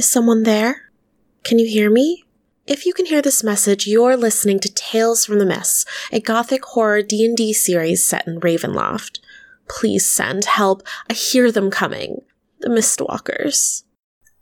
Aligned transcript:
Is 0.00 0.08
someone 0.08 0.44
there? 0.44 0.90
Can 1.44 1.58
you 1.58 1.66
hear 1.68 1.90
me? 1.90 2.24
If 2.66 2.86
you 2.86 2.94
can 2.94 3.04
hear 3.04 3.20
this 3.20 3.44
message, 3.44 3.86
you're 3.86 4.16
listening 4.16 4.58
to 4.60 4.72
Tales 4.72 5.26
from 5.26 5.38
the 5.38 5.44
Mists, 5.44 5.84
a 6.10 6.20
gothic 6.20 6.64
horror 6.64 7.02
D&D 7.02 7.52
series 7.52 8.02
set 8.02 8.26
in 8.26 8.40
Ravenloft. 8.40 9.18
Please 9.68 10.10
send 10.10 10.46
help. 10.46 10.82
I 11.10 11.12
hear 11.12 11.52
them 11.52 11.70
coming. 11.70 12.22
The 12.60 12.70
Mistwalkers. 12.70 13.82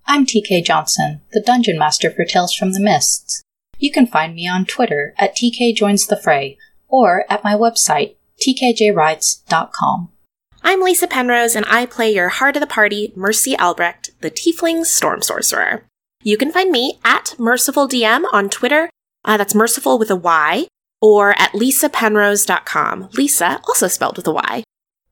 I'm 0.07 0.25
TK 0.25 0.63
Johnson, 0.63 1.23
the 1.33 1.43
Dungeon 1.45 1.77
Master 1.77 2.09
for 2.09 2.25
Tales 2.25 2.55
from 2.55 2.73
the 2.73 2.81
Mists. 2.81 3.43
You 3.79 3.91
can 3.91 4.07
find 4.07 4.37
me 4.37 4.47
on 4.47 4.65
Twitter 4.65 5.13
at 5.19 5.35
TK 5.35 5.75
Joins 5.75 6.07
the 6.07 6.17
Fray 6.17 6.57
or 6.87 7.25
at 7.29 7.43
my 7.43 7.55
website, 7.55 8.15
tkjrides.com. 8.47 10.13
I'm 10.63 10.83
Lisa 10.83 11.07
Penrose, 11.07 11.55
and 11.55 11.65
I 11.69 11.87
play 11.87 12.13
your 12.13 12.29
heart 12.29 12.57
of 12.57 12.61
the 12.61 12.67
party, 12.67 13.13
Mercy 13.15 13.57
Albrecht, 13.57 14.11
the 14.21 14.31
Tiefling 14.31 14.85
Storm 14.85 15.23
Sorcerer. 15.23 15.85
You 16.23 16.37
can 16.37 16.53
find 16.53 16.71
me 16.71 16.99
at 17.05 17.35
MercifulDM 17.39 18.25
on 18.33 18.51
Twitter. 18.51 18.91
Uh, 19.25 19.37
that's 19.37 19.55
merciful 19.55 19.99
with 19.99 20.11
a 20.11 20.17
Y, 20.17 20.67
or 21.01 21.31
at 21.39 21.53
lisapenrose.com. 21.53 23.11
Lisa, 23.15 23.61
also 23.69 23.89
spelled 23.89 24.17
with 24.17 24.27
a 24.27 24.33
Y. 24.33 24.65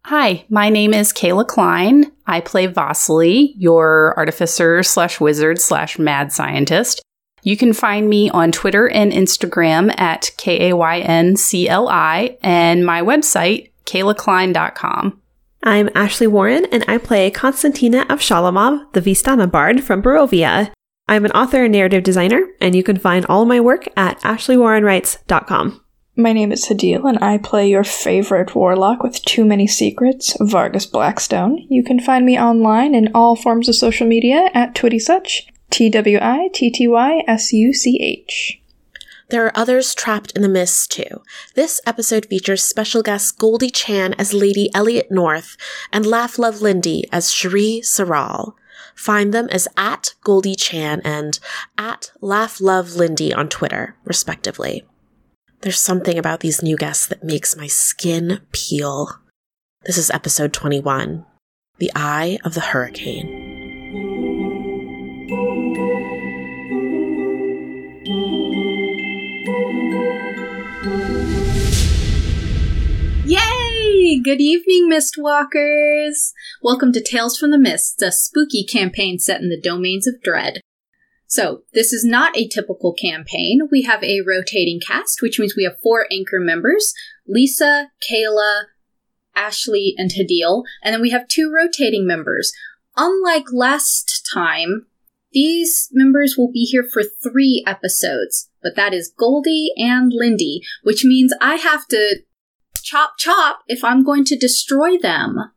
Hi, 0.07 0.45
my 0.49 0.69
name 0.69 0.93
is 0.93 1.13
Kayla 1.13 1.47
Klein. 1.47 2.13
I 2.27 2.41
play 2.41 2.67
Vasily, 2.67 3.55
your 3.57 4.15
artificer 4.17 4.83
slash 4.83 5.21
wizard 5.21 5.61
slash 5.61 5.99
mad 5.99 6.33
scientist. 6.33 7.03
You 7.43 7.57
can 7.57 7.73
find 7.73 8.09
me 8.09 8.29
on 8.31 8.51
Twitter 8.51 8.89
and 8.89 9.13
Instagram 9.13 9.97
at 9.99 10.33
K 10.37 10.71
A 10.71 10.77
Y 10.77 10.99
N 11.01 11.37
C 11.37 11.69
L 11.69 11.89
I 11.89 12.37
and 12.43 12.85
my 12.85 13.03
website, 13.03 13.71
kaylaklein.com. 13.85 15.23
I'm 15.63 15.91
Ashley 15.95 16.27
Warren, 16.27 16.67
and 16.67 16.85
I 16.87 16.99
play 16.99 17.31
Konstantina 17.31 18.07
Avshalomov, 18.07 18.93
the 18.93 19.01
Vistana 19.01 19.51
Bard 19.51 19.83
from 19.83 20.03
Barovia. 20.03 20.71
I'm 21.09 21.25
an 21.25 21.33
author 21.33 21.65
and 21.65 21.73
narrative 21.73 22.05
designer, 22.05 22.47
and 22.61 22.75
you 22.75 22.83
can 22.83 22.99
find 22.99 23.27
all 23.27 23.45
my 23.45 23.61
work 23.61 23.89
at 23.97 24.21
ashleywarrenwrites.com. 24.21 25.81
My 26.17 26.33
name 26.33 26.51
is 26.51 26.67
Hadil, 26.67 27.09
and 27.09 27.19
I 27.23 27.39
play 27.39 27.69
your 27.69 27.85
favorite 27.85 28.55
warlock 28.55 29.03
with 29.03 29.23
too 29.25 29.45
many 29.45 29.67
secrets, 29.67 30.37
Vargas 30.41 30.87
Blackstone. 30.87 31.67
You 31.69 31.85
can 31.85 32.01
find 32.01 32.25
me 32.25 32.41
online 32.41 32.95
in 32.95 33.11
all 33.15 33.37
forms 33.37 33.69
of 33.69 33.75
social 33.75 34.07
media 34.07 34.51
at 34.55 34.75
TwittySuch, 34.75 35.43
T 35.71 35.91
W 35.91 36.19
I 36.23 36.49
T 36.55 36.71
T 36.71 36.89
Y 36.89 37.23
S 37.27 37.53
U 37.53 37.75
C 37.75 37.99
H. 38.01 38.63
There 39.29 39.45
are 39.45 39.57
others 39.57 39.95
trapped 39.95 40.31
in 40.33 40.43
the 40.43 40.49
mist, 40.49 40.93
too. 40.93 41.23
This 41.55 41.81
episode 41.85 42.27
features 42.27 42.63
special 42.63 43.03
guest 43.03 43.39
Goldie 43.39 43.71
Chan 43.71 44.15
as 44.15 44.33
Lady 44.33 44.71
Elliot 44.73 45.11
North 45.11 45.57
and 45.93 46.07
Laugh 46.07 46.39
Love 46.39 46.63
Lindy 46.63 47.05
as 47.11 47.33
Cherie 47.33 47.81
Saral. 47.83 48.55
Find 48.95 49.35
them 49.35 49.49
as 49.51 49.67
at 49.77 50.15
Goldie 50.23 50.55
Chan 50.55 51.03
and 51.05 51.39
at 51.77 52.13
Laugh 52.21 52.61
Love 52.61 52.95
Lindy 52.95 53.33
on 53.35 53.49
Twitter, 53.49 53.97
respectively. 54.05 54.85
There's 55.63 55.81
something 55.81 56.19
about 56.19 56.41
these 56.41 56.63
new 56.63 56.77
guests 56.77 57.07
that 57.07 57.25
makes 57.25 57.57
my 57.57 57.67
skin 57.67 58.41
peel. 58.53 59.21
This 59.85 59.99
is 59.99 60.11
episode 60.11 60.53
21 60.53 61.27
The 61.79 61.91
Eye 61.95 62.39
of 62.45 62.55
the 62.55 62.61
Hurricane. 62.61 63.46
Yay! 73.29 74.21
Good 74.23 74.41
evening, 74.41 74.89
Mistwalkers! 74.89 76.31
Welcome 76.63 76.93
to 76.93 77.03
Tales 77.03 77.37
from 77.37 77.51
the 77.51 77.59
Mists, 77.59 78.01
a 78.01 78.13
spooky 78.13 78.65
campaign 78.65 79.19
set 79.19 79.41
in 79.41 79.49
the 79.49 79.61
domains 79.61 80.07
of 80.07 80.23
dread. 80.23 80.61
So, 81.27 81.65
this 81.75 81.93
is 81.93 82.05
not 82.05 82.37
a 82.37 82.47
typical 82.47 82.93
campaign. 82.93 83.63
We 83.69 83.83
have 83.83 84.01
a 84.05 84.21
rotating 84.25 84.79
cast, 84.79 85.23
which 85.23 85.41
means 85.41 85.57
we 85.57 85.65
have 85.65 85.81
four 85.83 86.07
anchor 86.09 86.39
members 86.39 86.95
Lisa, 87.27 87.91
Kayla, 88.09 88.67
Ashley, 89.35 89.97
and 89.99 90.13
Hadil, 90.13 90.63
and 90.81 90.95
then 90.95 91.03
we 91.03 91.11
have 91.11 91.27
two 91.27 91.53
rotating 91.53 92.07
members. 92.07 92.53
Unlike 92.97 93.47
last 93.53 94.25
time, 94.33 94.87
these 95.33 95.89
members 95.91 96.37
will 96.39 96.53
be 96.53 96.63
here 96.63 96.85
for 96.85 97.03
three 97.03 97.65
episodes, 97.67 98.49
but 98.63 98.77
that 98.77 98.95
is 98.95 99.13
Goldie 99.19 99.73
and 99.77 100.13
Lindy, 100.15 100.61
which 100.85 101.05
means 101.05 101.35
I 101.41 101.57
have 101.57 101.89
to 101.89 102.21
chop 102.87 103.15
chop 103.19 103.59
if 103.67 103.83
I'm 103.83 104.05
going 104.05 104.25
to 104.27 104.39
destroy 104.39 104.97
them, 104.97 105.53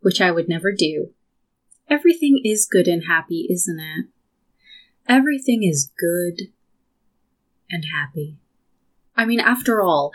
which 0.00 0.20
I 0.20 0.30
would 0.30 0.48
never 0.48 0.72
do. 0.72 1.10
Everything 1.88 2.40
is 2.42 2.66
good 2.70 2.88
and 2.88 3.04
happy, 3.06 3.46
isn't 3.50 3.78
it? 3.78 4.06
Everything 5.06 5.62
is 5.62 5.92
good 5.98 6.48
and 7.70 7.84
happy. 7.92 8.38
I 9.14 9.26
mean, 9.26 9.40
after 9.40 9.82
all, 9.82 10.12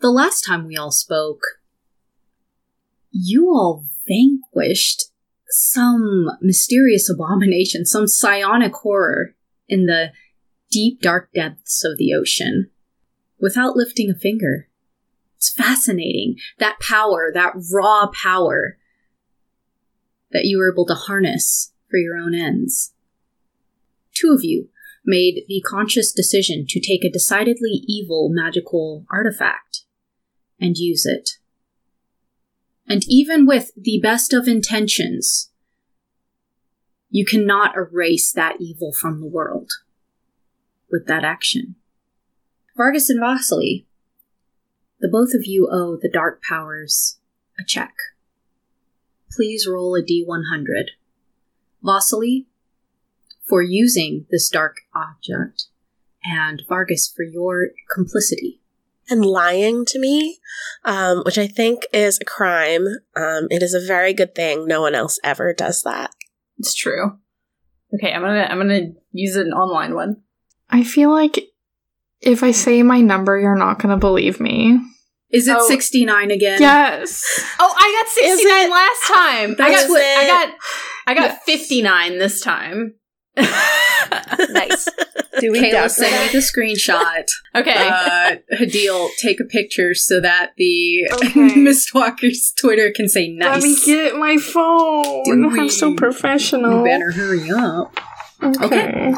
the 0.00 0.10
last 0.10 0.42
time 0.42 0.66
we 0.66 0.76
all 0.76 0.90
spoke, 0.90 1.40
you 3.10 3.46
all 3.48 3.86
vanquished 4.06 5.04
some 5.48 6.28
mysterious 6.42 7.08
abomination, 7.08 7.86
some 7.86 8.06
psionic 8.06 8.74
horror 8.74 9.34
in 9.66 9.86
the 9.86 10.12
deep, 10.70 11.00
dark 11.00 11.32
depths 11.32 11.82
of 11.84 11.96
the 11.96 12.12
ocean 12.12 12.70
without 13.40 13.76
lifting 13.76 14.10
a 14.10 14.14
finger. 14.14 14.67
It's 15.38 15.52
fascinating. 15.52 16.36
That 16.58 16.80
power, 16.80 17.30
that 17.32 17.54
raw 17.72 18.08
power 18.08 18.76
that 20.32 20.44
you 20.44 20.58
were 20.58 20.70
able 20.70 20.84
to 20.86 20.94
harness 20.94 21.72
for 21.88 21.96
your 21.96 22.16
own 22.16 22.34
ends. 22.34 22.92
Two 24.12 24.32
of 24.32 24.42
you 24.42 24.68
made 25.04 25.44
the 25.46 25.62
conscious 25.64 26.12
decision 26.12 26.66
to 26.68 26.80
take 26.80 27.04
a 27.04 27.10
decidedly 27.10 27.82
evil 27.86 28.28
magical 28.30 29.06
artifact 29.10 29.84
and 30.60 30.76
use 30.76 31.06
it. 31.06 31.30
And 32.88 33.04
even 33.06 33.46
with 33.46 33.70
the 33.76 34.00
best 34.02 34.32
of 34.32 34.48
intentions, 34.48 35.50
you 37.10 37.24
cannot 37.24 37.76
erase 37.76 38.32
that 38.32 38.56
evil 38.60 38.92
from 38.92 39.20
the 39.20 39.26
world 39.26 39.70
with 40.90 41.06
that 41.06 41.22
action. 41.22 41.76
Vargas 42.76 43.08
and 43.08 43.20
Vasily, 43.20 43.87
the 45.00 45.08
both 45.08 45.34
of 45.34 45.46
you 45.46 45.68
owe 45.70 45.96
the 46.00 46.10
dark 46.12 46.42
powers 46.42 47.18
a 47.58 47.64
check. 47.64 47.94
Please 49.30 49.66
roll 49.68 49.94
a 49.94 50.02
d100. 50.02 50.88
Vasily, 51.82 52.46
for 53.48 53.62
using 53.62 54.26
this 54.30 54.48
dark 54.48 54.78
object, 54.94 55.66
and 56.24 56.62
Vargas 56.68 57.10
for 57.14 57.22
your 57.22 57.68
complicity. 57.94 58.60
and 59.10 59.24
lying 59.24 59.86
to 59.86 59.98
me, 59.98 60.38
um, 60.84 61.22
which 61.24 61.38
I 61.38 61.46
think 61.46 61.86
is 61.94 62.18
a 62.20 62.26
crime. 62.26 62.86
Um, 63.16 63.46
it 63.50 63.62
is 63.62 63.72
a 63.72 63.80
very 63.80 64.12
good 64.12 64.34
thing. 64.34 64.66
No 64.66 64.82
one 64.82 64.94
else 64.94 65.18
ever 65.24 65.54
does 65.54 65.80
that. 65.82 66.10
It's 66.58 66.74
true. 66.74 67.18
Okay, 67.94 68.12
I'm 68.12 68.20
gonna 68.20 68.46
I'm 68.50 68.58
gonna 68.58 68.92
use 69.12 69.34
an 69.34 69.54
online 69.54 69.94
one. 69.94 70.18
I 70.68 70.84
feel 70.84 71.10
like 71.10 71.38
if 72.20 72.42
I 72.42 72.50
say 72.50 72.82
my 72.82 73.00
number, 73.00 73.38
you're 73.38 73.56
not 73.56 73.78
going 73.80 73.90
to 73.90 73.96
believe 73.96 74.40
me. 74.40 74.78
Is 75.30 75.46
it 75.46 75.56
Oh. 75.58 75.66
69 75.68 76.30
again? 76.30 76.60
Yes. 76.60 77.22
Oh, 77.60 77.74
I 77.76 78.02
got 78.02 78.08
69 78.08 78.70
last 78.70 79.06
time. 79.06 79.56
I 79.58 79.70
got 79.74 79.88
what- 79.90 80.02
I 80.02 80.26
got 80.26 80.54
I 81.06 81.14
got 81.14 81.30
Yes. 81.30 81.38
59 81.46 82.18
this 82.18 82.40
time. 82.40 82.94
nice. 83.36 84.88
Do 85.40 85.52
we 85.52 85.60
Kayla, 85.60 85.90
send 85.90 86.12
me 86.12 86.32
the 86.32 86.38
screenshot. 86.44 87.24
Okay. 87.56 87.74
uh, 87.88 88.36
Hadil, 88.56 89.08
take 89.18 89.40
a 89.40 89.44
picture 89.44 89.94
so 89.94 90.20
that 90.20 90.52
the 90.58 91.08
Okay. 91.14 91.30
Mistwalker's 91.56 92.52
Twitter 92.60 92.90
can 92.94 93.08
say 93.08 93.28
nice. 93.28 93.62
Let 93.62 93.62
me 93.62 93.76
get 93.84 94.16
my 94.16 94.36
phone. 94.36 95.24
Do 95.24 95.60
I'm 95.60 95.68
so 95.70 95.94
professional. 95.94 96.78
You 96.78 96.84
better 96.84 97.10
hurry 97.12 97.50
up. 97.50 97.98
Okay. 98.42 99.12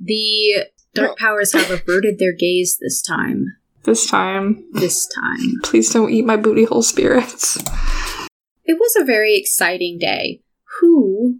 The 0.00 0.66
Dark 0.94 1.18
Powers 1.18 1.52
have 1.52 1.70
averted 1.70 2.18
their 2.18 2.32
gaze 2.32 2.78
this 2.80 3.00
time. 3.00 3.56
This 3.84 4.06
time, 4.06 4.64
This 4.72 5.06
time. 5.06 5.60
please 5.62 5.92
don't 5.92 6.10
eat 6.10 6.24
my 6.26 6.36
booty 6.36 6.64
hole 6.64 6.82
spirits. 6.82 7.56
It 8.64 8.78
was 8.78 8.94
a 8.96 9.04
very 9.04 9.36
exciting 9.36 9.98
day. 9.98 10.42
Who 10.80 11.38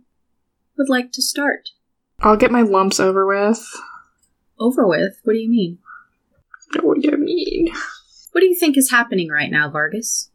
would 0.78 0.88
like 0.88 1.12
to 1.12 1.22
start? 1.22 1.70
I'll 2.20 2.36
get 2.36 2.50
my 2.50 2.62
lumps 2.62 2.98
over 3.00 3.26
with. 3.26 3.64
Over 4.58 4.86
with? 4.86 5.20
What 5.24 5.34
do 5.34 5.38
you 5.38 5.50
mean? 5.50 5.78
What 6.82 7.00
do 7.00 7.10
you 7.10 7.16
mean? 7.18 7.72
What 8.32 8.40
do 8.42 8.46
you 8.46 8.54
think 8.58 8.76
is 8.76 8.90
happening 8.90 9.28
right 9.28 9.50
now, 9.50 9.68
Vargas? 9.70 10.30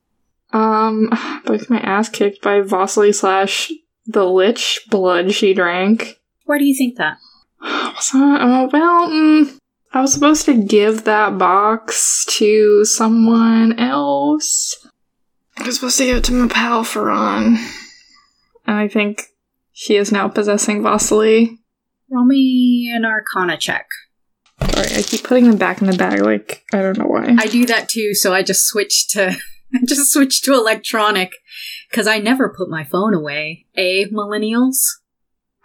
Um, 0.52 1.10
both 1.46 1.70
my 1.70 1.80
ass 1.80 2.10
kicked 2.10 2.42
by 2.42 2.62
Vasily 2.62 3.14
slash 3.14 3.72
the 4.06 4.26
lich 4.26 4.82
blood 4.90 5.34
she 5.34 5.54
drank. 5.54 6.20
Why 6.46 6.58
do 6.60 6.66
you 6.66 6.76
think 6.78 6.98
that? 6.98 7.18
Was 7.66 8.10
that- 8.14 8.42
uh, 8.42 8.70
well, 8.72 9.10
mm, 9.10 9.58
I 9.94 10.02
was 10.02 10.14
supposed 10.14 10.46
to 10.46 10.54
give 10.64 11.06
that 11.06 11.38
box 11.38 12.26
to 12.38 12.84
someone 12.86 13.80
else. 13.80 14.86
I 15.58 15.66
was 15.66 15.76
supposed 15.76 15.98
to 15.98 16.06
give 16.06 16.18
it 16.18 16.24
to 16.26 16.34
my 16.34 16.48
pal 16.54 16.84
Ferran. 16.84 17.56
And 18.68 18.78
I 18.78 18.88
think 18.88 19.24
She 19.78 19.96
is 19.98 20.12
now 20.12 20.28
possessing 20.30 20.84
Vasily. 20.84 21.60
Roll 22.10 22.26
me 22.26 22.92
an 22.96 23.04
Arcana 23.06 23.58
check. 23.58 23.88
Sorry, 24.74 24.88
I 24.96 25.02
keep 25.02 25.24
putting 25.24 25.46
them 25.50 25.58
back 25.58 25.82
in 25.82 25.88
the 25.88 25.98
bag. 25.98 26.22
Like 26.22 26.64
I 26.74 26.82
don't 26.82 26.98
know 26.98 27.06
why. 27.08 27.36
I 27.38 27.48
do 27.48 27.66
that 27.66 27.90
too, 27.90 28.14
so 28.14 28.34
I 28.34 28.42
just 28.42 28.66
switched 28.66 29.12
to 29.12 29.32
I 29.74 29.80
just 29.86 30.14
switched 30.14 30.46
to 30.46 30.54
electronic 30.54 31.32
because 31.90 32.08
I 32.08 32.20
never 32.20 32.54
put 32.56 32.70
my 32.70 32.84
phone 32.86 33.14
away. 33.14 33.66
Eh, 33.76 34.06
millennials? 34.14 34.78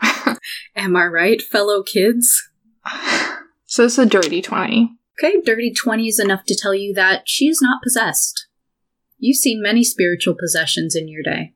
Am 0.76 0.96
I 0.96 1.06
right, 1.06 1.40
fellow 1.42 1.82
kids? 1.82 2.48
so 3.66 3.84
it's 3.84 3.98
a 3.98 4.06
dirty 4.06 4.42
twenty. 4.42 4.96
Okay, 5.22 5.40
dirty 5.44 5.70
20 5.70 6.08
is 6.08 6.18
enough 6.18 6.44
to 6.46 6.56
tell 6.58 6.74
you 6.74 6.94
that 6.94 7.24
she 7.26 7.46
is 7.46 7.60
not 7.60 7.82
possessed. 7.82 8.46
You've 9.18 9.36
seen 9.36 9.62
many 9.62 9.84
spiritual 9.84 10.34
possessions 10.34 10.96
in 10.96 11.08
your 11.08 11.22
day. 11.22 11.52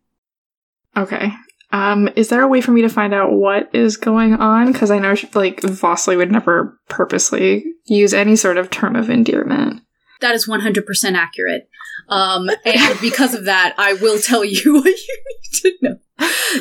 Okay. 0.94 1.32
Um, 1.72 2.10
is 2.14 2.28
there 2.28 2.42
a 2.42 2.48
way 2.48 2.60
for 2.60 2.72
me 2.72 2.82
to 2.82 2.90
find 2.90 3.14
out 3.14 3.32
what 3.32 3.74
is 3.74 3.96
going 3.96 4.34
on? 4.34 4.70
Because 4.70 4.90
I 4.90 4.98
know, 4.98 5.14
like, 5.32 5.62
Vasily 5.62 6.16
would 6.16 6.30
never 6.30 6.78
purposely 6.88 7.64
use 7.86 8.12
any 8.12 8.36
sort 8.36 8.58
of 8.58 8.70
term 8.70 8.96
of 8.96 9.08
endearment. 9.08 9.82
That 10.20 10.34
is 10.34 10.46
100% 10.46 11.14
accurate. 11.14 11.68
Um, 12.10 12.50
and 12.66 13.00
because 13.00 13.32
of 13.34 13.46
that, 13.46 13.74
I 13.78 13.94
will 13.94 14.18
tell 14.20 14.44
you 14.44 14.74
what 14.74 14.84
you 14.84 15.24
need 15.26 15.60
to 15.62 15.72
know. 15.80 15.96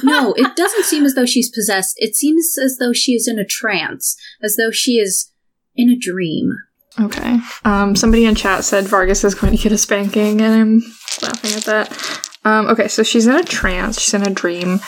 No, 0.02 0.34
it 0.34 0.56
doesn't 0.56 0.86
seem 0.86 1.06
as 1.06 1.14
though 1.14 1.26
she's 1.26 1.52
possessed. 1.52 1.96
It 1.98 2.16
seems 2.16 2.58
as 2.58 2.78
though 2.80 2.94
she 2.94 3.14
is 3.14 3.28
in 3.28 3.38
a 3.38 3.46
trance, 3.46 4.18
as 4.42 4.56
though 4.56 4.72
she 4.72 4.94
is 4.94 5.32
in 5.76 5.90
a 5.90 5.98
dream. 5.98 6.54
Okay. 7.00 7.40
Um, 7.66 7.96
somebody 7.96 8.26
in 8.26 8.36
chat 8.36 8.64
said 8.64 8.86
Vargas 8.86 9.24
is 9.24 9.36
going 9.36 9.56
to 9.56 9.62
get 9.62 9.72
a 9.72 9.78
spanking, 9.78 10.42
and 10.42 10.54
I'm 10.54 10.80
laughing 11.22 11.54
at 11.54 11.64
that. 11.66 12.30
Um, 12.46 12.68
okay, 12.68 12.88
so 12.88 13.04
she's 13.04 13.28
in 13.28 13.36
a 13.36 13.44
trance. 13.44 14.00
She's 14.00 14.14
in 14.14 14.28
a 14.28 14.34
dream. 14.34 14.80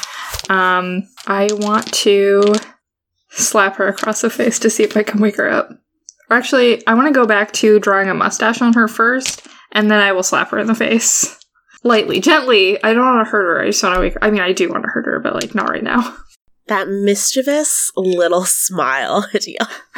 Um, 0.49 1.07
I 1.27 1.49
want 1.51 1.91
to 1.93 2.53
slap 3.29 3.77
her 3.77 3.87
across 3.87 4.21
the 4.21 4.29
face 4.29 4.59
to 4.59 4.69
see 4.69 4.83
if 4.83 4.95
I 4.95 5.03
can 5.03 5.19
wake 5.19 5.37
her 5.37 5.49
up. 5.49 5.69
Or 6.29 6.37
actually, 6.37 6.85
I 6.87 6.93
want 6.93 7.07
to 7.07 7.13
go 7.13 7.25
back 7.25 7.51
to 7.53 7.79
drawing 7.79 8.09
a 8.09 8.13
mustache 8.13 8.61
on 8.61 8.73
her 8.73 8.87
first, 8.87 9.47
and 9.71 9.89
then 9.89 9.99
I 9.99 10.11
will 10.11 10.23
slap 10.23 10.49
her 10.51 10.59
in 10.59 10.67
the 10.67 10.75
face. 10.75 11.39
Lightly, 11.85 12.19
gently. 12.19 12.83
I 12.83 12.93
don't 12.93 13.05
want 13.05 13.25
to 13.25 13.29
hurt 13.31 13.45
her. 13.45 13.61
I 13.61 13.67
just 13.67 13.81
want 13.83 13.95
to 13.95 14.01
wake 14.01 14.13
her. 14.15 14.23
I 14.23 14.31
mean, 14.31 14.41
I 14.41 14.51
do 14.51 14.67
want 14.69 14.83
to 14.83 14.89
hurt 14.89 15.05
her, 15.05 15.19
but 15.19 15.35
like, 15.35 15.55
not 15.55 15.69
right 15.69 15.83
now. 15.83 16.17
That 16.67 16.87
mischievous 16.89 17.91
little 17.95 18.43
smile. 18.43 19.27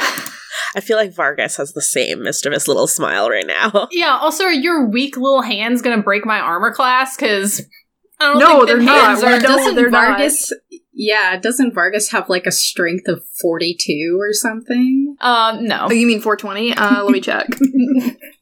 I 0.75 0.81
feel 0.81 0.97
like 0.97 1.13
Vargas 1.15 1.55
has 1.55 1.71
the 1.71 1.81
same 1.81 2.23
mischievous 2.23 2.67
little 2.67 2.87
smile 2.87 3.29
right 3.29 3.47
now. 3.47 3.87
Yeah. 3.93 4.17
Also, 4.17 4.43
are 4.43 4.51
your 4.51 4.85
weak 4.85 5.15
little 5.15 5.41
hands 5.43 5.81
gonna 5.81 6.01
break 6.03 6.25
my 6.25 6.41
armor 6.41 6.73
class? 6.73 7.15
Because 7.15 7.61
I 8.19 8.25
don't 8.33 8.39
No, 8.39 8.47
think 8.57 8.67
they're 8.67 8.75
them 8.79 8.85
not. 8.85 9.01
hands 9.05 9.23
are. 9.23 9.39
don't- 9.39 9.43
doesn't 9.43 9.75
they're 9.75 9.89
not. 9.89 10.17
Vargas, 10.17 10.51
yeah, 10.93 11.39
doesn't 11.39 11.73
Vargas 11.73 12.11
have 12.11 12.27
like 12.27 12.45
a 12.45 12.51
strength 12.51 13.07
of 13.07 13.21
42 13.41 14.17
or 14.19 14.33
something? 14.33 15.15
Um, 15.21 15.63
no. 15.63 15.87
Oh, 15.89 15.93
you 15.93 16.05
mean 16.05 16.19
420? 16.19 16.73
Uh, 16.73 17.03
let 17.05 17.11
me 17.13 17.21
check. 17.21 17.47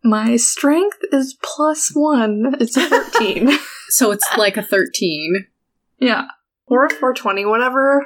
My 0.06 0.36
strength 0.38 1.00
is 1.12 1.36
plus 1.44 1.92
one. 1.94 2.56
It's 2.60 2.78
a 2.78 2.88
13. 2.88 3.50
So 3.88 4.12
it's 4.12 4.28
like 4.36 4.58
a 4.58 4.64
13. 4.64 5.46
yeah. 6.00 6.26
Or 6.66 6.86
a 6.86 6.90
420, 6.90 7.46
whatever. 7.46 8.04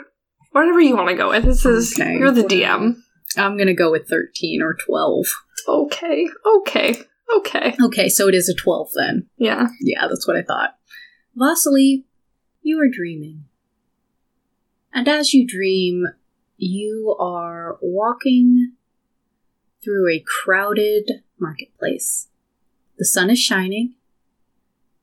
Whatever 0.51 0.81
you 0.81 0.96
want 0.96 1.07
to 1.10 1.16
go 1.16 1.30
with. 1.30 1.46
This 1.46 1.66
is, 1.66 1.94
Okay. 1.98 2.18
you're 2.18 2.31
the 2.31 2.44
DM. 2.44 2.96
I'm 3.38 3.57
gonna 3.57 3.74
go 3.74 3.90
with 3.90 4.07
13 4.07 4.62
or 4.62 4.75
12. 4.75 5.25
Okay, 5.68 6.28
okay, 6.57 6.96
okay. 7.38 7.75
Okay, 7.81 8.10
so 8.10 8.28
it 8.28 8.36
is 8.36 8.50
a 8.50 8.54
12 8.56 8.90
then. 8.94 9.30
Yeah. 9.38 9.68
Yeah, 9.81 10.07
that's 10.07 10.28
what 10.28 10.36
I 10.36 10.42
thought. 10.44 10.75
Vasily, 11.36 12.06
you 12.62 12.78
are 12.81 12.90
dreaming. 12.92 13.46
And 14.94 15.07
as 15.07 15.34
you 15.34 15.48
dream, 15.48 16.06
you 16.57 17.16
are 17.19 17.78
walking 17.81 18.74
through 19.81 20.10
a 20.12 20.24
crowded 20.44 21.24
marketplace. 21.39 22.27
The 22.97 23.06
sun 23.06 23.30
is 23.30 23.39
shining. 23.39 23.95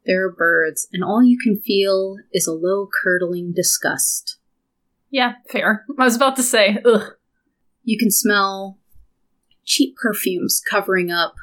There 0.04 0.24
are 0.26 0.32
birds, 0.32 0.86
and 0.92 1.02
all 1.02 1.22
you 1.22 1.38
can 1.42 1.58
feel 1.58 2.16
is 2.32 2.46
a 2.46 2.52
low, 2.52 2.88
curdling 3.02 3.52
disgust. 3.52 4.38
Yeah, 5.10 5.34
fair. 5.50 5.84
I 5.98 6.04
was 6.04 6.16
about 6.16 6.36
to 6.36 6.42
say, 6.42 6.78
ugh. 6.84 7.14
You 7.82 7.98
can 7.98 8.10
smell 8.10 8.78
cheap 9.64 9.96
perfumes 9.96 10.60
covering 10.68 11.10
up 11.10 11.34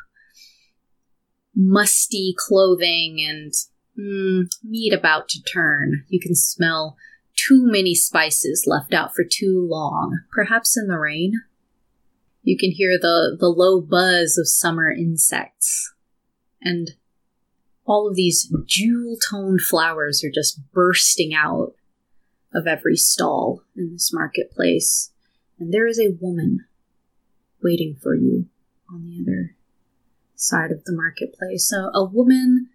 musty 1.56 2.34
clothing 2.38 3.18
and 3.28 3.54
mm, 4.00 4.48
meat 4.64 4.94
about 4.94 5.30
to 5.30 5.42
turn. 5.42 6.06
You 6.08 6.20
can 6.20 6.36
smell 6.36 6.98
too 7.36 7.66
many 7.66 7.96
spices 7.96 8.66
left 8.68 8.94
out 8.94 9.16
for 9.16 9.24
too 9.24 9.66
long, 9.70 10.20
perhaps 10.32 10.78
in 10.78 10.88
the 10.88 10.98
rain. 10.98 11.42
You 12.44 12.58
can 12.58 12.72
hear 12.72 12.98
the, 13.00 13.38
the 13.40 13.50
low 13.50 13.82
buzz 13.82 14.38
of 14.38 14.48
summer 14.48 14.92
insects. 14.92 15.94
And 16.62 16.92
all 17.86 18.08
of 18.08 18.16
these 18.16 18.54
jewel 18.66 19.18
toned 19.30 19.62
flowers 19.62 20.24
are 20.24 20.32
just 20.34 20.60
bursting 20.72 21.34
out 21.34 21.74
of 22.54 22.68
every 22.68 22.96
stall 22.96 23.64
in 23.76 23.92
this 23.94 24.14
marketplace 24.14 25.14
and 25.64 25.74
there 25.74 25.88
is 25.88 25.98
a 26.00 26.18
woman 26.20 26.66
waiting 27.62 27.96
for 27.96 28.16
you 28.16 28.48
on 28.90 29.06
the 29.06 29.22
other 29.22 29.56
side 30.36 30.72
of 30.72 30.84
the 30.84 30.92
marketplace. 30.92 31.70
So 31.70 31.90
a 31.94 32.04
woman, 32.04 32.68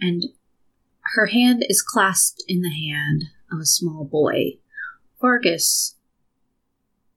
and 0.00 0.26
her 1.14 1.26
hand 1.26 1.64
is 1.68 1.82
clasped 1.82 2.44
in 2.46 2.62
the 2.62 2.70
hand 2.70 3.24
of 3.50 3.58
a 3.58 3.66
small 3.66 4.04
boy. 4.04 4.58
Vargas, 5.20 5.96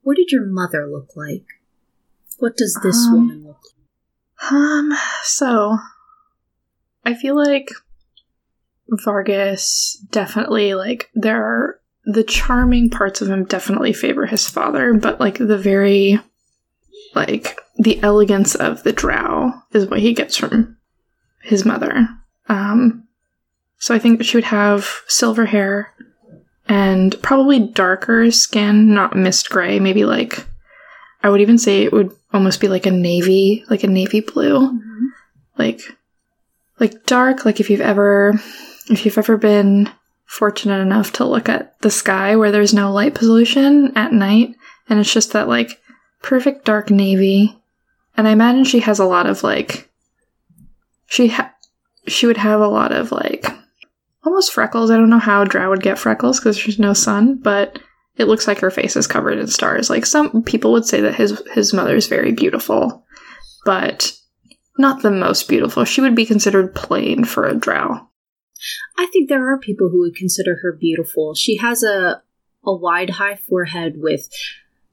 what 0.02 0.16
did 0.16 0.30
your 0.30 0.46
mother 0.46 0.86
look 0.86 1.16
like? 1.16 1.44
What 2.38 2.56
does 2.56 2.78
this 2.82 3.06
Um, 3.06 3.12
woman 3.12 3.46
look 3.46 3.60
like? 3.62 4.52
Um, 4.52 4.92
so 5.22 5.78
I 7.04 7.14
feel 7.14 7.36
like 7.36 7.70
Vargas 8.88 10.04
definitely 10.10 10.74
like 10.74 11.10
there 11.14 11.42
are 11.42 11.80
the 12.04 12.24
charming 12.24 12.90
parts 12.90 13.20
of 13.20 13.28
him 13.28 13.44
definitely 13.44 13.92
favor 13.92 14.26
his 14.26 14.48
father, 14.48 14.92
but 14.94 15.20
like 15.20 15.38
the 15.38 15.58
very 15.58 16.18
like 17.14 17.58
the 17.76 18.02
elegance 18.02 18.54
of 18.54 18.82
the 18.82 18.92
drow 18.92 19.52
is 19.72 19.86
what 19.86 20.00
he 20.00 20.12
gets 20.12 20.36
from 20.36 20.76
his 21.42 21.64
mother. 21.64 22.08
Um 22.48 23.06
so 23.78 23.94
I 23.94 23.98
think 23.98 24.22
she 24.24 24.36
would 24.36 24.44
have 24.44 24.88
silver 25.06 25.46
hair 25.46 25.92
and 26.72 27.20
probably 27.20 27.58
darker 27.58 28.30
skin, 28.30 28.94
not 28.94 29.14
mist 29.14 29.50
gray, 29.50 29.78
maybe 29.78 30.06
like 30.06 30.46
I 31.22 31.28
would 31.28 31.42
even 31.42 31.58
say 31.58 31.82
it 31.82 31.92
would 31.92 32.16
almost 32.32 32.62
be 32.62 32.68
like 32.68 32.86
a 32.86 32.90
navy, 32.90 33.62
like 33.68 33.84
a 33.84 33.88
navy 33.88 34.20
blue. 34.20 34.58
Mm-hmm. 34.58 35.06
Like 35.58 35.82
like 36.80 37.04
dark, 37.04 37.44
like 37.44 37.60
if 37.60 37.68
you've 37.68 37.82
ever 37.82 38.40
if 38.88 39.04
you've 39.04 39.18
ever 39.18 39.36
been 39.36 39.90
fortunate 40.24 40.80
enough 40.80 41.12
to 41.12 41.26
look 41.26 41.50
at 41.50 41.78
the 41.82 41.90
sky 41.90 42.36
where 42.36 42.50
there's 42.50 42.72
no 42.72 42.90
light 42.90 43.14
pollution 43.14 43.94
at 43.94 44.14
night 44.14 44.54
and 44.88 44.98
it's 44.98 45.12
just 45.12 45.34
that 45.34 45.48
like 45.48 45.78
perfect 46.22 46.64
dark 46.64 46.90
navy. 46.90 47.54
And 48.16 48.26
I 48.26 48.30
imagine 48.30 48.64
she 48.64 48.80
has 48.80 48.98
a 48.98 49.04
lot 49.04 49.26
of 49.26 49.42
like 49.42 49.90
she 51.04 51.28
ha- 51.28 51.52
she 52.08 52.26
would 52.26 52.38
have 52.38 52.62
a 52.62 52.66
lot 52.66 52.92
of 52.92 53.12
like 53.12 53.44
almost 54.24 54.52
freckles. 54.52 54.90
I 54.90 54.96
don't 54.96 55.10
know 55.10 55.18
how 55.18 55.44
Drow 55.44 55.70
would 55.70 55.82
get 55.82 55.98
freckles 55.98 56.38
because 56.38 56.56
there's 56.56 56.78
no 56.78 56.92
sun, 56.92 57.36
but 57.36 57.78
it 58.16 58.28
looks 58.28 58.46
like 58.46 58.58
her 58.60 58.70
face 58.70 58.96
is 58.96 59.06
covered 59.06 59.38
in 59.38 59.46
stars. 59.46 59.90
Like 59.90 60.06
some 60.06 60.42
people 60.42 60.72
would 60.72 60.86
say 60.86 61.00
that 61.00 61.14
his 61.14 61.42
his 61.52 61.72
mother 61.72 61.96
is 61.96 62.06
very 62.06 62.32
beautiful, 62.32 63.04
but 63.64 64.12
not 64.78 65.02
the 65.02 65.10
most 65.10 65.48
beautiful. 65.48 65.84
She 65.84 66.00
would 66.00 66.14
be 66.14 66.26
considered 66.26 66.74
plain 66.74 67.24
for 67.24 67.46
a 67.46 67.54
drow. 67.54 68.08
I 68.96 69.06
think 69.06 69.28
there 69.28 69.52
are 69.52 69.58
people 69.58 69.88
who 69.88 70.00
would 70.00 70.14
consider 70.14 70.58
her 70.62 70.72
beautiful. 70.72 71.34
She 71.34 71.56
has 71.56 71.82
a 71.82 72.22
a 72.64 72.74
wide, 72.74 73.10
high 73.10 73.36
forehead 73.36 73.94
with 73.96 74.28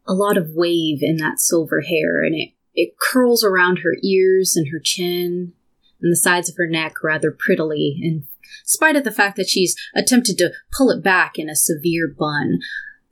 a 0.08 0.14
lot 0.14 0.38
of 0.38 0.56
wave 0.56 1.00
in 1.02 1.18
that 1.18 1.40
silver 1.40 1.82
hair, 1.82 2.24
and 2.24 2.34
it 2.36 2.54
it 2.74 2.94
curls 3.00 3.44
around 3.44 3.80
her 3.80 3.96
ears 4.04 4.56
and 4.56 4.70
her 4.72 4.80
chin 4.82 5.54
and 6.02 6.12
the 6.12 6.18
sides 6.18 6.50
of 6.50 6.56
her 6.58 6.68
neck 6.68 7.04
rather 7.04 7.32
prettily. 7.32 8.00
In 8.02 8.26
spite 8.66 8.96
of 8.96 9.04
the 9.04 9.12
fact 9.12 9.36
that 9.38 9.50
she's 9.50 9.76
attempted 9.96 10.38
to 10.38 10.52
pull 10.76 10.90
it 10.90 11.04
back 11.04 11.38
in 11.38 11.50
a 11.50 11.56
severe 11.56 12.08
bun, 12.08 12.60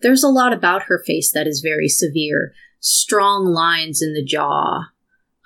there's 0.01 0.23
a 0.23 0.29
lot 0.29 0.53
about 0.53 0.83
her 0.83 1.01
face 1.05 1.31
that 1.31 1.47
is 1.47 1.61
very 1.61 1.89
severe. 1.89 2.53
Strong 2.79 3.45
lines 3.45 4.01
in 4.01 4.13
the 4.13 4.23
jaw, 4.23 4.85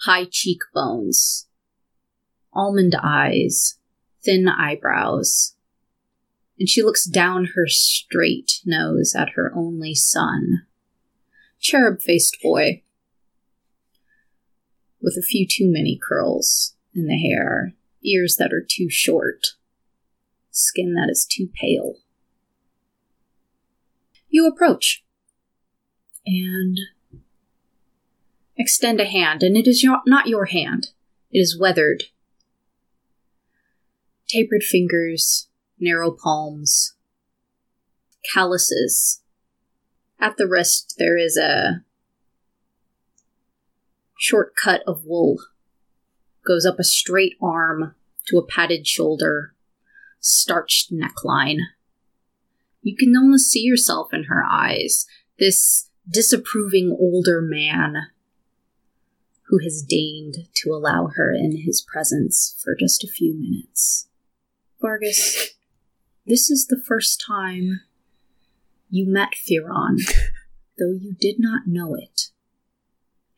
high 0.05 0.25
cheekbones, 0.29 1.47
almond 2.53 2.95
eyes, 3.01 3.77
thin 4.23 4.47
eyebrows. 4.47 5.55
And 6.59 6.69
she 6.69 6.83
looks 6.83 7.05
down 7.05 7.49
her 7.55 7.67
straight 7.67 8.59
nose 8.65 9.15
at 9.17 9.31
her 9.35 9.51
only 9.55 9.95
son. 9.95 10.67
Cherub 11.59 12.01
faced 12.01 12.37
boy. 12.43 12.83
With 15.01 15.15
a 15.17 15.25
few 15.25 15.47
too 15.47 15.71
many 15.71 15.99
curls 15.99 16.75
in 16.93 17.07
the 17.07 17.17
hair, 17.17 17.73
ears 18.03 18.35
that 18.37 18.53
are 18.53 18.65
too 18.67 18.89
short, 18.89 19.47
skin 20.49 20.93
that 20.93 21.09
is 21.09 21.25
too 21.29 21.49
pale. 21.59 21.95
You 24.29 24.47
approach 24.47 25.03
and 26.25 26.79
extend 28.57 28.99
a 28.99 29.05
hand, 29.05 29.43
and 29.43 29.57
it 29.57 29.67
is 29.67 29.83
your, 29.83 30.01
not 30.05 30.27
your 30.27 30.45
hand. 30.45 30.87
It 31.31 31.39
is 31.39 31.57
weathered. 31.59 32.03
Tapered 34.27 34.63
fingers, 34.63 35.49
narrow 35.79 36.11
palms, 36.11 36.95
calluses. 38.33 39.21
At 40.19 40.37
the 40.37 40.47
wrist, 40.47 40.95
there 40.97 41.17
is 41.17 41.35
a 41.35 41.83
short 44.17 44.53
cut 44.55 44.81
of 44.85 45.03
wool. 45.03 45.39
Goes 46.45 46.65
up 46.65 46.79
a 46.79 46.83
straight 46.83 47.35
arm 47.41 47.95
to 48.27 48.37
a 48.37 48.45
padded 48.45 48.87
shoulder, 48.87 49.53
starched 50.19 50.91
neckline. 50.91 51.59
You 52.81 52.95
can 52.95 53.15
almost 53.15 53.49
see 53.49 53.61
yourself 53.61 54.13
in 54.13 54.25
her 54.25 54.43
eyes. 54.43 55.05
This 55.37 55.89
disapproving 56.09 56.95
older 56.99 57.41
man 57.41 58.07
who 59.47 59.59
has 59.59 59.83
deigned 59.83 60.47
to 60.53 60.71
allow 60.71 61.09
her 61.15 61.33
in 61.33 61.63
his 61.65 61.81
presence 61.81 62.55
for 62.63 62.75
just 62.79 63.03
a 63.03 63.07
few 63.07 63.33
minutes. 63.33 64.07
Vargas, 64.81 65.49
this 66.25 66.49
is 66.49 66.67
the 66.67 66.81
first 66.81 67.23
time 67.25 67.81
you 68.89 69.05
met 69.05 69.33
Firon, 69.35 69.97
though 70.79 70.91
you 70.91 71.13
did 71.19 71.35
not 71.37 71.67
know 71.67 71.95
it. 71.95 72.29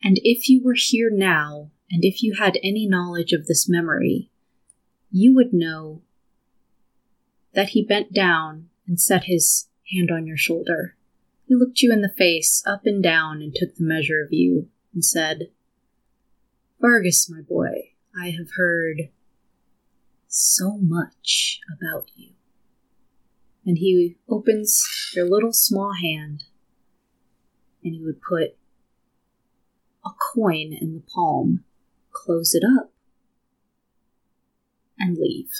And 0.02 0.18
if 0.22 0.48
you 0.48 0.62
were 0.62 0.76
here 0.76 1.10
now, 1.12 1.70
and 1.94 2.04
if 2.04 2.24
you 2.24 2.34
had 2.40 2.58
any 2.60 2.88
knowledge 2.88 3.32
of 3.32 3.46
this 3.46 3.68
memory, 3.68 4.28
you 5.12 5.32
would 5.32 5.52
know 5.52 6.02
that 7.52 7.68
he 7.68 7.84
bent 7.84 8.12
down 8.12 8.68
and 8.84 9.00
set 9.00 9.24
his 9.24 9.68
hand 9.92 10.10
on 10.10 10.26
your 10.26 10.36
shoulder. 10.36 10.96
He 11.46 11.54
looked 11.54 11.82
you 11.82 11.92
in 11.92 12.00
the 12.00 12.08
face, 12.08 12.64
up 12.66 12.80
and 12.84 13.00
down, 13.00 13.40
and 13.40 13.54
took 13.54 13.76
the 13.76 13.84
measure 13.84 14.20
of 14.20 14.32
you, 14.32 14.68
and 14.92 15.04
said, 15.04 15.50
Vargas, 16.80 17.30
my 17.30 17.42
boy, 17.42 17.92
I 18.20 18.30
have 18.30 18.48
heard 18.56 19.10
so 20.26 20.76
much 20.76 21.60
about 21.78 22.10
you. 22.16 22.30
And 23.64 23.78
he 23.78 24.16
opens 24.28 24.84
your 25.14 25.30
little 25.30 25.52
small 25.52 25.92
hand, 25.92 26.42
and 27.84 27.94
he 27.94 28.02
would 28.02 28.20
put 28.20 28.56
a 30.04 30.10
coin 30.34 30.72
in 30.72 30.94
the 30.94 31.02
palm, 31.14 31.62
close 32.14 32.54
it 32.54 32.62
up, 32.78 32.92
and 34.98 35.16
leave. 35.18 35.50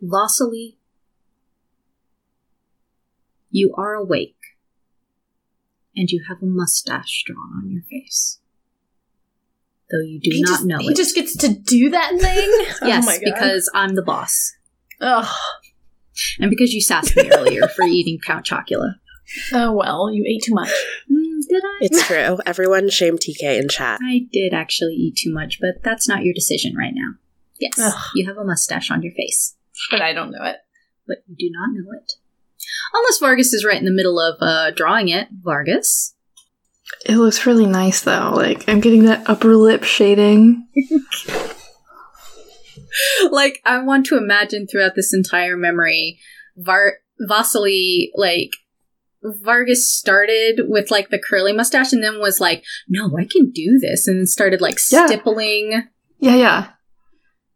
Vasily, 0.00 0.78
you 3.50 3.74
are 3.76 3.94
awake, 3.94 4.36
and 5.94 6.10
you 6.10 6.24
have 6.28 6.42
a 6.42 6.46
mustache 6.46 7.22
drawn 7.26 7.52
on 7.62 7.70
your 7.70 7.82
face. 7.82 8.38
Though 9.90 10.00
you 10.00 10.18
do 10.20 10.30
he 10.32 10.42
not 10.42 10.48
just, 10.48 10.64
know 10.64 10.78
he 10.78 10.88
it. 10.92 10.96
just 10.96 11.14
gets 11.14 11.36
to 11.36 11.48
do 11.48 11.90
that 11.90 12.12
thing. 12.18 12.48
Oh 12.82 12.86
yes, 12.88 13.04
oh 13.04 13.06
my 13.06 13.14
God. 13.18 13.22
because 13.24 13.70
I'm 13.74 13.94
the 13.94 14.02
boss. 14.02 14.54
Ugh. 15.00 15.26
And 16.40 16.50
because 16.50 16.72
you 16.72 16.80
sassed 16.80 17.14
me 17.16 17.30
earlier 17.30 17.68
for 17.68 17.84
eating 17.84 18.18
Count 18.24 18.46
Chocula. 18.46 18.94
Oh 19.52 19.72
well, 19.72 20.10
you 20.12 20.24
ate 20.26 20.42
too 20.44 20.54
much. 20.54 20.70
Did 21.48 21.62
I? 21.64 21.78
It's 21.82 22.02
true. 22.06 22.38
Everyone 22.46 22.88
shame 22.90 23.18
TK 23.18 23.60
in 23.60 23.68
chat. 23.68 24.00
I 24.02 24.26
did 24.32 24.52
actually 24.54 24.94
eat 24.94 25.16
too 25.16 25.32
much, 25.32 25.58
but 25.60 25.82
that's 25.82 26.08
not 26.08 26.24
your 26.24 26.34
decision 26.34 26.74
right 26.76 26.92
now. 26.94 27.14
Yes, 27.60 27.78
Ugh. 27.78 28.00
you 28.14 28.26
have 28.26 28.38
a 28.38 28.44
mustache 28.44 28.90
on 28.90 29.02
your 29.02 29.12
face, 29.14 29.54
But 29.90 30.00
I 30.02 30.12
don't 30.12 30.30
know 30.32 30.42
it. 30.44 30.56
but 31.06 31.18
you 31.28 31.36
do 31.38 31.50
not 31.52 31.70
know 31.72 31.90
it. 31.96 32.12
Unless 32.94 33.18
Vargas 33.18 33.52
is 33.52 33.64
right 33.64 33.76
in 33.78 33.84
the 33.84 33.90
middle 33.92 34.18
of 34.20 34.36
uh, 34.40 34.70
drawing 34.72 35.08
it. 35.08 35.28
Vargas. 35.42 36.14
It 37.06 37.16
looks 37.16 37.46
really 37.46 37.66
nice 37.66 38.02
though. 38.02 38.32
Like 38.34 38.68
I'm 38.68 38.80
getting 38.80 39.04
that 39.04 39.28
upper 39.30 39.54
lip 39.56 39.84
shading. 39.84 40.66
like, 43.30 43.60
I 43.64 43.78
want 43.82 44.06
to 44.06 44.16
imagine 44.18 44.66
throughout 44.66 44.94
this 44.94 45.14
entire 45.14 45.56
memory, 45.56 46.18
Var- 46.56 46.98
Vasily, 47.20 48.10
like, 48.14 48.50
Vargas 49.22 49.88
started 49.90 50.62
with 50.68 50.90
like 50.90 51.10
the 51.10 51.18
curly 51.18 51.52
mustache 51.52 51.92
and 51.92 52.02
then 52.02 52.18
was 52.20 52.40
like, 52.40 52.64
no, 52.88 53.16
I 53.18 53.24
can 53.30 53.50
do 53.50 53.78
this. 53.80 54.08
And 54.08 54.18
then 54.18 54.26
started 54.26 54.60
like 54.60 54.78
Yeah. 54.90 55.06
stippling. 55.06 55.84
Yeah, 56.18 56.36
yeah. 56.36 56.68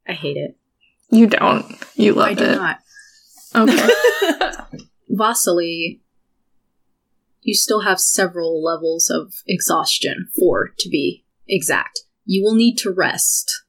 I 0.08 0.12
hate 0.12 0.36
it. 0.36 0.56
You 1.10 1.26
don't. 1.26 1.66
You 1.94 2.14
love 2.14 2.28
I 2.28 2.34
do 2.34 2.44
it. 2.44 2.56
not. 2.56 2.78
Okay. 3.54 3.88
Vasily, 5.08 6.02
you 7.42 7.54
still 7.54 7.80
have 7.82 8.00
several 8.00 8.62
levels 8.62 9.08
of 9.10 9.32
exhaustion, 9.46 10.28
four 10.38 10.72
to 10.78 10.88
be 10.88 11.24
exact. 11.48 12.00
You 12.24 12.42
will 12.42 12.54
need 12.54 12.76
to 12.78 12.92
rest. 12.92 13.62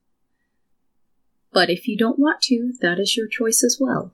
But 1.54 1.70
if 1.70 1.88
you 1.88 1.98
don't 1.98 2.20
want 2.20 2.42
to, 2.44 2.74
that 2.82 3.00
is 3.00 3.16
your 3.16 3.28
choice 3.28 3.64
as 3.64 3.78
well. 3.80 4.14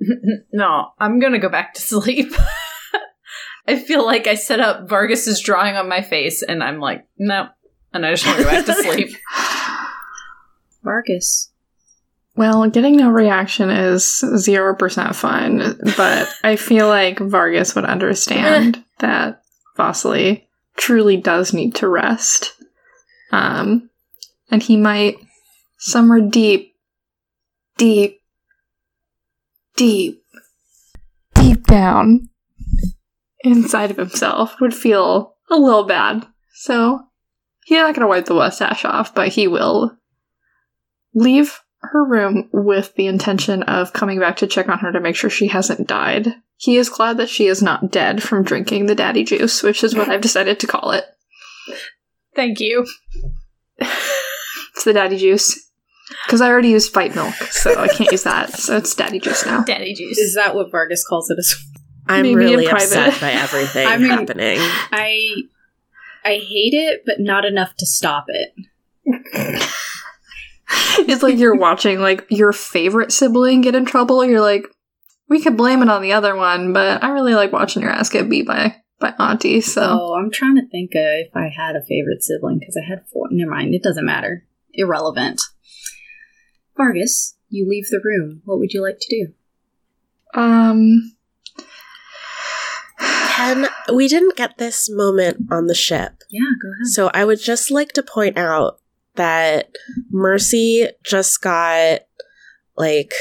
no, 0.52 0.88
I'm 0.98 1.18
gonna 1.20 1.38
go 1.38 1.48
back 1.48 1.74
to 1.74 1.80
sleep. 1.82 2.32
I 3.70 3.78
feel 3.78 4.04
like 4.04 4.26
I 4.26 4.34
set 4.34 4.58
up 4.58 4.88
Vargas's 4.88 5.40
drawing 5.40 5.76
on 5.76 5.88
my 5.88 6.02
face, 6.02 6.42
and 6.42 6.60
I'm 6.60 6.80
like, 6.80 7.06
no, 7.16 7.48
and 7.92 8.04
I 8.04 8.10
just 8.10 8.26
want 8.26 8.38
to 8.38 8.44
go 8.44 8.50
back 8.50 8.66
to 8.66 8.74
sleep. 8.74 9.16
Vargas, 10.82 11.52
well, 12.34 12.68
getting 12.68 12.96
no 12.96 13.10
reaction 13.10 13.70
is 13.70 14.24
zero 14.38 14.74
percent 14.74 15.14
fun, 15.14 15.78
but 15.96 16.28
I 16.42 16.56
feel 16.56 16.88
like 16.88 17.20
Vargas 17.20 17.76
would 17.76 17.84
understand 17.84 18.82
that 18.98 19.42
Vasily 19.76 20.48
truly 20.76 21.16
does 21.16 21.52
need 21.52 21.76
to 21.76 21.86
rest. 21.86 22.54
Um, 23.30 23.88
and 24.50 24.60
he 24.60 24.76
might 24.76 25.18
somewhere 25.78 26.22
deep, 26.22 26.74
deep, 27.76 28.20
deep, 29.76 30.24
deep 31.34 31.64
down 31.66 32.29
inside 33.42 33.90
of 33.90 33.96
himself 33.96 34.60
would 34.60 34.74
feel 34.74 35.36
a 35.50 35.56
little 35.56 35.84
bad. 35.84 36.26
So 36.54 37.00
he's 37.64 37.78
not 37.78 37.94
going 37.94 38.02
to 38.02 38.08
wipe 38.08 38.26
the 38.26 38.34
mustache 38.34 38.84
off, 38.84 39.14
but 39.14 39.28
he 39.28 39.48
will 39.48 39.96
leave 41.14 41.60
her 41.82 42.04
room 42.04 42.48
with 42.52 42.94
the 42.94 43.06
intention 43.06 43.62
of 43.62 43.92
coming 43.92 44.20
back 44.20 44.36
to 44.36 44.46
check 44.46 44.68
on 44.68 44.78
her 44.80 44.92
to 44.92 45.00
make 45.00 45.16
sure 45.16 45.30
she 45.30 45.48
hasn't 45.48 45.88
died. 45.88 46.34
He 46.56 46.76
is 46.76 46.90
glad 46.90 47.16
that 47.16 47.30
she 47.30 47.46
is 47.46 47.62
not 47.62 47.90
dead 47.90 48.22
from 48.22 48.44
drinking 48.44 48.86
the 48.86 48.94
daddy 48.94 49.24
juice, 49.24 49.62
which 49.62 49.82
is 49.82 49.94
what 49.94 50.10
I've 50.10 50.20
decided 50.20 50.60
to 50.60 50.66
call 50.66 50.90
it. 50.90 51.04
Thank 52.36 52.60
you. 52.60 52.86
It's 53.78 54.84
the 54.84 54.92
daddy 54.92 55.16
juice. 55.16 55.70
Because 56.26 56.40
I 56.40 56.48
already 56.48 56.70
used 56.70 56.92
fight 56.92 57.14
milk, 57.14 57.34
so 57.34 57.78
I 57.78 57.88
can't 57.88 58.10
use 58.10 58.24
that. 58.24 58.52
So 58.52 58.76
it's 58.76 58.94
daddy 58.94 59.20
juice 59.20 59.46
now. 59.46 59.62
Daddy 59.62 59.94
juice. 59.94 60.18
is 60.18 60.34
that 60.34 60.54
what 60.54 60.70
Vargas 60.70 61.06
calls 61.06 61.30
it 61.30 61.38
as 61.38 61.54
I'm 62.10 62.22
Maybe 62.22 62.34
really 62.36 62.66
upset 62.66 63.20
by 63.20 63.30
everything 63.32 63.86
I 63.86 63.96
mean- 63.98 64.10
happening. 64.10 64.58
I 64.60 65.30
I 66.24 66.32
hate 66.34 66.74
it, 66.74 67.02
but 67.06 67.20
not 67.20 67.44
enough 67.44 67.74
to 67.78 67.86
stop 67.86 68.26
it. 68.28 68.54
It's 71.00 71.22
like 71.22 71.36
you're 71.38 71.56
watching 71.56 71.98
like 72.00 72.24
your 72.30 72.52
favorite 72.52 73.10
sibling 73.10 73.60
get 73.60 73.74
in 73.74 73.84
trouble. 73.84 74.24
You're 74.24 74.40
like, 74.40 74.66
we 75.28 75.40
could 75.40 75.56
blame 75.56 75.82
it 75.82 75.88
on 75.88 76.00
the 76.00 76.12
other 76.12 76.36
one, 76.36 76.72
but 76.72 77.02
I 77.02 77.10
really 77.10 77.34
like 77.34 77.52
watching 77.52 77.82
your 77.82 77.90
ass 77.90 78.08
get 78.08 78.28
beat 78.30 78.46
by 78.46 78.76
by 79.00 79.12
auntie. 79.18 79.60
So 79.62 79.82
Oh, 79.82 80.14
I'm 80.14 80.30
trying 80.30 80.54
to 80.56 80.68
think 80.68 80.92
of 80.94 81.02
if 81.26 81.34
I 81.34 81.48
had 81.48 81.74
a 81.74 81.82
favorite 81.84 82.22
sibling 82.22 82.58
because 82.60 82.76
I 82.80 82.88
had 82.88 83.04
four. 83.12 83.26
Never 83.32 83.50
mind, 83.50 83.74
it 83.74 83.82
doesn't 83.82 84.06
matter. 84.06 84.46
Irrelevant. 84.72 85.40
Vargas, 86.76 87.36
you 87.48 87.68
leave 87.68 87.88
the 87.90 88.00
room. 88.04 88.42
What 88.44 88.58
would 88.60 88.72
you 88.72 88.80
like 88.82 88.98
to 89.00 89.08
do? 89.26 89.32
um, 90.40 91.16
Ken, 93.40 93.68
we 93.94 94.06
didn't 94.08 94.36
get 94.36 94.58
this 94.58 94.88
moment 94.90 95.46
on 95.50 95.66
the 95.66 95.74
ship. 95.74 96.22
Yeah, 96.30 96.40
go 96.62 96.68
ahead. 96.72 96.86
So 96.86 97.10
I 97.14 97.24
would 97.24 97.40
just 97.40 97.70
like 97.70 97.92
to 97.92 98.02
point 98.02 98.36
out 98.38 98.80
that 99.16 99.70
Mercy 100.10 100.88
just 101.04 101.40
got 101.40 102.00
like 102.76 103.12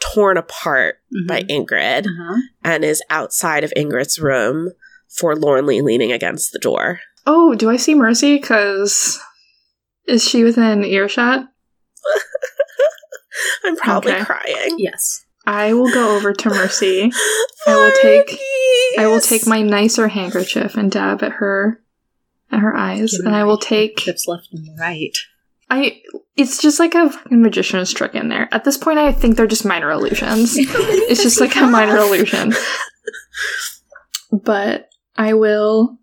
torn 0.00 0.36
apart 0.36 0.96
by 1.28 1.42
Ingrid 1.42 2.06
Uh-huh. 2.06 2.40
and 2.62 2.84
is 2.84 3.02
outside 3.10 3.64
of 3.64 3.72
Ingrid's 3.76 4.18
room, 4.18 4.70
forlornly 5.08 5.80
leaning 5.80 6.12
against 6.12 6.52
the 6.52 6.58
door. 6.58 7.00
oh, 7.26 7.54
do 7.54 7.70
I 7.70 7.76
see 7.78 7.94
Mercy? 7.94 8.36
Because 8.38 9.18
is 10.06 10.22
she 10.22 10.44
within 10.44 10.84
earshot? 10.84 11.46
I'm 13.64 13.76
probably 13.76 14.12
Okay. 14.12 14.24
crying. 14.24 14.76
Yes. 14.78 15.23
I 15.46 15.74
will 15.74 15.90
go 15.92 16.16
over 16.16 16.32
to 16.32 16.48
Mercy. 16.48 17.10
I 17.66 17.74
will 17.74 17.92
take- 18.00 18.38
I 18.98 19.06
will 19.06 19.20
take 19.20 19.46
my 19.46 19.62
nicer 19.62 20.08
handkerchief 20.08 20.76
and 20.76 20.90
dab 20.90 21.22
at 21.22 21.32
her 21.32 21.80
at 22.50 22.60
her 22.60 22.74
eyes, 22.76 23.12
Give 23.16 23.26
and 23.26 23.34
I 23.34 23.44
will 23.44 23.58
take 23.58 23.96
Tips 23.96 24.28
left 24.28 24.48
and 24.52 24.68
right. 24.78 25.16
I 25.70 26.00
it's 26.36 26.60
just 26.62 26.78
like 26.78 26.94
a 26.94 27.10
fucking 27.10 27.42
magician's 27.42 27.92
trick 27.92 28.14
in 28.14 28.28
there. 28.28 28.48
At 28.52 28.64
this 28.64 28.76
point 28.78 28.98
I 28.98 29.12
think 29.12 29.36
they're 29.36 29.46
just 29.46 29.64
minor 29.64 29.90
illusions. 29.90 30.54
it's 30.56 31.22
just 31.22 31.40
like 31.40 31.56
a 31.56 31.66
minor 31.66 31.96
illusion. 31.96 32.52
but 34.32 34.88
I 35.16 35.34
will. 35.34 35.98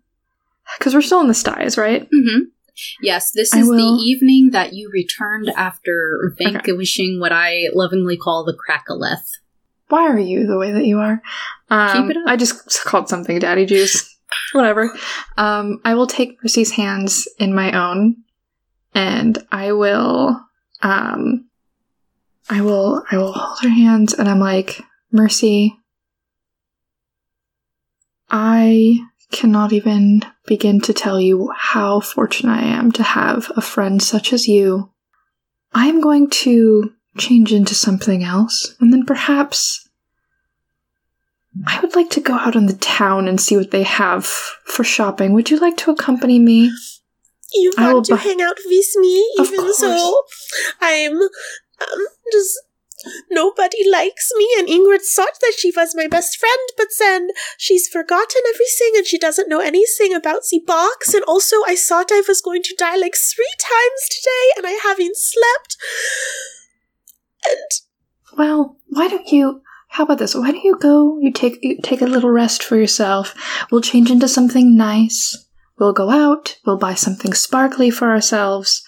Because 0.78 0.94
we're 0.94 1.02
still 1.02 1.20
in 1.20 1.28
the 1.28 1.34
styes, 1.34 1.76
right? 1.76 2.02
Mm-hmm. 2.02 2.40
Yes, 3.00 3.30
this 3.32 3.54
is 3.54 3.68
the 3.68 3.98
evening 4.02 4.50
that 4.50 4.72
you 4.72 4.90
returned 4.92 5.50
after 5.50 6.34
vanquishing 6.38 7.20
what 7.20 7.32
I 7.32 7.68
lovingly 7.74 8.16
call 8.16 8.44
the 8.44 8.56
Crackaleth. 8.56 9.28
Why 9.88 10.08
are 10.08 10.18
you 10.18 10.46
the 10.46 10.58
way 10.58 10.72
that 10.72 10.86
you 10.86 10.98
are? 10.98 11.20
Um, 11.68 12.08
Keep 12.08 12.16
it 12.16 12.16
up. 12.16 12.24
I 12.26 12.36
just 12.36 12.84
called 12.84 13.08
something 13.08 13.38
daddy 13.38 13.66
juice. 13.66 14.08
Whatever. 14.52 14.90
Um, 15.36 15.80
I 15.84 15.94
will 15.94 16.06
take 16.06 16.42
Mercy's 16.42 16.72
hands 16.72 17.28
in 17.38 17.54
my 17.54 17.72
own, 17.72 18.16
and 18.94 19.38
I 19.52 19.72
will, 19.72 20.40
um, 20.80 21.50
I 22.48 22.62
will, 22.62 23.04
I 23.10 23.18
will 23.18 23.32
hold 23.32 23.58
her 23.62 23.68
hands, 23.68 24.14
and 24.14 24.28
I'm 24.28 24.40
like, 24.40 24.80
Mercy, 25.10 25.76
I 28.30 28.98
cannot 29.32 29.72
even 29.72 30.22
begin 30.46 30.80
to 30.82 30.92
tell 30.92 31.20
you 31.20 31.50
how 31.56 32.00
fortunate 32.00 32.52
I 32.52 32.62
am 32.62 32.92
to 32.92 33.02
have 33.02 33.50
a 33.56 33.60
friend 33.60 34.02
such 34.02 34.32
as 34.32 34.46
you. 34.46 34.90
I 35.72 35.86
am 35.86 36.00
going 36.00 36.30
to 36.30 36.92
change 37.18 37.52
into 37.52 37.74
something 37.74 38.22
else, 38.22 38.76
and 38.80 38.92
then 38.92 39.04
perhaps 39.04 39.88
I 41.66 41.80
would 41.80 41.94
like 41.94 42.10
to 42.10 42.20
go 42.20 42.34
out 42.34 42.56
in 42.56 42.66
the 42.66 42.74
town 42.74 43.28
and 43.28 43.40
see 43.40 43.56
what 43.56 43.70
they 43.70 43.82
have 43.82 44.24
for 44.26 44.84
shopping. 44.84 45.32
Would 45.32 45.50
you 45.50 45.58
like 45.58 45.76
to 45.78 45.90
accompany 45.90 46.38
me? 46.38 46.72
You 47.54 47.72
want 47.76 48.06
to 48.06 48.12
bu- 48.14 48.18
hang 48.18 48.40
out 48.40 48.56
with 48.64 48.96
me, 48.96 49.34
even 49.38 49.74
so 49.74 50.22
I'm 50.80 51.16
um, 51.16 52.06
just. 52.32 52.58
Nobody 53.30 53.88
likes 53.88 54.30
me, 54.36 54.48
and 54.58 54.68
Ingrid 54.68 55.02
thought 55.02 55.38
that 55.40 55.54
she 55.56 55.72
was 55.74 55.94
my 55.94 56.06
best 56.06 56.38
friend, 56.38 56.68
but 56.76 56.88
then 56.98 57.28
she's 57.58 57.88
forgotten 57.88 58.42
everything 58.48 58.92
and 58.96 59.06
she 59.06 59.18
doesn't 59.18 59.48
know 59.48 59.60
anything 59.60 60.14
about 60.14 60.42
the 60.50 60.62
box. 60.66 61.14
And 61.14 61.24
also, 61.24 61.56
I 61.66 61.76
thought 61.76 62.12
I 62.12 62.22
was 62.26 62.40
going 62.40 62.62
to 62.62 62.76
die 62.78 62.96
like 62.96 63.16
three 63.16 63.54
times 63.58 64.08
today, 64.10 64.52
and 64.56 64.66
I 64.66 64.78
haven't 64.82 65.16
slept. 65.16 65.76
And 67.44 68.38
Well, 68.38 68.78
why 68.86 69.08
don't 69.08 69.28
you? 69.28 69.62
How 69.88 70.04
about 70.04 70.18
this? 70.18 70.34
Why 70.34 70.52
don't 70.52 70.64
you 70.64 70.78
go? 70.78 71.18
You 71.20 71.32
take 71.32 71.58
you 71.62 71.78
take 71.82 72.00
a 72.00 72.06
little 72.06 72.30
rest 72.30 72.62
for 72.62 72.76
yourself. 72.76 73.34
We'll 73.70 73.82
change 73.82 74.10
into 74.10 74.26
something 74.26 74.74
nice. 74.74 75.36
We'll 75.78 75.92
go 75.92 76.10
out. 76.10 76.58
We'll 76.64 76.78
buy 76.78 76.94
something 76.94 77.34
sparkly 77.34 77.90
for 77.90 78.10
ourselves. 78.10 78.82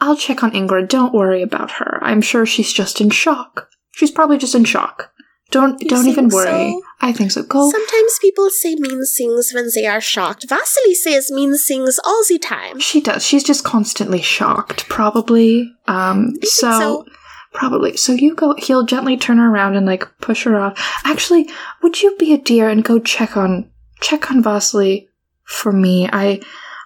I'll 0.00 0.16
check 0.16 0.42
on 0.42 0.52
Ingrid. 0.52 0.88
Don't 0.88 1.14
worry 1.14 1.42
about 1.42 1.72
her. 1.72 1.98
I'm 2.02 2.22
sure 2.22 2.46
she's 2.46 2.72
just 2.72 3.00
in 3.00 3.10
shock. 3.10 3.68
She's 3.92 4.10
probably 4.10 4.38
just 4.38 4.54
in 4.54 4.64
shock. 4.64 5.12
Don't 5.50 5.80
You 5.82 5.88
don't 5.88 6.06
even 6.06 6.28
worry. 6.28 6.70
so? 6.70 6.82
I 7.00 7.12
think 7.12 7.32
so. 7.32 7.42
Go. 7.42 7.70
sometimes 7.70 8.18
people 8.20 8.50
say 8.50 8.76
mean 8.76 9.02
things 9.04 9.52
when 9.52 9.68
they 9.74 9.84
are 9.86 10.00
shocked. 10.00 10.46
Vasily 10.48 10.94
says 10.94 11.30
mean 11.30 11.56
things 11.56 11.98
all 12.04 12.22
the 12.28 12.38
time. 12.38 12.78
She 12.78 13.00
does. 13.00 13.26
She's 13.26 13.42
just 13.42 13.64
constantly 13.64 14.22
shocked, 14.22 14.88
probably. 14.88 15.74
Um, 15.88 16.34
so, 16.42 16.78
so. 16.78 17.06
probably. 17.52 17.96
So 17.96 18.12
you 18.12 18.34
go. 18.36 18.54
He'll 18.58 18.86
gently 18.86 19.16
turn 19.16 19.38
her 19.38 19.50
around 19.52 19.74
and 19.74 19.86
like 19.86 20.06
push 20.20 20.44
her 20.44 20.56
off. 20.56 20.78
Actually, 21.04 21.48
would 21.82 22.00
you 22.00 22.16
be 22.16 22.32
a 22.32 22.38
dear 22.38 22.68
and 22.68 22.84
go 22.84 23.00
check 23.00 23.36
on 23.36 23.68
check 24.00 24.30
on 24.30 24.42
Vasily 24.42 25.08
for 25.42 25.72
me? 25.72 26.08
I 26.12 26.40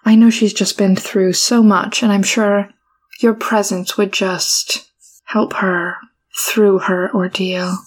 I 0.06 0.14
know 0.14 0.30
she's 0.30 0.54
just 0.54 0.78
been 0.78 0.96
through 0.96 1.34
so 1.34 1.62
much, 1.62 2.02
and 2.02 2.10
I'm 2.10 2.22
sure 2.22 2.70
your 3.20 3.34
presence 3.34 3.96
would 3.96 4.12
just 4.12 4.90
help 5.24 5.54
her 5.54 5.96
through 6.36 6.80
her 6.80 7.12
ordeal. 7.14 7.78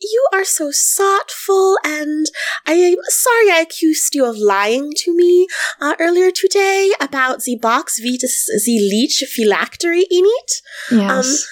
You 0.00 0.26
are 0.32 0.44
so 0.44 0.72
thoughtful, 0.72 1.76
and 1.84 2.26
I 2.66 2.72
am 2.72 2.96
sorry 3.04 3.52
I 3.52 3.60
accused 3.60 4.16
you 4.16 4.24
of 4.24 4.36
lying 4.36 4.90
to 4.96 5.16
me 5.16 5.46
uh, 5.80 5.94
earlier 6.00 6.32
today 6.32 6.90
about 7.00 7.42
the 7.42 7.56
box 7.56 8.00
with 8.02 8.20
the 8.20 8.90
lich 8.90 9.22
phylactery 9.28 10.00
in 10.10 10.24
it. 10.24 10.52
Yes, 10.90 11.46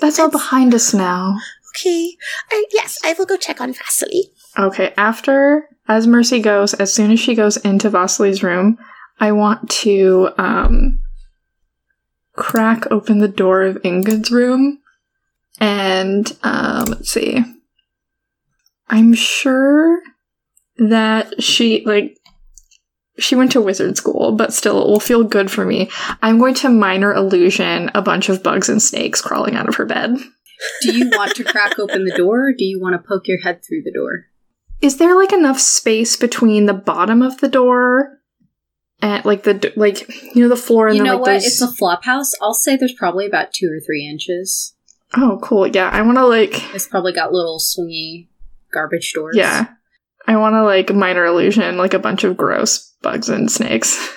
that's 0.00 0.18
all 0.18 0.30
behind 0.30 0.74
us 0.74 0.92
now. 0.92 1.36
Okay, 1.70 2.16
I, 2.50 2.64
yes, 2.72 2.98
I 3.04 3.12
will 3.12 3.26
go 3.26 3.36
check 3.36 3.60
on 3.60 3.72
Vasily. 3.72 4.30
Okay, 4.58 4.92
after 4.96 5.68
as 5.86 6.08
Mercy 6.08 6.40
goes, 6.40 6.74
as 6.74 6.92
soon 6.92 7.12
as 7.12 7.20
she 7.20 7.36
goes 7.36 7.56
into 7.58 7.88
Vasily's 7.88 8.42
room, 8.42 8.78
I 9.20 9.30
want 9.30 9.70
to 9.70 10.30
um 10.38 10.98
crack 12.34 12.90
open 12.90 13.18
the 13.18 13.28
door 13.28 13.62
of 13.62 13.76
Ingrid's 13.82 14.30
room 14.30 14.80
and 15.60 16.36
um 16.42 16.86
let's 16.86 17.10
see. 17.10 17.42
I'm 18.88 19.14
sure 19.14 20.00
that 20.76 21.42
she 21.42 21.84
like 21.86 22.18
she 23.16 23.36
went 23.36 23.52
to 23.52 23.60
wizard 23.60 23.96
school, 23.96 24.32
but 24.32 24.52
still 24.52 24.82
it 24.82 24.88
will 24.88 25.00
feel 25.00 25.22
good 25.22 25.50
for 25.50 25.64
me. 25.64 25.88
I'm 26.20 26.38
going 26.38 26.54
to 26.54 26.68
minor 26.68 27.14
illusion 27.14 27.90
a 27.94 28.02
bunch 28.02 28.28
of 28.28 28.42
bugs 28.42 28.68
and 28.68 28.82
snakes 28.82 29.20
crawling 29.22 29.54
out 29.54 29.68
of 29.68 29.76
her 29.76 29.86
bed. 29.86 30.16
Do 30.82 30.96
you 30.96 31.10
want 31.10 31.34
to 31.36 31.44
crack 31.44 31.78
open 31.78 32.04
the 32.04 32.16
door, 32.16 32.48
or 32.48 32.52
do 32.52 32.64
you 32.64 32.80
want 32.80 32.94
to 32.94 33.08
poke 33.08 33.28
your 33.28 33.40
head 33.40 33.62
through 33.64 33.82
the 33.82 33.92
door? 33.92 34.26
is 34.84 34.98
there 34.98 35.14
like 35.14 35.32
enough 35.32 35.58
space 35.58 36.16
between 36.16 36.66
the 36.66 36.74
bottom 36.74 37.22
of 37.22 37.40
the 37.40 37.48
door 37.48 38.18
and 39.02 39.24
like 39.24 39.42
the 39.42 39.72
like 39.76 40.08
you 40.34 40.42
know 40.42 40.48
the 40.48 40.56
floor 40.56 40.88
and 40.88 40.96
you 40.96 41.02
then 41.02 41.12
know 41.12 41.16
like 41.18 41.20
what? 41.20 41.30
there's 41.32 41.46
It's 41.46 41.60
a 41.62 41.68
flop 41.72 42.04
house. 42.04 42.32
I'll 42.40 42.54
say 42.54 42.76
there's 42.76 42.94
probably 42.94 43.26
about 43.26 43.52
two 43.52 43.68
or 43.70 43.80
three 43.80 44.06
inches. 44.06 44.74
oh 45.16 45.38
cool 45.42 45.66
yeah 45.66 45.88
i 45.92 46.02
want 46.02 46.18
to 46.18 46.26
like 46.26 46.74
It's 46.74 46.88
probably 46.88 47.12
got 47.12 47.32
little 47.32 47.58
swingy 47.58 48.28
garbage 48.72 49.12
doors. 49.12 49.36
yeah 49.36 49.66
i 50.26 50.36
want 50.36 50.54
to 50.54 50.62
like 50.64 50.92
minor 50.94 51.24
illusion 51.24 51.76
like 51.76 51.94
a 51.94 51.98
bunch 51.98 52.24
of 52.24 52.36
gross 52.36 52.92
bugs 53.02 53.28
and 53.28 53.50
snakes 53.50 54.16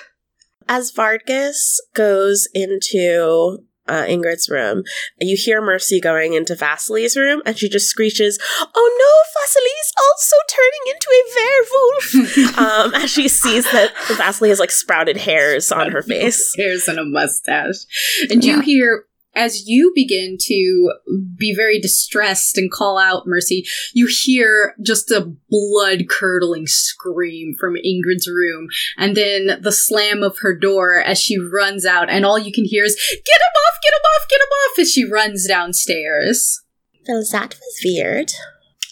As 0.68 0.90
Vargas 0.90 1.80
goes 1.94 2.48
into 2.52 3.58
uh, 3.88 4.04
Ingrid's 4.04 4.48
room, 4.48 4.82
you 5.20 5.36
hear 5.36 5.60
Mercy 5.60 6.00
going 6.00 6.34
into 6.34 6.54
Vasily's 6.54 7.16
room, 7.16 7.42
and 7.44 7.58
she 7.58 7.68
just 7.68 7.88
screeches, 7.88 8.38
"Oh 8.74 8.96
no, 8.98 9.40
Vasily 9.40 9.70
is 9.80 9.92
also 9.98 10.36
turning 10.48 10.84
into 10.94 11.08
a 11.10 12.54
werewolf!" 12.54 12.94
um, 12.94 13.02
as 13.02 13.10
she 13.10 13.28
sees 13.28 13.64
that 13.72 13.92
Vasily 14.16 14.50
has 14.50 14.60
like 14.60 14.70
sprouted 14.70 15.16
hairs 15.16 15.72
on 15.72 15.90
her 15.90 16.02
face. 16.08 16.54
hairs 16.56 16.88
and 16.88 16.98
a 16.98 17.04
mustache. 17.04 17.84
And 18.30 18.44
you 18.44 18.60
hear, 18.60 19.04
as 19.34 19.66
you 19.66 19.92
begin 19.94 20.36
to 20.40 20.92
be 21.36 21.54
very 21.54 21.80
distressed 21.80 22.56
and 22.58 22.70
call 22.70 22.98
out 22.98 23.26
Mercy, 23.26 23.64
you 23.94 24.08
hear 24.24 24.74
just 24.84 25.10
a 25.10 25.32
blood 25.48 26.08
curdling 26.08 26.66
scream 26.66 27.54
from 27.58 27.74
Ingrid's 27.74 28.28
room, 28.28 28.68
and 28.96 29.16
then 29.16 29.60
the 29.60 29.72
slam 29.72 30.22
of 30.22 30.38
her 30.40 30.56
door 30.58 31.00
as 31.00 31.20
she 31.20 31.38
runs 31.38 31.86
out, 31.86 32.10
and 32.10 32.24
all 32.26 32.38
you 32.38 32.52
can 32.52 32.64
hear 32.64 32.84
is, 32.84 32.94
Get 33.10 33.40
him 33.40 33.54
off, 33.66 33.78
get 33.82 33.92
him 33.92 34.00
off, 34.00 34.28
get 34.28 34.40
him 34.40 34.48
off, 34.48 34.78
as 34.80 34.92
she 34.92 35.04
runs 35.04 35.46
downstairs. 35.46 36.62
Well, 37.08 37.24
that 37.32 37.54
was 37.54 37.80
weird. 37.84 38.32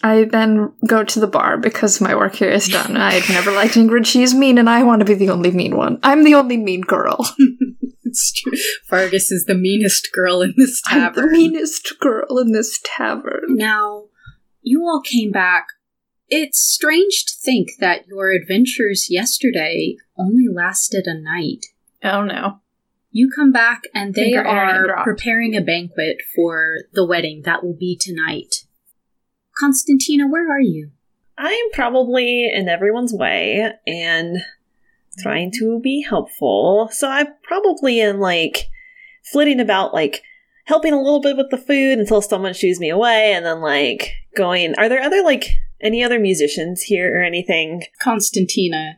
i 0.03 0.23
then 0.23 0.71
go 0.87 1.03
to 1.03 1.19
the 1.19 1.27
bar 1.27 1.57
because 1.57 1.99
my 2.01 2.15
work 2.15 2.35
here 2.35 2.49
is 2.51 2.67
done 2.67 2.95
i've 2.97 3.27
never 3.29 3.51
liked 3.51 3.73
ingrid 3.75 4.05
she's 4.05 4.33
mean 4.33 4.57
and 4.59 4.69
i 4.69 4.83
want 4.83 4.99
to 4.99 5.05
be 5.05 5.13
the 5.15 5.29
only 5.29 5.49
mean 5.51 5.75
one 5.75 5.99
i'm 6.03 6.23
the 6.23 6.35
only 6.35 6.57
mean 6.57 6.81
girl 6.81 7.17
It's 8.07 8.31
true. 8.31 8.53
Vargas 8.89 9.31
is 9.31 9.45
the 9.45 9.55
meanest 9.55 10.09
girl 10.13 10.41
in 10.41 10.53
this 10.57 10.81
i'm 10.87 11.13
the 11.13 11.27
meanest 11.27 11.99
girl 11.99 12.39
in 12.39 12.51
this 12.51 12.79
tavern 12.83 13.45
Now, 13.49 14.05
you 14.61 14.83
all 14.83 15.01
came 15.01 15.31
back. 15.31 15.67
It's 16.29 16.59
strange 16.59 17.25
to 17.25 17.33
think 17.41 17.69
that 17.79 18.07
your 18.07 18.31
adventures 18.31 19.07
yesterday 19.09 19.95
only 20.17 20.47
lasted 20.53 21.07
a 21.07 21.19
night. 21.19 21.67
Oh 22.03 22.23
no. 22.23 22.59
You 23.11 23.31
come 23.33 23.51
back 23.51 23.83
and 23.93 24.13
they 24.13 24.33
Finger 24.33 24.45
are 24.45 25.03
preparing 25.03 25.55
a 25.55 25.61
banquet 25.61 26.17
for 26.35 26.79
the 26.93 27.05
wedding 27.05 27.43
that 27.45 27.63
will 27.63 27.75
be 27.77 27.97
tonight. 27.99 28.65
Konstantina, 29.61 30.29
where 30.29 30.51
are 30.51 30.61
you? 30.61 30.91
I'm 31.37 31.71
probably 31.71 32.49
in 32.51 32.67
everyone's 32.67 33.13
way 33.13 33.71
and 33.85 34.37
trying 35.17 35.51
to 35.59 35.79
be 35.81 36.01
helpful. 36.01 36.89
So 36.91 37.09
I'm 37.09 37.27
probably 37.43 37.99
in 37.99 38.19
like 38.19 38.67
flitting 39.31 39.59
about, 39.59 39.93
like 39.93 40.21
helping 40.65 40.93
a 40.93 41.01
little 41.01 41.21
bit 41.21 41.37
with 41.37 41.49
the 41.49 41.57
food 41.57 41.99
until 41.99 42.21
someone 42.21 42.53
shoos 42.53 42.79
me 42.79 42.89
away, 42.89 43.33
and 43.33 43.45
then 43.45 43.61
like 43.61 44.13
going. 44.35 44.75
Are 44.77 44.89
there 44.89 45.01
other 45.01 45.23
like 45.23 45.49
any 45.81 46.03
other 46.03 46.19
musicians 46.19 46.81
here 46.81 47.19
or 47.19 47.23
anything? 47.23 47.83
Konstantina, 48.03 48.95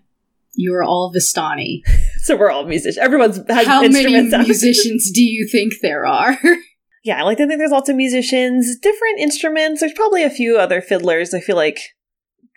you 0.53 0.73
are 0.73 0.83
all 0.83 1.13
Vistani. 1.13 1.81
So 2.21 2.35
we're 2.35 2.51
all 2.51 2.65
musicians. 2.65 2.97
Everyone's 2.97 3.37
has 3.47 3.65
How 3.65 3.81
many 3.81 4.05
musicians 4.05 5.09
do 5.11 5.23
you 5.23 5.47
think 5.49 5.75
there 5.81 6.05
are? 6.05 6.37
yeah, 7.03 7.17
I 7.17 7.23
like 7.23 7.37
to 7.37 7.47
think 7.47 7.59
there's 7.59 7.71
lots 7.71 7.87
of 7.87 7.95
musicians, 7.95 8.77
different 8.77 9.19
instruments. 9.19 9.79
There's 9.79 9.93
probably 9.93 10.21
a 10.21 10.29
few 10.29 10.57
other 10.57 10.81
fiddlers. 10.81 11.33
I 11.33 11.39
feel 11.39 11.55
like 11.55 11.79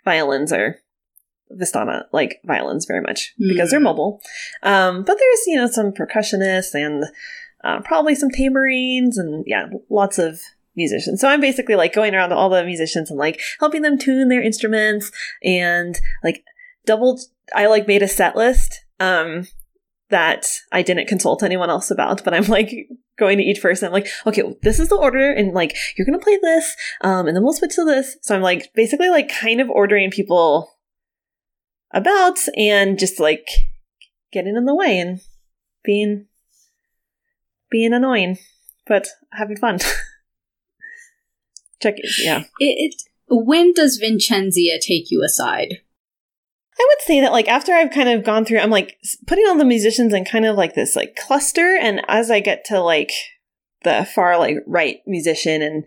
violins 0.03 0.51
are 0.51 0.79
Vistana 1.59 2.03
like 2.11 2.39
violins 2.45 2.85
very 2.85 3.01
much 3.01 3.33
because 3.37 3.69
they're 3.69 3.79
Hmm. 3.79 3.85
mobile. 3.85 4.21
Um, 4.61 5.03
but 5.03 5.17
there's 5.19 5.47
you 5.47 5.57
know 5.57 5.67
some 5.67 5.91
percussionists 5.91 6.73
and 6.73 7.05
uh, 7.63 7.81
probably 7.81 8.15
some 8.15 8.29
tambourines 8.29 9.17
and 9.17 9.43
yeah, 9.47 9.67
lots 9.89 10.19
of 10.19 10.41
musicians. 10.75 11.21
So 11.21 11.27
I'm 11.27 11.41
basically 11.41 11.75
like 11.75 11.93
going 11.93 12.15
around 12.15 12.29
to 12.29 12.35
all 12.35 12.49
the 12.49 12.63
musicians 12.63 13.09
and 13.09 13.19
like 13.19 13.39
helping 13.59 13.83
them 13.83 13.97
tune 13.97 14.29
their 14.29 14.41
instruments 14.41 15.11
and 15.43 15.99
like 16.23 16.43
double 16.85 17.19
I 17.55 17.67
like 17.67 17.87
made 17.87 18.01
a 18.01 18.07
set 18.07 18.35
list 18.35 18.83
um 18.99 19.47
that 20.09 20.45
I 20.71 20.83
didn't 20.83 21.07
consult 21.07 21.41
anyone 21.41 21.69
else 21.69 21.89
about, 21.89 22.23
but 22.23 22.33
I'm 22.33 22.45
like 22.45 22.71
going 23.17 23.37
to 23.37 23.43
each 23.43 23.61
person. 23.61 23.87
I'm 23.87 23.93
like, 23.93 24.07
okay, 24.27 24.43
well, 24.43 24.55
this 24.61 24.79
is 24.79 24.89
the 24.89 24.95
order, 24.95 25.31
and 25.31 25.53
like 25.53 25.75
you're 25.97 26.05
gonna 26.05 26.19
play 26.19 26.37
this, 26.41 26.75
um, 27.01 27.27
and 27.27 27.35
then 27.35 27.43
we'll 27.43 27.53
switch 27.53 27.75
to 27.75 27.85
this. 27.85 28.17
So 28.21 28.35
I'm 28.35 28.41
like 28.41 28.71
basically 28.75 29.09
like 29.09 29.29
kind 29.29 29.61
of 29.61 29.69
ordering 29.69 30.11
people 30.11 30.72
about 31.93 32.39
and 32.57 32.97
just 32.97 33.19
like 33.19 33.47
getting 34.31 34.55
in 34.55 34.65
the 34.65 34.75
way 34.75 34.99
and 34.99 35.21
being 35.83 36.27
being 37.69 37.93
annoying, 37.93 38.37
but 38.87 39.07
having 39.31 39.57
fun. 39.57 39.79
Check 41.81 41.95
it, 41.97 42.09
yeah. 42.19 42.43
It, 42.59 42.93
it, 42.93 43.01
when 43.27 43.73
does 43.73 43.99
Vincenzia 43.99 44.79
take 44.79 45.09
you 45.09 45.23
aside? 45.23 45.79
I 46.79 46.87
would 46.89 47.01
say 47.01 47.19
that 47.21 47.31
like 47.31 47.47
after 47.47 47.73
I've 47.73 47.91
kind 47.91 48.09
of 48.09 48.23
gone 48.23 48.45
through, 48.45 48.59
I'm 48.59 48.69
like 48.69 48.97
putting 49.27 49.45
all 49.47 49.57
the 49.57 49.65
musicians 49.65 50.13
in 50.13 50.25
kind 50.25 50.45
of 50.45 50.55
like 50.55 50.75
this 50.75 50.95
like 50.95 51.15
cluster, 51.15 51.77
and 51.79 52.01
as 52.07 52.31
I 52.31 52.39
get 52.39 52.65
to 52.65 52.79
like 52.79 53.11
the 53.83 54.07
far 54.13 54.37
like 54.37 54.57
right 54.65 54.99
musician, 55.05 55.61
and 55.61 55.85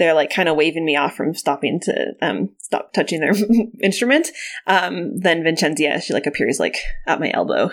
they're 0.00 0.14
like 0.14 0.30
kind 0.30 0.48
of 0.48 0.56
waving 0.56 0.84
me 0.84 0.96
off 0.96 1.14
from 1.14 1.34
stopping 1.34 1.78
to 1.82 2.14
um 2.20 2.48
stop 2.58 2.92
touching 2.92 3.20
their 3.20 3.34
instrument, 3.82 4.28
um 4.66 5.16
then 5.18 5.44
Vincenzia 5.44 6.02
she 6.02 6.12
like 6.12 6.26
appears 6.26 6.58
like 6.58 6.78
at 7.06 7.20
my 7.20 7.30
elbow. 7.32 7.70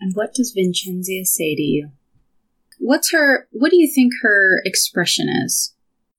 And 0.00 0.12
what 0.14 0.34
does 0.34 0.54
Vincenzia 0.54 1.24
say 1.24 1.54
to 1.54 1.62
you? 1.62 1.90
What's 2.78 3.12
her, 3.12 3.48
what 3.52 3.70
do 3.70 3.78
you 3.78 3.90
think 3.90 4.12
her 4.22 4.60
expression 4.64 5.28
is? 5.28 5.74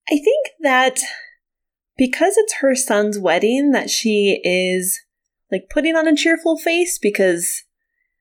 I 0.10 0.18
think 0.18 0.48
that 0.62 1.00
because 1.98 2.38
it's 2.38 2.56
her 2.56 2.76
son's 2.76 3.20
wedding, 3.20 3.72
that 3.72 3.90
she 3.90 4.42
is 4.44 5.00
like 5.52 5.70
putting 5.70 5.96
on 5.96 6.08
a 6.08 6.16
cheerful 6.16 6.58
face 6.58 6.98
because 6.98 7.64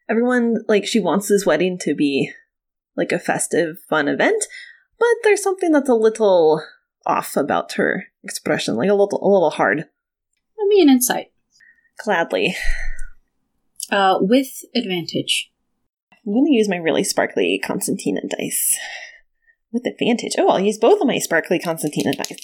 everyone 0.09 0.59
like 0.69 0.87
she 0.87 1.01
wants 1.01 1.29
this 1.29 1.47
wedding 1.47 1.79
to 1.79 1.95
be 1.95 2.31
like 2.97 3.13
a 3.13 3.19
festive, 3.19 3.79
fun 3.89 4.09
event, 4.09 4.45
but 4.99 5.09
there's 5.23 5.43
something 5.43 5.73
that's 5.73 5.89
a 5.89 5.95
little 5.95 6.63
off 7.07 7.37
about 7.37 7.73
her 7.75 8.07
expression, 8.23 8.77
like 8.77 8.91
a 8.91 8.95
little 8.95 9.21
a 9.23 9.29
little 9.29 9.51
hard. 9.51 9.79
Give 9.79 10.69
me 10.69 10.83
an 10.83 10.89
insight. 10.89 11.33
Gladly. 12.03 12.57
Uh, 13.91 14.19
with 14.21 14.65
advantage. 14.75 15.53
I'm 16.27 16.35
gonna 16.35 16.51
use 16.51 16.69
my 16.69 16.77
really 16.77 17.05
sparkly 17.05 17.61
Konstantina 17.65 18.29
dice. 18.29 18.77
With 19.73 19.87
advantage. 19.87 20.33
Oh, 20.39 20.49
I'll 20.49 20.61
use 20.61 20.79
both 20.79 21.01
of 21.01 21.07
my 21.07 21.19
sparkly 21.19 21.59
Konstantina 21.59 22.17
dice. 22.17 22.37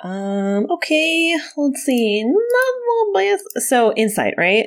Um, 0.00 0.66
okay, 0.70 1.36
let's 1.56 1.82
see. 1.82 2.24
Not 2.24 2.32
a 2.32 2.80
little 2.88 3.12
bias. 3.12 3.42
So 3.68 3.92
insight, 3.94 4.34
right? 4.36 4.66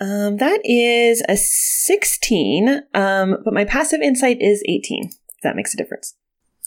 Um, 0.00 0.38
that 0.38 0.60
is 0.64 1.22
a 1.28 1.36
16. 1.36 2.82
Um, 2.94 3.36
but 3.44 3.54
my 3.54 3.64
passive 3.64 4.00
insight 4.00 4.40
is 4.40 4.62
18. 4.66 5.10
If 5.10 5.42
that 5.42 5.56
makes 5.56 5.74
a 5.74 5.76
difference. 5.76 6.14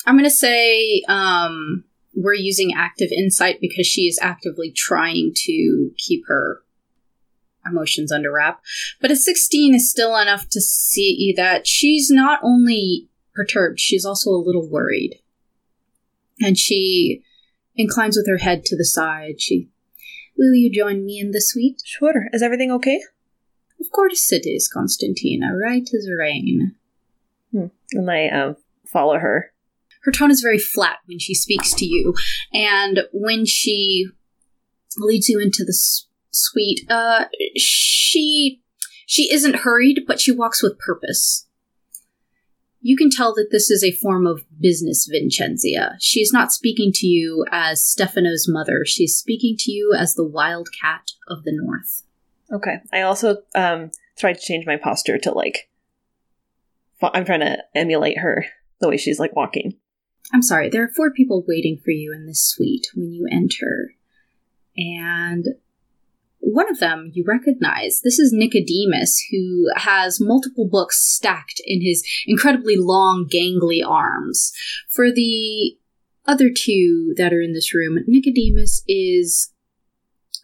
I'm 0.07 0.15
gonna 0.15 0.29
say, 0.29 1.03
um, 1.07 1.83
we're 2.15 2.33
using 2.33 2.73
active 2.75 3.11
insight 3.11 3.59
because 3.61 3.85
she 3.85 4.07
is 4.07 4.17
actively 4.21 4.71
trying 4.71 5.33
to 5.45 5.91
keep 5.97 6.23
her 6.27 6.63
emotions 7.65 8.11
under 8.11 8.31
wrap. 8.31 8.61
But 9.01 9.11
a 9.11 9.15
16 9.15 9.75
is 9.75 9.91
still 9.91 10.17
enough 10.17 10.47
to 10.49 10.61
see 10.61 11.33
that 11.37 11.67
she's 11.67 12.09
not 12.09 12.39
only 12.41 13.09
perturbed, 13.35 13.79
she's 13.79 14.05
also 14.05 14.31
a 14.31 14.43
little 14.43 14.67
worried. 14.67 15.19
And 16.41 16.57
she 16.57 17.21
inclines 17.75 18.15
with 18.15 18.27
her 18.27 18.37
head 18.37 18.63
to 18.65 18.77
the 18.77 18.85
side. 18.85 19.41
She, 19.41 19.69
Will 20.37 20.53
you 20.53 20.71
join 20.71 21.05
me 21.05 21.19
in 21.19 21.31
the 21.31 21.41
suite? 21.41 21.81
Sure. 21.83 22.29
Is 22.31 22.41
everything 22.41 22.71
okay? 22.71 23.01
Of 23.79 23.91
course 23.91 24.31
it 24.31 24.47
is, 24.47 24.71
Konstantina, 24.73 25.51
right 25.59 25.87
as 25.93 26.09
rain. 26.17 26.75
And 27.93 28.09
I 28.09 28.29
um, 28.29 28.55
follow 28.85 29.17
her. 29.19 29.51
Her 30.07 30.11
tone 30.11 30.31
is 30.31 30.41
very 30.41 30.57
flat 30.57 30.97
when 31.05 31.19
she 31.19 31.35
speaks 31.35 31.73
to 31.75 31.85
you 31.85 32.15
and 32.53 33.01
when 33.11 33.45
she 33.45 34.07
leads 34.97 35.29
you 35.29 35.39
into 35.39 35.63
the 35.63 35.77
suite 36.31 36.81
uh 36.89 37.25
she 37.55 38.61
she 39.05 39.31
isn't 39.31 39.57
hurried 39.57 40.01
but 40.07 40.19
she 40.19 40.31
walks 40.31 40.63
with 40.63 40.79
purpose 40.79 41.45
you 42.79 42.95
can 42.95 43.09
tell 43.09 43.33
that 43.33 43.49
this 43.51 43.69
is 43.69 43.83
a 43.83 43.91
form 43.91 44.25
of 44.25 44.43
business 44.59 45.07
vincenzia 45.07 45.95
she's 45.99 46.33
not 46.33 46.51
speaking 46.51 46.91
to 46.91 47.05
you 47.05 47.45
as 47.51 47.85
stefano's 47.85 48.47
mother 48.49 48.83
she's 48.85 49.15
speaking 49.15 49.55
to 49.59 49.71
you 49.71 49.93
as 49.95 50.15
the 50.15 50.27
wild 50.27 50.69
cat 50.81 51.11
of 51.27 51.43
the 51.43 51.51
north 51.53 52.03
Okay. 52.51 52.77
I 52.93 53.01
also 53.01 53.37
um 53.55 53.91
tried 54.17 54.33
to 54.33 54.41
change 54.41 54.65
my 54.65 54.77
posture 54.77 55.17
to 55.19 55.31
like. 55.31 55.69
I'm 57.01 57.25
trying 57.25 57.41
to 57.41 57.57
emulate 57.75 58.17
her 58.19 58.45
the 58.79 58.89
way 58.89 58.97
she's 58.97 59.19
like 59.19 59.35
walking. 59.35 59.75
I'm 60.33 60.41
sorry, 60.41 60.69
there 60.69 60.83
are 60.83 60.89
four 60.89 61.11
people 61.11 61.45
waiting 61.47 61.77
for 61.77 61.91
you 61.91 62.13
in 62.13 62.25
this 62.25 62.43
suite 62.43 62.87
when 62.95 63.11
you 63.11 63.27
enter. 63.31 63.93
And 64.75 65.47
one 66.39 66.69
of 66.69 66.79
them 66.79 67.11
you 67.13 67.23
recognize. 67.27 68.01
This 68.03 68.19
is 68.19 68.31
Nicodemus, 68.33 69.21
who 69.31 69.67
has 69.75 70.21
multiple 70.21 70.67
books 70.69 70.99
stacked 70.99 71.61
in 71.65 71.81
his 71.81 72.05
incredibly 72.25 72.75
long, 72.77 73.27
gangly 73.33 73.81
arms. 73.85 74.51
For 74.89 75.11
the 75.11 75.77
other 76.25 76.49
two 76.55 77.13
that 77.17 77.33
are 77.33 77.41
in 77.41 77.53
this 77.53 77.73
room, 77.73 77.99
Nicodemus 78.07 78.83
is 78.87 79.51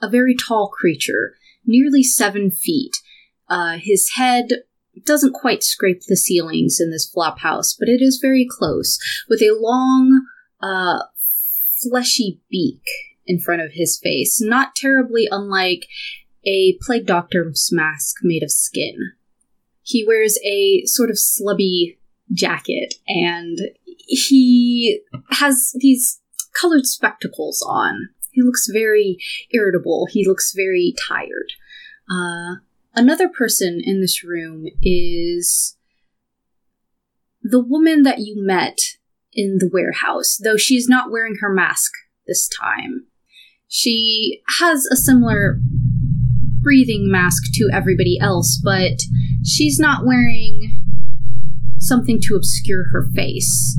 a 0.01 0.09
very 0.09 0.35
tall 0.35 0.69
creature, 0.69 1.35
nearly 1.65 2.03
seven 2.03 2.51
feet. 2.51 2.95
Uh, 3.49 3.77
his 3.79 4.11
head 4.15 4.63
doesn't 5.05 5.33
quite 5.33 5.63
scrape 5.63 6.03
the 6.07 6.15
ceilings 6.15 6.79
in 6.79 6.91
this 6.91 7.09
flop 7.09 7.39
house, 7.39 7.75
but 7.77 7.89
it 7.89 8.01
is 8.01 8.19
very 8.21 8.47
close, 8.49 8.99
with 9.29 9.41
a 9.41 9.57
long, 9.59 10.25
uh, 10.61 10.99
fleshy 11.81 12.39
beak 12.49 12.83
in 13.25 13.39
front 13.39 13.61
of 13.61 13.71
his 13.73 13.99
face, 14.01 14.41
not 14.41 14.75
terribly 14.75 15.27
unlike 15.29 15.85
a 16.45 16.77
plague 16.81 17.05
doctor's 17.05 17.69
mask 17.71 18.17
made 18.21 18.43
of 18.43 18.51
skin. 18.51 18.95
He 19.81 20.05
wears 20.05 20.37
a 20.45 20.83
sort 20.85 21.09
of 21.09 21.17
slubby 21.17 21.97
jacket, 22.31 22.95
and 23.07 23.59
he 23.85 25.01
has 25.31 25.73
these 25.75 26.21
colored 26.59 26.85
spectacles 26.85 27.65
on. 27.67 28.09
He 28.31 28.41
looks 28.41 28.67
very 28.71 29.17
irritable. 29.51 30.07
He 30.09 30.27
looks 30.27 30.53
very 30.55 30.93
tired. 31.07 31.53
Uh, 32.09 32.55
another 32.93 33.27
person 33.27 33.81
in 33.83 34.01
this 34.01 34.23
room 34.23 34.65
is 34.81 35.77
the 37.41 37.63
woman 37.63 38.03
that 38.03 38.19
you 38.19 38.35
met 38.37 38.77
in 39.33 39.57
the 39.59 39.69
warehouse, 39.71 40.37
though 40.41 40.57
she's 40.57 40.87
not 40.87 41.11
wearing 41.11 41.37
her 41.41 41.53
mask 41.53 41.91
this 42.27 42.47
time. 42.47 43.05
She 43.67 44.41
has 44.59 44.85
a 44.85 44.95
similar 44.95 45.59
breathing 46.61 47.11
mask 47.11 47.43
to 47.55 47.69
everybody 47.73 48.17
else, 48.19 48.61
but 48.63 48.99
she's 49.43 49.79
not 49.79 50.05
wearing 50.05 50.79
something 51.79 52.19
to 52.21 52.35
obscure 52.35 52.85
her 52.91 53.09
face. 53.13 53.77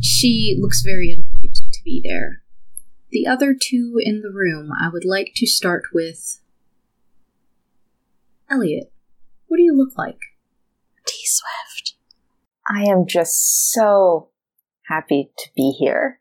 She 0.00 0.56
looks 0.60 0.82
very 0.82 1.10
annoyed 1.10 1.54
to 1.54 1.82
be 1.84 2.02
there. 2.04 2.42
The 3.10 3.26
other 3.26 3.54
two 3.60 3.96
in 3.98 4.20
the 4.20 4.30
room, 4.32 4.70
I 4.80 4.88
would 4.88 5.04
like 5.04 5.32
to 5.36 5.46
start 5.46 5.84
with 5.92 6.41
Elliot. 8.52 8.92
What 9.46 9.56
do 9.56 9.62
you 9.62 9.74
look 9.74 9.96
like? 9.96 10.18
T 11.06 11.16
Swift. 11.24 11.94
I 12.68 12.82
am 12.84 13.06
just 13.06 13.72
so 13.72 14.28
happy 14.88 15.30
to 15.38 15.50
be 15.56 15.70
here. 15.70 16.20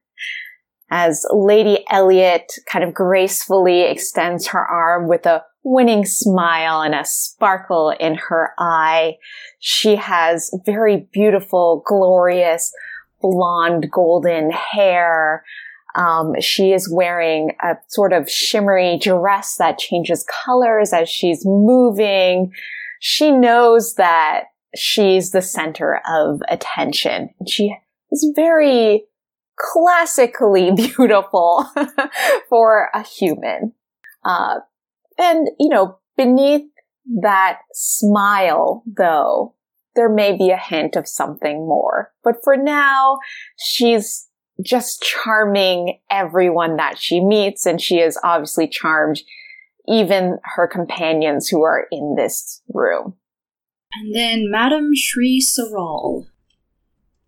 As 0.89 1.26
Lady 1.32 1.86
Elliot 1.89 2.52
kind 2.70 2.84
of 2.84 2.94
gracefully 2.94 3.82
extends 3.82 4.48
her 4.48 4.65
arm 4.65 5.08
with 5.08 5.26
a 5.26 5.44
winning 5.63 6.06
smile 6.06 6.82
and 6.82 6.96
a 6.96 7.06
sparkle 7.06 7.94
in 8.00 8.15
her 8.15 8.52
eye, 8.58 9.17
she 9.60 9.96
has 9.96 10.52
very 10.65 11.08
beautiful, 11.13 11.84
glorious, 11.86 12.74
blonde 13.22 13.89
golden 13.91 14.52
hair. 14.52 15.44
Um, 15.95 16.34
she 16.39 16.71
is 16.71 16.91
wearing 16.91 17.51
a 17.62 17.75
sort 17.88 18.13
of 18.13 18.30
shimmery 18.30 18.97
dress 19.01 19.56
that 19.58 19.77
changes 19.77 20.25
colors 20.45 20.93
as 20.93 21.10
she's 21.10 21.43
moving. 21.45 22.51
She 22.99 23.32
knows 23.32 23.95
that 23.95 24.45
she's 24.75 25.32
the 25.32 25.41
center 25.41 26.01
of 26.08 26.41
attention. 26.47 27.30
She 27.47 27.75
is 28.12 28.32
very 28.36 29.06
classically 29.58 30.71
beautiful 30.75 31.65
for 32.49 32.89
a 32.93 33.04
human. 33.04 33.73
Uh, 34.23 34.60
and, 35.17 35.47
you 35.60 35.69
know, 35.69 35.99
beneath 36.17 36.69
that 37.21 37.60
smile, 37.73 38.84
though, 38.86 39.56
there 39.95 40.10
may 40.10 40.38
be 40.38 40.51
a 40.51 40.58
hint 40.58 40.95
of 40.95 41.08
something 41.08 41.67
more. 41.67 42.12
But 42.23 42.36
for 42.43 42.56
now, 42.56 43.17
she's 43.58 44.27
just 44.62 45.02
charming 45.02 46.00
everyone 46.10 46.78
that 46.78 46.97
she 46.97 47.19
meets, 47.19 47.65
and 47.65 47.82
she 47.82 48.00
is 48.00 48.19
obviously 48.24 48.67
charmed 48.67 49.21
even 49.88 50.38
her 50.56 50.67
companions 50.67 51.47
who 51.47 51.63
are 51.63 51.88
in 51.91 52.15
this 52.15 52.62
room. 52.74 53.15
And 53.93 54.15
then 54.15 54.50
Madame 54.50 54.91
Shri 54.95 55.41
Saral. 55.41 56.26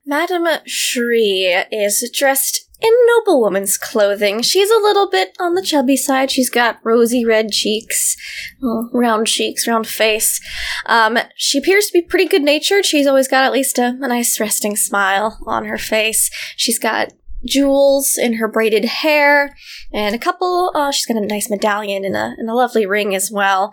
Madame 0.06 0.48
Shri 0.65 1.56
is 1.72 2.10
dressed 2.13 2.69
in 2.82 2.91
noblewoman's 3.08 3.78
clothing. 3.78 4.41
She's 4.41 4.69
a 4.69 4.82
little 4.82 5.10
bit 5.10 5.36
on 5.39 5.54
the 5.54 5.62
chubby 5.62 5.96
side. 5.96 6.30
She's 6.30 6.50
got 6.50 6.80
rosy 6.84 7.26
red 7.26 7.52
cheeks, 7.52 8.17
oh, 8.62 8.89
round 8.91 9.28
cheeks, 9.28 9.65
round 9.67 9.88
face. 9.88 10.41
Um, 10.86 11.17
she 11.38 11.58
appears 11.58 11.88
to 11.88 11.93
be 11.93 12.02
pretty 12.02 12.26
good 12.26 12.43
natured. 12.43 12.86
She's 12.86 13.08
always 13.08 13.30
got 13.30 13.46
at 13.46 13.54
least 13.54 13.80
a, 13.80 13.98
a 14.02 14.08
nice 14.08 14.38
resting 14.39 14.76
smile 14.76 15.39
on 15.48 15.65
her 15.65 15.78
face. 15.78 16.30
She's 16.58 16.80
got 16.80 17.13
jewels 17.45 18.17
in 18.17 18.36
her 18.36 18.47
braided 18.47 18.86
hair 18.86 19.56
and 19.91 20.15
a 20.15 20.19
couple 20.19 20.71
uh, 20.75 20.91
she's 20.91 21.06
got 21.06 21.17
a 21.17 21.25
nice 21.25 21.49
medallion 21.49 22.06
and 22.06 22.15
a, 22.15 22.36
and 22.38 22.49
a 22.49 22.53
lovely 22.53 22.86
ring 22.86 23.13
as 23.15 23.32
well. 23.32 23.71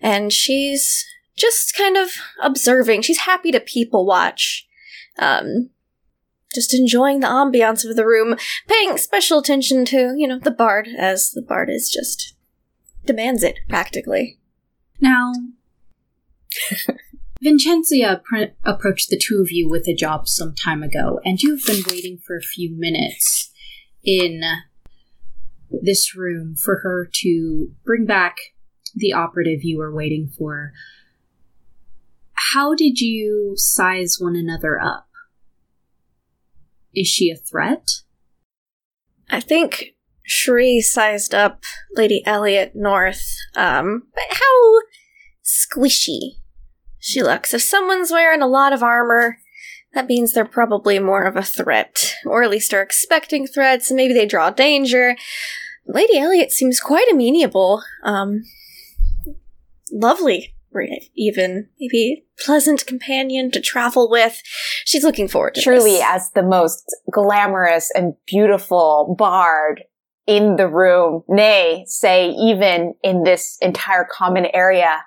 And 0.00 0.32
she's 0.32 1.04
just 1.36 1.74
kind 1.76 1.96
of 1.96 2.10
observing. 2.42 3.02
She's 3.02 3.20
happy 3.20 3.50
to 3.52 3.60
people 3.60 4.06
watch. 4.06 4.66
Um, 5.18 5.70
just 6.54 6.74
enjoying 6.74 7.20
the 7.20 7.28
ambiance 7.28 7.88
of 7.88 7.96
the 7.96 8.06
room, 8.06 8.36
paying 8.66 8.96
special 8.98 9.38
attention 9.38 9.84
to, 9.86 10.14
you 10.16 10.26
know, 10.26 10.38
the 10.38 10.50
bard, 10.50 10.88
as 10.98 11.30
the 11.30 11.42
bard 11.42 11.70
is 11.70 11.88
just 11.88 12.34
demands 13.04 13.42
it, 13.42 13.60
practically. 13.68 14.38
Now, 15.00 15.32
Vincenzia 17.42 18.22
pr- 18.22 18.54
approached 18.64 19.08
the 19.08 19.18
two 19.18 19.40
of 19.40 19.50
you 19.50 19.68
with 19.68 19.88
a 19.88 19.94
job 19.94 20.28
some 20.28 20.54
time 20.54 20.82
ago, 20.82 21.20
and 21.24 21.40
you've 21.40 21.64
been 21.64 21.82
waiting 21.88 22.18
for 22.18 22.36
a 22.36 22.42
few 22.42 22.70
minutes 22.76 23.50
in 24.04 24.42
this 25.70 26.14
room 26.14 26.54
for 26.54 26.80
her 26.82 27.08
to 27.22 27.70
bring 27.84 28.04
back 28.04 28.36
the 28.94 29.12
operative 29.12 29.60
you 29.62 29.78
were 29.78 29.94
waiting 29.94 30.30
for. 30.36 30.72
How 32.52 32.74
did 32.74 33.00
you 33.00 33.54
size 33.56 34.16
one 34.18 34.36
another 34.36 34.80
up? 34.80 35.08
Is 36.94 37.06
she 37.06 37.30
a 37.30 37.36
threat? 37.36 37.88
I 39.30 39.40
think 39.40 39.94
Shri 40.24 40.80
sized 40.80 41.34
up 41.34 41.62
Lady 41.92 42.22
Elliot 42.26 42.72
North. 42.74 43.24
Um, 43.54 44.08
but 44.14 44.36
how 44.36 44.80
squishy 45.44 46.39
she 47.00 47.22
looks. 47.22 47.52
If 47.54 47.62
someone's 47.62 48.12
wearing 48.12 48.42
a 48.42 48.46
lot 48.46 48.72
of 48.72 48.82
armor, 48.82 49.38
that 49.94 50.06
means 50.06 50.32
they're 50.32 50.44
probably 50.44 50.98
more 50.98 51.24
of 51.24 51.36
a 51.36 51.42
threat, 51.42 52.14
or 52.24 52.42
at 52.42 52.50
least 52.50 52.72
are 52.72 52.82
expecting 52.82 53.46
threats, 53.46 53.90
and 53.90 53.96
maybe 53.96 54.14
they 54.14 54.26
draw 54.26 54.50
danger. 54.50 55.16
Lady 55.86 56.18
Elliot 56.18 56.52
seems 56.52 56.78
quite 56.78 57.10
amenable. 57.10 57.82
Um, 58.04 58.42
lovely, 59.90 60.54
even 61.16 61.68
maybe 61.80 62.24
pleasant 62.38 62.86
companion 62.86 63.50
to 63.50 63.60
travel 63.60 64.08
with. 64.08 64.40
She's 64.84 65.02
looking 65.02 65.26
forward 65.26 65.54
to 65.56 65.62
Truly, 65.62 65.92
this. 65.92 66.04
as 66.06 66.30
the 66.34 66.42
most 66.42 66.84
glamorous 67.10 67.90
and 67.94 68.14
beautiful 68.26 69.16
bard 69.18 69.82
in 70.26 70.54
the 70.56 70.68
room, 70.68 71.24
nay, 71.28 71.84
say 71.88 72.28
even 72.30 72.94
in 73.02 73.24
this 73.24 73.58
entire 73.60 74.06
common 74.08 74.46
area, 74.54 75.02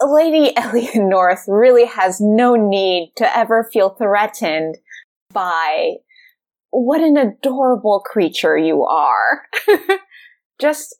Lady 0.00 0.54
Elliot 0.56 0.96
North 0.96 1.44
really 1.48 1.86
has 1.86 2.20
no 2.20 2.54
need 2.54 3.12
to 3.16 3.36
ever 3.36 3.68
feel 3.72 3.90
threatened 3.90 4.76
by 5.32 5.94
what 6.70 7.00
an 7.00 7.16
adorable 7.16 8.00
creature 8.04 8.56
you 8.58 8.84
are. 8.84 9.42
Just, 10.60 10.96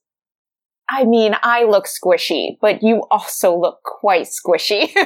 I 0.89 1.05
mean, 1.05 1.37
I 1.43 1.65
look 1.65 1.87
squishy, 1.87 2.57
but 2.61 2.83
you 2.83 3.03
also 3.11 3.59
look 3.59 3.83
quite 3.85 4.27
squishy. 4.27 4.91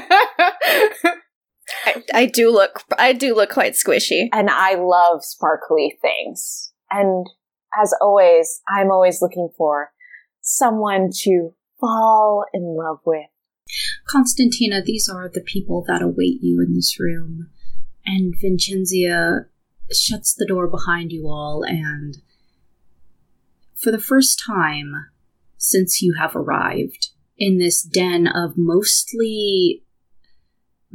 I, 1.86 2.02
I 2.12 2.26
do 2.26 2.50
look, 2.52 2.84
I 2.98 3.12
do 3.12 3.34
look 3.34 3.50
quite 3.50 3.74
squishy. 3.74 4.28
and 4.32 4.50
I 4.50 4.74
love 4.74 5.24
sparkly 5.24 5.98
things. 6.00 6.72
And 6.90 7.26
as 7.80 7.94
always, 8.00 8.60
I'm 8.68 8.90
always 8.90 9.22
looking 9.22 9.50
for 9.56 9.90
someone 10.40 11.10
to 11.22 11.50
fall 11.80 12.44
in 12.52 12.76
love 12.76 12.98
with. 13.06 13.26
Konstantina, 14.12 14.82
these 14.84 15.08
are 15.08 15.28
the 15.28 15.40
people 15.40 15.84
that 15.86 16.02
await 16.02 16.42
you 16.42 16.60
in 16.60 16.74
this 16.74 16.98
room. 16.98 17.50
And 18.04 18.34
Vincenzia 18.34 19.46
shuts 19.92 20.34
the 20.34 20.46
door 20.46 20.66
behind 20.68 21.12
you 21.12 21.28
all, 21.28 21.62
and 21.62 22.18
for 23.76 23.90
the 23.90 24.00
first 24.00 24.42
time 24.44 24.92
since 25.56 26.02
you 26.02 26.14
have 26.18 26.34
arrived 26.34 27.10
in 27.38 27.58
this 27.58 27.82
den 27.82 28.26
of 28.26 28.54
mostly 28.56 29.82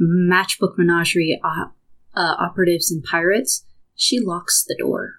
matchbook 0.00 0.76
menagerie 0.76 1.40
op- 1.44 1.76
uh, 2.14 2.34
operatives 2.38 2.90
and 2.90 3.02
pirates, 3.02 3.64
she 3.94 4.20
locks 4.20 4.64
the 4.66 4.76
door. 4.78 5.14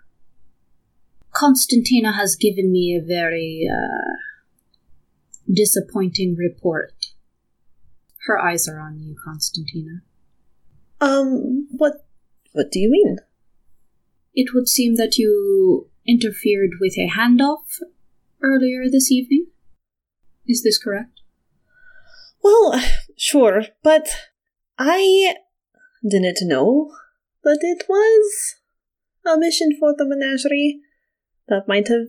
Konstantina 1.33 2.13
has 2.13 2.35
given 2.35 2.71
me 2.71 2.95
a 2.95 3.05
very 3.05 3.67
uh, 3.69 4.15
disappointing 5.53 6.35
report. 6.35 6.96
Her 8.27 8.37
eyes 8.37 8.67
are 8.67 8.79
on 8.79 8.99
you, 8.99 9.15
Konstantina. 9.25 10.01
Um, 10.99 11.67
what, 11.71 12.05
what 12.51 12.71
do 12.71 12.79
you 12.79 12.89
mean? 12.89 13.19
It 14.35 14.53
would 14.53 14.67
seem 14.67 14.95
that 14.95 15.17
you 15.17 15.89
interfered 16.05 16.71
with 16.81 16.97
a 16.97 17.09
handoff 17.09 17.79
earlier 18.43 18.89
this 18.89 19.09
evening. 19.09 19.47
Is 20.45 20.61
this 20.61 20.77
correct? 20.77 21.21
Well, 22.43 22.81
sure, 23.15 23.63
but 23.81 24.07
I 24.77 25.35
didn't 26.07 26.39
know 26.41 26.91
that 27.43 27.59
it 27.61 27.85
was 27.87 28.55
a 29.25 29.37
mission 29.37 29.77
for 29.79 29.95
the 29.97 30.05
menagerie 30.05 30.81
that 31.47 31.67
might 31.67 31.87
have 31.87 32.07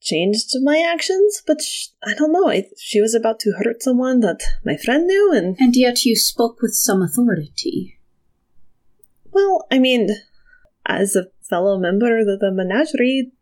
changed 0.00 0.50
my 0.62 0.78
actions, 0.78 1.42
but 1.46 1.60
sh- 1.60 1.88
I 2.04 2.14
don't 2.14 2.32
know. 2.32 2.48
I, 2.48 2.64
she 2.78 3.00
was 3.00 3.14
about 3.14 3.40
to 3.40 3.52
hurt 3.52 3.82
someone 3.82 4.20
that 4.20 4.40
my 4.64 4.76
friend 4.76 5.06
knew, 5.06 5.32
and 5.32 5.56
And 5.58 5.74
yet 5.76 6.04
you 6.04 6.16
spoke 6.16 6.60
with 6.62 6.74
some 6.74 7.02
authority. 7.02 7.98
well, 9.30 9.66
I 9.70 9.78
mean, 9.78 10.08
as 10.86 11.14
a 11.16 11.26
fellow 11.48 11.78
member 11.78 12.18
of 12.18 12.26
the 12.40 12.50
menagerie, 12.52 13.32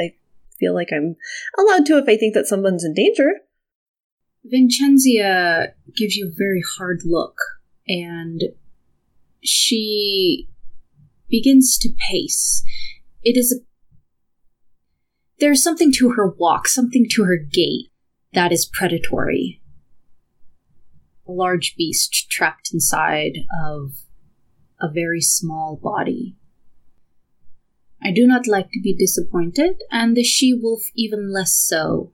I 0.00 0.14
feel 0.58 0.74
like 0.74 0.88
I'm 0.92 1.16
allowed 1.58 1.86
to 1.86 1.98
if 1.98 2.08
I 2.08 2.16
think 2.16 2.34
that 2.34 2.46
someone's 2.46 2.84
in 2.84 2.94
danger. 2.94 3.30
Vincenzia 4.44 5.72
gives 5.96 6.16
you 6.16 6.26
a 6.28 6.36
very 6.36 6.62
hard 6.78 7.00
look, 7.04 7.36
and 7.86 8.42
she 9.42 10.48
begins 11.28 11.78
to 11.78 11.90
pace. 12.10 12.62
It 13.22 13.36
is 13.36 13.52
a. 13.52 13.67
There's 15.40 15.62
something 15.62 15.92
to 15.98 16.10
her 16.10 16.28
walk, 16.28 16.66
something 16.66 17.06
to 17.10 17.24
her 17.24 17.38
gait 17.38 17.90
that 18.32 18.52
is 18.52 18.66
predatory. 18.66 19.60
A 21.26 21.32
large 21.32 21.74
beast 21.76 22.26
trapped 22.30 22.70
inside 22.72 23.38
of 23.64 23.92
a 24.80 24.90
very 24.90 25.20
small 25.20 25.78
body. 25.80 26.36
I 28.02 28.12
do 28.12 28.26
not 28.26 28.46
like 28.46 28.70
to 28.72 28.80
be 28.80 28.96
disappointed, 28.96 29.82
and 29.90 30.16
the 30.16 30.24
she 30.24 30.54
wolf 30.54 30.90
even 30.94 31.32
less 31.32 31.54
so. 31.54 32.12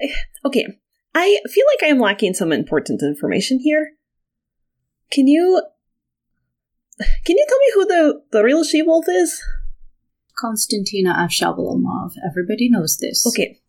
Okay, 0.44 0.66
I 1.14 1.38
feel 1.48 1.64
like 1.72 1.84
I 1.84 1.92
am 1.92 2.00
lacking 2.00 2.34
some 2.34 2.50
important 2.52 3.00
information 3.00 3.60
here. 3.60 3.92
Can 5.12 5.28
you 5.28 5.62
can 7.24 7.36
you 7.36 7.46
tell 7.48 7.58
me 7.58 7.70
who 7.74 7.86
the 7.86 8.22
the 8.32 8.42
real 8.42 8.64
she 8.64 8.82
wolf 8.82 9.06
is? 9.08 9.40
Konstantina 10.42 11.14
Avshabalomov. 11.14 12.12
Everybody 12.28 12.68
knows 12.68 12.96
this. 12.98 13.26
Okay, 13.26 13.60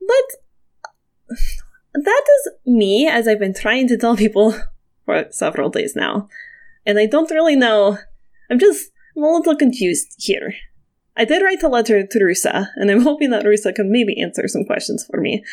but 0.00 1.30
uh, 1.30 1.36
that 1.94 2.24
is 2.36 2.52
me, 2.66 3.06
as 3.06 3.28
I've 3.28 3.38
been 3.38 3.54
trying 3.54 3.86
to 3.88 3.96
tell 3.96 4.16
people 4.16 4.54
for 5.04 5.26
several 5.30 5.70
days 5.70 5.94
now, 5.94 6.28
and 6.84 6.98
I 6.98 7.06
don't 7.06 7.30
really 7.30 7.56
know. 7.56 7.98
I'm 8.50 8.58
just 8.58 8.90
I'm 9.16 9.22
a 9.22 9.28
little 9.28 9.56
confused 9.56 10.14
here. 10.18 10.54
I 11.16 11.24
did 11.24 11.42
write 11.42 11.62
a 11.62 11.68
letter 11.68 12.06
to 12.06 12.18
Rusa, 12.18 12.68
and 12.76 12.90
I'm 12.90 13.02
hoping 13.10 13.30
that 13.30 13.44
Rusa 13.44 13.74
can 13.74 13.92
maybe 13.92 14.20
answer 14.20 14.48
some 14.48 14.64
questions 14.64 15.06
for 15.08 15.20
me. 15.20 15.44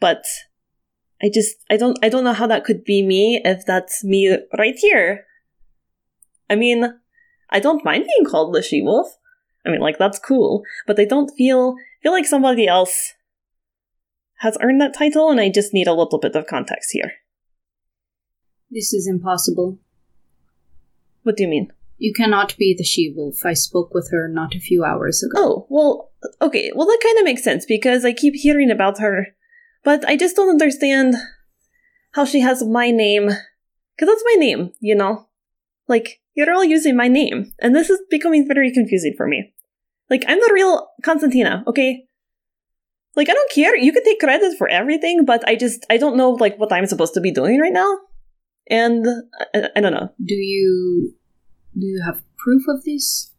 But 0.00 0.24
I 1.22 1.30
just 1.32 1.56
I 1.70 1.76
don't 1.76 1.98
I 2.02 2.08
don't 2.08 2.24
know 2.24 2.32
how 2.32 2.46
that 2.46 2.64
could 2.64 2.84
be 2.84 3.02
me 3.02 3.40
if 3.44 3.64
that's 3.66 4.02
me 4.02 4.36
right 4.58 4.76
here. 4.76 5.26
I 6.50 6.56
mean, 6.56 6.98
I 7.50 7.60
don't 7.60 7.84
mind 7.84 8.04
being 8.04 8.28
called 8.28 8.54
the 8.54 8.62
she 8.62 8.82
wolf. 8.82 9.08
I 9.64 9.70
mean, 9.70 9.80
like 9.80 9.98
that's 9.98 10.18
cool, 10.18 10.62
but 10.86 10.98
I 10.98 11.04
don't 11.04 11.30
feel 11.36 11.76
feel 12.02 12.12
like 12.12 12.26
somebody 12.26 12.66
else 12.66 13.14
has 14.38 14.58
earned 14.60 14.80
that 14.80 14.94
title, 14.94 15.30
and 15.30 15.40
I 15.40 15.50
just 15.50 15.72
need 15.72 15.86
a 15.86 15.94
little 15.94 16.18
bit 16.18 16.34
of 16.34 16.46
context 16.46 16.90
here. 16.92 17.12
This 18.70 18.92
is 18.92 19.06
impossible. 19.06 19.78
What 21.22 21.36
do 21.36 21.44
you 21.44 21.48
mean? 21.48 21.72
You 21.98 22.12
cannot 22.12 22.56
be 22.56 22.74
the 22.76 22.82
she 22.82 23.14
wolf. 23.16 23.44
I 23.44 23.52
spoke 23.52 23.94
with 23.94 24.08
her 24.10 24.26
not 24.26 24.56
a 24.56 24.60
few 24.60 24.82
hours 24.82 25.22
ago. 25.22 25.36
Oh, 25.36 25.66
well, 25.68 26.10
okay. 26.40 26.72
Well, 26.74 26.88
that 26.88 26.98
kind 27.00 27.18
of 27.18 27.24
makes 27.24 27.44
sense 27.44 27.64
because 27.64 28.04
I 28.04 28.12
keep 28.12 28.34
hearing 28.34 28.72
about 28.72 28.98
her, 28.98 29.28
but 29.84 30.04
I 30.08 30.16
just 30.16 30.34
don't 30.34 30.48
understand 30.48 31.14
how 32.14 32.24
she 32.24 32.40
has 32.40 32.64
my 32.64 32.90
name. 32.90 33.26
Because 33.94 34.08
that's 34.08 34.24
my 34.24 34.34
name, 34.36 34.72
you 34.80 34.96
know? 34.96 35.28
Like, 35.86 36.21
you're 36.34 36.52
all 36.52 36.64
using 36.64 36.96
my 36.96 37.08
name, 37.08 37.52
and 37.60 37.74
this 37.74 37.90
is 37.90 38.00
becoming 38.10 38.46
very 38.46 38.72
confusing 38.72 39.14
for 39.16 39.26
me. 39.26 39.52
Like, 40.10 40.24
I'm 40.28 40.38
the 40.38 40.50
real 40.52 40.88
Konstantina, 41.02 41.66
okay? 41.66 42.06
Like, 43.14 43.28
I 43.28 43.34
don't 43.34 43.50
care. 43.50 43.76
You 43.76 43.92
can 43.92 44.04
take 44.04 44.20
credit 44.20 44.56
for 44.56 44.68
everything, 44.68 45.24
but 45.24 45.46
I 45.46 45.56
just, 45.56 45.84
I 45.90 45.96
don't 45.96 46.16
know, 46.16 46.30
like, 46.30 46.58
what 46.58 46.72
I'm 46.72 46.86
supposed 46.86 47.14
to 47.14 47.20
be 47.20 47.30
doing 47.30 47.60
right 47.60 47.72
now. 47.72 47.98
And 48.68 49.06
I, 49.54 49.68
I 49.76 49.80
don't 49.80 49.92
know. 49.92 50.10
Do 50.24 50.34
you 50.34 51.14
do 51.78 51.86
you 51.86 52.02
have 52.04 52.22
proof 52.38 52.62
of 52.68 52.84
this? 52.84 53.32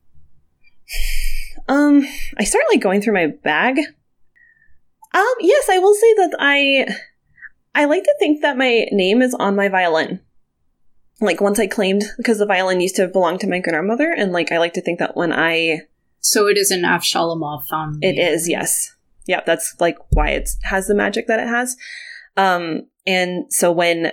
Um, 1.67 2.05
I 2.37 2.43
start 2.43 2.65
like 2.71 2.81
going 2.81 3.01
through 3.01 3.13
my 3.13 3.27
bag. 3.27 3.79
Um, 5.13 5.35
yes, 5.39 5.69
I 5.69 5.77
will 5.77 5.93
say 5.93 6.13
that 6.15 6.35
I 6.39 6.87
I 7.73 7.85
like 7.85 8.03
to 8.03 8.15
think 8.19 8.41
that 8.41 8.57
my 8.57 8.87
name 8.91 9.21
is 9.21 9.33
on 9.33 9.55
my 9.55 9.69
violin. 9.69 10.19
Like 11.23 11.39
once 11.39 11.57
I 11.57 11.67
claimed 11.67 12.03
because 12.17 12.39
the 12.39 12.45
violin 12.45 12.81
used 12.81 12.97
to 12.97 13.07
belong 13.07 13.37
to 13.39 13.47
my 13.47 13.59
grandmother, 13.59 14.11
and 14.11 14.33
like 14.33 14.51
I 14.51 14.57
like 14.57 14.73
to 14.73 14.81
think 14.81 14.99
that 14.99 15.15
when 15.15 15.31
I 15.31 15.83
So 16.19 16.47
it 16.47 16.57
is 16.57 16.69
an 16.69 16.81
Avshalomov 16.81 17.65
found. 17.67 18.03
it 18.03 18.17
is 18.19 18.49
yes, 18.49 18.93
yeah, 19.25 19.41
that's 19.45 19.75
like 19.79 19.97
why 20.09 20.31
it 20.31 20.49
has 20.63 20.87
the 20.87 20.95
magic 20.95 21.27
that 21.27 21.39
it 21.39 21.47
has. 21.47 21.77
Um, 22.35 22.87
and 23.07 23.45
so 23.53 23.71
when 23.71 24.11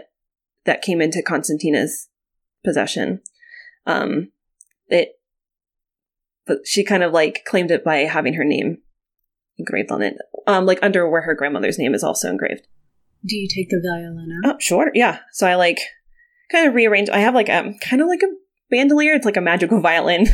that 0.66 0.82
came 0.82 1.00
into 1.00 1.22
Konstantina's 1.22 2.08
possession, 2.62 3.20
um, 3.86 4.30
it 4.86 5.18
but 6.46 6.58
she 6.64 6.84
kind 6.84 7.02
of 7.02 7.12
like 7.12 7.44
claimed 7.44 7.72
it 7.72 7.82
by 7.82 7.98
having 7.98 8.34
her 8.34 8.44
name 8.44 8.78
engraved 9.58 9.90
on 9.90 10.02
it, 10.02 10.16
um, 10.46 10.64
like 10.64 10.78
under 10.80 11.08
where 11.08 11.22
her 11.22 11.34
grandmother's 11.34 11.78
name 11.78 11.92
is 11.92 12.04
also 12.04 12.30
engraved. 12.30 12.68
Do 13.26 13.36
you 13.36 13.48
take 13.48 13.68
the 13.68 13.82
violin 13.84 14.30
out? 14.44 14.54
Oh, 14.54 14.58
sure. 14.60 14.92
Yeah. 14.94 15.18
So 15.32 15.46
I 15.46 15.56
like 15.56 15.80
kind 16.50 16.66
of 16.66 16.74
rearrange. 16.74 17.08
I 17.10 17.18
have 17.18 17.34
like 17.34 17.48
a 17.48 17.74
kind 17.80 18.02
of 18.02 18.08
like 18.08 18.22
a 18.22 18.32
bandolier. 18.70 19.14
It's 19.14 19.26
like 19.26 19.36
a 19.36 19.42
magical 19.42 19.80
violin 19.80 20.26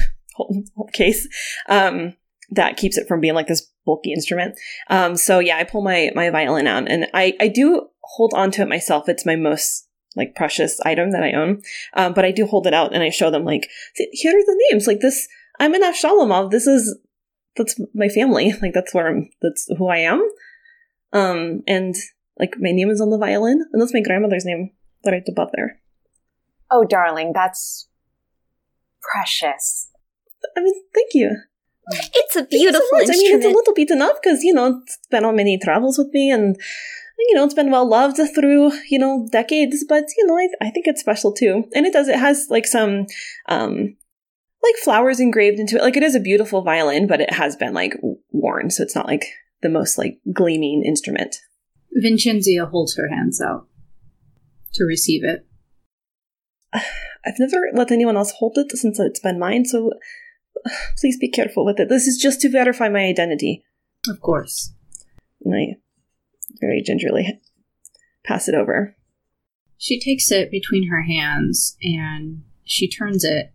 case 0.93 1.29
um, 1.69 2.15
that 2.51 2.77
keeps 2.77 2.99
it 2.99 3.09
from 3.09 3.21
being 3.21 3.35
like 3.35 3.47
this 3.47 3.71
bulky 3.85 4.13
instrument. 4.13 4.59
Um, 4.89 5.17
so 5.17 5.39
yeah, 5.39 5.57
I 5.59 5.65
pull 5.65 5.83
my 5.83 6.11
my 6.15 6.31
violin 6.31 6.67
out, 6.67 6.91
and 6.91 7.07
I 7.15 7.35
I 7.41 7.49
do 7.49 7.89
hold 8.03 8.33
on 8.35 8.51
to 8.53 8.63
it 8.63 8.69
myself. 8.69 9.09
It's 9.09 9.27
my 9.27 9.37
most 9.37 9.87
like 10.17 10.35
precious 10.35 10.81
item 10.81 11.13
that 11.13 11.23
I 11.23 11.33
own. 11.33 11.63
Um, 11.95 12.15
but 12.15 12.25
I 12.25 12.33
do 12.33 12.47
hold 12.47 12.67
it 12.67 12.75
out 12.75 12.95
and 12.95 13.03
I 13.03 13.11
show 13.11 13.31
them 13.31 13.45
like, 13.45 13.69
here 13.95 14.33
are 14.33 14.45
the 14.45 14.65
names. 14.71 14.87
Like 14.87 15.01
this, 15.01 15.29
I'm 15.61 15.75
an 15.75 15.83
Avshalomov. 15.83 16.51
This 16.51 16.67
is 16.67 16.99
that's 17.57 17.79
my 17.95 18.09
family. 18.09 18.53
Like 18.63 18.73
that's 18.73 18.95
where 18.95 19.09
I'm. 19.09 19.31
That's 19.43 19.69
who 19.79 19.89
I 19.89 19.99
am. 19.99 20.27
Um, 21.13 21.63
and 21.67 21.95
like 22.39 22.57
my 22.59 22.73
name 22.73 22.91
is 22.91 23.01
on 23.01 23.11
the 23.11 23.19
violin, 23.19 23.65
and 23.73 23.81
that's 23.81 23.95
my 23.95 24.01
grandmother's 24.01 24.45
name 24.45 24.71
right 25.05 25.23
above 25.29 25.51
there. 25.55 25.81
Oh, 26.71 26.85
darling, 26.85 27.33
that's 27.35 27.89
precious. 29.01 29.89
I 30.57 30.61
mean, 30.61 30.75
thank 30.95 31.11
you. 31.15 31.37
It's 31.93 32.37
a 32.37 32.41
Thank 32.41 32.53
you 32.53 32.73
so 32.73 32.79
beautiful 32.81 32.99
much. 32.99 33.09
I 33.09 33.17
mean, 33.17 33.37
it's 33.37 33.45
a 33.45 33.51
little 33.51 33.75
bit 33.75 33.91
enough 33.91 34.17
because 34.23 34.43
you 34.43 34.53
know 34.53 34.81
it's 34.83 34.99
been 35.11 35.25
on 35.25 35.37
many 35.37 35.57
travels 35.57 35.99
with 35.99 36.09
me, 36.13 36.31
and 36.31 36.57
you 37.19 37.35
know 37.35 37.45
it's 37.45 37.55
been 37.55 37.71
well 37.71 37.89
loved 37.89 38.17
through 38.35 38.73
you 38.89 38.99
know 38.99 39.29
decades. 39.31 39.85
But 39.89 40.05
you 40.17 40.27
know, 40.27 40.37
I, 40.37 40.49
I 40.61 40.71
think 40.71 40.87
it's 40.89 41.01
special 41.01 41.33
too, 41.33 41.65
and 41.75 41.87
it 41.87 41.93
does. 41.93 42.09
It 42.09 42.19
has 42.19 42.49
like 42.51 42.67
some 42.67 43.07
um 43.49 43.97
like 44.65 44.75
flowers 44.83 45.21
engraved 45.21 45.61
into 45.61 45.77
it. 45.77 45.83
Like 45.83 45.97
it 45.97 46.03
is 46.03 46.17
a 46.17 46.21
beautiful 46.21 46.63
violin, 46.63 47.07
but 47.07 47.21
it 47.21 47.33
has 47.33 47.55
been 47.55 47.73
like 47.73 47.95
worn, 48.33 48.71
so 48.71 48.83
it's 48.83 48.97
not 48.97 49.07
like 49.07 49.27
the 49.63 49.69
most 49.69 49.97
like 49.97 50.19
gleaming 50.33 50.83
instrument. 50.85 51.37
Vincenzia 52.03 52.69
holds 52.69 52.97
her 52.97 53.09
hands 53.09 53.41
out 53.41 53.69
to 54.75 54.85
receive 54.85 55.23
it. 55.25 55.47
I've 56.75 57.39
never 57.39 57.69
let 57.75 57.91
anyone 57.91 58.17
else 58.17 58.33
hold 58.33 58.57
it 58.57 58.71
since 58.77 58.99
it's 59.01 59.21
been 59.21 59.39
mine, 59.39 59.65
so 59.65 59.91
please 60.99 61.19
be 61.19 61.31
careful 61.31 61.65
with 61.65 61.81
it. 61.81 61.89
This 61.89 62.07
is 62.07 62.19
just 62.19 62.41
to 62.43 62.49
verify 62.49 62.89
my 62.89 63.05
identity. 63.05 63.65
Of 64.09 64.21
course. 64.21 64.73
And 65.45 65.55
I 65.55 65.77
very 66.61 66.83
gingerly 66.83 67.41
pass 68.25 68.49
it 68.49 68.55
over. 68.55 68.97
She 69.79 70.01
takes 70.01 70.31
it 70.31 70.51
between 70.51 70.89
her 70.89 71.03
hands 71.03 71.77
and 71.83 72.43
she 72.65 72.89
turns 72.89 73.25
it 73.25 73.53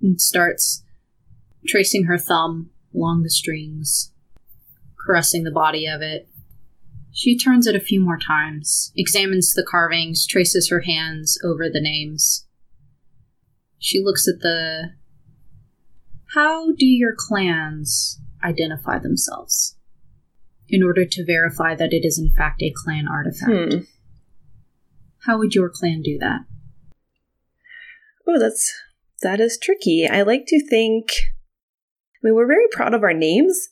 and 0.00 0.20
starts 0.20 0.84
tracing 1.66 2.04
her 2.04 2.18
thumb 2.18 2.70
along 2.94 3.22
the 3.22 3.30
strings, 3.30 4.12
caressing 5.04 5.44
the 5.44 5.50
body 5.50 5.86
of 5.86 6.02
it. 6.02 6.28
She 7.16 7.38
turns 7.38 7.66
it 7.66 7.74
a 7.74 7.80
few 7.80 7.98
more 7.98 8.18
times, 8.18 8.92
examines 8.94 9.54
the 9.54 9.66
carvings, 9.66 10.26
traces 10.26 10.68
her 10.68 10.82
hands 10.82 11.38
over 11.42 11.64
the 11.66 11.80
names. 11.80 12.46
She 13.78 14.02
looks 14.04 14.28
at 14.28 14.40
the. 14.42 14.90
How 16.34 16.72
do 16.72 16.84
your 16.84 17.14
clans 17.16 18.20
identify 18.44 18.98
themselves? 18.98 19.78
In 20.68 20.82
order 20.82 21.06
to 21.06 21.24
verify 21.24 21.74
that 21.74 21.94
it 21.94 22.04
is 22.04 22.18
in 22.18 22.34
fact 22.36 22.60
a 22.60 22.70
clan 22.84 23.06
artifact. 23.08 23.72
Hmm. 23.72 23.78
How 25.24 25.38
would 25.38 25.54
your 25.54 25.70
clan 25.70 26.02
do 26.02 26.18
that? 26.18 26.40
Oh, 28.28 28.38
that's 28.38 28.70
that 29.22 29.40
is 29.40 29.58
tricky. 29.58 30.06
I 30.06 30.20
like 30.20 30.44
to 30.48 30.62
think 30.68 31.12
I 31.16 32.18
mean 32.22 32.34
we're 32.34 32.46
very 32.46 32.68
proud 32.70 32.92
of 32.92 33.02
our 33.02 33.14
names. 33.14 33.70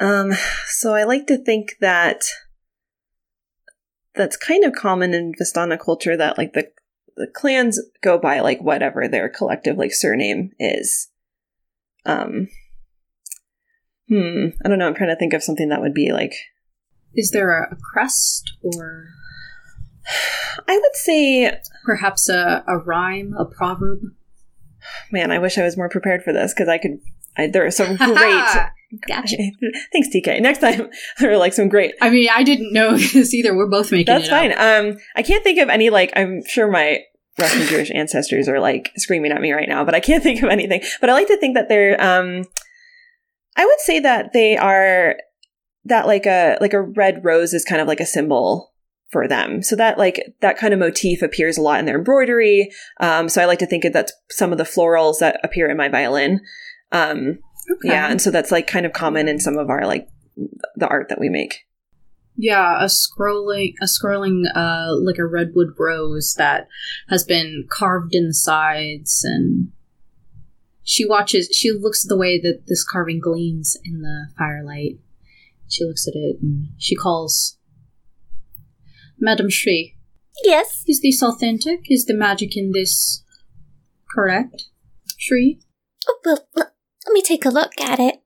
Um 0.00 0.32
so 0.66 0.94
I 0.94 1.04
like 1.04 1.26
to 1.26 1.36
think 1.38 1.76
that 1.80 2.24
that's 4.14 4.36
kind 4.36 4.64
of 4.64 4.72
common 4.72 5.14
in 5.14 5.32
Vistana 5.32 5.78
culture 5.78 6.16
that 6.16 6.38
like 6.38 6.52
the 6.52 6.70
the 7.16 7.26
clans 7.26 7.80
go 8.02 8.16
by 8.18 8.40
like 8.40 8.60
whatever 8.60 9.08
their 9.08 9.28
collective 9.28 9.76
like 9.76 9.92
surname 9.92 10.52
is. 10.58 11.08
Um 12.06 12.48
Hmm, 14.08 14.46
I 14.64 14.68
don't 14.68 14.78
know. 14.78 14.86
I'm 14.86 14.94
trying 14.94 15.10
to 15.10 15.16
think 15.16 15.34
of 15.34 15.42
something 15.42 15.68
that 15.68 15.82
would 15.82 15.94
be 15.94 16.12
like 16.12 16.34
Is 17.14 17.30
there 17.30 17.62
a, 17.62 17.76
crest 17.92 18.52
or 18.62 19.08
I 20.66 20.78
would 20.78 20.96
say 20.96 21.60
perhaps 21.84 22.28
a, 22.28 22.64
a 22.66 22.78
rhyme, 22.78 23.34
a 23.38 23.44
proverb? 23.44 24.00
man, 25.12 25.30
I 25.30 25.38
wish 25.38 25.58
I 25.58 25.62
was 25.64 25.76
more 25.76 25.88
prepared 25.90 26.22
for 26.22 26.32
this 26.32 26.54
because 26.54 26.68
I 26.68 26.78
could 26.78 26.98
I, 27.36 27.48
there 27.48 27.66
are 27.66 27.70
some 27.70 27.96
great 27.96 28.56
Gotcha. 29.06 29.36
Thanks, 29.92 30.08
TK. 30.08 30.40
Next 30.40 30.60
time, 30.60 30.88
there 31.18 31.30
are 31.30 31.36
like 31.36 31.52
some 31.52 31.68
great. 31.68 31.94
I 32.00 32.10
mean, 32.10 32.28
I 32.34 32.42
didn't 32.42 32.72
know 32.72 32.96
this 32.96 33.34
either. 33.34 33.54
We're 33.54 33.68
both 33.68 33.92
making 33.92 34.12
That's 34.12 34.28
fine. 34.28 34.52
up. 34.52 34.60
Um, 34.60 34.98
I 35.16 35.22
can't 35.22 35.44
think 35.44 35.58
of 35.58 35.68
any 35.68 35.90
like. 35.90 36.12
I'm 36.16 36.42
sure 36.46 36.70
my 36.70 37.00
Russian 37.38 37.66
Jewish 37.66 37.90
ancestors 37.92 38.48
are 38.48 38.60
like 38.60 38.92
screaming 38.96 39.32
at 39.32 39.40
me 39.40 39.52
right 39.52 39.68
now, 39.68 39.84
but 39.84 39.94
I 39.94 40.00
can't 40.00 40.22
think 40.22 40.42
of 40.42 40.48
anything. 40.48 40.82
But 41.00 41.10
I 41.10 41.14
like 41.14 41.28
to 41.28 41.36
think 41.38 41.54
that 41.54 41.68
they're. 41.68 42.00
Um, 42.02 42.44
I 43.56 43.64
would 43.64 43.80
say 43.80 44.00
that 44.00 44.32
they 44.32 44.56
are 44.56 45.16
that 45.84 46.06
like 46.06 46.26
a 46.26 46.56
like 46.60 46.72
a 46.72 46.80
red 46.80 47.24
rose 47.24 47.52
is 47.52 47.64
kind 47.64 47.80
of 47.80 47.88
like 47.88 48.00
a 48.00 48.06
symbol 48.06 48.72
for 49.10 49.26
them. 49.26 49.62
So 49.62 49.76
that 49.76 49.98
like 49.98 50.22
that 50.40 50.58
kind 50.58 50.72
of 50.72 50.80
motif 50.80 51.22
appears 51.22 51.58
a 51.58 51.62
lot 51.62 51.78
in 51.78 51.86
their 51.86 51.98
embroidery. 51.98 52.70
Um, 53.00 53.28
so 53.28 53.42
I 53.42 53.46
like 53.46 53.58
to 53.60 53.66
think 53.66 53.82
that 53.82 53.92
that's 53.92 54.12
some 54.30 54.52
of 54.52 54.58
the 54.58 54.64
florals 54.64 55.18
that 55.18 55.40
appear 55.42 55.68
in 55.68 55.76
my 55.76 55.88
violin. 55.88 56.40
Um, 56.92 57.38
Okay. 57.70 57.88
yeah, 57.88 58.10
and 58.10 58.20
so 58.20 58.30
that's 58.30 58.50
like 58.50 58.66
kind 58.66 58.86
of 58.86 58.92
common 58.92 59.28
in 59.28 59.38
some 59.38 59.58
of 59.58 59.68
our 59.68 59.86
like 59.86 60.08
the 60.76 60.88
art 60.88 61.08
that 61.08 61.20
we 61.20 61.28
make. 61.28 61.64
Yeah, 62.40 62.80
a 62.80 62.86
scrolling, 62.86 63.74
a 63.82 63.86
scrolling, 63.86 64.44
uh, 64.54 64.94
like 64.96 65.18
a 65.18 65.26
redwood 65.26 65.74
rose 65.76 66.34
that 66.38 66.68
has 67.08 67.24
been 67.24 67.66
carved 67.68 68.14
in 68.14 68.28
the 68.28 68.34
sides, 68.34 69.24
and 69.24 69.72
she 70.84 71.04
watches. 71.04 71.48
She 71.52 71.72
looks 71.72 72.04
at 72.04 72.08
the 72.08 72.16
way 72.16 72.40
that 72.40 72.66
this 72.68 72.84
carving 72.84 73.20
gleams 73.20 73.76
in 73.84 74.02
the 74.02 74.28
firelight. 74.38 75.00
She 75.68 75.84
looks 75.84 76.06
at 76.06 76.14
it 76.14 76.36
and 76.40 76.68
she 76.78 76.94
calls, 76.94 77.58
"Madam 79.18 79.50
Shri, 79.50 79.96
yes. 80.44 80.84
is 80.86 81.00
this 81.02 81.22
authentic? 81.22 81.80
Is 81.90 82.06
the 82.06 82.14
magic 82.14 82.56
in 82.56 82.70
this 82.72 83.24
correct, 84.14 84.68
Shri?" 85.18 85.60
Oh, 86.08 86.18
well, 86.24 86.48
l- 86.56 86.72
let 87.08 87.14
me 87.14 87.22
take 87.22 87.46
a 87.46 87.50
look 87.50 87.72
at 87.80 87.98
it. 87.98 88.22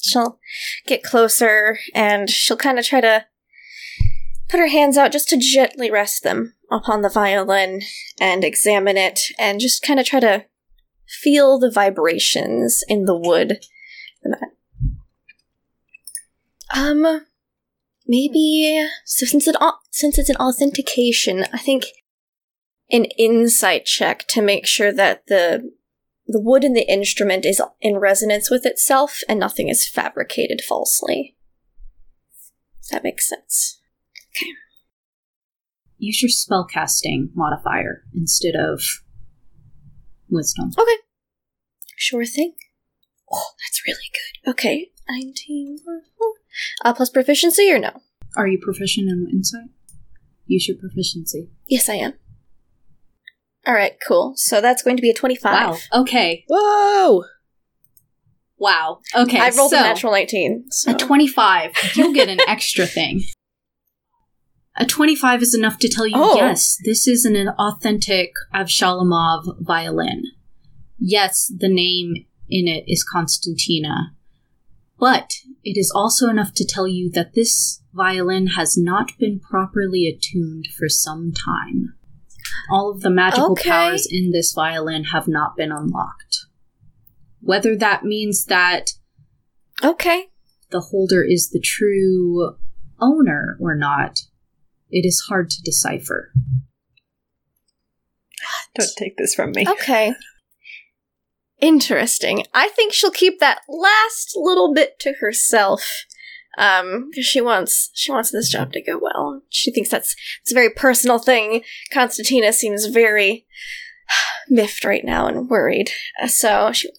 She'll 0.00 0.38
get 0.86 1.02
closer 1.02 1.78
and 1.94 2.30
she'll 2.30 2.56
kind 2.56 2.78
of 2.78 2.84
try 2.84 3.00
to 3.00 3.26
put 4.48 4.60
her 4.60 4.68
hands 4.68 4.96
out 4.96 5.10
just 5.10 5.28
to 5.30 5.36
gently 5.36 5.90
rest 5.90 6.22
them 6.22 6.54
upon 6.70 7.02
the 7.02 7.08
violin 7.08 7.80
and 8.20 8.44
examine 8.44 8.96
it 8.96 9.20
and 9.36 9.58
just 9.58 9.82
kind 9.82 9.98
of 9.98 10.06
try 10.06 10.20
to 10.20 10.44
feel 11.08 11.58
the 11.58 11.72
vibrations 11.72 12.84
in 12.86 13.06
the 13.06 13.16
wood. 13.16 13.58
Um, 16.72 17.26
maybe 18.06 18.86
so 19.04 19.26
since 19.26 19.48
it 19.48 19.56
since 19.90 20.18
it's 20.18 20.30
an 20.30 20.36
authentication, 20.36 21.46
I 21.52 21.58
think 21.58 21.86
an 22.90 23.06
insight 23.18 23.86
check 23.86 24.28
to 24.28 24.40
make 24.40 24.66
sure 24.66 24.92
that 24.92 25.26
the 25.26 25.72
the 26.26 26.40
wood 26.40 26.64
in 26.64 26.72
the 26.72 26.90
instrument 26.90 27.44
is 27.44 27.60
in 27.80 27.98
resonance 27.98 28.50
with 28.50 28.64
itself 28.64 29.20
and 29.28 29.38
nothing 29.38 29.68
is 29.68 29.88
fabricated 29.88 30.60
falsely. 30.66 31.36
If 32.82 32.90
that 32.90 33.04
makes 33.04 33.28
sense. 33.28 33.80
Okay. 34.36 34.50
Use 35.98 36.22
your 36.22 36.30
spellcasting 36.30 37.30
modifier 37.34 38.04
instead 38.14 38.54
of 38.56 38.82
wisdom. 40.28 40.70
Okay. 40.78 40.96
Sure 41.96 42.24
thing. 42.24 42.54
Oh, 43.32 43.50
that's 43.60 43.82
really 43.86 44.10
good. 44.12 44.50
Okay. 44.50 44.90
19. 45.08 45.78
Uh, 46.84 46.94
plus 46.94 47.10
proficiency 47.10 47.70
or 47.70 47.78
no? 47.78 48.02
Are 48.36 48.48
you 48.48 48.58
proficient 48.60 49.08
in 49.08 49.28
insight? 49.30 49.70
Use 50.46 50.68
your 50.68 50.76
proficiency. 50.76 51.50
Yes, 51.68 51.88
I 51.88 51.94
am. 51.94 52.14
Alright, 53.66 53.96
cool. 54.06 54.34
So 54.36 54.60
that's 54.60 54.82
going 54.82 54.96
to 54.96 55.00
be 55.00 55.10
a 55.10 55.14
25. 55.14 55.52
Wow. 55.52 56.00
Okay. 56.02 56.44
Whoa! 56.48 57.24
Wow. 58.58 59.00
Okay. 59.14 59.38
I 59.38 59.50
rolled 59.50 59.70
so, 59.70 59.78
a 59.78 59.82
natural 59.82 60.12
19. 60.12 60.66
So. 60.70 60.92
A 60.92 60.94
25. 60.94 61.72
You'll 61.94 62.12
get 62.12 62.28
an 62.28 62.40
extra 62.46 62.86
thing. 62.86 63.22
A 64.76 64.84
25 64.84 65.42
is 65.42 65.54
enough 65.54 65.78
to 65.78 65.88
tell 65.88 66.06
you 66.06 66.14
Oh. 66.16 66.36
yes, 66.36 66.76
this 66.84 67.06
is 67.06 67.24
an 67.24 67.48
authentic 67.48 68.32
Avshalomov 68.52 69.60
violin. 69.60 70.24
Yes, 70.98 71.52
the 71.54 71.68
name 71.68 72.26
in 72.48 72.66
it 72.66 72.84
is 72.86 73.04
Konstantina. 73.04 74.10
But 74.98 75.34
it 75.62 75.78
is 75.78 75.92
also 75.94 76.28
enough 76.28 76.54
to 76.54 76.66
tell 76.66 76.88
you 76.88 77.10
that 77.12 77.34
this 77.34 77.82
violin 77.92 78.48
has 78.48 78.76
not 78.76 79.12
been 79.18 79.40
properly 79.40 80.06
attuned 80.08 80.68
for 80.76 80.88
some 80.88 81.32
time. 81.32 81.94
All 82.70 82.90
of 82.90 83.00
the 83.00 83.10
magical 83.10 83.52
Okay. 83.52 83.70
powers 83.70 84.06
in 84.10 84.30
this 84.32 84.52
violin 84.52 85.04
have 85.04 85.28
not 85.28 85.56
been 85.56 85.72
unlocked. 85.72 86.46
Whether 87.40 87.76
that 87.76 88.04
means 88.04 88.46
that 88.46 88.92
Okay. 89.82 90.28
the 90.70 90.80
holder 90.80 91.22
is 91.22 91.50
the 91.50 91.60
true 91.60 92.56
owner 93.00 93.56
or 93.60 93.74
not, 93.76 94.20
it 94.90 95.06
is 95.06 95.24
hard 95.28 95.50
to 95.50 95.62
decipher. 95.62 96.32
Don't 98.74 98.90
take 98.96 99.16
this 99.16 99.34
from 99.34 99.52
me. 99.52 99.66
Okay. 99.68 100.14
Interesting. 101.60 102.44
I 102.52 102.68
think 102.68 102.92
she'll 102.92 103.10
keep 103.10 103.38
that 103.40 103.60
last 103.68 104.32
little 104.36 104.74
bit 104.74 104.98
to 105.00 105.14
herself. 105.20 106.04
Um, 106.58 107.10
'cause 107.14 107.24
she 107.24 107.40
wants 107.40 107.90
she 107.94 108.12
wants 108.12 108.30
this 108.30 108.48
job 108.50 108.72
to 108.72 108.82
go 108.82 108.98
well. 108.98 109.42
She 109.50 109.70
thinks 109.72 109.90
that's 109.90 110.14
it's 110.42 110.52
a 110.52 110.54
very 110.54 110.70
personal 110.70 111.18
thing. 111.18 111.62
Konstantina 111.92 112.52
seems 112.52 112.86
very 112.86 113.46
miffed 114.48 114.84
right 114.84 115.04
now 115.04 115.26
and 115.26 115.48
worried. 115.48 115.90
So 116.28 116.70
she 116.72 116.90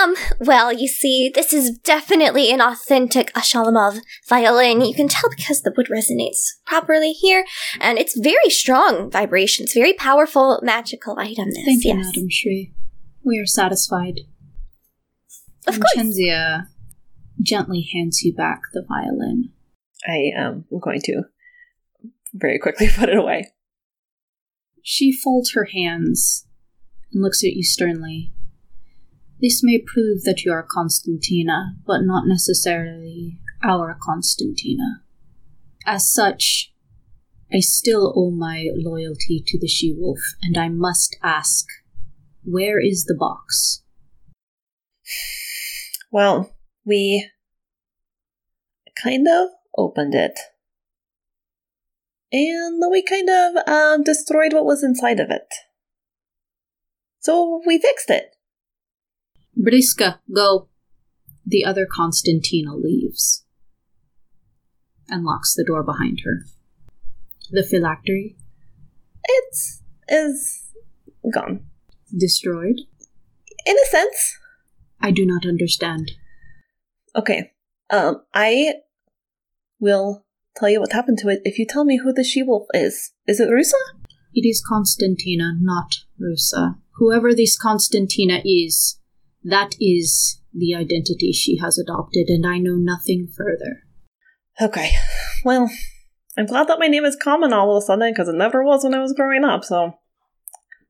Um, 0.00 0.14
well, 0.40 0.72
you 0.72 0.88
see, 0.88 1.30
this 1.34 1.52
is 1.52 1.76
definitely 1.78 2.50
an 2.50 2.62
authentic 2.62 3.30
Avshalomov 3.34 4.00
violin. 4.26 4.80
You 4.80 4.94
can 4.94 5.08
tell 5.08 5.28
because 5.28 5.60
the 5.60 5.72
wood 5.76 5.88
resonates 5.90 6.52
properly 6.64 7.12
here, 7.12 7.44
and 7.78 7.98
it's 7.98 8.18
very 8.18 8.48
strong 8.48 9.10
vibrations, 9.10 9.74
very 9.74 9.92
powerful 9.92 10.60
magical 10.62 11.18
item. 11.18 11.50
This, 11.50 11.64
Thank 11.64 11.84
you, 11.84 11.94
yes. 11.94 12.06
Madam 12.06 12.28
Shri. 12.30 12.72
We 13.22 13.38
are 13.38 13.44
satisfied. 13.46 14.20
Of. 15.66 15.78
Chenzia 15.94 16.68
gently 17.42 17.88
hands 17.92 18.22
you 18.22 18.34
back 18.34 18.62
the 18.72 18.84
violin. 18.86 19.50
I 20.06 20.30
um, 20.38 20.64
am 20.72 20.80
going 20.80 21.00
to 21.02 21.22
very 22.32 22.58
quickly 22.58 22.88
put 22.94 23.08
it 23.08 23.16
away. 23.16 23.52
She 24.82 25.12
folds 25.12 25.52
her 25.52 25.66
hands 25.72 26.46
and 27.12 27.22
looks 27.22 27.44
at 27.44 27.52
you 27.52 27.62
sternly. 27.62 28.32
This 29.40 29.60
may 29.62 29.78
prove 29.78 30.22
that 30.22 30.44
you 30.44 30.52
are 30.52 30.66
Konstantina, 30.66 31.74
but 31.84 32.02
not 32.02 32.24
necessarily 32.26 33.38
our 33.64 33.98
Konstantina. 34.00 35.02
As 35.84 36.12
such, 36.12 36.72
I 37.52 37.60
still 37.60 38.12
owe 38.16 38.30
my 38.30 38.68
loyalty 38.74 39.42
to 39.46 39.58
the 39.58 39.66
she 39.66 39.92
wolf, 39.96 40.20
and 40.42 40.56
I 40.56 40.68
must 40.68 41.16
ask 41.22 41.66
where 42.44 42.80
is 42.80 43.04
the 43.04 43.16
box? 43.18 43.82
Well, 46.10 46.54
we 46.84 47.28
kind 49.00 49.26
of 49.28 49.48
opened 49.76 50.14
it. 50.14 50.38
And 52.32 52.82
we 52.90 53.02
kind 53.02 53.28
of 53.28 53.68
um, 53.68 54.02
destroyed 54.02 54.52
what 54.52 54.64
was 54.64 54.82
inside 54.82 55.20
of 55.20 55.30
it. 55.30 55.46
So 57.20 57.60
we 57.66 57.78
fixed 57.78 58.10
it. 58.10 58.34
Briska, 59.58 60.18
go. 60.34 60.68
The 61.44 61.64
other 61.64 61.86
Konstantina 61.86 62.74
leaves 62.80 63.44
and 65.08 65.24
locks 65.24 65.54
the 65.54 65.64
door 65.64 65.82
behind 65.82 66.20
her. 66.24 66.44
The 67.50 67.62
phylactery 67.62 68.36
It's 69.24 69.82
is 70.08 70.70
gone. 71.32 71.66
destroyed? 72.16 72.80
In 73.66 73.76
a 73.76 73.90
sense. 73.90 74.38
I 75.00 75.10
do 75.10 75.26
not 75.26 75.44
understand. 75.46 76.12
Okay. 77.14 77.52
Um, 77.92 78.22
I 78.32 78.72
will 79.78 80.24
tell 80.56 80.70
you 80.70 80.80
what 80.80 80.92
happened 80.92 81.18
to 81.18 81.28
it 81.28 81.42
if 81.44 81.58
you 81.58 81.66
tell 81.68 81.84
me 81.84 81.98
who 81.98 82.12
the 82.12 82.24
she-wolf 82.24 82.66
is. 82.72 83.12
Is 83.26 83.38
it 83.38 83.50
Rusa? 83.50 83.74
It 84.32 84.48
is 84.48 84.64
Konstantina, 84.66 85.52
not 85.60 85.96
Rusa. 86.18 86.76
Whoever 86.96 87.34
this 87.34 87.58
Konstantina 87.62 88.40
is, 88.44 88.98
that 89.44 89.74
is 89.78 90.40
the 90.54 90.74
identity 90.74 91.32
she 91.32 91.58
has 91.58 91.78
adopted, 91.78 92.28
and 92.28 92.46
I 92.46 92.58
know 92.58 92.76
nothing 92.76 93.28
further. 93.36 93.82
Okay. 94.60 94.92
Well, 95.44 95.70
I'm 96.38 96.46
glad 96.46 96.68
that 96.68 96.78
my 96.78 96.86
name 96.86 97.04
is 97.04 97.16
common 97.16 97.52
all 97.52 97.76
of 97.76 97.82
a 97.82 97.84
sudden 97.84 98.10
because 98.10 98.28
it 98.28 98.36
never 98.36 98.64
was 98.64 98.84
when 98.84 98.94
I 98.94 99.00
was 99.00 99.12
growing 99.12 99.44
up, 99.44 99.64
so 99.64 99.98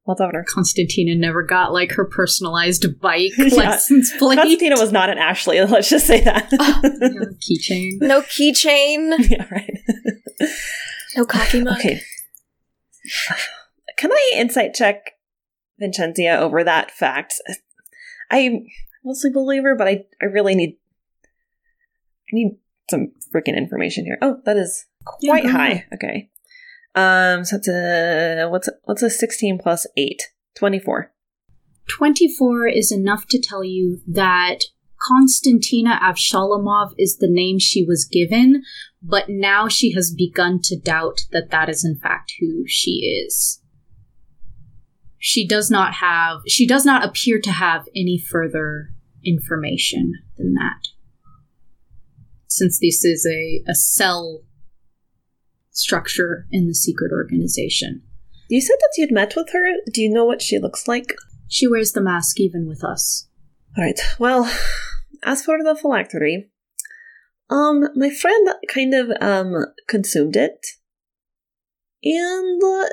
whatever. 0.04 0.44
Konstantina 0.52 1.16
never 1.16 1.42
got 1.42 1.72
like 1.72 1.92
her 1.92 2.04
personalized 2.04 2.86
bike 3.00 3.32
Yeah. 3.38 3.54
license 3.70 4.12
plate. 4.18 4.38
Konstantina 4.38 4.78
was 4.78 4.92
not 4.92 5.10
an 5.10 5.18
Ashley, 5.18 5.60
let's 5.64 5.88
just 5.90 6.06
say 6.06 6.20
that. 6.22 6.50
Her 6.52 7.34
keychain. 7.40 8.00
no 8.00 8.22
keychain, 8.22 9.14
yeah, 9.30 9.46
right. 9.50 9.78
no 11.16 11.24
coffee 11.24 11.62
mug. 11.62 11.78
Okay. 11.78 12.00
Can 13.98 14.12
I 14.12 14.32
insight 14.36 14.74
check 14.74 15.12
Vincenzia 15.80 16.38
over 16.38 16.62
that 16.64 16.90
fact? 16.90 17.34
I 18.30 18.60
mostly 19.04 19.30
believe 19.30 19.62
her, 19.64 19.76
but 19.76 19.88
I, 19.88 20.04
I 20.20 20.26
really 20.26 20.54
need 20.54 20.76
I 22.28 22.32
need 22.32 22.56
some 22.90 23.12
freaking 23.34 23.56
information 23.56 24.04
here. 24.04 24.18
Oh, 24.22 24.38
that 24.44 24.56
is 24.56 24.86
quite 25.04 25.44
go 25.44 25.50
high. 25.50 25.84
Okay. 25.94 26.30
Um 26.94 27.44
so 27.44 27.56
it's 27.56 27.68
a 27.68 28.48
what's 28.50 28.68
what's 28.84 29.02
a 29.02 29.10
16 29.10 29.58
plus 29.58 29.86
8? 29.96 30.22
24. 30.56 31.12
24 31.88 32.68
is 32.68 32.92
enough 32.92 33.26
to 33.28 33.40
tell 33.40 33.64
you 33.64 34.00
that 34.06 34.64
Konstantina 35.10 35.98
Avshalomov 36.00 36.92
is 36.96 37.18
the 37.18 37.28
name 37.28 37.58
she 37.58 37.84
was 37.84 38.04
given, 38.04 38.62
but 39.02 39.28
now 39.28 39.66
she 39.66 39.92
has 39.92 40.14
begun 40.14 40.60
to 40.62 40.78
doubt 40.78 41.22
that 41.32 41.50
that 41.50 41.68
is 41.68 41.84
in 41.84 41.98
fact 41.98 42.32
who 42.40 42.64
she 42.66 43.22
is. 43.26 43.60
She 45.18 45.46
does 45.46 45.70
not 45.70 45.94
have, 45.94 46.40
she 46.46 46.66
does 46.66 46.84
not 46.84 47.04
appear 47.04 47.40
to 47.40 47.50
have 47.50 47.88
any 47.96 48.18
further 48.18 48.90
information 49.24 50.14
than 50.36 50.54
that. 50.54 50.88
Since 52.48 52.78
this 52.80 53.04
is 53.04 53.26
a, 53.26 53.62
a 53.68 53.74
cell 53.74 54.42
structure 55.72 56.46
in 56.50 56.68
the 56.68 56.74
secret 56.74 57.10
organization. 57.12 58.02
You 58.48 58.60
said 58.60 58.76
that 58.78 58.94
you'd 58.98 59.12
met 59.12 59.34
with 59.36 59.50
her. 59.52 59.72
Do 59.92 60.02
you 60.02 60.10
know 60.10 60.24
what 60.24 60.42
she 60.42 60.58
looks 60.58 60.86
like? 60.86 61.14
She 61.48 61.66
wears 61.66 61.92
the 61.92 62.02
mask 62.02 62.38
even 62.38 62.66
with 62.68 62.84
us. 62.84 63.28
All 63.76 63.84
right. 63.84 63.98
Well, 64.18 64.44
as 65.24 65.42
for 65.42 65.58
the 65.62 65.74
phylactery, 65.74 66.50
um, 67.50 67.88
my 67.96 68.10
friend 68.10 68.48
kind 68.68 68.94
of 68.94 69.10
um 69.20 69.66
consumed 69.88 70.36
it, 70.36 70.66
and 72.02 72.62
uh, 72.62 72.88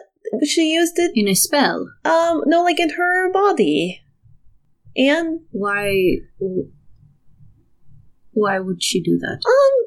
she 0.45 0.73
used 0.73 0.97
it. 0.97 1.11
In 1.15 1.27
a 1.27 1.35
spell. 1.35 1.91
Um, 2.05 2.43
no, 2.45 2.63
like 2.63 2.79
in 2.79 2.91
her 2.91 3.31
body, 3.31 4.01
and 4.95 5.41
Why? 5.51 6.17
Why 8.31 8.59
would 8.59 8.81
she 8.83 9.01
do 9.01 9.17
that? 9.19 9.39
um, 9.45 9.85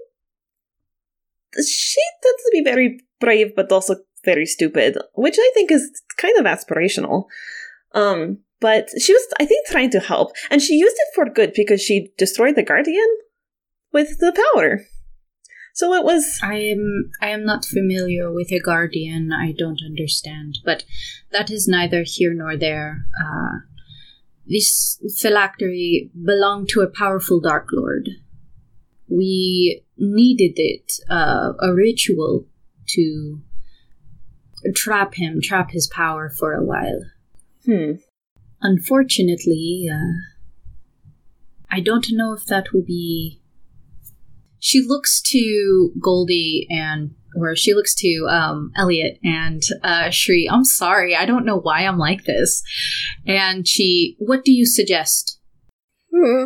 she 1.54 2.00
tends 2.22 2.42
to 2.42 2.50
be 2.52 2.62
very 2.62 3.00
brave, 3.20 3.54
but 3.54 3.70
also 3.72 3.96
very 4.24 4.46
stupid, 4.46 4.96
which 5.14 5.36
I 5.38 5.50
think 5.54 5.70
is 5.70 6.02
kind 6.16 6.38
of 6.38 6.46
aspirational. 6.46 7.24
Um, 7.94 8.38
but 8.60 8.88
she 9.00 9.12
was, 9.12 9.26
I 9.40 9.44
think, 9.44 9.66
trying 9.66 9.90
to 9.90 10.00
help, 10.00 10.32
and 10.50 10.62
she 10.62 10.74
used 10.74 10.96
it 10.96 11.14
for 11.14 11.28
good 11.28 11.52
because 11.54 11.82
she 11.82 12.12
destroyed 12.16 12.54
the 12.54 12.62
guardian 12.62 13.18
with 13.92 14.18
the 14.18 14.32
power. 14.54 14.82
So 15.74 15.94
it 15.94 16.04
was. 16.04 16.38
I 16.42 16.56
am 16.56 17.10
I 17.20 17.28
am 17.30 17.44
not 17.44 17.64
familiar 17.64 18.32
with 18.32 18.52
a 18.52 18.60
guardian. 18.60 19.32
I 19.32 19.52
don't 19.52 19.80
understand, 19.84 20.58
but 20.64 20.84
that 21.32 21.50
is 21.50 21.66
neither 21.66 22.04
here 22.06 22.34
nor 22.34 22.56
there. 22.56 23.06
Uh, 23.20 23.58
this 24.46 25.00
phylactery 25.18 26.10
belonged 26.24 26.68
to 26.70 26.82
a 26.82 26.90
powerful 26.90 27.40
dark 27.40 27.68
lord. 27.72 28.08
We 29.14 29.82
needed 29.98 30.54
it, 30.56 30.92
uh, 31.10 31.52
a 31.60 31.74
ritual 31.74 32.46
to 32.88 33.40
trap 34.74 35.14
him, 35.14 35.40
trap 35.42 35.70
his 35.70 35.88
power 35.88 36.30
for 36.30 36.54
a 36.54 36.64
while. 36.64 37.00
Hmm. 37.66 37.92
Unfortunately, 38.60 39.88
uh, 39.92 40.32
I 41.70 41.80
don't 41.80 42.06
know 42.10 42.32
if 42.32 42.46
that 42.46 42.72
will 42.72 42.84
be. 42.84 43.40
She 44.60 44.80
looks 44.86 45.20
to 45.22 45.92
Goldie 46.00 46.68
and, 46.70 47.14
or 47.36 47.56
she 47.56 47.74
looks 47.74 47.94
to 47.96 48.26
um, 48.30 48.70
Elliot 48.76 49.18
and 49.24 49.60
uh, 49.82 50.10
Shri. 50.10 50.48
I'm 50.48 50.64
sorry, 50.64 51.16
I 51.16 51.26
don't 51.26 51.44
know 51.44 51.58
why 51.58 51.80
I'm 51.80 51.98
like 51.98 52.24
this. 52.24 52.62
And 53.26 53.66
she, 53.66 54.14
what 54.18 54.44
do 54.44 54.52
you 54.52 54.64
suggest? 54.64 55.40
Hmm. 56.14 56.44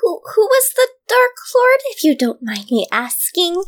Who 0.00 0.20
who 0.34 0.42
was 0.42 0.72
the 0.74 0.88
Dark 1.08 1.32
Lord, 1.54 1.80
if 1.90 2.02
you 2.02 2.16
don't 2.16 2.42
mind 2.42 2.66
me 2.70 2.86
asking? 2.90 3.62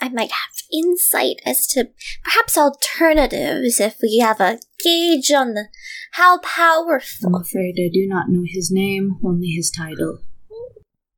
I 0.00 0.08
might 0.08 0.30
have 0.30 0.62
insight 0.72 1.40
as 1.44 1.66
to 1.68 1.90
perhaps 2.22 2.56
alternatives 2.56 3.80
if 3.80 3.96
we 4.00 4.18
have 4.18 4.40
a 4.40 4.60
gauge 4.82 5.32
on 5.32 5.54
the 5.54 5.68
how 6.12 6.38
powerful. 6.38 7.34
I'm 7.34 7.34
afraid 7.34 7.74
I 7.78 7.90
do 7.92 8.06
not 8.06 8.26
know 8.28 8.44
his 8.46 8.70
name, 8.70 9.18
only 9.24 9.48
his 9.48 9.70
title. 9.70 10.20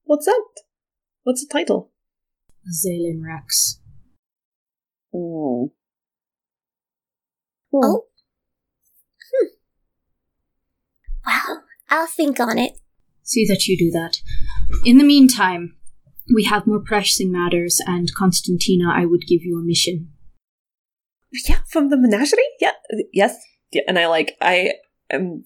What's 0.05 0.25
that? 0.25 0.43
What's 1.25 1.47
the 1.47 1.53
title? 1.53 1.91
Zalen 2.73 3.23
Rex. 3.23 3.81
Hmm. 5.13 5.67
Oh. 7.73 8.05
Hmm. 9.33 9.47
Well, 11.27 11.65
I'll 11.91 12.07
think 12.07 12.41
on 12.41 12.59
it. 12.59 12.73
See 13.31 13.47
that 13.47 13.69
you 13.69 13.79
do 13.79 13.93
that. 13.93 14.17
In 14.85 14.99
the 14.99 15.05
meantime, 15.05 15.77
we 16.35 16.43
have 16.45 16.67
more 16.67 16.81
pressing 16.81 17.31
matters, 17.31 17.81
and 17.87 18.13
Konstantina, 18.13 18.93
I 18.93 19.07
would 19.07 19.23
give 19.29 19.43
you 19.45 19.57
a 19.57 19.65
mission. 19.65 20.11
Yeah, 21.49 21.61
from 21.71 21.91
the 21.91 21.97
menagerie? 21.97 22.43
Yeah. 22.61 22.73
Yes. 23.13 23.37
Yeah. 23.71 23.83
And 23.87 24.01
I 24.01 24.09
like, 24.09 24.37
I 24.41 24.73
am 25.13 25.45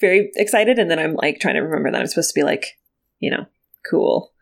very 0.00 0.30
excited. 0.36 0.78
And 0.78 0.90
then 0.90 0.98
I'm 0.98 1.14
like 1.14 1.38
trying 1.38 1.56
to 1.56 1.60
remember 1.60 1.90
that 1.90 2.00
I'm 2.00 2.06
supposed 2.06 2.30
to 2.30 2.40
be 2.40 2.44
like, 2.44 2.78
you 3.18 3.30
know, 3.30 3.44
cool. 3.90 4.32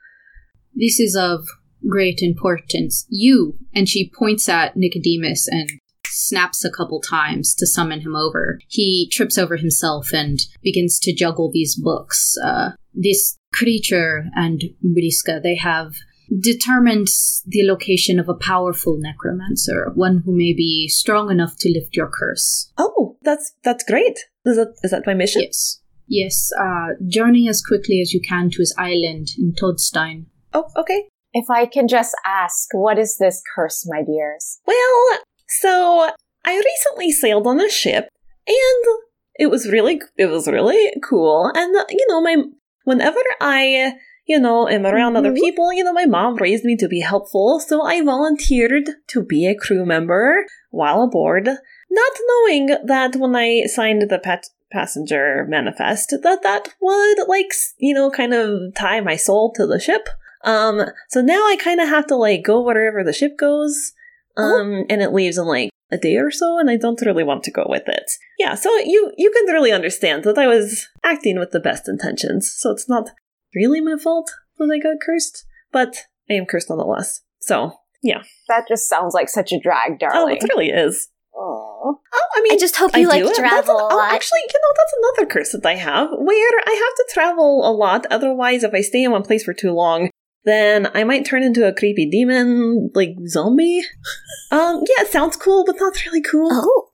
This 0.72 1.00
is 1.00 1.16
of 1.16 1.44
great 1.88 2.20
importance. 2.22 3.04
You, 3.08 3.58
and 3.74 3.88
she 3.88 4.12
points 4.16 4.48
at 4.48 4.76
Nicodemus 4.76 5.48
and 5.48 5.70
snaps 6.10 6.64
a 6.64 6.70
couple 6.70 7.00
times 7.00 7.54
to 7.54 7.66
summon 7.66 8.00
him 8.00 8.14
over. 8.14 8.58
He 8.68 9.08
trips 9.12 9.38
over 9.38 9.56
himself 9.56 10.12
and 10.12 10.38
begins 10.62 10.98
to 11.00 11.14
juggle 11.14 11.50
these 11.52 11.74
books. 11.74 12.36
Uh, 12.44 12.70
this 12.94 13.36
creature 13.52 14.26
and 14.34 14.62
Briska, 14.84 15.42
they 15.42 15.56
have 15.56 15.94
determined 16.40 17.08
the 17.46 17.66
location 17.66 18.20
of 18.20 18.28
a 18.28 18.34
powerful 18.34 18.98
necromancer, 18.98 19.90
one 19.94 20.22
who 20.24 20.36
may 20.36 20.52
be 20.52 20.88
strong 20.88 21.30
enough 21.30 21.56
to 21.58 21.72
lift 21.72 21.96
your 21.96 22.08
curse. 22.08 22.72
Oh, 22.78 23.16
that's 23.22 23.52
that's 23.64 23.84
great. 23.84 24.18
Is 24.44 24.56
that 24.56 24.74
is 24.82 24.90
that 24.92 25.06
my 25.06 25.14
mission? 25.14 25.42
Yes. 25.42 25.80
Yes, 26.12 26.50
uh, 26.60 26.88
journey 27.06 27.48
as 27.48 27.62
quickly 27.62 28.00
as 28.00 28.12
you 28.12 28.20
can 28.20 28.50
to 28.50 28.58
his 28.58 28.74
island 28.76 29.28
in 29.38 29.52
Toadstein. 29.52 30.26
Oh, 30.52 30.64
okay. 30.76 31.04
If 31.32 31.48
I 31.48 31.66
can 31.66 31.86
just 31.86 32.16
ask, 32.26 32.68
what 32.72 32.98
is 32.98 33.16
this 33.18 33.40
curse, 33.54 33.86
my 33.88 34.02
dears? 34.02 34.58
Well, 34.66 35.18
so 35.50 36.10
I 36.44 36.56
recently 36.56 37.10
sailed 37.10 37.46
on 37.46 37.60
a 37.60 37.68
ship, 37.68 38.08
and 38.46 38.98
it 39.34 39.50
was 39.50 39.68
really 39.68 40.00
it 40.16 40.26
was 40.26 40.46
really 40.46 40.92
cool. 41.02 41.50
And 41.54 41.74
you 41.90 42.06
know, 42.08 42.22
my 42.22 42.36
whenever 42.84 43.18
I 43.40 43.94
you 44.26 44.38
know 44.38 44.68
am 44.68 44.86
around 44.86 45.16
other 45.16 45.32
people, 45.32 45.72
you 45.72 45.82
know, 45.82 45.92
my 45.92 46.06
mom 46.06 46.36
raised 46.36 46.64
me 46.64 46.76
to 46.76 46.88
be 46.88 47.00
helpful, 47.00 47.58
so 47.60 47.82
I 47.82 48.02
volunteered 48.02 48.90
to 49.08 49.22
be 49.24 49.46
a 49.46 49.56
crew 49.56 49.84
member 49.84 50.46
while 50.70 51.02
aboard, 51.02 51.46
not 51.46 52.12
knowing 52.28 52.76
that 52.84 53.16
when 53.16 53.34
I 53.34 53.64
signed 53.66 54.02
the 54.02 54.40
passenger 54.70 55.44
manifest 55.48 56.14
that 56.22 56.42
that 56.44 56.68
would 56.80 57.26
like 57.26 57.52
you 57.78 57.92
know 57.92 58.08
kind 58.08 58.32
of 58.32 58.72
tie 58.76 59.00
my 59.00 59.16
soul 59.16 59.52
to 59.52 59.66
the 59.66 59.80
ship. 59.80 60.08
Um 60.44 60.80
so 61.08 61.20
now 61.20 61.42
i 61.48 61.56
kind 61.56 61.80
of 61.80 61.88
have 61.88 62.06
to 62.06 62.16
like 62.16 62.44
go 62.44 62.62
wherever 62.62 63.04
the 63.04 63.12
ship 63.12 63.36
goes 63.36 63.92
um 64.40 64.84
and 64.88 65.02
it 65.02 65.12
leaves 65.12 65.38
in 65.38 65.46
like 65.46 65.70
a 65.92 65.98
day 65.98 66.16
or 66.16 66.30
so 66.30 66.58
and 66.58 66.70
i 66.70 66.76
don't 66.76 67.00
really 67.02 67.24
want 67.24 67.42
to 67.42 67.50
go 67.50 67.64
with 67.68 67.82
it 67.88 68.10
yeah 68.38 68.54
so 68.54 68.70
you 68.78 69.12
you 69.16 69.30
can 69.30 69.52
really 69.52 69.72
understand 69.72 70.22
that 70.24 70.38
i 70.38 70.46
was 70.46 70.86
acting 71.04 71.38
with 71.38 71.50
the 71.50 71.60
best 71.60 71.88
intentions 71.88 72.52
so 72.56 72.70
it's 72.70 72.88
not 72.88 73.10
really 73.54 73.80
my 73.80 73.96
fault 73.96 74.30
that 74.58 74.70
i 74.72 74.78
got 74.78 74.96
cursed 75.04 75.44
but 75.72 76.04
i 76.30 76.34
am 76.34 76.46
cursed 76.46 76.70
nonetheless 76.70 77.20
so 77.40 77.72
yeah 78.02 78.22
That 78.48 78.64
just 78.68 78.88
sounds 78.88 79.14
like 79.14 79.28
such 79.28 79.52
a 79.52 79.60
drag, 79.60 79.98
darling. 79.98 80.38
oh 80.40 80.44
it 80.44 80.48
really 80.54 80.70
is 80.70 81.08
Aw. 81.34 81.94
Oh, 82.12 82.28
I 82.36 82.40
mean, 82.42 82.52
I 82.52 82.56
just 82.56 82.76
hope 82.76 82.94
you 82.96 83.08
like 83.08 83.22
do 83.24 83.32
travel 83.34 83.58
That's 83.58 83.68
a 83.68 83.72
an- 83.72 83.92
oh, 83.92 84.08
actually, 84.10 84.40
you 84.40 84.60
know, 84.62 84.72
that's 84.76 84.94
another 84.98 85.30
curse 85.32 85.52
that 85.52 85.64
I 85.64 85.76
have, 85.76 86.10
where 86.10 86.58
I 86.66 86.72
have 86.72 86.94
to 86.96 87.14
travel 87.14 87.62
a 87.64 87.72
lot. 87.72 88.04
Otherwise, 88.10 88.64
if 88.64 88.74
I 88.74 88.80
stay 88.82 89.04
in 89.04 89.12
one 89.12 89.22
place 89.22 89.44
for 89.44 89.54
too 89.54 89.70
long, 89.72 90.10
then 90.44 90.88
I 90.94 91.04
might 91.04 91.24
turn 91.24 91.42
into 91.42 91.66
a 91.66 91.74
creepy 91.74 92.08
demon, 92.08 92.90
like 92.94 93.16
zombie. 93.26 93.82
um, 94.50 94.82
yeah, 94.88 95.04
it 95.04 95.08
sounds 95.12 95.36
cool, 95.36 95.64
but 95.64 95.76
not 95.78 96.04
really 96.06 96.22
cool. 96.22 96.48
Oh. 96.50 96.86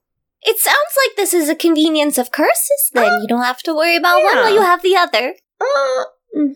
It 0.43 0.59
sounds 0.59 0.77
like 1.05 1.17
this 1.17 1.33
is 1.33 1.49
a 1.49 1.55
convenience 1.55 2.17
of 2.17 2.31
curses, 2.31 2.91
then. 2.93 3.21
you 3.21 3.27
don't 3.27 3.43
have 3.43 3.61
to 3.63 3.75
worry 3.75 3.97
about 3.97 4.23
one 4.23 4.35
while 4.35 4.53
you 4.53 4.61
have 4.61 4.81
the 4.81 4.95
other. 4.95 5.35
Uh, 5.59 6.03
mm, 6.37 6.53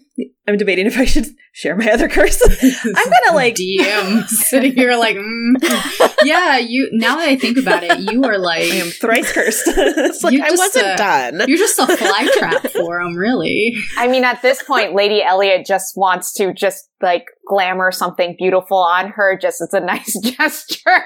I'm 0.47 0.57
debating 0.57 0.87
if 0.87 0.97
I 0.97 1.05
should 1.05 1.27
share 1.53 1.75
my 1.75 1.89
other 1.91 2.09
curse. 2.09 2.41
I'm 2.63 2.93
gonna 3.25 3.35
like. 3.35 3.55
DM 3.55 4.25
sitting 4.27 4.73
here 4.75 4.95
like, 4.95 5.15
mm. 5.15 6.13
yeah. 6.23 6.57
You 6.57 6.89
now 6.93 7.17
that 7.17 7.29
I 7.29 7.35
think 7.35 7.57
about 7.57 7.83
it, 7.83 7.99
you 8.11 8.23
are 8.23 8.37
like 8.39 8.63
I 8.63 8.75
am 8.75 8.87
thrice 8.87 9.31
cursed. 9.31 9.63
it's 9.67 10.23
like 10.23 10.33
I 10.41 10.49
just 10.49 10.57
wasn't 10.57 10.87
a- 10.93 10.95
done. 10.97 11.41
you're 11.47 11.57
just 11.57 11.77
a 11.79 11.85
fly 11.95 12.27
trap 12.37 12.67
for 12.71 12.99
him, 12.99 13.15
really. 13.15 13.75
I 13.97 14.07
mean, 14.07 14.23
at 14.23 14.41
this 14.41 14.63
point, 14.63 14.95
Lady 14.95 15.21
Elliot 15.23 15.65
just 15.65 15.95
wants 15.95 16.33
to 16.33 16.53
just 16.53 16.87
like 17.01 17.25
glamour 17.47 17.91
something 17.91 18.35
beautiful 18.37 18.77
on 18.77 19.09
her 19.09 19.35
just 19.35 19.59
as 19.61 19.73
a 19.73 19.79
nice 19.79 20.17
gesture 20.19 21.03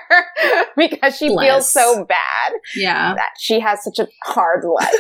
because 0.76 1.18
she 1.18 1.30
feels 1.30 1.72
so 1.72 2.04
bad 2.04 2.54
Yeah. 2.76 3.14
that 3.16 3.30
she 3.40 3.62
has 3.62 3.82
such 3.84 4.00
a 4.00 4.08
hard 4.26 4.66
life. 4.66 4.92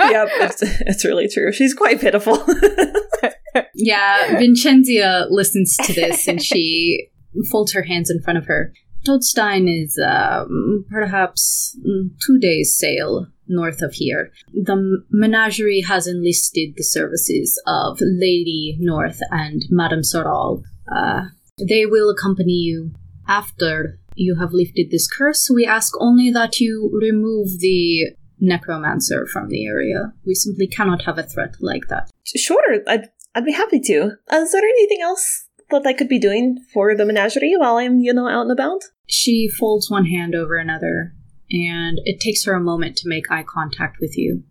yep, 0.00 0.28
it's, 0.32 0.62
it's 0.62 1.04
really 1.06 1.28
true. 1.28 1.50
She's 1.52 1.72
quite 1.74 1.98
pitiful. 2.00 2.41
Yeah, 3.74 4.38
Vincenzia 4.38 5.26
listens 5.28 5.76
to 5.78 5.92
this 5.92 6.28
and 6.28 6.42
she 6.42 7.08
folds 7.50 7.72
her 7.72 7.82
hands 7.82 8.10
in 8.10 8.22
front 8.22 8.38
of 8.38 8.46
her. 8.46 8.72
Toadstein 9.06 9.66
is 9.68 10.00
um, 10.04 10.84
perhaps 10.88 11.76
mm, 11.84 12.10
two 12.24 12.38
days' 12.38 12.78
sail 12.78 13.26
north 13.48 13.82
of 13.82 13.94
here. 13.94 14.30
The 14.54 15.04
menagerie 15.10 15.80
has 15.80 16.06
enlisted 16.06 16.74
the 16.76 16.84
services 16.84 17.60
of 17.66 17.98
Lady 18.00 18.78
North 18.80 19.18
and 19.32 19.64
Madame 19.70 20.02
Soral. 20.02 20.62
Uh, 20.90 21.22
they 21.68 21.84
will 21.84 22.08
accompany 22.10 22.52
you 22.52 22.92
after 23.26 23.98
you 24.14 24.36
have 24.38 24.52
lifted 24.52 24.90
this 24.90 25.08
curse. 25.08 25.50
We 25.52 25.66
ask 25.66 25.92
only 25.98 26.30
that 26.30 26.60
you 26.60 26.88
remove 26.92 27.58
the 27.58 28.12
necromancer 28.42 29.24
from 29.24 29.48
the 29.48 29.64
area. 29.64 30.12
We 30.26 30.34
simply 30.34 30.66
cannot 30.66 31.04
have 31.04 31.16
a 31.16 31.22
threat 31.22 31.54
like 31.60 31.88
that. 31.88 32.10
Sure, 32.26 32.80
I'd, 32.86 33.08
I'd 33.34 33.44
be 33.44 33.52
happy 33.52 33.80
to. 33.80 34.16
Uh, 34.30 34.36
is 34.36 34.52
there 34.52 34.62
anything 34.62 35.00
else 35.00 35.48
that 35.70 35.86
I 35.86 35.92
could 35.92 36.08
be 36.08 36.18
doing 36.18 36.58
for 36.74 36.94
the 36.94 37.06
menagerie 37.06 37.54
while 37.56 37.76
I'm, 37.76 38.00
you 38.00 38.12
know, 38.12 38.28
out 38.28 38.42
and 38.42 38.50
about? 38.50 38.82
She 39.06 39.48
folds 39.48 39.90
one 39.90 40.06
hand 40.06 40.34
over 40.34 40.56
another, 40.56 41.14
and 41.50 42.00
it 42.04 42.20
takes 42.20 42.44
her 42.44 42.54
a 42.54 42.60
moment 42.60 42.96
to 42.96 43.08
make 43.08 43.30
eye 43.30 43.44
contact 43.48 43.98
with 44.00 44.18
you. 44.18 44.42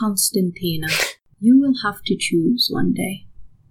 Konstantina, 0.00 0.92
you 1.40 1.58
will 1.58 1.74
have 1.82 2.02
to 2.04 2.16
choose 2.18 2.68
one 2.70 2.92
day. 2.92 3.26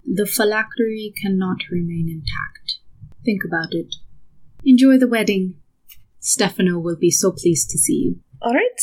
The 0.05 0.25
phylactery 0.25 1.13
cannot 1.21 1.57
remain 1.69 2.09
intact. 2.09 2.79
Think 3.23 3.43
about 3.45 3.73
it. 3.73 3.95
Enjoy 4.65 4.97
the 4.97 5.07
wedding. 5.07 5.55
Stefano 6.19 6.79
will 6.79 6.97
be 6.97 7.11
so 7.11 7.31
pleased 7.31 7.69
to 7.69 7.77
see 7.77 7.93
you. 7.93 8.19
All 8.41 8.53
right. 8.53 8.79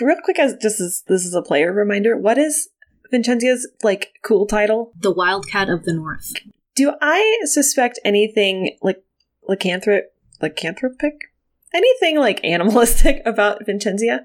Real 0.00 0.16
quick, 0.22 0.38
as 0.38 0.54
just 0.60 0.80
as 0.80 1.02
this 1.08 1.24
is 1.24 1.34
a 1.34 1.42
player 1.42 1.72
reminder, 1.72 2.16
what 2.16 2.38
is 2.38 2.68
Vincenzia's 3.12 3.68
like 3.82 4.12
cool 4.22 4.46
title? 4.46 4.92
The 4.98 5.12
Wildcat 5.12 5.68
of 5.68 5.84
the 5.84 5.94
North. 5.94 6.32
Do 6.74 6.94
I 7.00 7.40
suspect 7.44 7.98
anything 8.04 8.76
like 8.82 9.02
lycanthrop 9.48 10.02
lycanthropic? 10.42 11.12
Anything 11.74 12.18
like 12.18 12.44
animalistic 12.44 13.22
about 13.26 13.66
Vincenzia? 13.66 14.20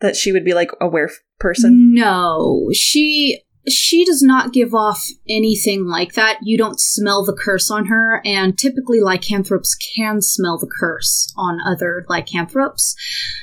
That 0.00 0.16
she 0.16 0.32
would 0.32 0.44
be 0.44 0.54
like 0.54 0.70
a 0.80 0.88
weref 0.88 1.12
person? 1.38 1.94
No, 1.94 2.70
she 2.72 3.42
she 3.68 4.04
does 4.04 4.22
not 4.22 4.52
give 4.52 4.74
off 4.74 5.06
anything 5.28 5.86
like 5.86 6.14
that. 6.14 6.38
You 6.42 6.56
don't 6.56 6.80
smell 6.80 7.24
the 7.24 7.36
curse 7.36 7.70
on 7.70 7.86
her, 7.86 8.22
and 8.24 8.58
typically 8.58 9.00
lycanthropes 9.00 9.74
can 9.74 10.22
smell 10.22 10.58
the 10.58 10.70
curse 10.78 11.32
on 11.36 11.60
other 11.60 12.06
lycanthropes. 12.08 12.94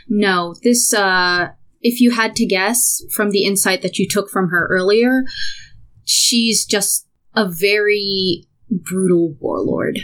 No, 0.08 0.56
this, 0.64 0.94
uh, 0.94 1.50
if 1.82 2.02
you 2.02 2.12
had 2.12 2.36
to 2.38 2.46
guess 2.46 3.02
from 3.12 3.32
the 3.32 3.46
insight 3.46 3.82
that 3.82 3.98
you 3.98 4.08
took 4.08 4.30
from 4.30 4.50
her 4.50 4.68
earlier, 4.70 5.24
she's 6.04 6.66
just 6.66 7.08
a 7.36 7.48
very 7.48 8.46
brutal 8.70 9.36
warlord. 9.40 10.00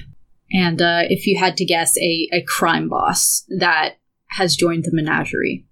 And 0.51 0.81
uh, 0.81 1.03
if 1.09 1.25
you 1.25 1.39
had 1.39 1.57
to 1.57 1.65
guess, 1.65 1.97
a, 1.97 2.29
a 2.31 2.43
crime 2.47 2.87
boss 2.87 3.43
that 3.59 3.95
has 4.29 4.55
joined 4.55 4.83
the 4.83 4.91
menagerie. 4.93 5.65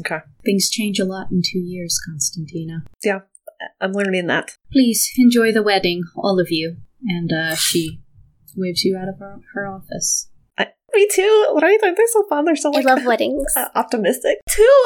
Okay. 0.00 0.18
Things 0.44 0.68
change 0.68 0.98
a 0.98 1.04
lot 1.04 1.28
in 1.30 1.42
two 1.44 1.60
years, 1.60 2.00
Konstantina. 2.08 2.84
Yeah, 3.02 3.20
I'm 3.80 3.92
learning 3.92 4.26
that. 4.26 4.56
Please 4.72 5.10
enjoy 5.16 5.52
the 5.52 5.62
wedding, 5.62 6.02
all 6.16 6.40
of 6.40 6.50
you. 6.50 6.76
And 7.06 7.32
uh, 7.32 7.54
she 7.54 8.00
waves 8.56 8.82
you 8.82 8.96
out 8.96 9.08
of 9.08 9.18
her, 9.18 9.38
her 9.54 9.66
office. 9.66 10.28
I, 10.94 10.98
me 10.98 11.08
too. 11.12 11.58
Right? 11.60 11.78
Aren't 11.82 11.96
They're 11.96 12.06
so 12.08 12.24
fun? 12.28 12.44
They're 12.44 12.56
so 12.56 12.70
I 12.72 12.76
like, 12.78 12.84
love 12.86 13.04
weddings. 13.04 13.44
uh, 13.56 13.68
optimistic. 13.74 14.38
Too. 14.48 14.80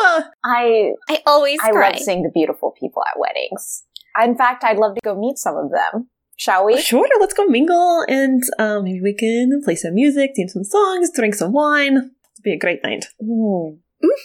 I 0.45 0.93
I 1.09 1.23
always 1.27 1.59
I 1.63 1.71
cry. 1.71 1.91
love 1.91 1.99
seeing 2.01 2.23
the 2.23 2.31
beautiful 2.33 2.75
people 2.79 3.03
at 3.11 3.19
weddings. 3.19 3.85
In 4.23 4.37
fact, 4.37 4.65
I'd 4.65 4.79
love 4.79 4.95
to 4.97 5.01
go 5.05 5.15
meet 5.19 5.39
some 5.39 5.57
of 5.57 5.71
them. 5.71 6.09
Shall 6.37 6.65
we? 6.67 6.81
sure. 6.81 7.09
Let's 7.21 7.35
go 7.35 7.47
mingle 7.47 8.05
and 8.09 8.43
um, 8.59 8.85
maybe 8.85 9.01
we 9.03 9.13
can 9.15 9.61
play 9.65 9.75
some 9.75 9.95
music, 9.95 10.33
sing 10.35 10.49
some 10.49 10.65
songs, 10.65 11.11
drink 11.15 11.35
some 11.35 11.53
wine. 11.53 11.97
It'll 11.97 12.43
be 12.45 12.53
a 12.53 12.59
great 12.59 12.83
night. 12.85 13.07
Hmm. 13.21 13.79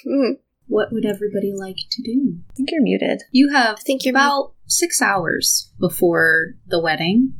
Mhm. 0.07 0.37
What 0.67 0.91
would 0.93 1.05
everybody 1.05 1.51
like 1.53 1.75
to 1.91 2.01
do? 2.03 2.37
I 2.49 2.53
think 2.55 2.69
you're 2.71 2.81
muted. 2.83 3.23
You 3.31 3.51
have 3.51 3.77
I 3.79 3.81
think 3.81 4.05
you're 4.05 4.13
about 4.13 4.53
six 4.67 5.01
hours 5.01 5.71
before 5.79 6.53
the 6.67 6.79
wedding. 6.79 7.33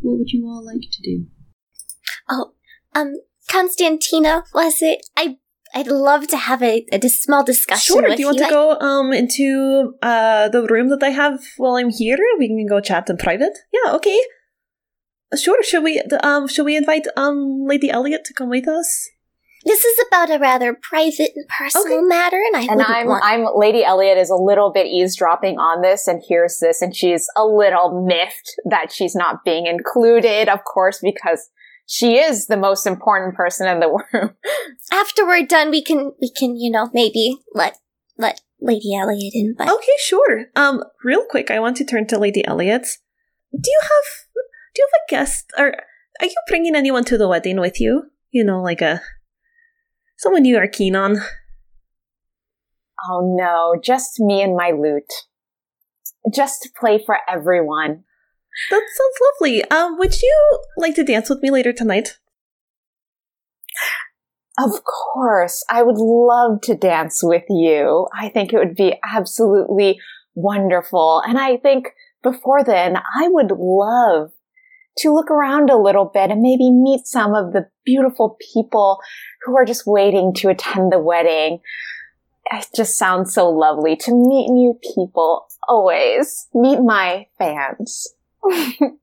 What 0.00 0.18
would 0.18 0.30
you 0.30 0.46
all 0.46 0.64
like 0.64 0.82
to 0.92 1.02
do? 1.02 1.26
Oh, 2.28 2.52
um, 2.94 3.14
Konstantina, 3.50 4.44
was 4.54 4.80
it? 4.80 5.06
I 5.16 5.36
I'd 5.74 5.86
love 5.86 6.26
to 6.28 6.36
have 6.36 6.62
a, 6.62 6.84
a 6.92 7.08
small 7.08 7.44
discussion 7.44 7.94
Sure. 7.94 8.02
with 8.02 8.16
Do 8.16 8.22
you 8.22 8.26
want 8.26 8.38
to 8.38 8.48
go 8.48 8.78
um 8.80 9.12
into 9.12 9.94
uh 10.02 10.48
the 10.48 10.62
room 10.66 10.88
that 10.88 11.02
I 11.02 11.10
have 11.10 11.40
while 11.56 11.76
I'm 11.76 11.90
here? 11.90 12.18
We 12.38 12.48
can 12.48 12.66
go 12.66 12.80
chat 12.80 13.08
in 13.10 13.16
private. 13.16 13.56
Yeah. 13.72 13.94
Okay. 13.94 14.20
Sure. 15.36 15.62
Should 15.62 15.84
we 15.84 16.00
um 16.22 16.48
should 16.48 16.64
we 16.64 16.76
invite 16.76 17.06
um 17.16 17.64
Lady 17.66 17.88
Elliot 17.90 18.24
to 18.26 18.34
come 18.34 18.50
with 18.50 18.68
us? 18.68 19.08
This 19.64 19.84
is 19.84 20.04
about 20.08 20.30
a 20.30 20.38
rather 20.38 20.74
private 20.90 21.32
and 21.36 21.46
personal 21.46 21.98
Okay. 21.98 22.06
matter, 22.06 22.38
and 22.38 22.56
I 22.56 22.72
and 22.72 22.82
I'm 22.82 23.06
want. 23.08 23.22
I'm 23.24 23.44
Lady 23.54 23.84
Elliot 23.84 24.16
is 24.16 24.30
a 24.30 24.34
little 24.34 24.72
bit 24.72 24.86
eavesdropping 24.86 25.58
on 25.58 25.82
this 25.82 26.08
and 26.08 26.22
hears 26.26 26.58
this 26.60 26.80
and 26.80 26.96
she's 26.96 27.26
a 27.36 27.44
little 27.44 28.04
miffed 28.06 28.54
that 28.64 28.90
she's 28.90 29.14
not 29.14 29.44
being 29.44 29.66
included, 29.66 30.48
of 30.48 30.60
course, 30.64 30.98
because 31.02 31.50
she 31.90 32.18
is 32.18 32.46
the 32.46 32.56
most 32.56 32.86
important 32.86 33.34
person 33.34 33.66
in 33.66 33.80
the 33.80 33.88
room. 34.12 34.30
After 34.92 35.26
we're 35.26 35.44
done, 35.44 35.70
we 35.70 35.82
can 35.82 36.12
we 36.20 36.30
can 36.30 36.56
you 36.56 36.70
know 36.70 36.88
maybe 36.94 37.38
let 37.52 37.78
let 38.16 38.40
Lady 38.60 38.94
Elliot 38.94 39.32
in. 39.34 39.56
But 39.58 39.68
Okay, 39.68 39.96
sure. 39.98 40.44
Um, 40.54 40.84
real 41.02 41.24
quick, 41.28 41.50
I 41.50 41.58
want 41.58 41.76
to 41.78 41.84
turn 41.84 42.06
to 42.06 42.18
Lady 42.18 42.46
Elliot. 42.46 42.86
Do 43.52 43.70
you 43.70 43.80
have 43.82 44.38
do 44.72 44.82
you 44.82 44.88
have 44.92 45.00
a 45.00 45.10
guest 45.10 45.52
or 45.58 45.74
are 46.20 46.26
you 46.26 46.36
bringing 46.46 46.76
anyone 46.76 47.02
to 47.06 47.18
the 47.18 47.26
wedding 47.26 47.58
with 47.58 47.80
you? 47.80 48.04
You 48.30 48.44
know, 48.44 48.62
like 48.62 48.80
a 48.80 49.02
someone 50.16 50.44
you 50.44 50.58
are 50.58 50.68
keen 50.68 50.94
on. 50.94 51.16
Oh 53.10 53.34
no, 53.36 53.80
just 53.82 54.20
me 54.20 54.42
and 54.42 54.54
my 54.54 54.70
lute. 54.70 55.12
Just 56.32 56.62
to 56.62 56.70
play 56.78 57.02
for 57.04 57.18
everyone. 57.28 58.04
That 58.70 58.82
sounds 58.82 59.18
lovely. 59.40 59.64
Um, 59.70 59.98
would 59.98 60.20
you 60.20 60.62
like 60.76 60.94
to 60.96 61.04
dance 61.04 61.30
with 61.30 61.42
me 61.42 61.50
later 61.50 61.72
tonight? 61.72 62.18
Of 64.58 64.82
course, 64.84 65.64
I 65.70 65.82
would 65.82 65.96
love 65.96 66.60
to 66.62 66.74
dance 66.74 67.20
with 67.22 67.44
you. 67.48 68.08
I 68.18 68.28
think 68.28 68.52
it 68.52 68.58
would 68.58 68.74
be 68.74 68.98
absolutely 69.02 69.98
wonderful. 70.34 71.22
And 71.26 71.38
I 71.38 71.56
think 71.56 71.88
before 72.22 72.62
then, 72.62 72.96
I 72.96 73.28
would 73.28 73.52
love 73.56 74.32
to 74.98 75.14
look 75.14 75.30
around 75.30 75.70
a 75.70 75.80
little 75.80 76.10
bit 76.12 76.30
and 76.30 76.42
maybe 76.42 76.70
meet 76.70 77.06
some 77.06 77.34
of 77.34 77.52
the 77.52 77.68
beautiful 77.84 78.36
people 78.52 78.98
who 79.42 79.56
are 79.56 79.64
just 79.64 79.86
waiting 79.86 80.34
to 80.34 80.48
attend 80.48 80.92
the 80.92 80.98
wedding. 80.98 81.60
It 82.52 82.66
just 82.74 82.98
sounds 82.98 83.32
so 83.32 83.48
lovely 83.48 83.96
to 83.96 84.10
meet 84.10 84.50
new 84.50 84.78
people 84.94 85.46
always. 85.68 86.48
Meet 86.52 86.80
my 86.80 87.28
fans. 87.38 88.08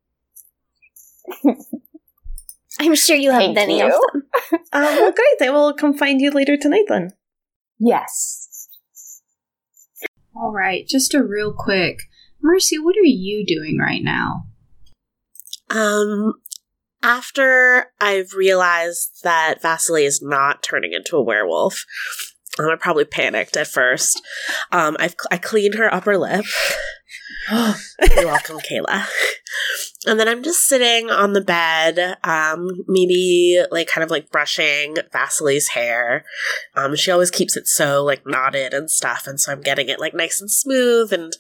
I'm 2.80 2.96
sure 2.96 3.16
you 3.16 3.32
have 3.32 3.42
Thank 3.42 3.56
many 3.56 3.82
of 3.82 3.92
them. 3.92 4.24
Uh, 4.52 4.58
well, 4.74 5.12
great. 5.12 5.42
I 5.42 5.50
will 5.50 5.74
come 5.74 5.98
find 5.98 6.22
you 6.22 6.32
later 6.32 6.58
tonight 6.58 6.86
then. 6.88 7.12
yes. 7.80 8.44
All 10.36 10.52
right, 10.52 10.88
just 10.88 11.16
a 11.16 11.24
real 11.24 11.52
quick. 11.52 12.02
Mercy, 12.42 12.78
what 12.78 12.96
are 12.96 13.04
you 13.04 13.44
doing 13.44 13.80
right 13.80 14.04
now? 14.04 14.46
Um, 15.72 16.34
after 17.02 17.88
I've 18.00 18.34
realized 18.34 19.24
that 19.24 19.62
Vasily 19.64 20.06
is 20.06 20.22
not 20.22 20.62
turning 20.62 20.94
into 20.94 21.18
a 21.18 21.24
werewolf, 21.24 21.86
um, 22.60 22.70
I 22.70 22.76
probably 22.76 23.06
panicked 23.06 23.58
at 23.58 23.68
first. 23.68 24.22
Um, 24.72 24.98
I've 25.00 25.16
I 25.32 25.38
cleaned 25.38 25.76
her 25.76 25.94
upper 25.94 26.18
lip. 26.18 26.46
You're 27.51 28.26
welcome, 28.26 28.60
Kayla. 28.60 29.05
And 30.05 30.20
then 30.20 30.28
I'm 30.28 30.43
just 30.43 30.68
sitting 30.68 31.10
on 31.10 31.34
the 31.34 31.41
bed, 31.41 32.18
um, 32.24 32.70
maybe 32.88 33.62
like 33.72 33.88
kind 33.88 34.03
of 34.03 34.12
like 34.12 34.30
brushing 34.30 34.95
Vasily's 35.12 35.70
hair. 35.70 36.26
Um, 36.76 36.95
she 36.95 37.12
always 37.12 37.32
keeps 37.32 37.58
it 37.58 37.68
so 37.68 38.03
like 38.03 38.26
knotted 38.26 38.74
and 38.74 38.89
stuff, 38.89 39.28
and 39.28 39.39
so 39.39 39.51
I'm 39.51 39.62
getting 39.62 39.89
it 39.89 39.99
like 39.99 40.14
nice 40.14 40.39
and 40.39 40.51
smooth 40.51 41.12
and 41.12 41.34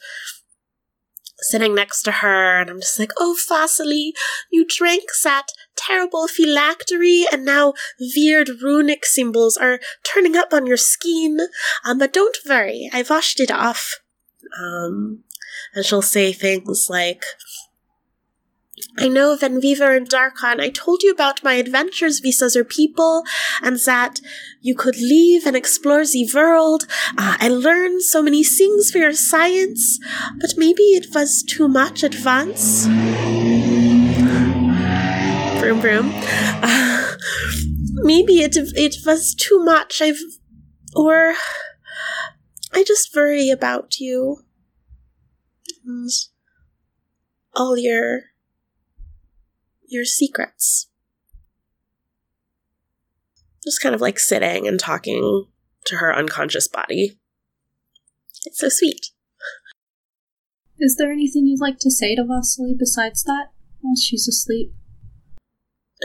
sitting 1.39 1.75
next 1.75 2.01
to 2.03 2.11
her, 2.11 2.59
and 2.59 2.69
I'm 2.69 2.79
just 2.79 2.99
like, 2.99 3.11
oh, 3.19 3.37
Vasily, 3.47 4.13
you 4.51 4.65
drank 4.67 5.03
that 5.23 5.47
terrible 5.75 6.27
phylactery, 6.27 7.25
and 7.31 7.45
now 7.45 7.73
weird 8.15 8.49
runic 8.61 9.05
symbols 9.05 9.57
are 9.57 9.79
turning 10.03 10.35
up 10.35 10.53
on 10.53 10.65
your 10.65 10.77
skin. 10.77 11.39
Um, 11.85 11.99
but 11.99 12.13
don't 12.13 12.37
worry, 12.47 12.89
I 12.91 13.03
washed 13.07 13.39
it 13.39 13.51
off. 13.51 13.99
Um, 14.59 15.23
and 15.77 15.85
she'll 15.85 16.01
say 16.01 16.33
things 16.33 16.87
like, 16.89 17.23
I 18.97 19.07
know 19.07 19.37
we 19.39 19.79
were 19.79 19.99
Darkon, 19.99 20.59
I 20.59 20.69
told 20.69 21.03
you 21.03 21.11
about 21.11 21.43
my 21.43 21.53
adventures 21.53 22.19
with 22.23 22.41
other 22.41 22.63
people, 22.63 23.23
and 23.61 23.77
that 23.85 24.19
you 24.59 24.73
could 24.73 24.95
leave 24.97 25.45
and 25.45 25.55
explore 25.55 26.03
the 26.03 26.27
world. 26.33 26.87
Uh, 27.15 27.37
I 27.39 27.47
learned 27.49 28.01
so 28.01 28.23
many 28.23 28.43
things 28.43 28.89
for 28.89 28.97
your 28.97 29.13
science, 29.13 29.99
but 30.41 30.49
maybe 30.57 30.81
it 30.81 31.13
was 31.13 31.43
too 31.43 31.67
much 31.67 32.03
at 32.03 32.25
once. 32.25 32.87
Vroom 35.59 35.79
vroom. 35.79 36.11
Uh, 36.15 37.15
maybe 37.93 38.41
it 38.41 38.57
it 38.57 38.95
was 39.05 39.35
too 39.35 39.63
much. 39.63 40.01
I've 40.01 40.17
or 40.95 41.35
I 42.73 42.83
just 42.83 43.15
worry 43.15 43.51
about 43.51 43.99
you. 43.99 44.46
And 45.87 46.09
all 47.55 47.77
your 47.77 48.23
your 49.87 50.03
secrets. 50.03 50.89
Just 53.63 53.81
kind 53.81 53.95
of 53.95 54.01
like 54.01 54.19
sitting 54.19 54.67
and 54.67 54.79
talking 54.79 55.45
to 55.85 55.95
her 55.95 56.13
unconscious 56.13 56.67
body. 56.67 57.17
It's 58.45 58.59
so 58.59 58.67
sweet. 58.69 59.07
Is 60.77 60.97
there 60.97 61.11
anything 61.11 61.47
you'd 61.47 61.61
like 61.61 61.79
to 61.79 61.89
say 61.89 62.15
to 62.15 62.23
Vasily 62.23 62.75
besides 62.77 63.23
that 63.23 63.47
while 63.79 63.95
she's 63.95 64.27
asleep? 64.27 64.73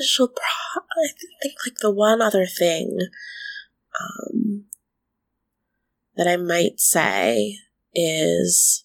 She'll 0.07 0.29
pro- 0.29 0.83
I 0.83 1.09
think 1.43 1.55
like 1.67 1.79
the 1.81 1.91
one 1.93 2.23
other 2.23 2.47
thing 2.47 2.99
um, 4.01 4.65
that 6.17 6.29
I 6.29 6.37
might 6.37 6.79
say 6.79 7.59
is 7.95 8.85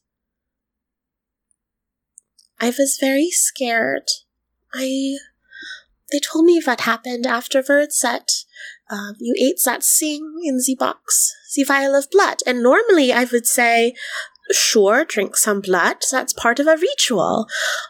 I 2.60 2.68
was 2.68 2.98
very 3.00 3.30
scared. 3.30 4.10
I 4.74 5.18
they 6.12 6.20
told 6.20 6.46
me 6.46 6.62
what 6.64 6.82
happened 6.82 7.26
afterwards 7.28 8.00
that 8.00 8.30
um, 8.90 9.16
you 9.20 9.36
ate 9.38 9.60
that 9.66 9.84
thing 9.84 10.40
in 10.44 10.60
the 10.66 10.76
box, 10.80 11.34
the 11.56 11.64
vial 11.64 11.96
of 11.96 12.10
blood, 12.10 12.38
and 12.48 12.64
normally 12.64 13.12
I 13.12 13.26
would 13.26 13.46
say, 13.46 13.94
sure, 14.52 15.04
drink 15.04 15.36
some 15.36 15.60
blood. 15.60 15.98
That's 16.10 16.32
part 16.32 16.60
of 16.60 16.68
a 16.68 16.78
ritual. 16.78 17.48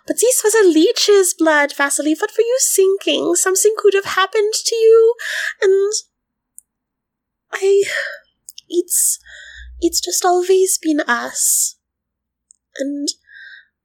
But 0.07 0.18
this 0.20 0.41
was 0.43 0.55
a 0.55 0.68
leech's 0.68 1.36
blood, 1.36 1.76
Vasily. 1.76 2.15
What 2.15 2.32
were 2.36 2.43
you 2.43 2.57
thinking? 2.74 3.36
Something 3.36 3.76
could 3.78 3.93
have 3.93 4.05
happened 4.05 4.53
to 4.65 4.76
you, 4.76 5.13
and 5.61 5.91
I. 7.53 7.84
It's. 8.70 9.20
It's 9.80 10.01
just 10.01 10.26
always 10.26 10.80
been 10.80 11.01
us. 11.01 11.76
and 12.80 13.07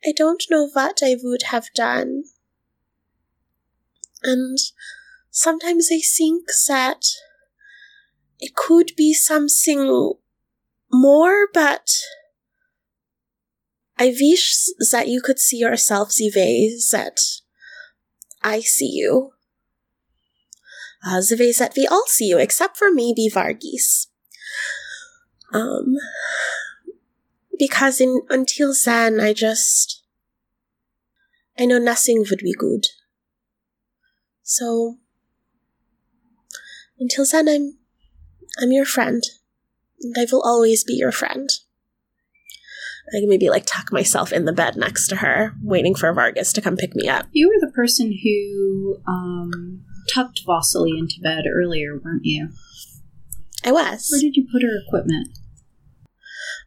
I 0.04 0.12
don't 0.12 0.42
know 0.50 0.68
what 0.72 1.00
I 1.02 1.16
would 1.22 1.44
have 1.44 1.66
done. 1.74 2.24
And 4.22 4.58
sometimes 5.30 5.88
I 5.92 6.00
think 6.00 6.46
that 6.68 7.04
it 8.40 8.54
could 8.54 8.92
be 8.96 9.14
something 9.14 10.14
more, 10.90 11.46
but 11.52 11.90
I 13.98 14.06
wish 14.20 14.56
that 14.90 15.06
you 15.06 15.20
could 15.22 15.38
see 15.38 15.58
yourself 15.58 16.14
the 16.14 16.32
way 16.34 16.76
that 16.90 17.20
I 18.42 18.60
see 18.60 18.90
you. 18.92 19.32
Uh, 21.04 21.20
the 21.20 21.36
way 21.38 21.52
that 21.52 21.74
we 21.76 21.86
all 21.86 22.06
see 22.06 22.26
you, 22.26 22.38
except 22.38 22.76
for 22.76 22.90
maybe 22.92 23.28
Vargas. 23.28 24.08
Um, 25.52 25.96
because 27.62 28.00
in, 28.00 28.22
until 28.28 28.74
then, 28.84 29.20
I 29.20 29.32
just, 29.32 30.02
I 31.56 31.64
know 31.64 31.78
nothing 31.78 32.24
would 32.28 32.40
be 32.40 32.56
good. 32.58 32.86
So, 34.42 34.96
until 36.98 37.24
then, 37.24 37.46
I'm, 37.46 37.78
I'm 38.60 38.72
your 38.72 38.84
friend. 38.84 39.22
And 40.00 40.16
I 40.18 40.26
will 40.32 40.42
always 40.42 40.82
be 40.82 40.94
your 40.94 41.12
friend. 41.12 41.48
I 43.14 43.20
can 43.20 43.28
maybe 43.28 43.48
like 43.48 43.64
tuck 43.64 43.92
myself 43.92 44.32
in 44.32 44.44
the 44.44 44.52
bed 44.52 44.74
next 44.76 45.06
to 45.08 45.16
her, 45.16 45.54
waiting 45.62 45.94
for 45.94 46.12
Vargas 46.12 46.52
to 46.54 46.60
come 46.60 46.76
pick 46.76 46.96
me 46.96 47.08
up. 47.08 47.26
You 47.30 47.46
were 47.46 47.64
the 47.64 47.72
person 47.72 48.18
who 48.24 48.96
um, 49.06 49.84
tucked 50.12 50.40
Vasily 50.44 50.98
into 50.98 51.20
bed 51.22 51.44
earlier, 51.46 51.96
weren't 52.02 52.24
you? 52.24 52.48
I 53.64 53.70
was. 53.70 54.08
Where 54.10 54.20
did 54.20 54.34
you 54.34 54.48
put 54.50 54.62
her 54.62 54.80
equipment? 54.84 55.38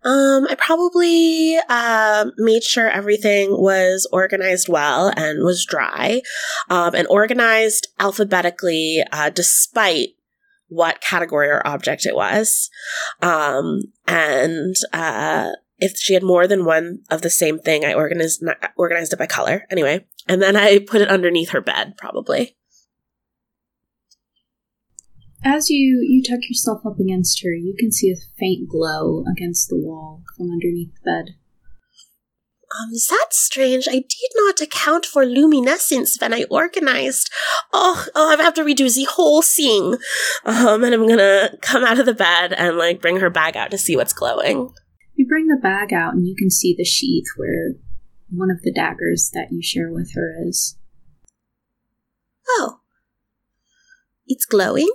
Um, 0.05 0.45
I 0.47 0.55
probably 0.55 1.57
uh, 1.67 2.25
made 2.37 2.63
sure 2.63 2.87
everything 2.87 3.49
was 3.51 4.07
organized 4.11 4.69
well 4.69 5.11
and 5.17 5.43
was 5.43 5.65
dry, 5.65 6.21
um, 6.69 6.93
and 6.93 7.07
organized 7.07 7.87
alphabetically, 7.99 9.03
uh, 9.11 9.31
despite 9.31 10.09
what 10.67 11.01
category 11.01 11.47
or 11.47 11.65
object 11.67 12.05
it 12.05 12.15
was. 12.15 12.69
Um, 13.21 13.81
and 14.07 14.75
uh, 14.93 15.51
if 15.79 15.97
she 15.97 16.13
had 16.13 16.23
more 16.23 16.47
than 16.47 16.65
one 16.65 16.99
of 17.09 17.21
the 17.21 17.29
same 17.29 17.59
thing, 17.59 17.83
I 17.83 17.93
organized 17.93 18.43
organized 18.77 19.13
it 19.13 19.19
by 19.19 19.25
color. 19.25 19.65
Anyway, 19.71 20.05
and 20.27 20.41
then 20.41 20.55
I 20.55 20.79
put 20.79 21.01
it 21.01 21.09
underneath 21.09 21.49
her 21.49 21.61
bed, 21.61 21.95
probably. 21.97 22.55
As 25.47 25.69
you 25.69 26.01
you 26.01 26.23
tuck 26.23 26.49
yourself 26.49 26.81
up 26.87 26.99
against 26.99 27.43
her, 27.43 27.53
you 27.53 27.75
can 27.77 27.91
see 27.91 28.09
a 28.09 28.15
faint 28.39 28.67
glow 28.67 29.23
against 29.31 29.69
the 29.69 29.77
wall 29.77 30.23
from 30.35 30.49
underneath 30.49 30.91
the 30.95 31.01
bed. 31.05 31.35
Um, 32.81 32.89
that's 32.91 33.37
strange. 33.37 33.87
I 33.87 33.99
did 33.99 34.31
not 34.33 34.59
account 34.59 35.05
for 35.05 35.23
luminescence 35.23 36.19
when 36.19 36.33
I 36.33 36.45
organized. 36.49 37.31
Oh, 37.71 38.07
oh, 38.15 38.35
I 38.37 38.41
have 38.41 38.55
to 38.55 38.63
redo 38.63 38.93
the 38.93 39.05
whole 39.05 39.43
scene. 39.43 39.97
Um, 40.45 40.83
and 40.83 40.95
I'm 40.95 41.07
gonna 41.07 41.51
come 41.61 41.83
out 41.83 41.99
of 41.99 42.07
the 42.07 42.13
bed 42.15 42.51
and 42.53 42.75
like 42.75 42.99
bring 42.99 43.19
her 43.19 43.29
bag 43.29 43.55
out 43.55 43.69
to 43.71 43.77
see 43.77 43.95
what's 43.95 44.13
glowing. 44.13 44.73
You 45.13 45.27
bring 45.27 45.45
the 45.45 45.59
bag 45.61 45.93
out 45.93 46.15
and 46.15 46.27
you 46.27 46.35
can 46.35 46.49
see 46.49 46.73
the 46.75 46.83
sheath 46.83 47.27
where 47.37 47.75
one 48.29 48.49
of 48.49 48.63
the 48.63 48.73
daggers 48.73 49.29
that 49.33 49.49
you 49.51 49.61
share 49.61 49.91
with 49.91 50.11
her 50.15 50.35
is. 50.43 50.77
Oh. 52.49 52.79
It's 54.27 54.45
glowing? 54.45 54.89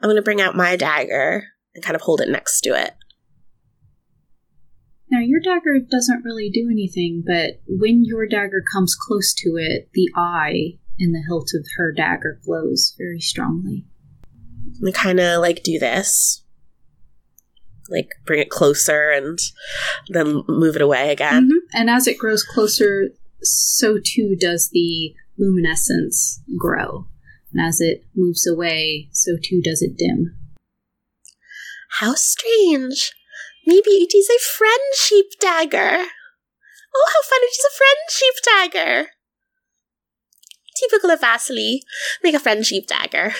I'm 0.00 0.08
gonna 0.08 0.22
bring 0.22 0.40
out 0.40 0.56
my 0.56 0.76
dagger 0.76 1.48
and 1.74 1.84
kind 1.84 1.96
of 1.96 2.02
hold 2.02 2.20
it 2.20 2.28
next 2.28 2.60
to 2.62 2.70
it. 2.70 2.94
Now, 5.10 5.20
your 5.20 5.40
dagger 5.40 5.78
doesn't 5.80 6.24
really 6.24 6.50
do 6.50 6.68
anything, 6.70 7.24
but 7.26 7.60
when 7.66 8.04
your 8.04 8.26
dagger 8.26 8.62
comes 8.72 8.94
close 8.94 9.32
to 9.38 9.56
it, 9.56 9.88
the 9.94 10.10
eye 10.14 10.78
in 10.98 11.12
the 11.12 11.22
hilt 11.26 11.50
of 11.54 11.66
her 11.76 11.92
dagger 11.92 12.40
glows 12.44 12.94
very 12.98 13.20
strongly. 13.20 13.86
I 14.86 14.90
kind 14.92 15.18
of 15.18 15.40
like 15.40 15.62
do 15.62 15.78
this, 15.78 16.44
like 17.88 18.08
bring 18.26 18.40
it 18.40 18.50
closer 18.50 19.10
and 19.10 19.38
then 20.08 20.42
move 20.46 20.76
it 20.76 20.82
away 20.82 21.10
again. 21.10 21.44
Mm-hmm. 21.44 21.80
And 21.80 21.90
as 21.90 22.06
it 22.06 22.18
grows 22.18 22.44
closer, 22.44 23.08
so 23.42 23.98
too 24.04 24.36
does 24.38 24.68
the 24.70 25.14
luminescence 25.38 26.42
grow. 26.58 27.06
And 27.52 27.66
as 27.66 27.80
it 27.80 28.04
moves 28.14 28.46
away, 28.46 29.08
so 29.12 29.32
too 29.42 29.60
does 29.62 29.82
it 29.82 29.96
dim. 29.96 30.36
How 32.00 32.14
strange. 32.14 33.12
Maybe 33.66 33.90
it 33.90 34.14
is 34.14 34.28
a 34.28 34.38
friendship 34.38 35.32
dagger. 35.40 36.04
Oh, 36.94 37.10
how 37.12 37.22
fun! 37.22 37.40
It 37.42 37.52
is 37.52 37.66
a 37.66 37.76
friendship 37.76 38.72
dagger. 38.74 39.10
Typical 40.76 41.10
of 41.10 41.20
Vasily. 41.20 41.82
Make 42.22 42.34
a 42.34 42.38
friendship 42.38 42.86
dagger. 42.86 43.34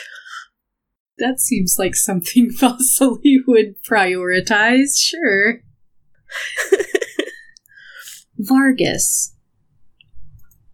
That 1.19 1.41
seems 1.41 1.77
like 1.79 1.95
something 1.95 2.51
Vasily 2.59 3.39
would 3.47 3.83
prioritize, 3.83 4.99
sure. 4.99 5.63
Vargas. 8.39 9.35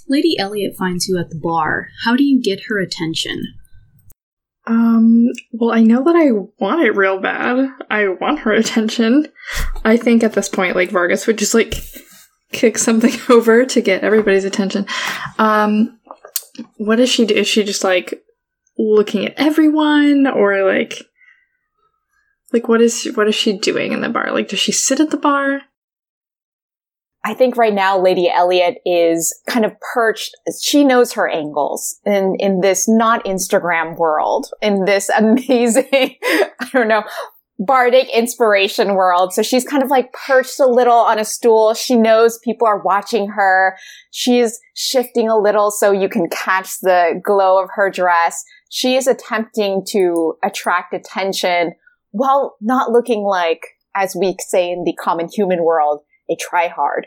Lady 0.09 0.39
Elliot 0.39 0.77
finds 0.77 1.09
you 1.09 1.19
at 1.19 1.31
the 1.31 1.41
bar. 1.41 1.89
How 2.05 2.17
do 2.17 2.25
you 2.25 2.41
get 2.43 2.65
her 2.69 2.79
attention? 2.79 3.43
Um, 4.67 5.29
well, 5.53 5.73
I 5.73 5.83
know 5.83 6.03
that 6.05 6.17
I 6.17 6.31
want 6.59 6.83
it 6.83 6.97
real 6.97 7.21
bad. 7.21 7.69
I 7.91 8.09
want 8.09 8.41
her 8.41 8.53
attention. 8.55 9.29
I 9.85 9.97
think 9.97 10.23
at 10.23 10.33
this 10.33 10.49
point, 10.49 10.77
like, 10.77 10.91
Vargas 10.91 11.27
would 11.27 11.39
just, 11.39 11.55
like, 11.55 11.75
kick 12.53 12.79
something 12.79 13.13
over 13.29 13.65
to 13.67 13.81
get 13.81 14.03
everybody's 14.03 14.45
attention. 14.45 14.87
Um, 15.39 15.99
what 16.77 16.97
does 16.97 17.11
she 17.11 17.27
do? 17.27 17.35
Is 17.35 17.49
she 17.49 17.65
just, 17.65 17.85
like, 17.85 18.23
looking 18.79 19.27
at 19.27 19.35
everyone? 19.37 20.27
Or, 20.27 20.65
like, 20.65 20.95
like, 22.53 22.69
what 22.69 22.81
is, 22.81 23.11
what 23.15 23.29
is 23.29 23.35
she 23.35 23.59
doing 23.59 23.93
in 23.93 24.01
the 24.01 24.09
bar? 24.09 24.33
Like, 24.33 24.49
does 24.49 24.61
she 24.61 24.73
sit 24.73 25.01
at 25.01 25.11
the 25.11 25.17
bar? 25.17 25.63
I 27.27 27.33
think 27.33 27.57
right 27.57 27.72
now 27.72 27.99
Lady 27.99 28.29
Elliot 28.29 28.79
is 28.85 29.35
kind 29.49 29.64
of 29.64 29.72
perched. 29.95 30.35
She 30.62 30.85
knows 30.85 31.14
her 31.14 31.27
angles 31.27 31.99
in, 32.05 32.37
in 32.39 32.61
this 32.61 32.87
not 32.87 33.25
Instagram 33.25 33.97
world, 33.97 34.49
in 34.61 34.85
this 34.85 35.09
amazing, 35.16 35.89
I 35.93 36.68
don't 36.72 36.89
know, 36.89 37.03
bardic 37.59 38.09
inspiration 38.14 38.95
world. 38.95 39.33
So 39.33 39.43
she's 39.43 39.64
kind 39.64 39.83
of 39.83 39.89
like 39.89 40.12
perched 40.12 40.61
a 40.61 40.66
little 40.66 40.99
on 40.99 41.18
a 41.18 41.25
stool. 41.25 41.72
She 41.72 41.97
knows 41.97 42.39
people 42.39 42.66
are 42.66 42.83
watching 42.83 43.29
her. 43.29 43.79
She's 44.11 44.59
shifting 44.75 45.29
a 45.29 45.39
little 45.39 45.70
so 45.70 45.93
you 45.93 46.11
can 46.11 46.29
catch 46.29 46.81
the 46.81 47.20
glow 47.25 47.62
of 47.62 47.70
her 47.75 47.91
dress. 47.91 48.45
She 48.70 48.97
is 48.97 49.07
attempting 49.07 49.85
to 49.91 50.35
attract 50.43 50.93
attention 50.93 51.72
while 52.11 52.57
not 52.61 52.91
looking 52.91 53.22
like, 53.22 53.62
as 53.95 54.14
we 54.14 54.37
say 54.49 54.70
in 54.70 54.85
the 54.85 54.95
common 54.95 55.29
human 55.29 55.64
world, 55.64 56.01
a 56.31 56.37
tryhard. 56.37 57.05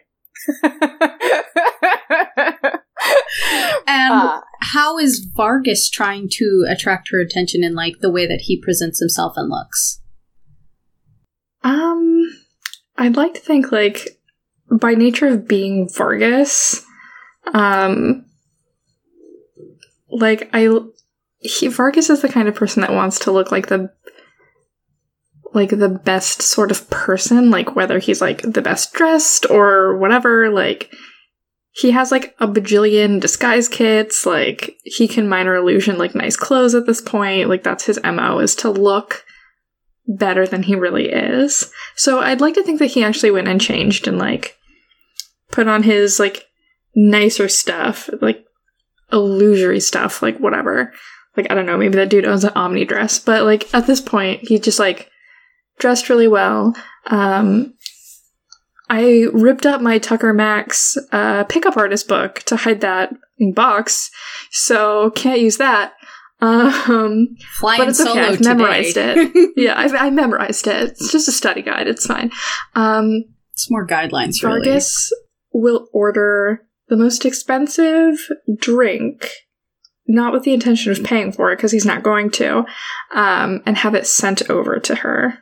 And 3.87 4.13
Uh, 4.13 4.41
how 4.61 4.97
is 4.97 5.27
Vargas 5.35 5.89
trying 5.89 6.29
to 6.33 6.65
attract 6.69 7.09
her 7.11 7.19
attention 7.19 7.63
in 7.63 7.73
like 7.75 7.95
the 7.99 8.11
way 8.11 8.25
that 8.27 8.41
he 8.41 8.61
presents 8.61 8.99
himself 8.99 9.33
and 9.35 9.49
looks? 9.49 10.01
Um, 11.63 12.29
I'd 12.97 13.17
like 13.17 13.33
to 13.35 13.39
think, 13.39 13.71
like, 13.71 14.19
by 14.71 14.93
nature 14.93 15.27
of 15.27 15.47
being 15.47 15.89
Vargas, 15.89 16.83
um, 17.53 18.25
like, 20.09 20.49
I, 20.53 20.69
he, 21.39 21.67
Vargas 21.67 22.09
is 22.09 22.21
the 22.21 22.29
kind 22.29 22.47
of 22.47 22.55
person 22.55 22.81
that 22.81 22.93
wants 22.93 23.19
to 23.19 23.31
look 23.31 23.51
like 23.51 23.67
the, 23.67 23.91
like, 25.53 25.69
the 25.69 25.89
best 25.89 26.41
sort 26.41 26.71
of 26.71 26.89
person, 26.89 27.49
like, 27.49 27.75
whether 27.75 27.99
he's, 27.99 28.21
like, 28.21 28.41
the 28.41 28.61
best 28.61 28.93
dressed 28.93 29.49
or 29.49 29.97
whatever, 29.97 30.49
like, 30.49 30.91
he 31.71 31.91
has, 31.91 32.11
like, 32.11 32.35
a 32.39 32.47
bajillion 32.47 33.19
disguise 33.19 33.69
kits, 33.69 34.25
like, 34.25 34.77
he 34.83 35.07
can 35.07 35.29
minor 35.29 35.55
illusion, 35.55 35.97
like, 35.97 36.15
nice 36.15 36.35
clothes 36.35 36.75
at 36.75 36.85
this 36.85 37.01
point, 37.01 37.49
like, 37.49 37.63
that's 37.63 37.85
his 37.85 37.99
MO, 38.03 38.39
is 38.39 38.55
to 38.55 38.69
look 38.69 39.25
better 40.07 40.47
than 40.47 40.63
he 40.63 40.75
really 40.75 41.09
is. 41.09 41.71
So 41.95 42.19
I'd 42.19 42.41
like 42.41 42.53
to 42.55 42.63
think 42.63 42.79
that 42.79 42.87
he 42.87 43.03
actually 43.03 43.31
went 43.31 43.47
and 43.47 43.59
changed 43.59 44.07
and 44.07 44.17
like 44.17 44.57
put 45.51 45.67
on 45.67 45.83
his 45.83 46.19
like 46.19 46.45
nicer 46.95 47.49
stuff, 47.49 48.09
like 48.21 48.45
illusory 49.11 49.79
stuff, 49.79 50.21
like 50.21 50.37
whatever. 50.39 50.93
Like 51.35 51.51
I 51.51 51.55
don't 51.55 51.65
know, 51.65 51.77
maybe 51.77 51.95
that 51.95 52.09
dude 52.09 52.25
owns 52.25 52.43
an 52.43 52.53
Omni 52.55 52.85
dress, 52.85 53.19
but 53.19 53.43
like 53.43 53.71
at 53.73 53.85
this 53.85 54.01
point 54.01 54.47
he 54.47 54.59
just 54.59 54.79
like 54.79 55.09
dressed 55.79 56.09
really 56.09 56.27
well. 56.27 56.75
Um 57.07 57.73
I 58.89 59.27
ripped 59.33 59.65
up 59.65 59.81
my 59.81 59.97
Tucker 59.97 60.33
Max 60.33 60.97
uh, 61.11 61.43
pickup 61.43 61.75
artist 61.75 62.07
book 62.07 62.35
to 62.43 62.55
hide 62.55 62.79
that 62.81 63.13
in 63.37 63.51
box, 63.53 64.09
so 64.49 65.09
can't 65.11 65.41
use 65.41 65.57
that. 65.57 65.91
Um, 66.39 67.35
Flying 67.55 67.79
but 67.81 67.89
it's 67.89 67.97
solo 67.97 68.11
okay. 68.11 68.21
I've 68.21 68.37
today. 68.37 68.49
memorized 68.53 68.95
it. 68.97 69.51
yeah, 69.57 69.73
I, 69.73 70.07
I 70.07 70.09
memorized 70.09 70.67
it. 70.67 70.91
It's 70.91 71.11
just 71.11 71.27
a 71.27 71.33
study 71.33 71.61
guide. 71.63 71.87
It's 71.87 72.05
fine. 72.05 72.31
Um, 72.75 73.25
It's 73.51 73.69
more 73.69 73.85
guidelines, 73.85 74.41
really. 74.41 74.59
Vargas 74.63 75.11
will 75.51 75.87
order 75.91 76.61
the 76.87 76.95
most 76.95 77.25
expensive 77.25 78.17
drink, 78.57 79.29
not 80.07 80.31
with 80.31 80.43
the 80.43 80.53
intention 80.53 80.93
of 80.93 81.03
paying 81.03 81.33
for 81.33 81.51
it 81.51 81.57
because 81.57 81.71
he's 81.73 81.85
not 81.85 82.03
going 82.03 82.29
to, 82.31 82.59
um, 83.13 83.61
and 83.65 83.77
have 83.79 83.95
it 83.95 84.07
sent 84.07 84.49
over 84.49 84.79
to 84.79 84.95
her. 84.95 85.39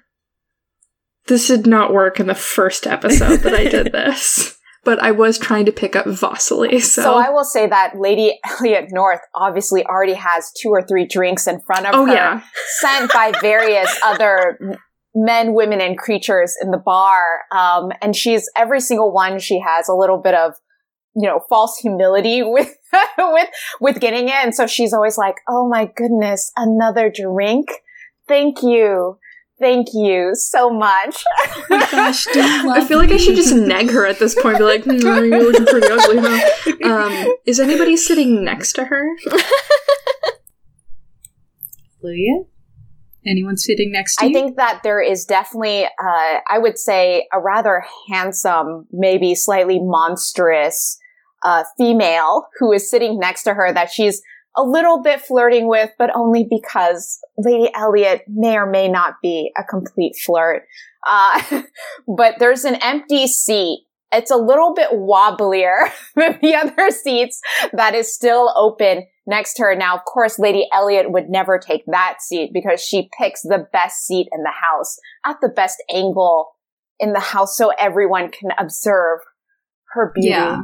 This 1.28 1.48
did 1.48 1.66
not 1.66 1.94
work 1.94 2.20
in 2.20 2.28
the 2.28 2.36
first 2.36 2.86
episode 2.86 3.38
that 3.38 3.54
I 3.54 3.64
did 3.64 3.92
this, 3.92 4.58
but 4.84 5.02
I 5.02 5.12
was 5.12 5.40
trying 5.40 5.66
to 5.66 5.72
pick 5.72 5.96
up 5.96 6.06
Vasily, 6.06 6.80
so. 6.80 7.02
So 7.02 7.16
I 7.16 7.30
will 7.30 7.44
say 7.44 7.68
that 7.68 7.94
Lady 7.98 8.40
Elliot 8.46 8.90
North 8.92 9.22
obviously 9.34 9.84
already 9.86 10.14
has 10.14 10.52
two 10.62 10.70
or 10.70 10.84
three 10.84 11.08
drinks 11.08 11.48
in 11.48 11.62
front 11.62 11.88
of 11.88 11.96
oh 11.96 12.06
her, 12.06 12.14
yeah, 12.14 12.42
sent 12.80 13.12
by 13.12 13.34
various 13.42 14.00
other 14.06 14.60
men, 15.16 15.54
women, 15.54 15.82
and 15.82 15.98
creatures 15.98 16.56
in 16.62 16.70
the 16.70 16.78
bar. 16.78 17.42
Um, 17.52 17.92
and 18.02 18.16
she's 18.16 18.48
every 18.56 18.80
single 18.80 19.12
one. 19.12 19.40
She 19.40 19.60
has 19.60 19.90
a 19.90 19.94
little 19.94 20.20
bit 20.20 20.36
of, 20.36 20.54
you 21.16 21.28
know, 21.28 21.42
false 21.50 21.78
humility 21.78 22.44
with 22.44 22.72
with 23.18 23.50
with 23.82 24.00
getting 24.00 24.30
it, 24.30 24.36
and 24.36 24.54
so 24.54 24.68
she's 24.68 24.94
always 24.94 25.18
like, 25.18 25.38
"Oh 25.50 25.68
my 25.68 25.90
goodness, 25.96 26.52
another 26.56 27.12
drink! 27.12 27.70
Thank 28.28 28.62
you." 28.62 29.18
Thank 29.58 29.88
you 29.94 30.32
so 30.36 30.70
much. 30.70 31.24
Gosh, 31.70 32.26
do 32.26 32.40
you 32.40 32.70
I 32.72 32.84
feel 32.86 32.98
like 32.98 33.12
I 33.12 33.18
should 33.18 33.36
just 33.38 33.56
neg 33.56 33.90
her 33.90 34.06
at 34.06 34.20
this 34.20 34.36
point. 34.36 34.58
Be 34.58 34.64
like, 34.66 34.84
hmm, 34.84 34.92
"You're 34.92 35.44
looking 35.44 35.66
pretty 35.66 35.88
ugly, 35.90 36.18
huh?" 36.20 36.42
Um, 36.84 37.36
is 37.46 37.60
anybody 37.60 37.96
sitting 37.96 38.44
next 38.44 38.74
to 38.74 38.86
her? 38.86 39.08
Lydia? 42.04 42.44
Anyone 43.26 43.58
sitting 43.58 43.92
next 43.92 44.18
to 44.18 44.26
I 44.26 44.28
you? 44.28 44.34
think 44.34 44.58
that 44.58 44.82
there 44.84 45.02
is 45.02 45.26
definitely, 45.26 45.86
uh, 45.86 46.40
I 46.48 46.60
would 46.60 46.78
say, 46.78 47.28
a 47.34 47.40
rather 47.40 47.84
handsome, 48.10 48.86
maybe 48.92 49.34
slightly 49.34 49.80
monstrous 49.82 51.00
uh, 51.44 51.64
female 51.78 52.48
who 52.60 52.72
is 52.72 52.90
sitting 52.90 53.18
next 53.20 53.44
to 53.44 53.54
her 53.56 53.74
that 53.74 53.90
she's 53.90 54.22
a 54.58 54.64
little 54.64 55.02
bit 55.02 55.22
flirting 55.22 55.68
with, 55.68 55.92
but 55.98 56.16
only 56.16 56.48
because 56.50 57.20
Lady 57.38 57.70
Elliot 57.74 58.24
may 58.28 58.58
or 58.58 58.70
may 58.70 58.88
not 58.88 59.16
be 59.22 59.52
a 59.58 59.64
complete 59.64 60.16
flirt. 60.16 60.64
Uh, 61.08 61.64
but 62.18 62.36
there's 62.40 62.66
an 62.66 62.76
empty 62.82 63.28
seat. 63.28 63.86
It's 64.12 64.32
a 64.32 64.38
little 64.38 64.74
bit 64.74 64.90
wobblier 64.92 65.90
than 66.16 66.40
the 66.42 66.56
other 66.56 66.90
seats 66.92 67.42
that 67.74 67.96
is 67.96 68.14
still 68.14 68.54
open 68.56 69.06
next 69.28 69.56
to 69.56 69.64
her. 69.64 69.76
Now, 69.76 69.96
of 69.96 70.06
course, 70.06 70.40
Lady 70.40 70.68
Elliot 70.74 71.12
would 71.12 71.30
never 71.30 71.60
take 71.60 71.84
that 71.88 72.22
seat 72.22 72.52
because 72.54 72.82
she 72.82 73.10
picks 73.20 73.42
the 73.42 73.68
best 73.74 74.06
seat 74.06 74.28
in 74.32 74.44
the 74.44 74.54
house 74.54 74.98
at 75.26 75.38
the 75.42 75.50
best 75.50 75.84
angle 75.94 76.52
in 77.00 77.14
the 77.14 77.20
house 77.20 77.58
so 77.58 77.72
everyone 77.78 78.32
can 78.32 78.52
observe 78.58 79.20
her 79.94 80.12
beauty. 80.14 80.30
Yeah. 80.30 80.62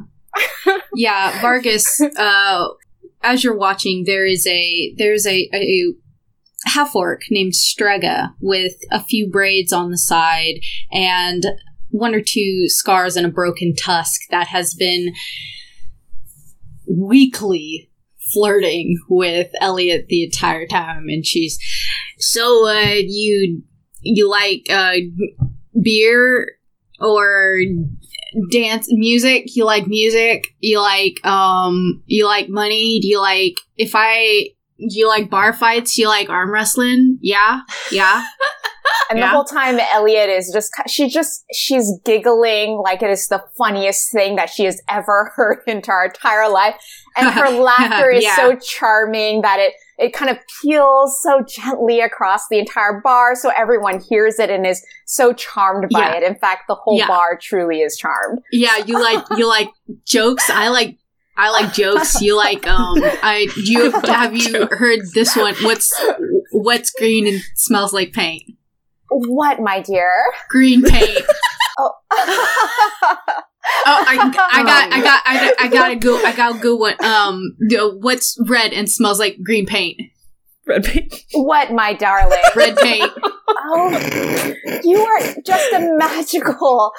yeah, 0.95 1.41
Vargas, 1.41 2.01
uh, 2.01 2.67
as 3.23 3.43
you're 3.43 3.57
watching, 3.57 4.03
there 4.05 4.25
is 4.25 4.45
a, 4.47 4.93
there's 4.97 5.25
a, 5.25 5.49
a 5.53 5.93
half 6.65 6.95
orc 6.95 7.21
named 7.29 7.55
Strega 7.55 8.33
with 8.39 8.73
a 8.91 9.03
few 9.03 9.29
braids 9.29 9.73
on 9.73 9.91
the 9.91 9.97
side 9.97 10.59
and 10.91 11.45
one 11.89 12.15
or 12.15 12.21
two 12.21 12.67
scars 12.67 13.15
and 13.15 13.25
a 13.25 13.29
broken 13.29 13.75
tusk 13.75 14.21
that 14.29 14.47
has 14.47 14.73
been 14.73 15.13
weekly 16.87 17.89
flirting 18.33 18.97
with 19.09 19.49
Elliot 19.59 20.05
the 20.07 20.23
entire 20.23 20.65
time. 20.65 21.05
And 21.09 21.25
she's, 21.25 21.59
so, 22.17 22.67
uh, 22.67 22.95
you, 22.97 23.63
you 24.01 24.29
like, 24.29 24.65
uh, 24.69 24.97
beer 25.81 26.47
or 26.99 27.57
dance 28.49 28.87
music 28.91 29.55
you 29.55 29.65
like 29.65 29.87
music 29.87 30.45
you 30.59 30.79
like 30.79 31.23
um 31.25 32.01
you 32.05 32.25
like 32.25 32.49
money 32.49 32.99
do 32.99 33.07
you 33.07 33.19
like 33.19 33.55
if 33.77 33.91
i 33.93 34.47
you 34.77 35.07
like 35.07 35.29
bar 35.29 35.53
fights 35.53 35.97
you 35.97 36.07
like 36.07 36.29
arm 36.29 36.51
wrestling? 36.51 37.19
Yeah 37.21 37.61
yeah 37.91 38.25
And 39.09 39.19
Yeah. 39.19 39.25
the 39.25 39.29
whole 39.31 39.43
time 39.43 39.79
Elliot 39.93 40.29
is 40.29 40.49
just, 40.53 40.71
she 40.87 41.09
just, 41.09 41.43
she's 41.53 41.91
giggling 42.05 42.77
like 42.83 43.01
it 43.03 43.09
is 43.09 43.27
the 43.27 43.43
funniest 43.57 44.11
thing 44.11 44.35
that 44.37 44.49
she 44.49 44.63
has 44.65 44.81
ever 44.89 45.31
heard 45.35 45.59
in 45.67 45.81
her 45.85 46.05
entire 46.05 46.49
life. 46.49 46.75
And 47.17 47.29
her 47.29 47.49
laughter 47.61 48.09
is 48.09 48.23
Yeah. 48.23 48.35
so 48.37 48.55
charming 48.55 49.41
that 49.41 49.59
it, 49.59 49.73
it 49.97 50.13
kind 50.13 50.31
of 50.31 50.37
peels 50.63 51.21
so 51.21 51.43
gently 51.47 51.99
across 51.99 52.47
the 52.49 52.57
entire 52.57 53.01
bar 53.03 53.35
so 53.35 53.51
everyone 53.55 53.99
hears 54.09 54.39
it 54.39 54.49
and 54.49 54.65
is 54.65 54.83
so 55.05 55.31
charmed 55.33 55.89
by 55.91 55.99
Yeah. 55.99 56.13
it. 56.15 56.23
In 56.23 56.35
fact, 56.35 56.63
the 56.67 56.75
whole 56.75 57.05
bar 57.05 57.37
truly 57.39 57.81
is 57.81 57.97
charmed. 57.97 58.39
yeah 58.51 58.77
you 58.77 58.99
like 58.99 59.23
you 59.37 59.47
like 59.47 59.69
jokes 60.05 60.49
i 60.49 60.69
like 60.69 60.97
i 61.37 61.49
like 61.51 61.73
jokes 61.73 62.21
you 62.21 62.35
like 62.35 62.65
um 62.67 62.97
i 63.21 63.47
you 63.57 63.91
have 64.05 64.35
you 64.35 64.67
heard 64.71 64.99
this 65.13 65.35
one 65.35 65.53
what's 65.61 65.93
what's 66.51 66.91
green 66.91 67.27
and 67.27 67.41
smells 67.55 67.93
like 67.93 68.11
paint 68.13 68.41
What, 69.11 69.59
my 69.59 69.81
dear? 69.81 70.09
green 70.49 70.81
paint 70.83 71.19
Oh. 71.79 71.91
Oh, 73.85 74.03
I, 74.07 74.17
I 74.17 74.31
got, 74.31 74.53
I 74.53 74.63
got, 74.63 74.91
I 74.93 75.01
got, 75.01 75.53
I 75.61 75.67
got 75.67 75.91
a 75.91 75.95
go, 75.95 76.17
I 76.25 76.35
got 76.35 76.55
a 76.55 76.59
good 76.59 76.79
one. 76.79 76.95
Um, 77.03 77.55
the- 77.59 77.95
what's 77.99 78.37
red 78.47 78.73
and 78.73 78.89
smells 78.89 79.19
like 79.19 79.37
green 79.43 79.65
paint? 79.67 80.01
Red 80.67 80.83
paint. 80.83 81.13
what, 81.33 81.71
my 81.71 81.93
darling? 81.93 82.39
Red 82.55 82.75
paint. 82.77 83.11
oh, 83.47 84.53
you 84.83 84.97
are 84.99 85.35
just 85.45 85.73
a 85.73 85.79
magical 85.97 86.91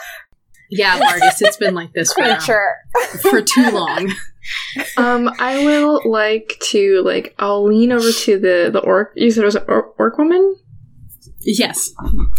Yeah, 0.71 0.99
Vargas, 0.99 1.43
it's 1.43 1.57
been 1.57 1.75
like 1.75 1.93
this 1.95 2.13
for, 2.13 2.23
creature. 2.23 2.77
for 3.21 3.43
too 3.43 3.71
long. 3.71 4.13
Um, 4.97 5.31
I 5.39 5.65
will 5.65 6.01
like 6.05 6.57
to 6.71 7.03
like 7.05 7.35
I'll 7.39 7.65
lean 7.67 7.93
over 7.93 8.11
to 8.11 8.39
the 8.39 8.71
the 8.73 8.81
orc. 8.81 9.13
You 9.17 9.31
said 9.31 9.43
it 9.43 9.47
was 9.47 9.57
an 9.57 9.65
orc, 9.69 9.99
orc 9.99 10.17
woman. 10.19 10.57
Yes, 11.45 11.91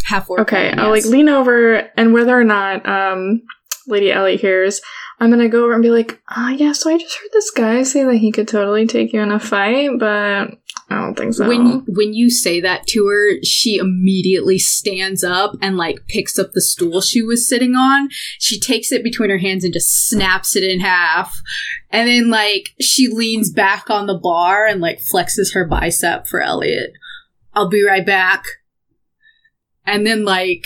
half 0.05 0.29
orc. 0.29 0.41
Okay, 0.41 0.69
woman, 0.69 0.79
I'll 0.79 0.91
like 0.91 1.05
lean 1.05 1.29
over, 1.29 1.75
and 1.97 2.13
whether 2.13 2.37
or 2.37 2.43
not 2.43 2.87
um 2.87 3.41
Lady 3.87 4.11
Ellie 4.11 4.37
hears, 4.37 4.81
I'm 5.19 5.29
gonna 5.29 5.49
go 5.49 5.63
over 5.63 5.73
and 5.73 5.83
be 5.83 5.89
like, 5.89 6.21
ah, 6.29 6.49
yeah. 6.51 6.71
So 6.71 6.89
I 6.93 6.97
just 6.97 7.17
heard 7.17 7.29
this 7.33 7.51
guy 7.51 7.83
say 7.83 8.03
that 8.03 8.17
he 8.17 8.31
could 8.31 8.47
totally 8.47 8.87
take 8.87 9.13
you 9.13 9.21
in 9.21 9.31
a 9.31 9.39
fight, 9.39 9.91
but 9.99 10.57
I 10.89 10.95
don't 11.01 11.15
think 11.15 11.33
so. 11.33 11.47
When 11.47 11.83
when 11.87 12.13
you 12.13 12.29
say 12.29 12.61
that 12.61 12.87
to 12.87 13.07
her, 13.07 13.43
she 13.43 13.77
immediately 13.77 14.59
stands 14.59 15.23
up 15.23 15.55
and 15.61 15.77
like 15.77 16.07
picks 16.07 16.37
up 16.37 16.51
the 16.53 16.61
stool 16.61 17.01
she 17.01 17.21
was 17.21 17.47
sitting 17.47 17.75
on. 17.75 18.09
She 18.39 18.59
takes 18.59 18.91
it 18.91 19.03
between 19.03 19.29
her 19.29 19.37
hands 19.37 19.63
and 19.63 19.73
just 19.73 20.07
snaps 20.07 20.55
it 20.55 20.63
in 20.63 20.79
half. 20.79 21.35
And 21.89 22.07
then 22.07 22.29
like 22.29 22.69
she 22.79 23.07
leans 23.07 23.51
back 23.51 23.89
on 23.89 24.07
the 24.07 24.19
bar 24.21 24.65
and 24.65 24.81
like 24.81 24.99
flexes 24.99 25.53
her 25.53 25.65
bicep 25.65 26.27
for 26.27 26.41
Elliot. 26.41 26.91
I'll 27.53 27.69
be 27.69 27.83
right 27.83 28.05
back. 28.05 28.43
And 29.85 30.05
then 30.07 30.23
like 30.25 30.63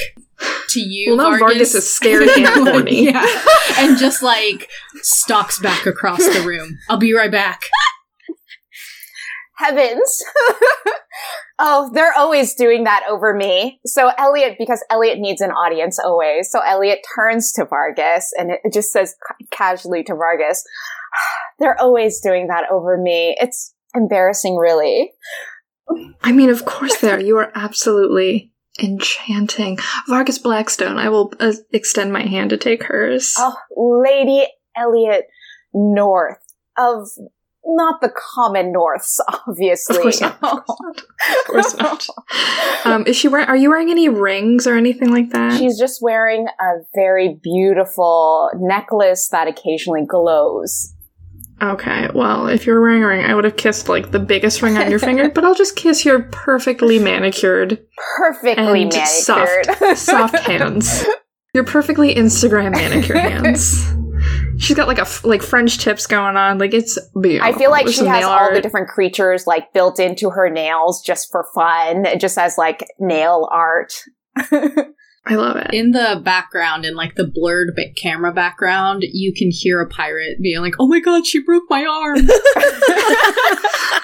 to 0.70 0.80
you, 0.80 1.15
Well, 1.18 1.32
now 1.32 1.38
Vargas 1.39 1.74
is 1.76 1.91
scared 1.91 2.28
and 2.38 2.45
horny. 2.68 3.05
yeah, 3.05 3.26
and 3.78 3.97
just 3.97 4.22
like 4.22 4.70
stalks 5.01 5.59
back 5.59 5.86
across 5.86 6.20
the 6.20 6.43
room. 6.45 6.78
I'll 6.89 6.97
be 6.97 7.13
right 7.13 7.32
back. 7.32 7.61
Heavens. 9.55 10.24
oh, 11.59 11.89
they're 11.93 12.13
always 12.13 12.53
doing 12.53 12.84
that 12.84 13.01
over 13.09 13.34
me. 13.34 13.80
So 13.88 14.11
Elliot, 14.18 14.55
because 14.59 14.84
Elliot 14.91 15.18
needs 15.18 15.41
an 15.41 15.49
audience 15.49 15.97
always. 15.97 16.51
So 16.51 16.59
Elliot 16.59 16.99
turns 17.15 17.51
to 17.53 17.65
Vargas 17.65 18.32
and 18.38 18.51
it 18.51 18.59
it 18.63 18.72
just 18.72 18.91
says 18.91 19.15
ca- 19.28 19.36
casually 19.49 20.03
to 20.03 20.13
Vargas, 20.13 20.63
they're 21.59 21.80
always 21.82 22.22
doing 22.22 22.47
that 22.49 22.65
over 22.72 22.97
me. 22.99 23.36
It's 23.39 23.74
embarrassing, 23.95 24.57
really. 24.57 25.11
I 26.22 26.32
mean, 26.34 26.49
of 26.51 26.65
course, 26.65 26.97
there 26.97 27.20
you 27.20 27.38
are 27.38 27.51
absolutely 27.55 28.51
enchanting, 28.80 29.78
Vargas 30.07 30.39
Blackstone. 30.39 30.97
I 30.97 31.09
will 31.09 31.34
uh, 31.39 31.53
extend 31.71 32.13
my 32.13 32.23
hand 32.23 32.49
to 32.51 32.57
take 32.57 32.84
hers. 32.84 33.34
Oh, 33.38 33.55
Lady 33.75 34.45
Elliot 34.75 35.28
North 35.73 36.39
of 36.78 37.07
not 37.67 37.99
the 38.01 38.09
common 38.09 38.71
Norths, 38.71 39.19
obviously. 39.47 39.97
Of 39.97 40.01
course 40.01 40.21
not. 40.21 40.39
Of 40.41 41.45
course 41.45 41.78
not. 41.78 42.07
Um, 42.86 43.05
is 43.05 43.15
she 43.17 43.28
wearing? 43.28 43.47
Are 43.47 43.57
you 43.57 43.69
wearing 43.69 43.89
any 43.89 44.09
rings 44.09 44.65
or 44.65 44.75
anything 44.75 45.11
like 45.11 45.32
that? 45.32 45.57
She's 45.57 45.78
just 45.78 46.01
wearing 46.01 46.47
a 46.59 46.73
very 46.95 47.39
beautiful 47.41 48.49
necklace 48.55 49.28
that 49.30 49.47
occasionally 49.47 50.05
glows. 50.05 50.93
Okay, 51.62 52.08
well, 52.14 52.47
if 52.47 52.66
you're 52.68 52.80
wearing 52.82 53.03
a 53.03 53.08
ring, 53.08 53.26
I 53.26 53.34
would 53.34 53.43
have 53.43 53.58
kissed 53.58 53.89
like 53.89 54.12
the 54.12 54.20
biggest 54.20 54.62
ring 54.62 54.78
on 54.78 54.89
your 54.91 54.99
finger, 54.99 55.30
but 55.30 55.43
I'll 55.43 55.55
just 55.55 55.76
kiss 55.76 56.05
your 56.05 56.24
perfectly 56.32 56.99
manicured, 57.03 57.84
Perfectly 58.18 58.86
manicured. 58.86 59.66
soft, 59.66 59.97
soft 59.97 60.39
hands. 60.39 61.03
Your 61.53 61.64
perfectly 61.64 62.14
Instagram 62.14 62.74
manicure 62.74 63.18
hands. 63.18 63.84
She's 64.60 64.76
got 64.76 64.88
like 64.88 64.99
a 64.99 65.01
f- 65.01 65.24
like 65.26 65.41
French 65.41 65.80
tips 65.80 66.05
going 66.05 66.36
on. 66.38 66.60
Like 66.60 66.74
it's 66.76 66.99
beautiful. 67.20 67.47
I 67.51 67.58
feel 67.58 67.72
like 67.72 67.86
With 67.86 67.95
she 67.95 68.05
has 68.05 68.24
all 68.26 68.53
the 68.53 68.62
different 68.62 68.89
creatures 68.89 69.47
like 69.47 69.74
built 69.74 69.99
into 69.99 70.30
her 70.30 70.49
nails 70.51 71.01
just 71.01 71.32
for 71.32 71.47
fun, 71.55 72.05
just 72.20 72.38
as 72.38 72.60
like 72.60 72.86
nail 72.99 73.49
art. 73.51 73.93
I 75.30 75.36
love 75.36 75.57
it. 75.57 75.73
In 75.73 75.91
the 75.91 76.21
background, 76.23 76.86
in 76.86 76.95
like 76.95 77.15
the 77.15 77.25
blurred 77.28 77.73
ba- 77.75 77.93
camera 78.01 78.32
background, 78.34 79.03
you 79.03 79.34
can 79.34 79.49
hear 79.51 79.82
a 79.82 79.88
pirate 79.89 80.38
being 80.41 80.61
like, 80.61 80.73
"Oh 80.80 80.88
my 80.88 80.99
god, 80.99 81.25
she 81.28 81.43
broke 81.43 81.63
my 81.69 81.86
arm!" 81.86 82.17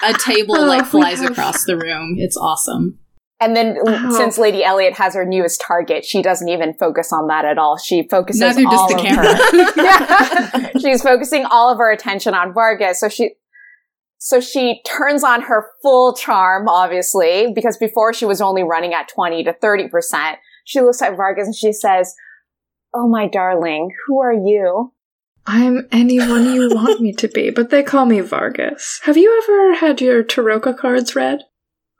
a 0.02 0.12
table 0.18 0.56
Oh 0.56 0.66
like 0.66 0.86
flies 0.86 1.20
God. 1.20 1.30
across 1.32 1.64
the 1.64 1.76
room. 1.76 2.16
It's 2.18 2.36
awesome. 2.36 2.98
And 3.40 3.56
then, 3.56 3.76
Oh. 3.86 4.16
since 4.16 4.38
Lady 4.38 4.62
Elliot 4.64 4.94
has 4.94 5.14
her 5.14 5.24
newest 5.26 5.60
target, 5.60 6.04
she 6.04 6.22
doesn't 6.22 6.48
even 6.48 6.72
focus 6.74 7.12
on 7.12 7.26
that 7.28 7.44
at 7.44 7.58
all. 7.58 7.76
She 7.76 8.06
focuses 8.08 8.40
Neither 8.40 8.62
does 8.62 8.88
the 8.88 8.94
camera. 8.94 9.34
her. 9.34 9.72
yeah. 9.82 10.70
She's 10.80 11.02
focusing 11.02 11.44
all 11.44 11.70
of 11.70 11.78
her 11.78 11.90
attention 11.90 12.32
on 12.32 12.54
Vargas. 12.54 13.00
So 13.00 13.08
she, 13.08 13.32
so 14.18 14.40
she 14.40 14.80
turns 14.86 15.24
on 15.24 15.42
her 15.42 15.66
full 15.82 16.14
charm, 16.14 16.68
obviously, 16.68 17.52
because 17.54 17.76
before 17.76 18.14
she 18.14 18.24
was 18.24 18.40
only 18.40 18.62
running 18.62 18.94
at 18.94 19.08
20 19.08 19.44
to 19.44 19.52
30%. 19.52 20.36
She 20.64 20.80
looks 20.80 21.02
at 21.02 21.16
Vargas 21.16 21.46
and 21.46 21.54
she 21.54 21.72
says, 21.72 22.14
Oh, 22.92 23.08
my 23.08 23.28
darling, 23.28 23.90
who 24.06 24.20
are 24.20 24.32
you? 24.32 24.92
I'm 25.46 25.86
anyone 25.92 26.54
you 26.54 26.68
want 26.74 27.00
me 27.00 27.12
to 27.14 27.28
be, 27.28 27.50
but 27.50 27.70
they 27.70 27.82
call 27.82 28.06
me 28.06 28.20
Vargas. 28.20 29.00
Have 29.04 29.16
you 29.16 29.42
ever 29.42 29.74
had 29.74 30.00
your 30.00 30.24
Tarokka 30.24 30.76
cards 30.76 31.14
read? 31.14 31.40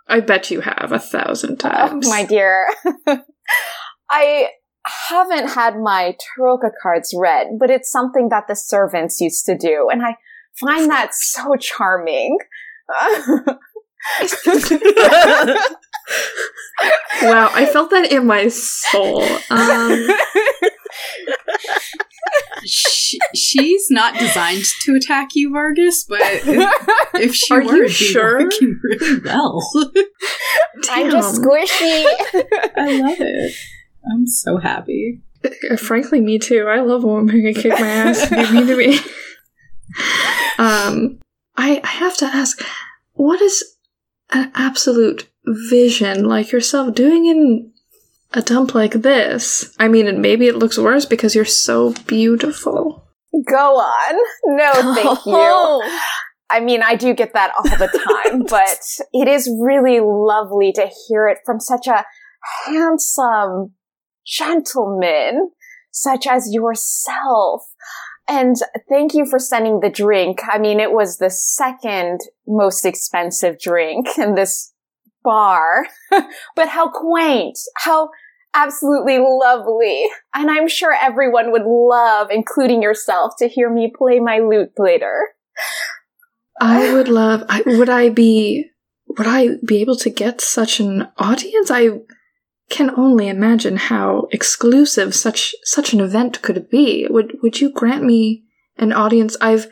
I 0.07 0.21
bet 0.21 0.51
you 0.51 0.61
have 0.61 0.93
a 0.93 0.99
thousand 0.99 1.63
oh, 1.65 1.69
times. 1.69 2.09
my 2.09 2.25
dear. 2.25 2.67
I 4.11 4.49
haven't 5.09 5.49
had 5.49 5.79
my 5.79 6.17
Tarokka 6.39 6.71
cards 6.81 7.15
read, 7.17 7.59
but 7.59 7.71
it's 7.71 7.91
something 7.91 8.29
that 8.29 8.49
the 8.49 8.57
servants 8.57 9.21
used 9.21 9.47
to 9.47 9.57
do, 9.57 9.89
and 9.91 10.03
I 10.05 10.17
find 10.61 10.91
that 10.91 11.15
so 11.15 11.57
charming. 11.57 12.39
wow, 17.23 17.51
I 17.53 17.67
felt 17.67 17.91
that 17.91 18.11
in 18.13 18.27
my 18.27 18.49
soul. 18.49 19.23
Um, 19.51 20.09
she, 22.65 23.19
she's 23.35 23.87
not 23.91 24.19
designed 24.19 24.65
to 24.85 24.95
attack 24.95 25.31
you, 25.35 25.53
Vargas, 25.53 26.05
but 26.05 26.21
if, 26.23 27.15
if 27.15 27.35
she 27.35 27.55
Are 27.55 27.59
were, 27.65 27.77
you 27.77 27.85
it'd 27.85 27.89
be 27.89 27.93
sure? 27.93 28.41
working 28.41 28.81
really 28.83 29.21
well. 29.25 29.63
I'm 30.91 31.11
just 31.11 31.37
damn. 31.37 31.45
squishy. 31.45 32.05
I 32.77 33.01
love 33.01 33.21
it. 33.21 33.55
I'm 34.13 34.27
so 34.27 34.59
happy. 34.59 35.23
Uh, 35.71 35.77
Frankly, 35.77 36.21
me 36.21 36.39
too. 36.39 36.67
I 36.69 36.81
love 36.81 37.05
a 37.05 37.07
woman 37.07 37.29
who 37.29 37.43
can 37.43 37.55
kick 37.63 37.79
my 37.79 37.87
ass 37.87 38.31
and 38.31 38.49
be 38.49 38.53
mean 38.53 38.67
to 38.67 38.77
me. 38.77 38.99
Um, 40.59 41.21
I, 41.57 41.81
I 41.85 41.89
have 41.89 42.17
to 42.19 42.27
ask, 42.27 42.63
what 43.13 43.41
is 43.41 43.63
an 44.31 44.51
absolute 44.55 45.29
vision 45.47 46.25
like 46.25 46.53
yourself 46.53 46.95
doing 46.95 47.27
in 47.27 47.73
a 48.33 48.43
dump 48.43 48.75
like 48.75 48.93
this? 48.93 49.75
I 49.79 49.89
mean, 49.89 50.07
and 50.07 50.21
maybe 50.21 50.47
it 50.47 50.57
looks 50.57 50.79
worse 50.79 51.07
because 51.07 51.35
you're 51.35 51.45
so 51.45 51.93
beautiful. 52.07 53.07
Go 53.47 53.77
on. 53.77 54.17
No, 54.47 54.95
thank 54.95 55.27
you. 55.27 55.83
I 56.51 56.61
mean, 56.61 56.83
I 56.83 56.95
do 56.95 57.15
get 57.15 57.33
that 57.33 57.53
all 57.57 57.65
the 57.65 57.89
time, 57.89 58.43
but 58.49 58.79
it 59.13 59.29
is 59.29 59.51
really 59.61 60.01
lovely 60.01 60.73
to 60.73 60.89
hear 61.09 61.27
it 61.27 61.39
from 61.45 61.59
such 61.59 61.87
a 61.87 62.05
handsome 62.67 63.73
gentleman 64.27 65.51
such 65.91 66.27
as 66.27 66.53
yourself. 66.53 67.63
And 68.29 68.57
thank 68.89 69.15
you 69.15 69.27
for 69.27 69.39
sending 69.39 69.81
the 69.81 69.91
drink. 69.91 70.41
I 70.51 70.59
mean, 70.59 70.81
it 70.81 70.93
was 70.93 71.19
the 71.19 71.31
second 71.31 72.21
most 72.47 72.85
expensive 72.85 73.61
drink 73.61 74.07
in 74.19 74.35
this 74.35 74.74
bar, 75.25 75.87
but 76.57 76.69
how 76.69 76.91
quaint, 76.91 77.59
how 77.77 78.11
absolutely 78.55 79.19
lovely. 79.19 80.07
And 80.35 80.51
I'm 80.51 80.69
sure 80.69 80.95
everyone 80.95 81.53
would 81.53 81.65
love, 81.67 82.29
including 82.31 82.83
yourself, 82.83 83.35
to 83.39 83.49
hear 83.49 83.71
me 83.71 83.93
play 83.97 84.21
my 84.21 84.39
lute 84.39 84.73
later. 84.79 85.29
I 86.61 86.95
would 86.95 87.09
love. 87.09 87.45
I, 87.49 87.63
would 87.67 87.91
I 87.91 88.09
be? 88.09 88.71
Would 89.19 89.27
I 89.27 89.57
be 89.65 89.81
able 89.81 89.97
to 89.97 90.11
get 90.11 90.41
such 90.41 90.81
an 90.81 91.09
audience? 91.19 91.71
I 91.71 92.01
can 92.71 92.91
only 92.99 93.29
imagine 93.29 93.77
how 93.77 94.29
exclusive 94.33 95.15
such 95.15 95.55
such 95.65 95.93
an 95.93 96.01
event 96.01 96.43
could 96.43 96.69
be. 96.71 97.07
Would 97.11 97.39
Would 97.43 97.61
you 97.61 97.71
grant 97.71 98.05
me 98.05 98.45
an 98.77 98.93
audience? 98.93 99.37
I've. 99.41 99.67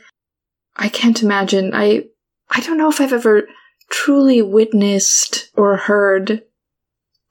I 0.76 0.88
can't 0.88 1.22
imagine. 1.22 1.70
I. 1.72 2.06
I 2.50 2.60
don't 2.60 2.76
know 2.76 2.90
if 2.90 3.00
I've 3.00 3.12
ever 3.12 3.44
truly 3.92 4.42
witnessed 4.42 5.50
or 5.54 5.76
heard 5.76 6.42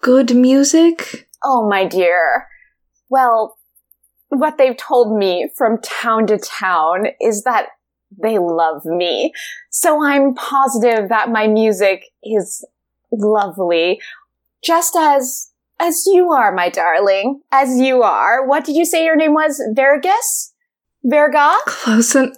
good 0.02 0.36
music. 0.36 1.28
Oh, 1.44 1.68
my 1.68 1.86
dear. 1.86 2.48
Well, 3.10 3.58
what 4.30 4.58
they've 4.58 4.78
told 4.78 5.18
me 5.18 5.50
from 5.58 5.82
town 5.82 6.28
to 6.28 6.38
town 6.38 7.08
is 7.20 7.44
that 7.44 7.68
they 8.22 8.38
love 8.38 8.86
me. 8.86 9.34
So 9.70 10.04
I'm 10.04 10.34
positive 10.36 11.10
that 11.10 11.30
my 11.30 11.48
music 11.48 12.06
is 12.24 12.66
lovely. 13.12 14.00
Just 14.64 14.96
as, 14.96 15.52
as 15.80 16.06
you 16.06 16.32
are, 16.32 16.54
my 16.54 16.70
darling. 16.70 17.42
As 17.52 17.80
you 17.80 18.04
are. 18.04 18.48
What 18.48 18.64
did 18.64 18.76
you 18.76 18.86
say 18.86 19.04
your 19.04 19.16
name 19.16 19.34
was? 19.34 19.62
Vergas? 19.76 20.51
Verga? 21.04 21.56
Close, 21.66 22.16
en- 22.16 22.34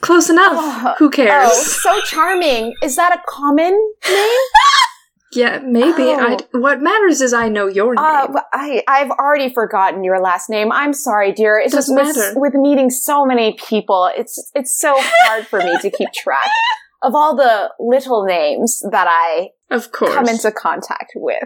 close 0.00 0.28
enough. 0.30 0.52
Oh, 0.56 0.94
Who 0.98 1.10
cares? 1.10 1.50
Oh, 1.52 1.62
so 1.62 2.00
charming. 2.02 2.74
Is 2.82 2.96
that 2.96 3.16
a 3.16 3.22
common 3.28 3.72
name? 4.10 4.40
yeah, 5.32 5.60
maybe. 5.64 5.92
Oh. 6.02 6.36
What 6.52 6.82
matters 6.82 7.20
is 7.20 7.32
I 7.32 7.48
know 7.48 7.66
your 7.68 7.94
name. 7.94 8.04
Uh, 8.04 8.40
I, 8.52 8.82
I've 8.88 9.10
already 9.10 9.52
forgotten 9.52 10.02
your 10.02 10.20
last 10.20 10.50
name. 10.50 10.72
I'm 10.72 10.92
sorry, 10.92 11.32
dear. 11.32 11.58
It's 11.58 11.72
Doesn't 11.74 11.96
just 11.96 12.16
with, 12.18 12.26
matter. 12.26 12.40
with 12.40 12.54
meeting 12.54 12.90
so 12.90 13.24
many 13.24 13.56
people, 13.68 14.10
it's 14.16 14.50
it's 14.54 14.76
so 14.78 14.94
hard 14.98 15.46
for 15.46 15.60
me 15.60 15.78
to 15.80 15.90
keep 15.90 16.08
track 16.12 16.48
of 17.02 17.14
all 17.14 17.36
the 17.36 17.70
little 17.78 18.24
names 18.24 18.82
that 18.90 19.06
I 19.08 19.50
of 19.70 19.92
course. 19.92 20.12
come 20.14 20.26
into 20.28 20.50
contact 20.50 21.12
with. 21.14 21.44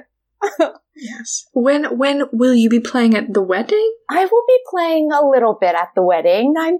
Yes. 0.94 1.46
When 1.52 1.96
when 1.98 2.24
will 2.32 2.54
you 2.54 2.68
be 2.68 2.80
playing 2.80 3.16
at 3.16 3.32
the 3.32 3.42
wedding? 3.42 3.94
I 4.10 4.24
will 4.24 4.44
be 4.46 4.58
playing 4.70 5.10
a 5.12 5.26
little 5.26 5.56
bit 5.60 5.74
at 5.74 5.88
the 5.94 6.02
wedding. 6.02 6.54
I'm 6.58 6.78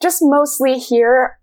just 0.00 0.18
mostly 0.22 0.78
here. 0.78 1.38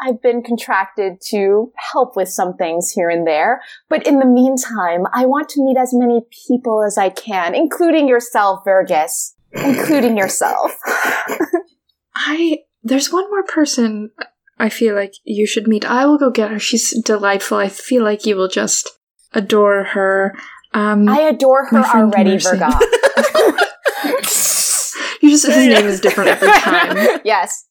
I've 0.00 0.20
been 0.20 0.42
contracted 0.42 1.20
to 1.28 1.72
help 1.92 2.16
with 2.16 2.28
some 2.28 2.56
things 2.56 2.90
here 2.90 3.08
and 3.08 3.26
there. 3.26 3.62
But 3.88 4.06
in 4.06 4.18
the 4.18 4.26
meantime, 4.26 5.06
I 5.14 5.26
want 5.26 5.48
to 5.50 5.64
meet 5.64 5.76
as 5.76 5.94
many 5.94 6.22
people 6.48 6.82
as 6.84 6.98
I 6.98 7.10
can, 7.10 7.54
including 7.54 8.08
yourself, 8.08 8.64
Vergas. 8.66 9.34
Including 9.52 10.16
yourself. 10.16 10.72
I 12.16 12.58
there's 12.82 13.12
one 13.12 13.30
more 13.30 13.44
person 13.44 14.10
I 14.58 14.68
feel 14.68 14.94
like 14.94 15.14
you 15.24 15.46
should 15.46 15.68
meet. 15.68 15.84
I 15.84 16.06
will 16.06 16.18
go 16.18 16.30
get 16.30 16.50
her. 16.50 16.58
She's 16.58 17.00
delightful. 17.02 17.58
I 17.58 17.68
feel 17.68 18.02
like 18.02 18.26
you 18.26 18.34
will 18.36 18.48
just 18.48 18.90
adore 19.32 19.84
her. 19.84 20.34
Um 20.74 21.08
I 21.08 21.20
adore 21.22 21.66
her 21.66 21.78
already, 21.84 22.32
Mercy. 22.32 22.58
You 25.20 25.30
just 25.30 25.46
his 25.46 25.56
name 25.56 25.86
is 25.86 26.00
different 26.00 26.28
every 26.28 26.48
time. 26.60 27.20
yes. 27.24 27.64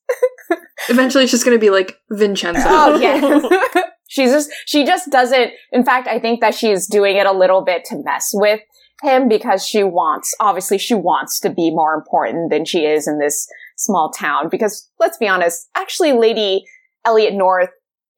Eventually 0.90 1.24
it's 1.24 1.32
just 1.32 1.46
gonna 1.46 1.60
be 1.60 1.70
like 1.70 2.00
Vincenzo. 2.10 2.64
Oh, 2.66 3.00
yeah. 3.00 3.84
She's 4.08 4.32
just, 4.32 4.50
she 4.66 4.86
just 4.86 5.10
doesn't, 5.12 5.52
in 5.72 5.84
fact, 5.84 6.08
I 6.08 6.20
think 6.20 6.40
that 6.42 6.54
she's 6.54 6.86
doing 6.86 7.18
it 7.18 7.26
a 7.26 7.32
little 7.32 7.64
bit 7.64 7.84
to 7.86 7.96
mess 8.04 8.30
with 8.32 8.60
him 9.02 9.28
because 9.28 9.66
she 9.66 9.84
wants, 9.84 10.36
obviously 10.40 10.78
she 10.78 10.94
wants 10.94 11.40
to 11.40 11.50
be 11.50 11.72
more 11.72 11.96
important 11.96 12.52
than 12.52 12.64
she 12.64 12.86
is 12.86 13.08
in 13.08 13.18
this 13.18 13.48
small 13.76 14.12
town 14.12 14.50
because 14.50 14.88
let's 15.00 15.18
be 15.18 15.28
honest, 15.28 15.68
actually 15.76 16.14
Lady 16.14 16.64
Elliot 17.06 17.34
North 17.34 17.70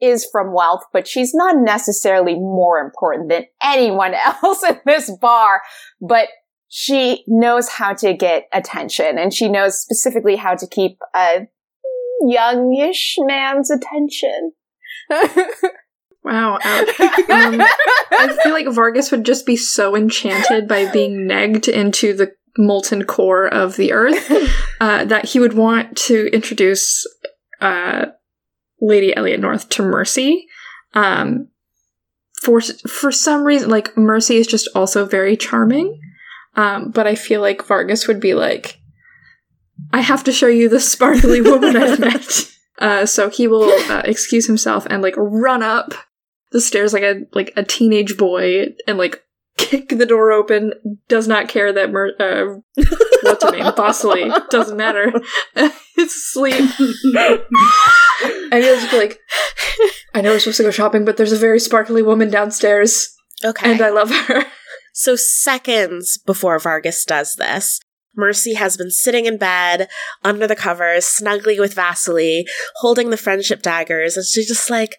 is 0.01 0.27
from 0.31 0.53
wealth, 0.53 0.83
but 0.93 1.07
she's 1.07 1.33
not 1.33 1.57
necessarily 1.57 2.35
more 2.35 2.79
important 2.79 3.29
than 3.29 3.45
anyone 3.61 4.13
else 4.43 4.63
in 4.63 4.79
this 4.85 5.11
bar, 5.21 5.61
but 6.01 6.27
she 6.67 7.23
knows 7.27 7.69
how 7.69 7.93
to 7.93 8.13
get 8.13 8.47
attention 8.51 9.17
and 9.17 9.33
she 9.33 9.47
knows 9.47 9.79
specifically 9.79 10.35
how 10.35 10.55
to 10.55 10.67
keep 10.67 10.97
a 11.15 11.47
youngish 12.21 13.15
man's 13.19 13.71
attention. 13.71 14.53
Wow. 16.25 16.55
Um, 16.55 16.59
I 17.29 18.35
feel 18.41 18.51
like 18.51 18.67
Vargas 18.67 19.11
would 19.11 19.23
just 19.23 19.45
be 19.45 19.55
so 19.55 19.95
enchanted 19.95 20.67
by 20.67 20.91
being 20.91 21.27
negged 21.29 21.67
into 21.67 22.15
the 22.15 22.31
molten 22.57 23.03
core 23.03 23.45
of 23.45 23.75
the 23.75 23.91
earth 23.93 24.31
uh, 24.81 25.05
that 25.05 25.25
he 25.25 25.39
would 25.39 25.53
want 25.53 25.95
to 25.97 26.27
introduce 26.33 27.05
uh, 27.61 28.07
Lady 28.81 29.15
Elliot 29.15 29.39
North 29.39 29.69
to 29.69 29.83
Mercy. 29.83 30.47
Um, 30.93 31.49
for 32.41 32.61
for 32.61 33.11
some 33.11 33.43
reason, 33.43 33.69
like 33.69 33.95
Mercy 33.97 34.37
is 34.37 34.47
just 34.47 34.67
also 34.75 35.05
very 35.05 35.35
charming, 35.35 35.99
um, 36.55 36.91
but 36.91 37.07
I 37.07 37.15
feel 37.15 37.41
like 37.41 37.65
Vargas 37.65 38.07
would 38.07 38.19
be 38.19 38.33
like, 38.33 38.79
"I 39.91 40.01
have 40.01 40.23
to 40.25 40.31
show 40.31 40.47
you 40.47 40.69
the 40.69 40.79
sparkly 40.79 41.41
woman 41.41 41.75
I've 41.75 41.99
met." 41.99 42.51
Uh, 42.77 43.05
so 43.05 43.29
he 43.29 43.47
will 43.47 43.69
uh, 43.91 44.01
excuse 44.03 44.47
himself 44.47 44.85
and 44.89 45.01
like 45.01 45.15
run 45.17 45.63
up 45.63 45.93
the 46.51 46.61
stairs 46.61 46.93
like 46.93 47.03
a 47.03 47.21
like 47.33 47.51
a 47.55 47.63
teenage 47.63 48.17
boy 48.17 48.67
and 48.87 48.97
like 48.97 49.24
kick 49.57 49.89
the 49.89 50.05
door 50.05 50.31
open, 50.31 50.73
does 51.07 51.27
not 51.27 51.47
care 51.49 51.71
that 51.73 51.91
Mer- 51.91 52.13
uh, 52.19 52.59
what's 53.23 53.43
her 53.43 53.51
name? 53.51 53.71
Bosley. 53.75 54.31
Doesn't 54.49 54.77
matter. 54.77 55.11
it's 55.55 56.15
asleep. 56.15 56.53
and 58.51 58.63
he'll 58.63 58.75
just 58.75 58.91
be 58.91 58.97
like, 58.97 59.19
I 60.13 60.21
know 60.21 60.31
we're 60.31 60.39
supposed 60.39 60.57
to 60.57 60.63
go 60.63 60.71
shopping, 60.71 61.05
but 61.05 61.17
there's 61.17 61.31
a 61.31 61.37
very 61.37 61.59
sparkly 61.59 62.01
woman 62.01 62.29
downstairs, 62.29 63.15
Okay. 63.43 63.71
and 63.71 63.81
I 63.81 63.89
love 63.89 64.11
her. 64.11 64.45
So, 64.97 65.17
seconds 65.17 66.17
before 66.25 66.57
Vargas 66.57 67.03
does 67.03 67.35
this, 67.35 67.81
Mercy 68.15 68.53
has 68.53 68.77
been 68.77 68.89
sitting 68.91 69.25
in 69.25 69.37
bed 69.37 69.89
under 70.23 70.47
the 70.47 70.55
covers, 70.55 71.05
snugly 71.05 71.59
with 71.59 71.73
Vasily, 71.73 72.45
holding 72.77 73.09
the 73.09 73.17
friendship 73.17 73.61
daggers, 73.61 74.15
and 74.15 74.25
she's 74.25 74.47
just 74.47 74.69
like, 74.69 74.95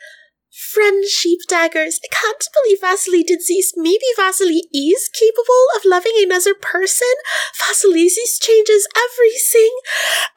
Friendship 0.56 1.40
daggers. 1.48 2.00
I 2.02 2.08
can't 2.14 2.48
believe 2.62 2.80
Vasily 2.80 3.22
did 3.22 3.40
these. 3.46 3.74
Maybe 3.76 4.06
Vasily 4.16 4.62
is 4.72 5.10
capable 5.12 5.66
of 5.76 5.84
loving 5.84 6.14
another 6.16 6.54
person. 6.54 7.08
Vasily's 7.68 8.38
changes 8.38 8.88
everything. 8.96 9.70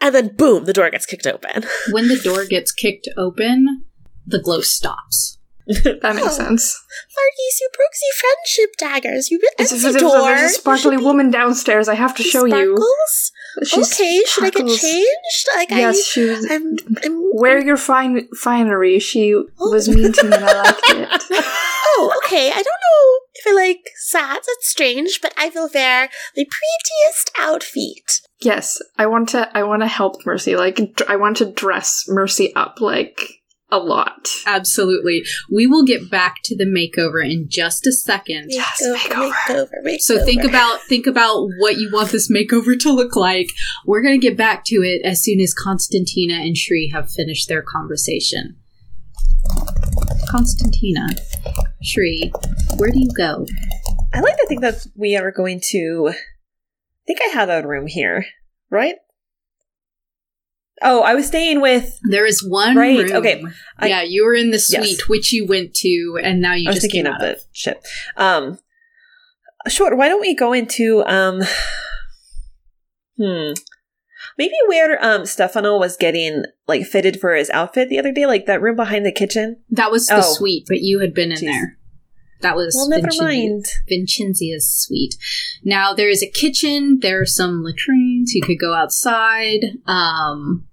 And 0.02 0.14
then, 0.14 0.36
boom, 0.36 0.66
the 0.66 0.74
door 0.74 0.90
gets 0.90 1.06
kicked 1.06 1.26
open. 1.26 1.64
When 1.92 2.10
the 2.10 2.20
door 2.20 2.46
gets 2.46 2.74
kicked 2.74 3.08
open, 3.18 3.86
the 4.28 4.40
glow 4.42 4.60
stops. 4.62 5.38
That 5.68 6.16
makes 6.16 6.28
Oh. 6.28 6.32
sense. 6.32 6.84
Vargas, 7.16 7.62
you 7.62 7.70
broke 7.78 7.92
the 7.94 8.14
friendship 8.20 8.76
daggers. 8.78 9.32
You 9.32 9.40
It's, 9.42 9.72
ripped 9.72 9.72
it's, 9.72 9.84
the 9.84 9.90
it's, 9.90 10.00
door. 10.02 10.22
there's 10.24 10.52
a 10.52 10.54
sparkly 10.56 10.92
You 10.92 10.98
should 10.98 11.00
be- 11.00 11.06
woman 11.06 11.32
downstairs. 11.32 11.88
I 11.88 11.94
have 11.96 12.16
to 12.18 12.24
show 12.24 12.44
you. 12.46 12.52
Sparkles? 12.52 13.32
She's 13.64 13.94
okay, 13.94 14.22
should 14.28 14.44
I 14.46 14.50
get 14.50 14.68
changed? 14.68 15.48
Like 15.56 15.70
Yes, 15.70 15.98
I, 15.98 16.02
she 16.02 16.26
was. 16.26 16.48
I'm, 16.50 16.78
I'm. 17.04 17.30
Wear 17.34 17.64
your 17.64 17.78
fine 17.78 18.28
finery. 18.36 19.00
She 19.00 19.34
oh. 19.34 19.72
was 19.72 19.88
mean 19.90 20.12
to 20.12 20.24
me 20.24 20.36
and 20.36 20.46
I 20.46 20.62
liked 20.62 20.82
it. 21.32 21.44
Oh, 21.92 22.14
okay. 22.24 22.50
I 22.50 22.54
don't 22.54 22.66
know 22.66 23.20
if 23.34 23.48
I 23.48 23.54
like 23.54 23.90
that. 24.14 24.36
That's 24.36 24.70
strange, 24.70 25.20
but 25.22 25.34
I 25.38 25.50
will 25.50 25.70
wear 25.74 26.10
the 26.36 26.46
prettiest 26.46 27.32
outfit. 27.38 28.22
Yes, 28.40 28.82
I 28.98 29.08
want 29.08 29.30
to. 29.30 29.50
I 29.58 29.64
want 29.64 29.82
to 29.82 29.88
help 29.88 30.26
Mercy. 30.26 30.56
Like, 30.56 30.80
I 31.10 31.18
want 31.18 31.38
to 31.38 31.52
dress 31.52 32.06
Mercy 32.08 32.56
up 32.56 32.80
like 32.80 33.39
a 33.72 33.78
lot. 33.78 34.28
Absolutely. 34.46 35.24
We 35.50 35.68
will 35.68 35.84
get 35.84 36.10
back 36.10 36.38
to 36.46 36.56
the 36.56 36.66
makeover 36.66 37.24
in 37.24 37.50
just 37.50 37.86
a 37.86 37.92
second. 37.92 38.48
Yes, 38.50 38.82
Makeover, 38.84 39.32
makeover. 39.32 39.48
makeover, 39.48 39.70
makeover. 39.86 40.00
So 40.00 40.24
think 40.26 40.44
about 40.44 40.82
think 40.84 41.08
about 41.08 41.48
what 41.60 41.78
you 41.78 41.90
want 41.92 42.10
this 42.10 42.32
makeover 42.32 42.80
to 42.80 42.92
look 42.92 43.16
like. 43.16 43.50
We're 43.86 44.02
gonna 44.02 44.18
get 44.18 44.38
back 44.38 44.66
to 44.66 44.76
it 44.78 45.02
as 45.06 45.24
soon 45.24 45.40
as 45.40 45.54
Konstantina 45.54 46.34
and 46.34 46.58
Shri 46.58 46.90
have 46.94 47.12
finished 47.12 47.48
their 47.48 47.62
conversation. 47.62 48.58
Konstantina, 50.30 51.20
Shri, 51.82 52.32
where 52.78 52.92
do 52.92 53.00
you 53.00 53.10
go? 53.16 53.46
I 54.14 54.20
like 54.22 54.38
to 54.38 54.46
think 54.48 54.62
that 54.62 54.86
we 54.96 55.16
are 55.16 55.32
going 55.32 55.62
to. 55.72 56.10
I 56.12 57.06
think 57.08 57.20
I 57.22 57.30
have 57.34 57.50
a 57.50 57.68
room 57.68 57.88
here, 57.88 58.26
right? 58.70 58.96
Oh, 60.82 61.02
I 61.02 61.14
was 61.16 61.28
staying 61.28 61.62
with. 61.62 62.00
There 62.10 62.26
is 62.26 62.44
one 62.48 62.76
Right, 62.76 62.98
room. 63.00 63.12
okay. 63.18 63.44
I- 63.78 63.88
yeah, 63.88 64.02
you 64.04 64.24
were 64.26 64.34
in 64.36 64.52
the 64.52 64.60
suite 64.60 64.98
Yes. 65.00 65.08
which 65.10 65.34
you 65.34 65.46
went 65.46 65.74
to, 65.76 66.20
and 66.24 66.42
now 66.42 66.54
you 66.54 66.70
I 66.70 66.74
was 66.74 66.82
just 66.82 66.92
came 66.94 67.06
of 67.06 67.14
out 67.14 67.20
the 67.20 67.40
ship. 67.52 67.84
Um, 68.18 68.60
sure. 69.68 69.96
Why 69.96 70.08
don't 70.10 70.22
we 70.22 70.36
go 70.36 70.54
into 70.54 71.04
um, 71.06 71.42
hmm, 73.18 73.52
maybe 74.38 74.54
where 74.68 75.04
um 75.04 75.26
Stefano 75.26 75.78
was 75.78 75.98
getting 75.98 76.44
like 76.68 76.84
fitted 76.86 77.20
for 77.20 77.36
his 77.36 77.50
outfit 77.50 77.90
the 77.90 78.00
other 78.00 78.12
day, 78.12 78.26
like 78.26 78.46
that 78.46 78.62
room 78.62 78.76
behind 78.76 79.06
the 79.06 79.12
kitchen. 79.12 79.58
That 79.70 79.92
was 79.92 80.08
the 80.08 80.18
Oh. 80.18 80.34
suite, 80.34 80.66
but 80.68 80.80
you 80.82 81.00
had 81.00 81.14
been 81.14 81.32
in 81.32 81.38
Jeez. 81.38 81.42
there. 81.42 81.76
That 82.42 82.56
was 82.56 82.74
Well, 82.74 82.88
never 82.88 83.08
Vincenzi- 83.08 83.50
mind. 83.50 83.66
Vincenzia's 83.90 84.66
suite. 84.70 85.16
Now 85.66 85.94
there 85.94 86.10
is 86.10 86.24
a 86.24 86.30
kitchen. 86.32 87.00
There 87.02 87.20
are 87.22 87.26
some 87.26 87.64
latrines. 87.64 88.32
You 88.34 88.42
could 88.42 88.60
go 88.60 88.74
outside. 88.74 89.60
Um, 89.86 90.66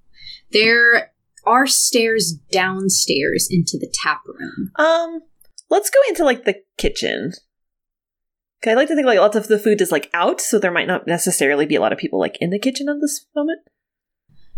there 0.52 1.12
are 1.44 1.66
stairs 1.66 2.34
downstairs 2.50 3.48
into 3.50 3.78
the 3.78 3.92
tap 4.02 4.20
room. 4.26 4.72
Um, 4.76 5.20
let's 5.70 5.90
go 5.90 6.00
into 6.08 6.24
like 6.24 6.44
the 6.44 6.56
kitchen. 6.76 7.32
'Kay, 8.62 8.72
I 8.72 8.74
like 8.74 8.88
to 8.88 8.94
think 8.94 9.06
like 9.06 9.18
lots 9.18 9.36
of 9.36 9.48
the 9.48 9.58
food 9.58 9.80
is 9.80 9.92
like 9.92 10.10
out, 10.14 10.40
so 10.40 10.58
there 10.58 10.72
might 10.72 10.88
not 10.88 11.06
necessarily 11.06 11.66
be 11.66 11.76
a 11.76 11.80
lot 11.80 11.92
of 11.92 11.98
people 11.98 12.18
like 12.18 12.36
in 12.40 12.50
the 12.50 12.58
kitchen 12.58 12.88
at 12.88 13.00
this 13.00 13.26
moment. 13.34 13.60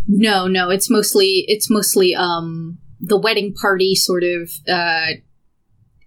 No, 0.06 0.46
no, 0.46 0.70
it's 0.70 0.88
mostly 0.88 1.44
it's 1.48 1.68
mostly 1.70 2.14
um 2.14 2.78
the 3.00 3.18
wedding 3.18 3.54
party 3.54 3.94
sort 3.94 4.24
of 4.24 4.50
uh 4.68 5.08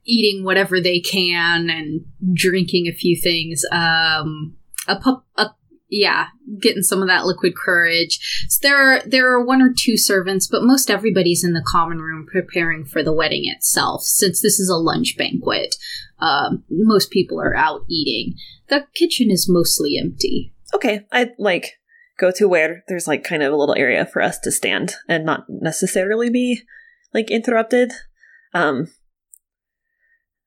eating 0.04 0.44
whatever 0.44 0.82
they 0.82 1.00
can 1.00 1.70
and 1.70 2.06
drinking 2.34 2.88
a 2.88 2.94
few 2.94 3.20
things. 3.22 3.64
Um 3.72 4.56
a 4.88 4.96
pup 4.96 5.26
a 5.36 5.50
yeah, 5.92 6.28
getting 6.62 6.82
some 6.84 7.02
of 7.02 7.10
that 7.10 7.26
liquid 7.26 7.54
courage. 7.56 8.20
So 8.48 8.60
there 8.62 8.78
are 8.78 9.02
there 9.06 9.30
are 9.30 9.46
one 9.46 9.62
or 9.62 9.74
two 9.78 9.98
servants, 9.98 10.48
but 10.48 10.64
most 10.64 10.90
everybody's 10.90 11.44
in 11.44 11.54
the 11.54 11.66
common 11.68 12.00
room 12.00 12.26
preparing 12.32 12.86
for 12.86 13.04
the 13.04 13.14
wedding 13.14 13.44
itself. 13.46 14.04
Since 14.04 14.42
this 14.42 14.58
is 14.58 14.70
a 14.70 14.78
lunch 14.78 15.18
banquet, 15.18 15.76
um, 16.20 16.64
most 16.70 17.12
people 17.12 17.42
are 17.42 17.56
out 17.56 17.82
eating. 17.90 18.36
The 18.70 18.88
kitchen 18.96 19.30
is 19.30 19.50
mostly 19.50 19.98
empty. 20.02 20.54
Okay, 20.74 21.06
I'd 21.12 21.34
like 21.38 21.74
go 22.18 22.32
to 22.32 22.48
where 22.48 22.84
there's 22.88 23.08
like 23.08 23.26
kind 23.26 23.44
of 23.44 23.52
a 23.52 23.58
little 23.58 23.76
area 23.76 24.06
for 24.06 24.22
us 24.22 24.40
to 24.40 24.52
stand 24.52 24.94
and 25.10 25.26
not 25.26 25.44
necessarily 25.50 26.30
be 26.30 26.62
like 27.14 27.30
interrupted. 27.30 27.92
Um 28.54 28.88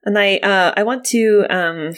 and 0.04 0.18
I 0.18 0.36
uh 0.38 0.72
I 0.74 0.84
want 0.84 1.04
to 1.06 1.44
um 1.50 1.94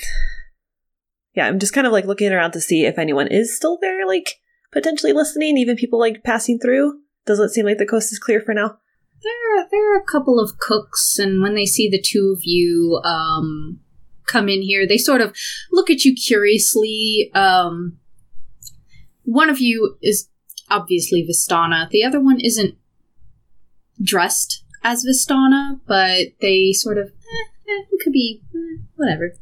yeah, 1.36 1.46
I'm 1.46 1.58
just 1.58 1.74
kind 1.74 1.86
of 1.86 1.92
like 1.92 2.06
looking 2.06 2.32
around 2.32 2.52
to 2.52 2.60
see 2.60 2.86
if 2.86 2.98
anyone 2.98 3.28
is 3.28 3.54
still 3.54 3.78
there 3.80 4.06
like 4.06 4.36
potentially 4.72 5.12
listening, 5.12 5.58
even 5.58 5.76
people 5.76 5.98
like 5.98 6.24
passing 6.24 6.58
through. 6.58 6.98
Doesn't 7.26 7.50
seem 7.50 7.66
like 7.66 7.78
the 7.78 7.86
coast 7.86 8.10
is 8.10 8.18
clear 8.18 8.40
for 8.40 8.54
now. 8.54 8.78
There, 9.22 9.58
are, 9.58 9.66
there 9.70 9.94
are 9.94 9.98
a 9.98 10.04
couple 10.04 10.40
of 10.40 10.58
cooks, 10.58 11.18
and 11.18 11.42
when 11.42 11.54
they 11.54 11.66
see 11.66 11.88
the 11.88 12.00
two 12.00 12.34
of 12.36 12.40
you 12.44 13.00
um, 13.04 13.80
come 14.26 14.48
in 14.48 14.62
here, 14.62 14.86
they 14.86 14.98
sort 14.98 15.20
of 15.20 15.36
look 15.70 15.90
at 15.90 16.04
you 16.04 16.14
curiously. 16.14 17.30
Um, 17.34 17.98
one 19.24 19.50
of 19.50 19.60
you 19.60 19.96
is 20.02 20.28
obviously 20.70 21.26
Vistana. 21.28 21.88
The 21.90 22.04
other 22.04 22.20
one 22.20 22.40
isn't 22.40 22.76
dressed 24.02 24.64
as 24.82 25.04
Vistana, 25.04 25.80
but 25.86 26.28
they 26.40 26.72
sort 26.72 26.96
of 26.96 27.08
eh, 27.08 27.72
eh, 27.72 27.84
could 28.02 28.12
be 28.12 28.42
eh, 28.54 28.82
whatever. 28.94 29.32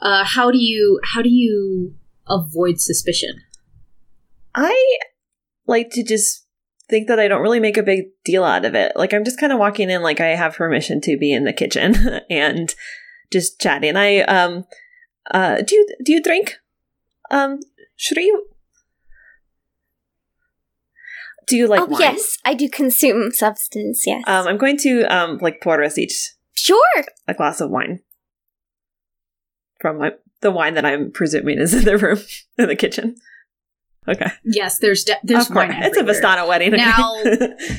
Uh, 0.00 0.24
how 0.24 0.50
do 0.50 0.58
you 0.58 1.00
how 1.04 1.22
do 1.22 1.28
you 1.28 1.94
avoid 2.28 2.80
suspicion? 2.80 3.40
I 4.54 4.98
like 5.66 5.90
to 5.90 6.02
just 6.02 6.46
think 6.88 7.08
that 7.08 7.20
I 7.20 7.28
don't 7.28 7.42
really 7.42 7.60
make 7.60 7.76
a 7.76 7.82
big 7.82 8.06
deal 8.24 8.44
out 8.44 8.64
of 8.64 8.74
it. 8.74 8.92
Like 8.96 9.12
I'm 9.12 9.24
just 9.24 9.38
kind 9.38 9.52
of 9.52 9.58
walking 9.58 9.90
in 9.90 10.02
like 10.02 10.20
I 10.20 10.28
have 10.28 10.56
permission 10.56 11.00
to 11.02 11.18
be 11.18 11.32
in 11.32 11.44
the 11.44 11.52
kitchen 11.52 12.20
and 12.30 12.74
just 13.30 13.60
chatting. 13.60 13.96
I 13.96 14.20
um 14.22 14.64
uh 15.30 15.62
do 15.62 15.74
you 15.74 15.86
do 16.04 16.12
you 16.12 16.22
drink? 16.22 16.56
Um 17.30 17.60
Shri 17.96 18.32
Do 21.46 21.56
you 21.56 21.66
like 21.66 21.80
oh, 21.80 21.86
wine? 21.86 22.00
yes, 22.00 22.38
I 22.44 22.54
do 22.54 22.68
consume 22.68 23.32
substance, 23.32 24.06
yes. 24.06 24.24
Um 24.26 24.46
I'm 24.46 24.58
going 24.58 24.76
to 24.78 25.02
um 25.04 25.38
like 25.38 25.60
pour 25.60 25.82
us 25.82 25.98
each 25.98 26.32
sure. 26.54 27.04
a 27.26 27.34
glass 27.34 27.60
of 27.60 27.70
wine. 27.70 28.00
From 29.80 29.98
my 29.98 30.12
the 30.40 30.50
wine 30.50 30.74
that 30.74 30.84
I'm 30.84 31.10
presuming 31.12 31.58
is 31.58 31.74
in 31.74 31.84
the 31.84 31.96
room 31.98 32.18
in 32.58 32.68
the 32.68 32.76
kitchen. 32.76 33.16
Okay. 34.06 34.30
Yes, 34.44 34.78
there's 34.78 35.04
de- 35.04 35.18
there's 35.22 35.46
of 35.48 35.52
course. 35.52 35.68
wine 35.68 35.82
It's 35.82 35.96
a 35.96 36.00
everywhere. 36.00 36.22
Vistana 36.22 36.48
wedding. 36.48 36.74
okay? 36.74 36.84
Now- 36.84 37.14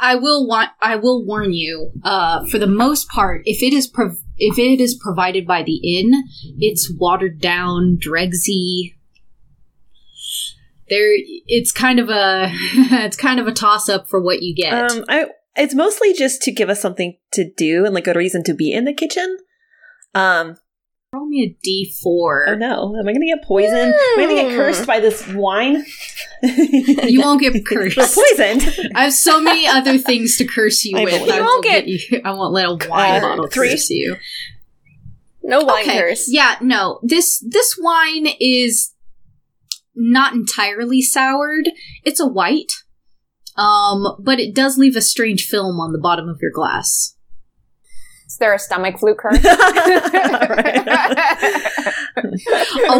I 0.00 0.14
will 0.14 0.46
want. 0.46 0.70
I 0.80 0.94
will 0.94 1.24
warn 1.26 1.52
you. 1.52 1.90
Uh, 2.04 2.46
for 2.46 2.58
the 2.58 2.68
most 2.68 3.08
part, 3.08 3.42
if 3.46 3.62
it 3.64 3.72
is 3.72 3.88
prov- 3.88 4.22
if 4.36 4.56
it 4.56 4.80
is 4.80 4.94
provided 4.94 5.44
by 5.44 5.64
the 5.64 5.98
inn, 5.98 6.12
it's 6.58 6.88
watered 6.98 7.40
down, 7.40 7.98
dregsy. 8.00 8.94
There, 10.88 11.12
it's 11.46 11.72
kind 11.72 11.98
of 11.98 12.08
a 12.08 12.48
it's 12.52 13.16
kind 13.16 13.40
of 13.40 13.46
a 13.46 13.52
toss 13.52 13.88
up 13.88 14.08
for 14.08 14.20
what 14.20 14.40
you 14.42 14.54
get. 14.54 14.72
Um, 14.72 15.04
I 15.08 15.26
it's 15.56 15.74
mostly 15.74 16.12
just 16.14 16.42
to 16.42 16.52
give 16.52 16.70
us 16.70 16.80
something 16.80 17.18
to 17.32 17.50
do 17.56 17.84
and 17.84 17.92
like 17.94 18.06
a 18.06 18.14
reason 18.14 18.44
to 18.44 18.54
be 18.54 18.72
in 18.72 18.84
the 18.84 18.92
kitchen. 18.94 19.38
Um, 20.14 20.56
me 21.28 21.42
a 21.44 21.56
D 21.62 21.92
four. 22.02 22.48
oh 22.48 22.54
no, 22.54 22.96
am 22.98 23.06
I 23.08 23.12
gonna 23.12 23.26
get 23.26 23.44
poisoned? 23.44 23.92
Am 23.94 24.18
I 24.18 24.26
gonna 24.26 24.34
get 24.34 24.56
cursed 24.56 24.86
by 24.86 25.00
this 25.00 25.26
wine? 25.28 25.84
You 26.40 27.20
won't 27.20 27.40
get 27.40 27.52
We're 27.52 27.62
cursed. 27.90 28.14
poisoned. 28.16 28.62
I 28.94 29.04
have 29.04 29.12
so 29.12 29.40
many 29.40 29.66
other 29.66 29.98
things 29.98 30.36
to 30.36 30.44
curse 30.46 30.84
you 30.84 30.96
I 30.96 31.02
with. 31.04 31.14
believe 31.18 31.32
I 31.34 31.40
won't 31.40 31.40
You 31.40 31.44
won't 31.44 31.64
get 31.64 31.88
you. 31.88 32.20
I 32.24 32.30
won't 32.30 32.52
let 32.52 32.66
a 32.66 32.88
wine 32.88 33.16
Uh, 33.16 33.20
bottle 33.20 33.46
three. 33.48 33.70
curse 33.70 33.90
you. 33.90 34.16
No 35.42 35.64
wine 35.64 35.82
okay. 35.88 35.98
curse. 35.98 36.26
Yeah, 36.32 36.56
no. 36.60 37.00
This 37.02 37.44
this 37.48 37.76
wine 37.80 38.28
is 38.38 38.92
not 39.96 40.34
entirely 40.34 41.02
soured. 41.02 41.70
It's 42.04 42.20
a 42.20 42.26
white. 42.26 42.70
Um, 43.56 44.06
but 44.20 44.38
it 44.38 44.54
does 44.54 44.78
leave 44.78 44.94
a 44.94 45.02
strange 45.02 45.44
film 45.46 45.80
on 45.80 45.90
the 45.92 45.98
bottom 45.98 46.28
of 46.28 46.38
your 46.40 46.52
glass. 46.52 47.16
Is 48.28 48.36
there 48.36 48.52
a 48.52 48.58
stomach 48.58 48.98
flu 48.98 49.14
curse? 49.18 49.42
a 49.42 49.56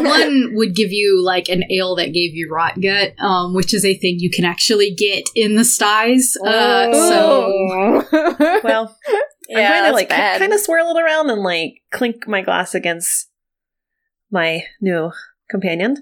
one 0.01 0.55
would 0.55 0.75
give 0.75 0.91
you 0.91 1.23
like 1.25 1.49
an 1.49 1.65
ale 1.71 1.95
that 1.97 2.13
gave 2.15 2.35
you 2.35 2.49
rot 2.51 2.81
gut, 2.81 3.13
um, 3.21 3.55
which 3.55 3.75
is 3.75 3.85
a 3.85 3.95
thing 3.99 4.17
you 4.19 4.31
can 4.31 4.45
actually 4.47 4.95
get 4.95 5.25
in 5.35 5.55
the 5.57 5.65
styes. 5.65 6.35
Uh, 6.45 6.93
so 6.93 8.05
well, 8.65 8.97
Yeah, 9.49 9.59
I'm 9.59 9.67
trying 9.67 9.85
to 9.85 9.93
like 9.93 10.09
bad. 10.09 10.39
kind 10.39 10.53
of 10.55 10.61
swirl 10.61 10.97
it 10.97 11.01
around 11.03 11.29
and 11.31 11.43
like 11.43 11.83
clink 11.93 12.27
my 12.27 12.41
glass 12.41 12.75
against 12.75 13.29
my 14.31 14.63
new 14.81 15.11
companion, 15.51 15.97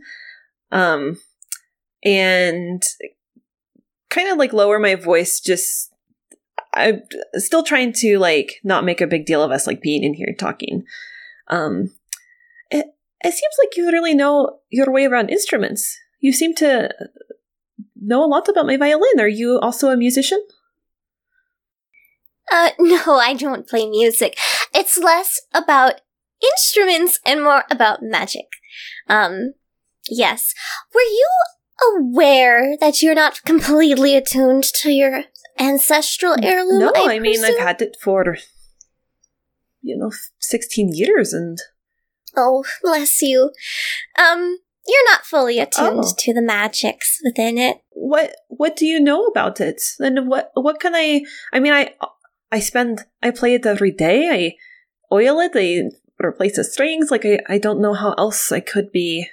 um, 0.71 1.19
and 2.05 2.83
kind 4.09 4.29
of 4.29 4.39
like 4.39 4.53
lower 4.53 4.79
my 4.79 4.95
voice. 4.95 5.41
Just 5.41 5.93
I'm 6.77 7.03
still 7.35 7.63
trying 7.63 7.93
to 7.95 8.19
like 8.19 8.61
not 8.63 8.85
make 8.85 9.01
a 9.01 9.07
big 9.07 9.27
deal 9.27 9.43
of 9.43 9.51
us 9.51 9.67
like 9.67 9.81
being 9.81 10.05
in 10.05 10.15
here 10.15 10.35
talking. 10.39 10.85
Um, 11.49 11.91
it 12.71 12.87
it 13.23 13.33
seems 13.33 13.55
like 13.63 13.77
you 13.77 13.91
really 13.91 14.15
know 14.15 14.59
your 14.71 14.91
way 14.93 15.07
around 15.07 15.31
instruments. 15.31 15.99
You 16.21 16.33
seem 16.33 16.55
to 16.57 16.91
know 18.01 18.25
a 18.25 18.27
lot 18.27 18.49
about 18.49 18.67
my 18.67 18.77
violin. 18.77 19.19
Are 19.19 19.29
you 19.29 19.59
also 19.61 19.89
a 19.89 19.97
musician? 19.97 20.45
Uh, 22.51 22.71
no, 22.79 23.17
I 23.17 23.35
don't 23.35 23.69
play 23.69 23.89
music. 23.89 24.37
It's 24.75 24.99
less 24.99 25.41
about 25.53 26.01
instruments 26.43 27.21
and 27.25 27.43
more 27.43 27.65
about 27.71 28.03
magic. 28.03 28.47
Um, 29.09 29.55
yes. 30.09 30.53
Were 30.95 31.01
you 31.01 31.29
aware 31.95 32.77
that 32.81 33.03
you're 33.03 33.15
not 33.15 33.43
completely 33.45 34.17
attuned 34.17 34.65
to 34.83 34.91
your 34.91 35.25
ancestral 35.59 36.37
heirloom? 36.43 36.79
No, 36.81 36.93
I, 36.95 37.19
mean 37.19 37.45
I've 37.45 37.59
had 37.59 37.81
it 37.83 37.97
for 38.01 38.37
you 39.83 39.97
know 39.97 40.11
sixteen 40.39 40.91
years, 40.93 41.33
and 41.33 41.59
Oh, 42.37 42.65
bless 42.83 43.23
you. 43.23 43.51
Um, 44.19 44.59
you're 44.87 45.11
not 45.11 45.25
fully 45.25 45.59
attuned 45.59 46.05
Oh. 46.05 46.15
to 46.19 46.35
the 46.35 46.43
magics 46.43 47.19
within 47.25 47.59
it. 47.59 47.79
what 47.91 48.37
what 48.49 48.77
do 48.77 48.87
you 48.87 49.01
know 49.01 49.25
about 49.27 49.61
it? 49.61 49.81
And 49.99 50.29
what 50.29 50.51
what 50.55 50.81
can 50.81 50.95
I? 50.95 51.23
I 51.53 51.61
mean, 51.61 51.73
I 51.73 51.95
I 52.53 52.61
spend 52.61 53.01
I 53.23 53.31
play 53.31 53.55
it 53.55 53.67
every 53.67 53.91
day. 53.91 54.29
I 54.31 54.57
oil 55.15 55.41
it. 55.41 55.53
I 55.55 55.91
replace 56.25 56.57
the 56.57 56.65
strings. 56.65 57.11
Like 57.11 57.25
I 57.25 57.41
I 57.49 57.59
don't 57.59 57.81
know 57.81 57.95
how 57.95 58.13
else 58.19 58.53
I 58.53 58.61
could 58.61 58.93
be. 58.93 59.29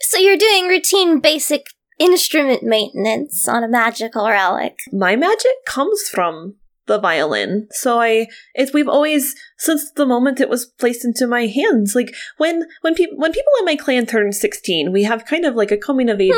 So 0.00 0.18
you're 0.18 0.36
doing 0.36 0.66
routine 0.68 1.20
basic 1.20 1.66
instrument 1.98 2.62
maintenance 2.62 3.48
on 3.48 3.64
a 3.64 3.68
magical 3.68 4.28
relic. 4.28 4.78
My 4.92 5.16
magic 5.16 5.64
comes 5.66 6.02
from 6.08 6.56
the 6.86 6.98
violin. 6.98 7.66
So 7.70 8.00
I 8.00 8.28
it's 8.54 8.72
we've 8.72 8.88
always 8.88 9.34
since 9.58 9.90
the 9.92 10.06
moment 10.06 10.40
it 10.40 10.48
was 10.48 10.66
placed 10.66 11.04
into 11.04 11.26
my 11.26 11.46
hands. 11.46 11.94
Like 11.94 12.14
when 12.36 12.64
when 12.82 12.94
people 12.94 13.18
when 13.18 13.32
people 13.32 13.52
in 13.58 13.64
my 13.64 13.76
clan 13.76 14.06
turn 14.06 14.32
16, 14.32 14.92
we 14.92 15.02
have 15.02 15.24
kind 15.26 15.44
of 15.44 15.54
like 15.56 15.72
a 15.72 15.76
coming 15.76 16.08
of 16.08 16.20
age 16.20 16.32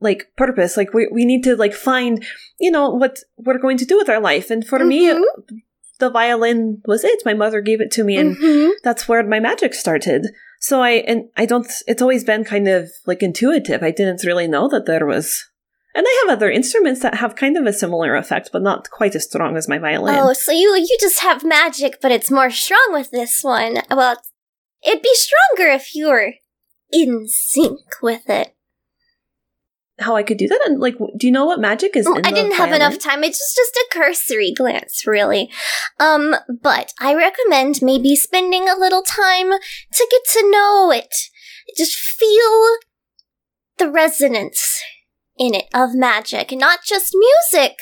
like 0.00 0.30
purpose. 0.36 0.76
Like 0.76 0.94
we 0.94 1.08
we 1.10 1.24
need 1.24 1.42
to 1.44 1.56
like 1.56 1.74
find, 1.74 2.24
you 2.60 2.70
know, 2.70 2.90
what 2.90 3.18
we're 3.36 3.58
going 3.58 3.76
to 3.78 3.84
do 3.84 3.96
with 3.96 4.08
our 4.08 4.20
life. 4.20 4.50
And 4.50 4.66
for 4.66 4.84
me 4.84 5.08
Mhm. 5.08 5.22
the 5.98 6.10
violin 6.10 6.80
was 6.86 7.02
it. 7.04 7.22
My 7.24 7.34
mother 7.34 7.60
gave 7.60 7.80
it 7.80 7.90
to 7.92 8.04
me 8.04 8.16
and 8.18 8.36
Mhm. 8.36 8.70
that's 8.84 9.08
where 9.08 9.22
my 9.24 9.40
magic 9.40 9.74
started. 9.74 10.28
So 10.60 10.82
I 10.82 10.90
and 10.90 11.28
I 11.36 11.46
don't 11.46 11.66
it's 11.86 12.02
always 12.02 12.24
been 12.24 12.44
kind 12.44 12.68
of 12.68 12.90
like 13.06 13.22
intuitive. 13.22 13.82
I 13.82 13.90
didn't 13.90 14.24
really 14.24 14.48
know 14.48 14.68
that 14.68 14.86
there 14.86 15.06
was 15.06 15.44
and 15.94 16.04
I 16.06 16.24
have 16.26 16.36
other 16.36 16.50
instruments 16.50 17.00
that 17.00 17.14
have 17.14 17.36
kind 17.36 17.56
of 17.56 17.64
a 17.64 17.72
similar 17.72 18.16
effect, 18.16 18.50
but 18.52 18.62
not 18.62 18.90
quite 18.90 19.14
as 19.14 19.24
strong 19.24 19.56
as 19.56 19.68
my 19.68 19.78
violin. 19.78 20.14
Oh, 20.18 20.32
so 20.32 20.52
you 20.52 20.74
you 20.76 20.96
just 21.00 21.20
have 21.20 21.44
magic, 21.44 22.00
but 22.02 22.12
it's 22.12 22.30
more 22.30 22.50
strong 22.50 22.88
with 22.90 23.10
this 23.10 23.40
one. 23.42 23.78
Well, 23.90 24.16
it'd 24.86 25.02
be 25.02 25.14
stronger 25.14 25.72
if 25.72 25.94
you 25.94 26.08
were 26.08 26.34
in 26.90 27.26
sync 27.28 27.80
with 28.02 28.28
it. 28.28 28.55
How 29.98 30.14
I 30.14 30.22
could 30.22 30.36
do 30.36 30.46
that? 30.48 30.60
And 30.66 30.78
like, 30.78 30.96
do 30.98 31.26
you 31.26 31.32
know 31.32 31.46
what 31.46 31.58
magic 31.58 31.96
is? 31.96 32.06
I 32.06 32.30
didn't 32.30 32.56
have 32.56 32.72
enough 32.72 32.98
time. 32.98 33.24
It's 33.24 33.38
just, 33.38 33.56
just 33.56 33.76
a 33.76 33.86
cursory 33.90 34.52
glance, 34.52 35.06
really. 35.06 35.50
Um, 35.98 36.36
but 36.62 36.92
I 37.00 37.14
recommend 37.14 37.80
maybe 37.80 38.14
spending 38.14 38.68
a 38.68 38.76
little 38.78 39.02
time 39.02 39.50
to 39.50 40.08
get 40.10 40.22
to 40.32 40.50
know 40.50 40.90
it. 40.90 41.14
Just 41.76 41.96
feel 41.96 42.76
the 43.78 43.90
resonance 43.90 44.82
in 45.38 45.54
it 45.54 45.66
of 45.72 45.94
magic, 45.94 46.52
not 46.52 46.80
just 46.84 47.14
music, 47.14 47.76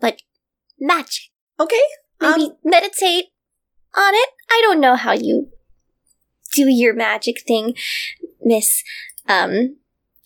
but 0.00 0.22
magic. 0.78 1.24
Okay. 1.58 1.82
Maybe 2.20 2.44
Um, 2.44 2.56
meditate 2.64 3.26
on 3.96 4.14
it. 4.14 4.28
I 4.50 4.60
don't 4.62 4.80
know 4.80 4.94
how 4.94 5.12
you 5.12 5.48
do 6.54 6.68
your 6.68 6.94
magic 6.94 7.42
thing, 7.46 7.74
Miss 8.42 8.82
um 9.28 9.76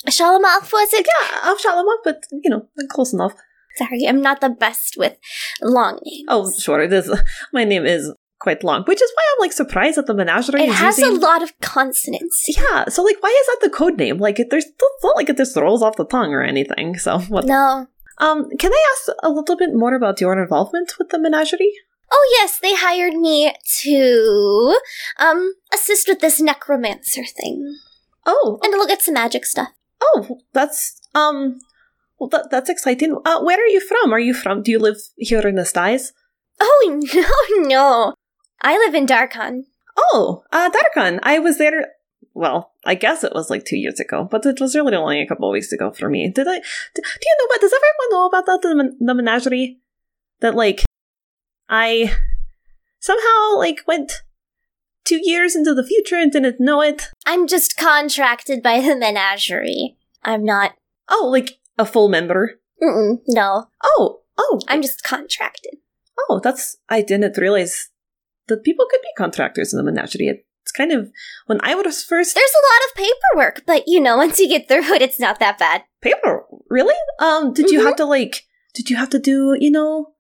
Shalamoth, 0.09 0.73
was 0.73 0.93
it? 0.95 1.07
yeah, 1.07 1.39
I'll 1.43 1.59
shout 1.59 1.85
but 2.05 2.25
you 2.31 2.51
know, 2.51 2.67
close 2.89 3.13
enough. 3.13 3.35
Sorry, 3.77 4.05
I'm 4.07 4.21
not 4.21 4.41
the 4.41 4.49
best 4.49 4.97
with 4.97 5.17
long 5.63 6.01
names. 6.05 6.27
Oh, 6.29 6.51
sure. 6.59 6.81
It 6.81 6.93
is. 6.93 7.11
My 7.53 7.65
name 7.65 7.87
is 7.87 8.13
quite 8.41 8.65
long, 8.65 8.83
which 8.85 9.01
is 9.01 9.13
why 9.15 9.23
I'm 9.33 9.41
like 9.41 9.53
surprised 9.53 9.97
that 9.99 10.07
the 10.07 10.15
menagerie 10.15 10.63
it 10.63 10.71
has 10.73 10.99
using. 10.99 11.17
a 11.17 11.21
lot 11.21 11.43
of 11.43 11.57
consonants. 11.61 12.47
Yeah. 12.49 12.87
So 12.89 13.03
like, 13.03 13.23
why 13.23 13.29
is 13.29 13.47
that 13.47 13.59
the 13.63 13.71
code 13.77 13.97
name? 13.99 14.19
Like, 14.19 14.41
it, 14.41 14.51
there's 14.51 14.65
it's 14.65 15.05
not 15.05 15.17
like 15.17 15.29
it 15.29 15.37
just 15.37 15.57
rolls 15.57 15.83
off 15.83 15.97
the 15.97 16.05
tongue 16.07 16.33
or 16.33 16.43
anything. 16.43 16.99
So 16.99 17.19
what? 17.29 17.45
No. 17.47 17.87
Um, 18.19 18.49
can 18.59 18.73
I 18.73 18.85
ask 18.93 19.17
a 19.23 19.31
little 19.31 19.57
bit 19.57 19.71
more 19.73 19.95
about 19.95 20.21
your 20.21 20.41
involvement 20.41 20.95
with 20.99 21.11
the 21.11 21.19
menagerie? 21.19 21.73
Oh 22.13 22.37
yes, 22.41 22.59
they 22.59 22.75
hired 22.75 23.15
me 23.15 23.55
to 23.83 24.77
um 25.19 25.55
assist 25.73 26.09
with 26.09 26.21
this 26.21 26.41
necromancer 26.41 27.23
thing 27.25 27.79
Oh, 28.27 28.59
and 28.63 28.73
to 28.73 28.79
look 28.79 28.91
at 28.91 29.01
some 29.01 29.15
magic 29.15 29.47
stuff. 29.47 29.69
Oh, 30.01 30.41
that's 30.53 31.01
um. 31.15 31.59
Well, 32.19 32.29
that, 32.31 32.51
that's 32.51 32.69
exciting. 32.69 33.17
Uh, 33.25 33.41
where 33.43 33.59
are 33.59 33.69
you 33.69 33.81
from? 33.81 34.13
Are 34.13 34.19
you 34.19 34.35
from? 34.35 34.63
Do 34.63 34.71
you 34.71 34.79
live 34.79 34.99
here 35.17 35.47
in 35.47 35.55
the 35.55 35.65
skies? 35.65 36.13
Oh 36.61 37.01
no, 37.15 37.69
no. 37.69 38.15
I 38.61 38.77
live 38.77 38.95
in 38.95 39.07
Darkon. 39.07 39.65
Oh, 39.97 40.45
uh, 40.53 40.71
Darkon. 40.71 41.19
I 41.23 41.39
was 41.39 41.59
there. 41.59 41.93
Well, 42.35 42.73
I 42.85 42.95
guess 42.95 43.25
it 43.25 43.33
was 43.35 43.51
like 43.51 43.65
two 43.65 43.77
years 43.77 43.99
ago, 43.99 44.29
but 44.31 44.47
it 44.47 44.61
was 44.61 44.75
really 44.75 44.95
only 44.95 45.21
a 45.21 45.27
couple 45.27 45.49
of 45.49 45.53
weeks 45.53 45.73
ago 45.73 45.91
for 45.91 46.09
me. 46.09 46.31
Did 46.31 46.47
I? 46.47 46.59
Do 46.59 47.03
you 47.03 47.37
know 47.39 47.47
about? 47.47 47.61
Does 47.61 47.73
everyone 47.73 48.11
know 48.11 48.27
about 48.27 48.47
that? 48.47 48.61
The, 48.63 49.05
the 49.05 49.15
menagerie 49.15 49.79
that 50.41 50.55
like 50.55 50.85
I 51.69 52.15
somehow 52.99 53.57
like 53.57 53.81
went 53.87 54.23
two 55.11 55.21
years 55.23 55.57
into 55.57 55.75
the 55.75 55.85
future 55.87 56.17
and 56.17 56.31
didn't 56.33 56.61
know 56.61 56.81
it. 56.81 57.09
I'm 57.27 57.47
just 57.47 57.77
contracted 57.77 58.63
by 58.63 58.81
the 58.81 58.97
menagerie. 58.97 59.97
I'm 60.23 60.45
not. 60.45 60.73
Oh, 61.09 61.29
like 61.31 61.59
a 61.77 61.85
full 61.85 62.09
member. 62.09 62.61
Mm-mm, 62.83 63.19
no, 63.29 63.67
Oh, 63.85 64.21
oh, 64.39 64.61
I'm 64.69 64.81
just 64.83 65.03
contracted. 65.03 65.75
oh. 66.29 66.41
That's 66.43 66.77
I 66.89 67.03
didn't 67.03 67.37
realize 67.37 67.91
that 68.49 68.65
people 68.65 68.87
could 68.91 69.03
be 69.03 69.09
contractors 69.19 69.73
in 69.73 69.77
the 69.79 69.83
menagerie. 69.91 70.45
It's 70.63 70.73
kind 70.73 70.93
of 70.93 71.11
when 71.47 71.59
I 71.63 71.75
was 71.75 72.03
first 72.05 72.35
There's 72.35 72.57
a 72.61 72.67
lot 72.69 72.83
of 72.87 72.97
paperwork, 73.35 73.67
but 73.67 73.83
you 73.87 74.01
know, 74.01 74.17
once 74.25 74.39
you 74.39 74.49
get 74.49 74.69
through 74.69 74.95
it, 74.95 75.03
it's 75.03 75.21
not 75.21 75.41
that 75.41 75.59
bad. 75.59 75.83
paper. 76.01 76.45
Really? 76.71 76.95
Um, 77.19 77.53
did 77.53 77.71
you 77.71 77.85
have 77.85 77.97
to 77.97 78.05
like? 78.05 78.45
Did 78.75 78.89
you 78.91 78.97
have 78.97 79.11
to 79.11 79.19
do 79.19 79.57
you 79.59 79.71
know 79.71 80.15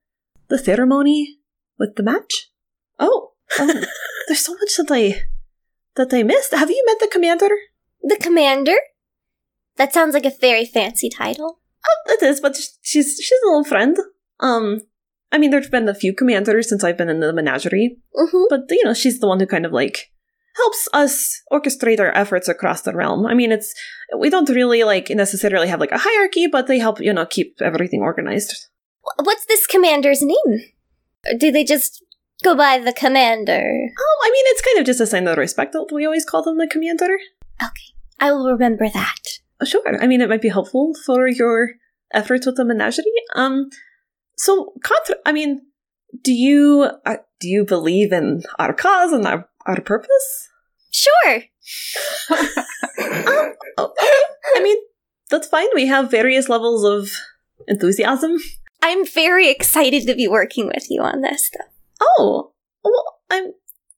the 0.48 0.58
ceremony 0.58 1.38
with 1.78 1.94
the 1.96 2.02
match? 2.02 2.50
Oh, 2.98 3.29
um, 3.58 3.84
there's 4.28 4.44
so 4.44 4.52
much 4.54 4.76
that 4.76 4.88
I 4.90 5.22
that 5.96 6.12
I 6.14 6.22
missed. 6.22 6.52
Have 6.52 6.70
you 6.70 6.82
met 6.86 6.98
the 7.00 7.08
commander? 7.10 7.48
The 8.02 8.18
commander? 8.20 8.76
That 9.76 9.92
sounds 9.92 10.14
like 10.14 10.26
a 10.26 10.32
very 10.40 10.64
fancy 10.66 11.08
title. 11.08 11.60
Oh, 11.86 12.12
it 12.12 12.22
is, 12.22 12.40
but 12.40 12.56
she's 12.82 13.18
she's 13.22 13.38
an 13.44 13.50
old 13.52 13.66
friend. 13.66 13.96
Um, 14.40 14.82
I 15.32 15.38
mean, 15.38 15.50
there's 15.50 15.68
been 15.70 15.88
a 15.88 15.94
few 15.94 16.14
commanders 16.14 16.68
since 16.68 16.84
I've 16.84 16.98
been 16.98 17.08
in 17.08 17.20
the 17.20 17.32
menagerie, 17.32 17.96
Mm-hmm. 18.16 18.44
but 18.50 18.62
you 18.70 18.84
know, 18.84 18.94
she's 18.94 19.20
the 19.20 19.28
one 19.28 19.40
who 19.40 19.46
kind 19.46 19.64
of 19.66 19.72
like 19.72 20.10
helps 20.56 20.88
us 20.92 21.40
orchestrate 21.52 22.00
our 22.00 22.14
efforts 22.14 22.48
across 22.48 22.82
the 22.82 22.94
realm. 22.94 23.24
I 23.26 23.34
mean, 23.34 23.52
it's 23.52 23.72
we 24.18 24.28
don't 24.30 24.48
really 24.48 24.84
like 24.84 25.08
necessarily 25.10 25.68
have 25.68 25.80
like 25.80 25.92
a 25.92 25.98
hierarchy, 25.98 26.46
but 26.46 26.66
they 26.66 26.78
help 26.78 27.00
you 27.00 27.12
know 27.12 27.26
keep 27.26 27.56
everything 27.62 28.00
organized. 28.02 28.66
What's 29.22 29.46
this 29.46 29.66
commander's 29.66 30.22
name? 30.22 30.60
Do 31.38 31.50
they 31.50 31.64
just 31.64 32.04
go 32.42 32.56
by 32.56 32.78
the 32.78 32.92
commander? 32.92 33.62
Oh, 33.98 34.18
I 34.24 34.30
mean, 34.30 34.44
it's 34.48 34.62
kind 34.62 34.78
of 34.78 34.86
just 34.86 35.00
a 35.00 35.06
sign 35.06 35.26
of 35.26 35.38
respect 35.38 35.72
that 35.72 35.90
we 35.92 36.04
always 36.04 36.24
call 36.24 36.42
them 36.42 36.58
the 36.58 36.66
commander. 36.66 37.18
Okay, 37.62 37.94
I 38.18 38.32
will 38.32 38.50
remember 38.50 38.88
that. 38.88 39.38
Uh, 39.60 39.64
Sure. 39.66 39.82
I 40.02 40.06
mean, 40.06 40.20
it 40.20 40.28
might 40.28 40.42
be 40.42 40.48
helpful 40.48 40.94
for 41.04 41.28
your 41.28 41.72
efforts 42.12 42.46
with 42.46 42.56
the 42.56 42.64
menagerie. 42.64 43.04
Um, 43.34 43.68
so, 44.36 44.72
contra- 44.82 45.16
I 45.26 45.32
mean, 45.32 45.62
do 46.22 46.32
you 46.32 46.90
uh, 47.04 47.16
do 47.40 47.48
you 47.48 47.64
believe 47.64 48.12
in 48.12 48.42
our 48.58 48.72
cause 48.72 49.12
and 49.12 49.26
our 49.26 49.48
our 49.66 49.80
purpose? 49.80 50.48
Sure. 50.90 51.42
Um, 52.30 52.46
oh, 53.78 53.92
okay. 53.92 54.06
I 54.56 54.62
mean, 54.62 54.76
that's 55.30 55.46
fine. 55.46 55.68
We 55.74 55.86
have 55.86 56.10
various 56.10 56.48
levels 56.48 56.84
of 56.84 57.12
enthusiasm. 57.68 58.38
I'm 58.82 59.06
very 59.06 59.48
excited 59.50 60.06
to 60.06 60.14
be 60.14 60.26
working 60.26 60.66
with 60.66 60.90
you 60.90 61.02
on 61.02 61.20
this 61.20 61.46
stuff. 61.46 61.66
Oh, 62.00 62.52
well, 62.82 63.04
I'm 63.30 63.52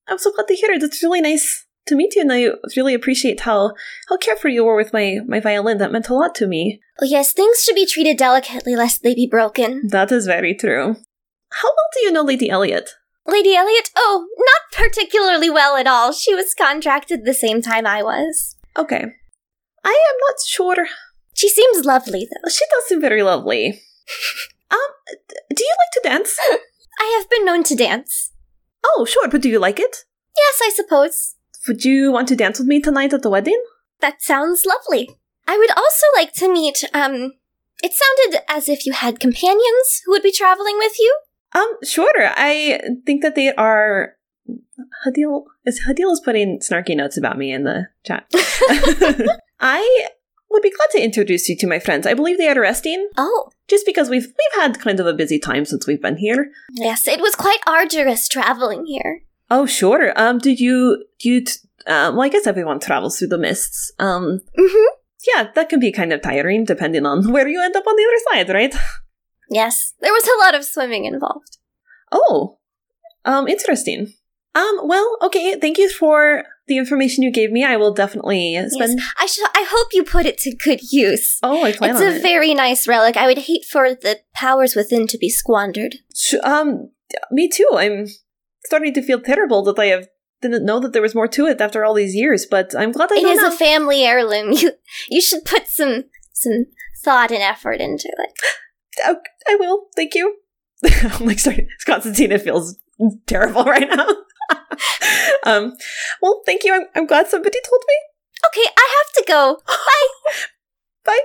I'm 0.09 0.19
so 0.19 0.33
glad 0.33 0.49
to 0.49 0.55
hear 0.55 0.71
it. 0.71 0.83
It's 0.83 1.03
really 1.03 1.21
nice 1.21 1.67
to 1.87 1.95
meet 1.95 2.15
you, 2.15 2.23
and 2.23 2.33
I 2.33 2.49
really 2.77 2.95
appreciate 2.95 3.41
how 3.41 3.73
how 4.09 4.17
carefree 4.17 4.55
you 4.55 4.65
were 4.65 4.77
with 4.77 4.93
my 4.93 5.19
my 5.27 5.41
violin. 5.41 5.79
That 5.79 5.93
meant 5.93 6.09
a 6.09 6.15
lot 6.15 6.35
to 6.37 6.47
me. 6.47 6.81
Oh, 7.01 7.07
yes, 7.07 7.33
things 7.33 7.63
should 7.63 7.75
be 7.75 7.87
treated 7.87 8.17
delicately 8.17 8.77
lest 8.77 9.03
they 9.03 9.15
be 9.15 9.27
broken. 9.27 9.89
That 9.89 10.13
is 10.13 10.27
very 10.27 10.55
true. 10.55 10.97
How 11.51 11.69
well 11.69 11.89
do 11.95 12.01
you 12.01 12.13
know 12.13 12.23
Lady 12.23 12.51
Elliot? 12.51 12.91
Lady 13.27 13.55
Elliot? 13.55 13.91
Oh, 13.97 14.27
not 14.37 14.87
particularly 14.87 15.49
well 15.49 15.77
at 15.77 15.87
all. 15.87 16.13
She 16.13 16.35
was 16.35 16.55
contracted 16.55 17.25
the 17.25 17.35
same 17.35 17.63
time 17.63 17.87
I 17.87 18.03
was. 18.03 18.57
Okay, 18.77 19.05
I 19.85 19.89
am 19.89 20.17
not 20.29 20.37
sure. 20.47 20.89
She 21.35 21.49
seems 21.49 21.85
lovely, 21.85 22.29
though. 22.31 22.51
She 22.51 22.65
does 22.71 22.85
seem 22.89 23.01
very 23.01 23.23
lovely. 23.23 23.81
um, 24.71 24.79
do 25.55 25.65
you 25.65 25.75
like 25.79 26.03
to 26.03 26.09
dance? 26.09 26.39
I 27.03 27.19
have 27.19 27.29
been 27.29 27.45
known 27.45 27.65
to 27.65 27.75
dance. 27.75 28.31
Oh, 28.85 29.05
sure, 29.05 29.27
but 29.29 29.43
do 29.43 29.49
you 29.49 29.59
like 29.59 29.81
it? 29.81 30.05
Yes, 30.37 30.61
I 30.63 30.71
suppose. 30.73 31.35
Would 31.67 31.85
you 31.85 32.13
want 32.13 32.29
to 32.29 32.37
dance 32.37 32.61
with 32.61 32.69
me 32.69 32.81
tonight 32.81 33.13
at 33.13 33.23
the 33.23 33.31
wedding? 33.31 33.61
That 34.01 34.23
sounds 34.23 34.65
lovely. 34.65 35.11
I 35.49 35.59
would 35.59 35.73
also 35.73 36.07
like 36.15 36.33
to 36.35 36.53
meet, 36.53 36.85
um, 36.95 37.33
it 37.83 37.93
sounded 37.93 38.43
as 38.49 38.69
if 38.69 38.87
you 38.87 38.93
had 38.93 39.19
companions 39.19 40.03
who 40.05 40.13
would 40.13 40.23
be 40.23 40.31
traveling 40.31 40.79
with 40.79 40.93
you. 41.01 41.13
Um, 41.57 41.77
sure. 41.83 42.15
I 42.17 42.81
think 43.05 43.23
that 43.23 43.35
they 43.35 43.53
are. 43.53 44.15
Hadil 45.05 45.45
is 45.67 45.83
Hadil 45.89 46.13
is 46.13 46.21
putting 46.25 46.61
snarky 46.61 46.97
notes 46.97 47.17
about 47.17 47.37
me 47.37 47.53
in 47.53 47.65
the 47.65 47.89
chat. 48.05 48.27
I 49.61 50.09
would 50.53 50.63
be 50.63 50.71
glad 50.71 50.91
to 50.93 51.03
introduce 51.03 51.49
you 51.49 51.57
to 51.59 51.67
my 51.67 51.79
friends. 51.79 52.07
I 52.07 52.15
believe 52.15 52.39
they 52.39 52.49
are 52.49 52.61
resting, 52.61 53.09
Oh, 53.17 53.51
just 53.69 53.85
because 53.87 54.09
we've 54.11 54.27
we've 54.27 54.63
had 54.63 54.79
kind 54.81 55.01
of 55.01 55.07
a 55.07 55.15
busy 55.15 55.39
time 55.39 55.65
since 55.65 55.87
we've 55.87 56.03
been 56.03 56.17
here. 56.19 56.51
yes, 56.73 57.09
it 57.09 57.21
was 57.21 57.35
quite 57.35 57.61
arduous 57.67 58.29
traveling 58.29 58.87
here. 58.87 59.23
Oh, 59.51 59.67
sure. 59.67 60.13
Um, 60.17 60.39
did 60.39 60.61
you 60.61 61.05
do 61.19 61.29
you? 61.29 61.41
T- 61.45 61.53
uh, 61.87 62.11
well, 62.15 62.23
I 62.23 62.29
guess 62.29 62.47
everyone 62.47 62.79
travels 62.81 63.19
through 63.19 63.29
the 63.29 63.39
mists. 63.39 63.91
Um, 63.99 64.41
Mm-hmm. 64.59 64.95
yeah, 65.35 65.51
that 65.55 65.69
can 65.69 65.81
be 65.81 65.91
kind 65.93 66.13
of 66.13 66.23
tiring 66.23 66.65
depending 66.65 67.05
on 67.07 67.33
where 67.35 67.49
you 67.49 67.61
end 67.63 67.77
up 67.77 67.87
on 67.87 67.97
the 67.97 68.05
other 68.07 68.21
side, 68.45 68.55
right? 68.55 68.75
Yes, 69.51 69.93
there 70.01 70.13
was 70.13 70.27
a 70.27 70.39
lot 70.45 70.55
of 70.55 70.65
swimming 70.65 71.05
involved. 71.05 71.59
Oh, 72.11 72.59
um, 73.27 73.47
interesting. 73.49 74.15
Um, 74.55 74.81
well, 74.85 75.19
okay. 75.23 75.59
Thank 75.61 75.77
you 75.77 75.91
for 75.91 76.45
the 76.73 76.79
information 76.79 77.23
you 77.23 77.31
gave 77.31 77.51
me. 77.53 77.65
I 77.65 77.77
will 77.77 77.93
definitely 77.93 78.55
spend. 78.69 78.99
Yes, 78.99 79.09
I 79.19 79.27
should. 79.27 79.47
I 79.55 79.67
hope 79.69 79.89
you 79.93 80.03
put 80.05 80.27
it 80.27 80.39
to 80.39 80.55
good 80.57 80.81
use. 80.91 81.39
Oh, 81.43 81.63
I 81.65 81.73
plan 81.73 81.91
It's 81.91 82.01
on 82.01 82.07
a 82.09 82.11
it. 82.17 82.23
very 82.23 82.55
nice 82.55 82.89
relic. 82.89 83.17
I 83.17 83.27
would 83.27 83.39
hate 83.39 83.65
for 83.65 83.95
the 83.95 84.21
powers 84.35 84.75
within 84.75 85.07
to 85.09 85.19
be 85.19 85.29
squandered. 85.29 85.97
Um, 86.43 86.91
me 87.31 87.49
too. 87.49 87.69
I'm 87.75 88.07
starting 88.65 88.95
to 88.95 89.03
feel 89.03 89.21
terrible 89.21 89.63
that 89.65 89.79
I 89.79 89.87
have 89.87 90.09
didn't 90.41 90.65
know 90.65 90.81
that 90.81 90.93
there 90.93 91.03
was 91.03 91.15
more 91.15 91.29
to 91.29 91.47
it 91.47 91.61
after 91.61 91.85
all 91.85 91.95
these 91.95 92.15
years. 92.17 92.47
But 92.47 92.75
I'm 92.77 92.91
glad 92.93 93.13
I 93.13 93.17
It 93.17 93.23
know 93.23 93.47
a 93.49 93.51
family 93.53 94.03
heirloom. 94.03 94.53
You 94.63 94.73
you 95.11 95.21
should 95.21 95.45
put 95.45 95.69
some 95.69 96.05
some 96.33 96.67
thought 97.05 97.31
and 97.31 97.43
effort 97.43 97.81
into 97.81 98.09
it. 98.09 98.33
Oh, 99.07 99.17
I 99.49 99.55
will. 99.57 99.87
Thank 99.97 100.15
you. 100.15 100.37
I'm 101.03 101.25
like, 101.27 101.39
sorry, 101.39 101.67
Konstantina 101.87 102.39
feels 102.39 102.77
terrible 103.27 103.65
right 103.65 103.89
now. 103.89 104.07
um, 105.45 105.77
well, 106.21 106.43
thank 106.47 106.65
you. 106.65 106.75
I'm, 106.75 106.83
I'm 106.95 107.07
glad 107.07 107.29
somebody 107.29 107.59
told 107.69 107.83
me. 107.89 107.95
Okay, 108.49 108.69
I 108.77 108.97
have 108.99 109.25
to 109.25 109.25
go. 109.29 109.61
Bye. 109.67 110.33
Bye. 111.05 111.21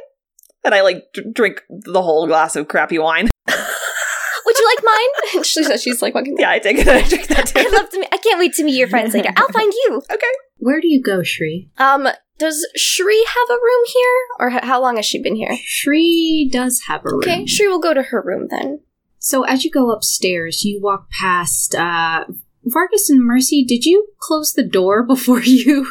And 0.64 0.74
I 0.76 0.82
like 0.82 1.06
d- 1.14 1.24
drink 1.34 1.62
the 1.70 2.02
whole 2.02 2.28
glass 2.28 2.56
of 2.56 2.68
crappy 2.68 3.00
wine. 3.00 3.30
Would 3.48 4.58
you 4.58 4.66
like 4.66 4.84
mine? 4.84 5.44
she 5.44 5.64
says 5.64 5.82
she's 5.84 6.02
like 6.02 6.14
walking. 6.16 6.36
yeah, 6.40 6.50
I 6.52 6.60
take 6.60 6.78
it. 6.78 6.88
I 6.88 7.02
drink 7.08 7.28
that 7.28 7.48
too. 7.48 7.60
I 7.60 7.64
too. 7.66 7.76
love 7.76 7.90
to. 7.90 8.00
Meet, 8.00 8.10
I 8.12 8.18
can't 8.18 8.40
wait 8.40 8.54
to 8.56 8.64
meet 8.64 8.78
your 8.78 8.88
friends 8.88 9.14
later. 9.14 9.32
I'll 9.36 9.48
find 9.50 9.72
you. 9.74 10.02
Okay. 10.12 10.28
Where 10.58 10.82
do 10.82 10.88
you 10.88 11.02
go, 11.02 11.22
Shri? 11.24 11.70
Um, 11.78 12.08
does 12.38 12.66
Shri 12.76 13.24
have 13.26 13.50
a 13.58 13.60
room 13.62 13.84
here, 13.88 14.18
or 14.40 14.50
h- 14.52 14.64
how 14.64 14.82
long 14.82 14.96
has 14.96 15.06
she 15.06 15.22
been 15.22 15.36
here? 15.36 15.58
Shri 15.64 16.50
does 16.52 16.84
have 16.88 17.02
a 17.06 17.10
room. 17.10 17.20
Okay, 17.24 17.46
Shri 17.46 17.68
will 17.68 17.80
go 17.80 17.94
to 17.94 18.04
her 18.04 18.22
room 18.26 18.48
then. 18.50 18.82
So 19.20 19.44
as 19.44 19.66
you 19.66 19.72
go 19.72 19.92
upstairs, 19.92 20.64
you 20.64 20.80
walk 20.82 21.10
past 21.10 21.76
uh 21.76 22.26
Vargas 22.72 23.10
and 23.10 23.24
Mercy. 23.24 23.64
Did 23.68 23.86
you 23.86 24.08
close 24.20 24.54
the 24.54 24.68
door 24.68 25.04
before 25.06 25.42
you 25.44 25.88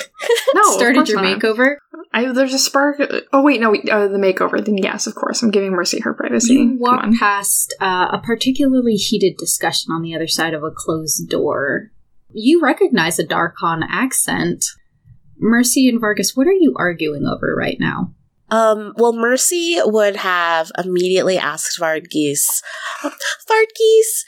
No, 0.54 0.62
started 0.76 1.08
your 1.08 1.20
not. 1.22 1.40
makeover? 1.40 1.76
I, 2.12 2.30
there's 2.32 2.54
a 2.54 2.58
spark. 2.58 3.00
Oh 3.32 3.42
wait, 3.42 3.60
no, 3.60 3.70
we- 3.70 3.82
uh, 3.90 4.08
the 4.08 4.18
makeover. 4.18 4.64
Then 4.64 4.78
yes, 4.78 5.06
of 5.06 5.14
course, 5.14 5.42
I'm 5.42 5.50
giving 5.50 5.72
Mercy 5.72 6.00
her 6.00 6.14
privacy. 6.14 6.54
You 6.54 6.76
walk 6.78 7.02
on. 7.02 7.16
past 7.16 7.74
uh, 7.80 8.08
a 8.12 8.20
particularly 8.22 8.94
heated 8.94 9.36
discussion 9.38 9.90
on 9.92 10.02
the 10.02 10.14
other 10.14 10.28
side 10.28 10.54
of 10.54 10.62
a 10.62 10.70
closed 10.70 11.28
door. 11.28 11.90
You 12.32 12.60
recognize 12.62 13.18
a 13.18 13.26
Darkon 13.26 13.82
accent. 13.88 14.64
Mercy 15.38 15.88
and 15.88 16.00
Vargas, 16.00 16.36
what 16.36 16.46
are 16.46 16.52
you 16.52 16.74
arguing 16.78 17.26
over 17.26 17.52
right 17.58 17.76
now? 17.80 18.14
Um, 18.50 18.92
well, 18.96 19.12
Mercy 19.12 19.76
would 19.82 20.14
have 20.16 20.70
immediately 20.78 21.36
asked 21.36 21.80
Vardgeese, 21.80 22.44
Vardgeese, 23.02 24.20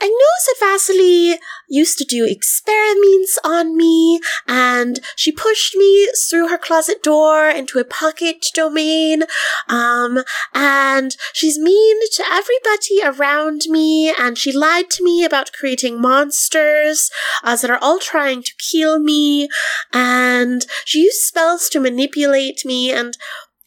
I 0.00 0.08
know 0.08 0.14
that 0.46 0.56
Vasily 0.58 1.38
used 1.68 1.98
to 1.98 2.04
do 2.04 2.24
experiments 2.24 3.38
on 3.44 3.76
me, 3.76 4.20
and 4.46 5.00
she 5.16 5.32
pushed 5.32 5.76
me 5.76 6.08
through 6.28 6.48
her 6.48 6.58
closet 6.58 7.02
door 7.02 7.48
into 7.48 7.78
a 7.78 7.84
pocket 7.84 8.46
domain, 8.54 9.24
um, 9.68 10.24
and 10.54 11.16
she's 11.32 11.58
mean 11.58 12.00
to 12.14 12.24
everybody 12.30 13.00
around 13.04 13.62
me, 13.68 14.12
and 14.18 14.36
she 14.36 14.52
lied 14.52 14.90
to 14.90 15.04
me 15.04 15.24
about 15.24 15.52
creating 15.52 16.00
monsters, 16.00 17.10
uh, 17.44 17.56
that 17.56 17.70
are 17.70 17.78
all 17.82 17.98
trying 17.98 18.42
to 18.42 18.52
kill 18.70 18.98
me, 18.98 19.48
and 19.92 20.66
she 20.84 21.02
used 21.02 21.20
spells 21.20 21.68
to 21.68 21.80
manipulate 21.80 22.64
me, 22.64 22.90
and 22.92 23.16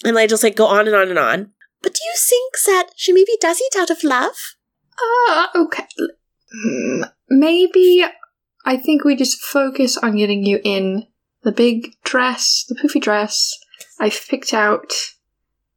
and 0.04 0.18
I 0.20 0.28
just 0.28 0.44
like 0.44 0.56
go 0.56 0.68
on 0.68 0.88
and 0.88 0.96
on 0.96 1.10
and 1.10 1.20
on. 1.20 1.52
But 1.82 1.94
do 1.94 2.00
you 2.04 2.14
think 2.18 2.56
that 2.66 2.92
she 2.96 3.12
maybe 3.12 3.38
does 3.40 3.60
it 3.62 3.78
out 3.78 3.90
of 3.90 4.04
love? 4.04 4.55
Uh, 5.00 5.48
okay. 5.56 5.86
Hmm, 6.52 7.04
Maybe 7.30 8.06
I 8.66 8.78
think 8.78 9.04
we 9.04 9.16
just 9.16 9.42
focus 9.42 9.98
on 9.98 10.18
getting 10.18 10.46
you 10.46 10.60
in 10.64 11.08
the 11.44 11.52
big 11.52 11.94
dress, 12.04 12.66
the 12.68 12.76
poofy 12.76 13.02
dress. 13.02 13.52
I've 14.00 14.20
picked 14.30 14.54
out 14.54 14.92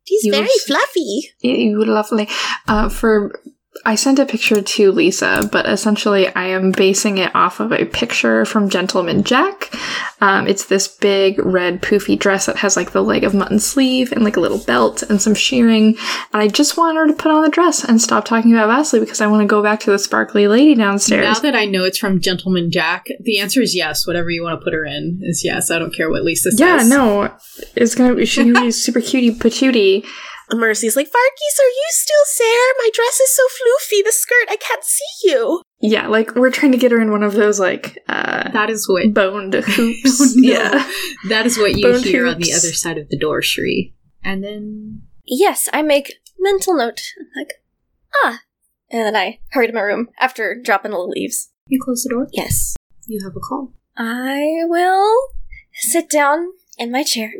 She's 0.06 0.26
very 0.30 0.48
fluffy. 0.66 1.30
you 1.40 1.84
lovely. 1.84 2.28
Uh, 2.66 2.88
for 2.88 3.38
I 3.84 3.94
sent 3.94 4.18
a 4.18 4.26
picture 4.26 4.60
to 4.60 4.92
Lisa, 4.92 5.48
but 5.50 5.66
essentially 5.66 6.28
I 6.34 6.46
am 6.46 6.72
basing 6.72 7.18
it 7.18 7.34
off 7.34 7.60
of 7.60 7.72
a 7.72 7.84
picture 7.84 8.44
from 8.44 8.68
Gentleman 8.68 9.24
Jack. 9.24 9.72
Um, 10.20 10.46
it's 10.46 10.66
this 10.66 10.88
big 10.88 11.38
red 11.44 11.80
poofy 11.82 12.18
dress 12.18 12.46
that 12.46 12.56
has 12.56 12.76
like 12.76 12.92
the 12.92 13.02
leg 13.02 13.24
of 13.24 13.34
mutton 13.34 13.58
sleeve 13.60 14.12
and 14.12 14.24
like 14.24 14.36
a 14.36 14.40
little 14.40 14.58
belt 14.58 15.02
and 15.02 15.22
some 15.22 15.34
shearing. 15.34 15.96
And 16.32 16.42
I 16.42 16.48
just 16.48 16.76
want 16.76 16.96
her 16.96 17.06
to 17.06 17.12
put 17.12 17.30
on 17.30 17.42
the 17.42 17.48
dress 17.48 17.84
and 17.84 18.00
stop 18.00 18.24
talking 18.24 18.52
about 18.52 18.68
Vasily 18.68 19.00
because 19.00 19.20
I 19.20 19.26
want 19.26 19.42
to 19.42 19.46
go 19.46 19.62
back 19.62 19.80
to 19.80 19.90
the 19.90 19.98
sparkly 19.98 20.48
lady 20.48 20.74
downstairs. 20.74 21.24
Now 21.24 21.40
that 21.40 21.54
I 21.54 21.64
know 21.64 21.84
it's 21.84 21.98
from 21.98 22.20
Gentleman 22.20 22.70
Jack, 22.70 23.06
the 23.20 23.38
answer 23.38 23.60
is 23.62 23.76
yes. 23.76 24.06
Whatever 24.06 24.30
you 24.30 24.42
want 24.42 24.60
to 24.60 24.64
put 24.64 24.72
her 24.72 24.84
in 24.84 25.20
is 25.22 25.44
yes. 25.44 25.70
I 25.70 25.78
don't 25.78 25.94
care 25.94 26.10
what 26.10 26.24
Lisa 26.24 26.50
says. 26.50 26.60
yeah, 26.60 26.82
no, 26.82 27.34
it's 27.76 27.94
gonna 27.94 28.14
be 28.14 28.26
she's 28.26 28.44
gonna 28.44 28.66
be 28.66 28.70
super 28.72 29.00
cutie 29.00 29.32
patootie. 29.32 30.04
Mercy's 30.52 30.96
like, 30.96 31.06
Vargas, 31.06 31.60
are 31.60 31.68
you 31.68 31.86
still 31.90 32.24
there? 32.38 32.74
My 32.78 32.90
dress 32.94 33.20
is 33.20 33.36
so 33.36 33.42
floofy. 33.42 34.04
The 34.04 34.12
skirt, 34.12 34.48
I 34.50 34.56
can't 34.56 34.84
see 34.84 35.04
you. 35.30 35.62
Yeah, 35.80 36.08
like 36.08 36.34
we're 36.34 36.50
trying 36.50 36.72
to 36.72 36.78
get 36.78 36.90
her 36.92 37.00
in 37.00 37.10
one 37.10 37.22
of 37.22 37.34
those 37.34 37.60
like 37.60 37.98
uh 38.08 38.50
That 38.50 38.70
is 38.70 38.88
what 38.88 39.12
boned 39.14 39.54
hoops. 39.66 40.20
Oh, 40.20 40.32
no. 40.36 40.48
Yeah. 40.48 40.90
that 41.28 41.46
is 41.46 41.58
what 41.58 41.76
you 41.76 41.82
Bone 41.84 42.02
hear 42.02 42.26
on 42.26 42.38
the 42.38 42.52
other 42.52 42.72
side 42.72 42.98
of 42.98 43.08
the 43.10 43.18
door, 43.18 43.42
Shri. 43.42 43.94
And 44.24 44.42
then 44.42 45.02
Yes, 45.24 45.68
I 45.72 45.82
make 45.82 46.14
mental 46.38 46.74
note. 46.76 47.02
I'm 47.20 47.26
like, 47.36 47.52
ah. 48.24 48.40
And 48.90 49.02
then 49.02 49.16
I 49.16 49.40
hurry 49.50 49.66
to 49.66 49.72
my 49.74 49.80
room 49.82 50.08
after 50.18 50.58
dropping 50.60 50.92
the 50.92 50.98
leaves. 50.98 51.50
you 51.66 51.78
close 51.82 52.02
the 52.02 52.08
door. 52.08 52.26
Yes. 52.32 52.74
You 53.06 53.22
have 53.24 53.36
a 53.36 53.40
call. 53.40 53.74
I 53.96 54.64
will 54.64 55.14
sit 55.74 56.08
down 56.08 56.48
in 56.78 56.90
my 56.90 57.02
chair 57.02 57.30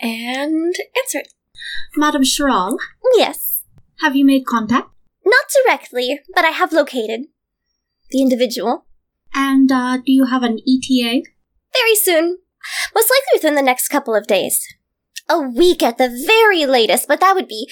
and 0.00 0.74
answer 0.96 1.18
it. 1.18 1.33
Madam 1.96 2.22
Sherall, 2.22 2.76
Yes. 3.16 3.64
have 4.00 4.16
you 4.16 4.24
made 4.24 4.46
contact? 4.46 4.88
Not 5.24 5.44
directly, 5.64 6.20
but 6.34 6.44
I 6.44 6.50
have 6.50 6.72
located 6.72 7.26
the 8.10 8.20
individual. 8.20 8.86
And 9.34 9.70
uh, 9.72 9.96
do 9.98 10.12
you 10.12 10.26
have 10.26 10.42
an 10.42 10.58
ETA? 10.66 11.22
Very 11.72 11.94
soon. 11.94 12.38
Most 12.94 13.10
likely 13.10 13.38
within 13.38 13.54
the 13.54 13.62
next 13.62 13.88
couple 13.88 14.14
of 14.14 14.26
days. 14.26 14.64
A 15.28 15.40
week 15.40 15.82
at 15.82 15.98
the 15.98 16.08
very 16.26 16.66
latest, 16.66 17.08
but 17.08 17.20
that 17.20 17.34
would 17.34 17.48
be 17.48 17.70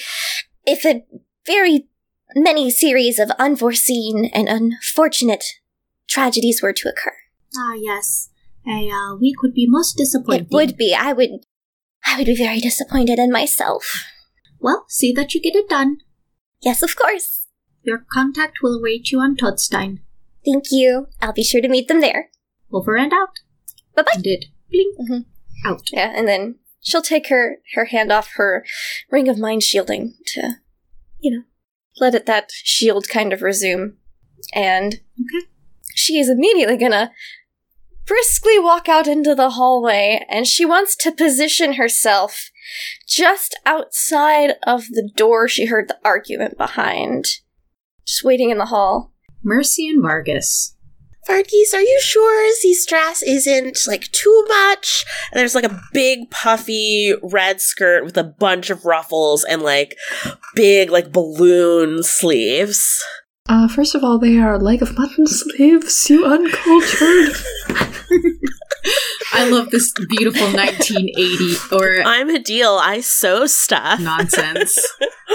if 0.65 0.85
a 0.85 1.03
very 1.45 1.87
many 2.35 2.71
series 2.71 3.19
of 3.19 3.29
unforeseen 3.31 4.29
and 4.33 4.47
unfortunate 4.47 5.45
tragedies 6.07 6.61
were 6.61 6.73
to 6.73 6.89
occur. 6.89 7.15
Ah, 7.55 7.73
yes. 7.75 8.29
A 8.67 8.89
uh, 8.89 9.15
week 9.15 9.41
would 9.41 9.53
be 9.53 9.67
most 9.67 9.97
disappointing. 9.97 10.45
It 10.45 10.51
would 10.51 10.77
be. 10.77 10.95
I 10.97 11.13
would. 11.13 11.29
I 12.05 12.17
would 12.17 12.25
be 12.25 12.35
very 12.35 12.59
disappointed 12.59 13.19
in 13.19 13.31
myself. 13.31 14.05
Well, 14.59 14.85
see 14.87 15.11
that 15.13 15.33
you 15.33 15.41
get 15.41 15.55
it 15.55 15.69
done. 15.69 15.97
Yes, 16.61 16.81
of 16.83 16.95
course. 16.95 17.47
Your 17.83 18.05
contact 18.11 18.59
will 18.61 18.75
await 18.77 19.11
you 19.11 19.19
on 19.19 19.35
Todstein. 19.35 19.99
Thank 20.45 20.65
you. 20.71 21.07
I'll 21.21 21.33
be 21.33 21.43
sure 21.43 21.61
to 21.61 21.67
meet 21.67 21.87
them 21.87 22.01
there. 22.01 22.29
Over 22.71 22.95
and 22.95 23.11
out. 23.13 23.39
Bye 23.95 24.03
bye. 24.03 24.21
Did 24.21 24.45
blink 24.69 24.97
Mhm. 24.99 25.25
out. 25.65 25.89
Yeah, 25.91 26.11
and 26.15 26.27
then 26.27 26.59
she'll 26.81 27.01
take 27.01 27.27
her 27.27 27.61
her 27.73 27.85
hand 27.85 28.11
off 28.11 28.31
her 28.35 28.65
ring 29.11 29.27
of 29.29 29.37
mind 29.37 29.63
shielding 29.63 30.15
to, 30.27 30.57
you 31.19 31.31
know, 31.31 31.43
let 31.99 32.15
it 32.15 32.25
that 32.25 32.51
shield 32.51 33.07
kind 33.07 33.31
of 33.33 33.41
resume, 33.41 33.97
and 34.53 34.95
Okay. 34.95 35.47
she 35.93 36.17
is 36.19 36.29
immediately 36.29 36.77
gonna 36.77 37.11
briskly 38.05 38.59
walk 38.59 38.89
out 38.89 39.07
into 39.07 39.35
the 39.35 39.51
hallway, 39.51 40.25
and 40.29 40.47
she 40.47 40.65
wants 40.65 40.95
to 40.97 41.11
position 41.11 41.73
herself 41.73 42.49
just 43.07 43.57
outside 43.65 44.55
of 44.65 44.87
the 44.89 45.09
door 45.15 45.47
she 45.47 45.65
heard 45.65 45.87
the 45.87 45.99
argument 46.03 46.57
behind, 46.57 47.25
just 48.05 48.23
waiting 48.23 48.49
in 48.49 48.57
the 48.57 48.65
hall. 48.65 49.13
Mercy 49.43 49.87
and 49.87 50.01
Vargas. 50.01 50.75
Varghese, 51.27 51.73
are 51.73 51.81
you 51.81 52.01
sure 52.03 52.51
this 52.61 52.85
dress 52.85 53.23
isn't 53.23 53.77
like 53.87 54.11
too 54.11 54.45
much? 54.49 55.05
And 55.31 55.39
there's 55.39 55.55
like 55.55 55.63
a 55.63 55.81
big 55.93 56.29
puffy 56.29 57.13
red 57.23 57.61
skirt 57.61 58.03
with 58.03 58.17
a 58.17 58.23
bunch 58.23 58.69
of 58.69 58.83
ruffles 58.83 59.45
and 59.45 59.61
like 59.61 59.95
big 60.53 60.89
like 60.89 61.13
balloon 61.13 62.03
sleeves. 62.03 63.01
Uh, 63.49 63.67
first 63.67 63.93
of 63.93 64.03
all, 64.03 64.17
they 64.17 64.37
are 64.37 64.57
leg 64.57 64.81
of 64.81 64.97
mutton 64.97 65.27
sleeves, 65.27 66.09
you 66.09 66.25
uncultured. 66.25 67.35
I 69.33 69.49
love 69.49 69.69
this 69.69 69.91
beautiful 70.09 70.47
1980 70.47 71.75
or 71.75 72.01
I'm 72.05 72.29
Hadil. 72.29 72.79
I 72.79 73.01
sew 73.01 73.45
stuff. 73.47 73.99
nonsense. 73.99 74.77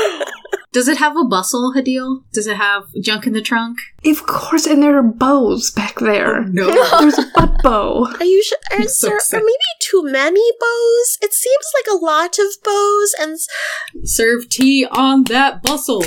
Does 0.73 0.87
it 0.89 0.99
have 0.99 1.17
a 1.17 1.25
bustle, 1.25 1.73
Hadil? 1.77 2.23
Does 2.33 2.47
it 2.47 2.57
have 2.57 2.85
junk 3.03 3.27
in 3.27 3.33
the 3.33 3.41
trunk? 3.43 3.79
of 4.07 4.27
course, 4.27 4.65
and 4.67 4.83
there 4.83 4.97
are 4.97 5.03
bows 5.03 5.71
back 5.71 5.97
there. 5.99 6.45
No. 6.45 6.67
There's 7.01 7.19
a 7.19 7.27
butt 7.35 7.63
bow. 7.63 8.07
Are 8.19 8.25
you 8.25 8.43
sure? 8.43 8.59
Are, 8.73 8.83
so 8.85 9.09
there, 9.09 9.17
excited. 9.17 9.43
are 9.43 9.45
maybe 9.47 9.59
too 9.81 10.03
many 10.05 10.53
bows? 10.61 11.19
It 11.21 11.33
seems 11.35 11.67
like 11.75 11.93
a 11.95 12.05
lot 12.05 12.39
of 12.39 12.47
bows, 12.65 13.15
and 13.21 13.33
s- 13.33 13.47
Serve 14.05 14.49
tea 14.49 14.87
on 14.91 15.25
that 15.25 15.63
bustle. 15.63 16.05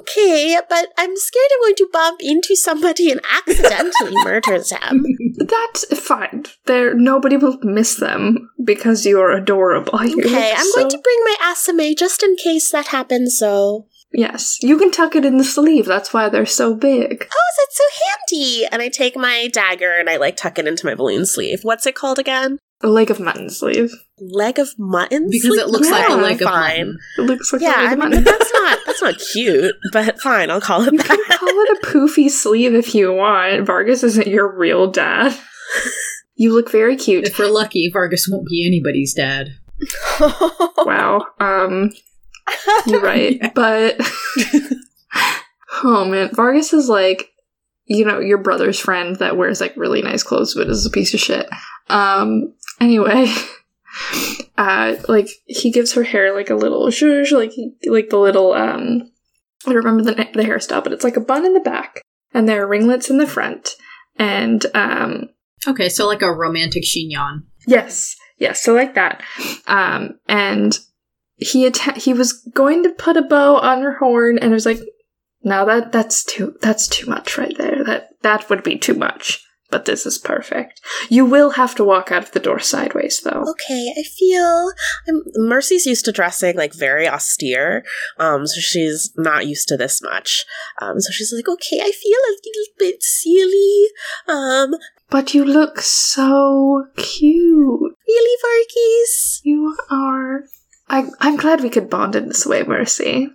Okay, 0.00 0.58
but 0.68 0.88
I'm 0.98 1.16
scared 1.16 1.46
I'm 1.54 1.60
going 1.62 1.74
to 1.76 1.88
bump 1.92 2.20
into 2.22 2.56
somebody 2.56 3.10
and 3.10 3.20
accidentally 3.36 4.12
murder 4.24 4.58
them. 4.62 5.04
That's 5.38 5.84
fine. 5.98 6.44
There, 6.66 6.94
nobody 6.94 7.36
will 7.36 7.58
miss 7.62 7.96
them 7.96 8.50
because 8.64 9.04
you're 9.06 9.32
adorable. 9.32 9.94
Okay, 9.96 10.08
look 10.14 10.26
I'm 10.58 10.64
so- 10.66 10.76
going 10.80 10.90
to 10.90 10.98
bring 10.98 11.18
my 11.24 11.36
asame 11.42 11.96
just 11.96 12.22
in 12.22 12.36
case 12.36 12.70
that 12.70 12.88
happens. 12.88 13.38
So, 13.38 13.86
Yes, 14.12 14.58
you 14.60 14.76
can 14.76 14.90
tuck 14.90 15.14
it 15.14 15.24
in 15.24 15.36
the 15.36 15.44
sleeve. 15.44 15.86
That's 15.86 16.12
why 16.12 16.28
they're 16.28 16.44
so 16.44 16.74
big. 16.74 17.28
oh, 17.32 17.52
that's 17.58 17.76
so 17.78 17.84
handy! 18.04 18.66
And 18.66 18.82
I 18.82 18.88
take 18.88 19.16
my 19.16 19.48
dagger 19.52 19.92
and 19.98 20.10
I 20.10 20.16
like 20.16 20.36
tuck 20.36 20.58
it 20.58 20.66
into 20.66 20.84
my 20.84 20.96
balloon 20.96 21.24
sleeve. 21.26 21.60
What's 21.62 21.86
it 21.86 21.94
called 21.94 22.18
again? 22.18 22.58
A 22.82 22.88
leg 22.88 23.10
of 23.12 23.20
mutton 23.20 23.50
sleeve. 23.50 23.92
Leg 24.18 24.58
of 24.58 24.70
mutton. 24.78 25.28
Because 25.30 25.42
sleeve? 25.50 25.60
it 25.60 25.68
looks 25.68 25.88
like 25.90 26.06
a 26.08 26.12
Yeah, 26.12 26.16
leg 26.16 26.42
of 26.42 26.48
fine. 26.48 26.70
mutton. 26.78 26.98
It 27.18 27.22
looks 27.22 27.52
like 27.52 27.62
a 27.62 27.64
Yeah, 27.66 27.70
leg 27.70 27.78
I 27.78 27.84
of 27.92 27.98
mean, 27.98 28.08
mutton. 28.10 28.24
but 28.24 28.38
that's 28.38 28.52
not 28.52 28.78
that's 29.00 29.20
not 29.20 29.28
cute. 29.32 29.74
But 29.92 30.20
fine, 30.20 30.50
I'll 30.50 30.60
call 30.60 30.82
it 30.82 30.92
You 30.92 30.98
can 30.98 31.24
call 31.24 31.48
it 31.48 31.78
a 31.78 31.86
poofy 31.86 32.30
sleeve 32.30 32.74
if 32.74 32.94
you 32.94 33.12
want. 33.12 33.66
Vargas 33.66 34.02
isn't 34.02 34.26
your 34.26 34.56
real 34.56 34.90
dad. 34.90 35.36
You 36.36 36.54
look 36.54 36.70
very 36.70 36.96
cute. 36.96 37.26
If 37.26 37.38
we're 37.38 37.50
lucky, 37.50 37.90
Vargas 37.92 38.28
won't 38.28 38.46
be 38.48 38.66
anybody's 38.66 39.14
dad. 39.14 39.54
Wow. 40.82 41.26
Um, 41.38 41.90
you're 42.86 43.02
right. 43.02 43.38
But 43.54 44.00
oh 45.84 46.06
man, 46.06 46.30
Vargas 46.34 46.72
is 46.72 46.88
like, 46.88 47.30
you 47.84 48.04
know, 48.04 48.18
your 48.18 48.38
brother's 48.38 48.80
friend 48.80 49.16
that 49.16 49.36
wears 49.36 49.60
like 49.60 49.76
really 49.76 50.00
nice 50.00 50.22
clothes 50.22 50.54
but 50.54 50.68
is 50.68 50.86
a 50.86 50.90
piece 50.90 51.12
of 51.14 51.20
shit. 51.20 51.48
Um. 51.88 52.54
Anyway, 52.80 53.26
uh, 54.56 54.96
like 55.08 55.28
he 55.46 55.70
gives 55.70 55.92
her 55.94 56.02
hair 56.02 56.34
like 56.34 56.50
a 56.50 56.54
little 56.54 56.86
zhuzh, 56.88 57.32
like 57.32 57.52
like 57.86 58.10
the 58.10 58.18
little 58.18 58.52
um. 58.52 59.10
I 59.66 59.72
don't 59.72 59.84
remember 59.84 60.02
the 60.02 60.14
the 60.14 60.42
hairstyle, 60.42 60.82
but 60.82 60.92
it's 60.92 61.04
like 61.04 61.16
a 61.18 61.20
bun 61.20 61.44
in 61.44 61.52
the 61.52 61.60
back, 61.60 62.00
and 62.32 62.48
there 62.48 62.62
are 62.62 62.68
ringlets 62.68 63.10
in 63.10 63.18
the 63.18 63.26
front, 63.26 63.76
and 64.16 64.64
um, 64.74 65.28
Okay, 65.66 65.88
so 65.88 66.06
like 66.06 66.22
a 66.22 66.32
romantic 66.32 66.84
chignon. 66.84 67.42
Yes, 67.66 68.16
yes, 68.38 68.62
so 68.62 68.74
like 68.74 68.94
that. 68.94 69.22
Um, 69.66 70.18
and 70.26 70.78
he 71.36 71.66
atta- 71.66 71.98
he 71.98 72.12
was 72.12 72.32
going 72.54 72.82
to 72.84 72.90
put 72.90 73.16
a 73.16 73.22
bow 73.22 73.56
on 73.56 73.82
her 73.82 73.98
horn, 73.98 74.38
and 74.38 74.50
it 74.52 74.54
was 74.54 74.66
like, 74.66 74.80
now 75.42 75.64
that 75.66 75.92
that's 75.92 76.24
too 76.24 76.54
that's 76.60 76.88
too 76.88 77.08
much 77.08 77.36
right 77.36 77.56
there. 77.56 77.84
That 77.84 78.10
that 78.22 78.48
would 78.48 78.62
be 78.62 78.78
too 78.78 78.94
much. 78.94 79.44
But 79.70 79.84
this 79.84 80.04
is 80.04 80.18
perfect. 80.18 80.80
You 81.08 81.24
will 81.24 81.50
have 81.50 81.74
to 81.76 81.84
walk 81.84 82.10
out 82.10 82.24
of 82.24 82.32
the 82.32 82.40
door 82.40 82.58
sideways, 82.58 83.20
though. 83.20 83.44
Okay, 83.50 83.92
I 83.96 84.02
feel 84.02 84.72
I'm, 85.08 85.22
Mercy's 85.36 85.86
used 85.86 86.04
to 86.06 86.12
dressing 86.12 86.56
like 86.56 86.74
very 86.74 87.08
austere, 87.08 87.84
um, 88.18 88.46
so 88.46 88.60
she's 88.60 89.12
not 89.16 89.46
used 89.46 89.68
to 89.68 89.76
this 89.76 90.02
much. 90.02 90.44
Um, 90.82 91.00
so 91.00 91.12
she's 91.12 91.32
like, 91.32 91.48
okay, 91.48 91.80
I 91.80 91.92
feel 91.92 92.18
a 92.18 92.34
little 92.44 92.74
bit 92.78 93.02
silly. 93.02 93.86
Um, 94.28 94.74
But 95.08 95.34
you 95.34 95.44
look 95.44 95.80
so 95.80 96.86
cute. 96.96 97.92
really, 98.08 98.36
Varghese? 98.44 99.40
You 99.44 99.76
are. 99.90 100.44
I 100.88 101.08
I'm 101.20 101.36
glad 101.36 101.60
we 101.60 101.70
could 101.70 101.88
bond 101.90 102.16
in 102.16 102.26
this 102.28 102.44
way, 102.46 102.62
Mercy. 102.64 103.28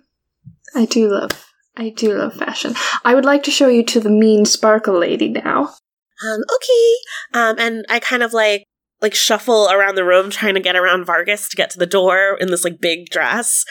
I 0.74 0.84
do 0.84 1.08
love. 1.08 1.46
I 1.76 1.90
do 1.90 2.14
love 2.14 2.34
fashion. 2.34 2.74
I 3.04 3.14
would 3.14 3.24
like 3.24 3.42
to 3.44 3.50
show 3.50 3.68
you 3.68 3.82
to 3.84 4.00
the 4.00 4.10
mean 4.10 4.44
sparkle 4.46 4.98
lady 4.98 5.28
now. 5.28 5.74
Um, 6.24 6.40
okay. 6.54 6.94
Um, 7.34 7.56
and 7.58 7.84
I 7.88 7.98
kind 8.00 8.22
of 8.22 8.32
like 8.32 8.64
like 9.02 9.14
shuffle 9.14 9.68
around 9.70 9.94
the 9.94 10.04
room 10.06 10.30
trying 10.30 10.54
to 10.54 10.60
get 10.60 10.74
around 10.74 11.04
Vargas 11.04 11.50
to 11.50 11.56
get 11.56 11.68
to 11.70 11.78
the 11.78 11.84
door 11.86 12.38
in 12.40 12.50
this 12.50 12.64
like 12.64 12.80
big 12.80 13.10
dress. 13.10 13.62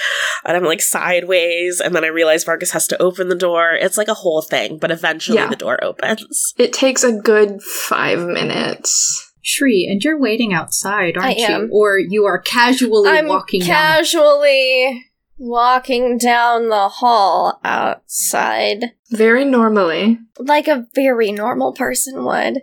And 0.45 0.55
I'm 0.55 0.63
like 0.63 0.81
sideways, 0.81 1.81
and 1.81 1.95
then 1.95 2.03
I 2.03 2.07
realize 2.09 2.43
Vargas 2.43 2.71
has 2.71 2.87
to 2.89 3.01
open 3.01 3.29
the 3.29 3.35
door. 3.35 3.71
It's 3.73 3.97
like 3.97 4.07
a 4.07 4.13
whole 4.13 4.43
thing, 4.43 4.77
but 4.77 4.91
eventually 4.91 5.39
Yeah. 5.39 5.47
the 5.47 5.55
door 5.55 5.83
opens. 5.83 6.53
It 6.57 6.73
takes 6.73 7.03
a 7.03 7.11
good 7.11 7.61
five 7.63 8.19
minutes. 8.19 9.31
Shri, 9.41 9.87
and 9.89 10.01
you're 10.03 10.19
waiting 10.19 10.53
outside, 10.53 11.17
aren't 11.17 11.37
I 11.39 11.41
am. 11.41 11.63
you? 11.63 11.69
Or 11.71 11.97
you 11.99 12.25
are 12.25 12.39
casually 12.39 13.09
I'm 13.09 13.27
walking 13.27 13.61
down. 13.61 13.67
casually 13.67 15.03
walking 15.37 16.17
down 16.17 16.69
the 16.69 16.87
hall 16.89 17.59
outside 17.63 18.93
Very 19.11 19.45
normally. 19.45 20.19
like 20.39 20.67
a 20.67 20.87
very 20.95 21.31
normal 21.31 21.73
person 21.73 22.23
would. 22.25 22.61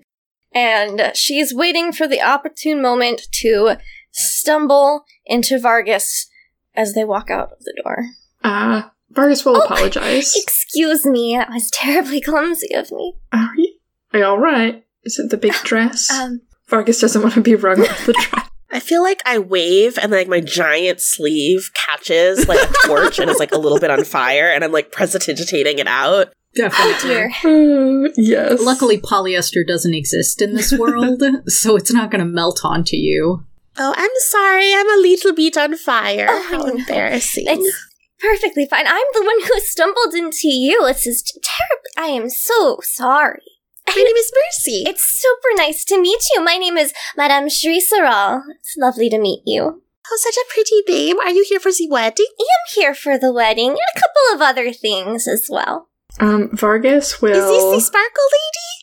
And 0.54 1.12
she's 1.14 1.54
waiting 1.54 1.92
for 1.92 2.06
the 2.06 2.20
opportune 2.20 2.82
moment 2.82 3.22
to 3.40 3.76
stumble 4.10 5.04
into 5.24 5.58
Vargas 5.58 6.26
as 6.74 6.94
they 6.94 7.04
walk 7.04 7.30
out 7.30 7.52
of 7.52 7.58
the 7.60 7.80
door. 7.82 8.04
Uh, 8.44 8.82
Vargas 9.10 9.44
will 9.44 9.56
Oh, 9.56 9.60
apologize. 9.64 10.34
Excuse 10.36 11.06
me, 11.06 11.36
that 11.36 11.50
was 11.50 11.70
terribly 11.70 12.20
clumsy 12.20 12.74
of 12.74 12.90
me. 12.92 13.14
Are 13.32 13.50
you, 13.56 13.74
are 14.12 14.18
you 14.18 14.24
alright? 14.24 14.84
Is 15.04 15.18
it 15.18 15.30
the 15.30 15.36
big 15.36 15.52
dress? 15.64 16.10
Um, 16.10 16.42
Vargas 16.68 17.00
doesn't 17.00 17.22
want 17.22 17.34
to 17.34 17.40
be 17.40 17.54
rung 17.54 17.80
off 17.80 18.06
the 18.06 18.12
dress. 18.30 18.48
I 18.72 18.80
feel 18.80 19.02
like 19.02 19.20
I 19.26 19.38
wave 19.38 19.98
and 19.98 20.10
like 20.10 20.28
my 20.28 20.40
giant 20.40 21.00
sleeve 21.00 21.70
catches 21.74 22.48
like 22.48 22.58
a 22.68 22.72
torch 22.86 23.18
and 23.18 23.30
is 23.30 23.38
like 23.38 23.52
a 23.52 23.58
little 23.58 23.78
bit 23.78 23.90
on 23.90 24.02
fire 24.04 24.50
and 24.50 24.64
I'm 24.64 24.72
like 24.72 24.90
prestidigitating 24.90 25.78
it 25.78 25.86
out. 25.86 26.32
Definitely. 26.54 27.08
dear. 27.08 27.30
Uh, 27.44 28.08
yes. 28.16 28.60
Luckily, 28.62 28.98
polyester 28.98 29.66
doesn't 29.66 29.94
exist 29.94 30.42
in 30.42 30.54
this 30.54 30.72
world, 30.72 31.22
so 31.46 31.76
it's 31.76 31.92
not 31.92 32.10
going 32.10 32.18
to 32.18 32.26
melt 32.26 32.60
onto 32.64 32.96
you. 32.96 33.44
Oh, 33.78 33.94
I'm 33.96 34.10
sorry. 34.18 34.74
I'm 34.74 34.90
a 34.90 35.00
little 35.00 35.32
bit 35.34 35.56
on 35.56 35.76
fire. 35.76 36.26
Oh, 36.28 36.42
How 36.50 36.64
embarrassing. 36.64 37.44
It's 37.46 37.88
perfectly 38.18 38.66
fine. 38.68 38.86
I'm 38.86 39.06
the 39.14 39.22
one 39.24 39.40
who 39.42 39.60
stumbled 39.60 40.14
into 40.14 40.48
you. 40.48 40.84
This 40.86 41.06
is 41.06 41.22
terrible. 41.22 41.82
I 41.96 42.06
am 42.20 42.28
so 42.28 42.78
sorry. 42.82 43.42
My 43.88 43.94
name 43.94 44.16
is 44.16 44.32
Mercy. 44.34 44.84
It's 44.88 45.02
super 45.04 45.54
nice 45.56 45.84
to 45.86 46.00
meet 46.00 46.22
you. 46.34 46.42
My 46.42 46.56
name 46.56 46.76
is 46.76 46.92
Madame 47.16 47.48
Shri 47.48 47.80
Saral. 47.80 48.42
It's 48.58 48.76
lovely 48.76 49.08
to 49.10 49.18
meet 49.18 49.42
you. 49.46 49.82
Oh, 50.10 50.18
such 50.20 50.36
a 50.36 50.52
pretty 50.52 50.82
name. 50.88 51.18
Are 51.20 51.30
you 51.30 51.44
here 51.48 51.60
for 51.60 51.70
the 51.70 51.88
wedding? 51.88 52.26
I'm 52.40 52.74
here 52.74 52.94
for 52.94 53.18
the 53.18 53.32
wedding 53.32 53.70
and 53.70 53.78
a 53.78 54.00
couple 54.00 54.34
of 54.34 54.42
other 54.42 54.72
things 54.72 55.28
as 55.28 55.48
well. 55.50 55.88
Um, 56.20 56.50
Vargas 56.52 57.22
will. 57.22 57.32
Is 57.32 57.44
this 57.44 57.74
the 57.74 57.80
sparkle 57.80 58.28
lady? 58.32 58.81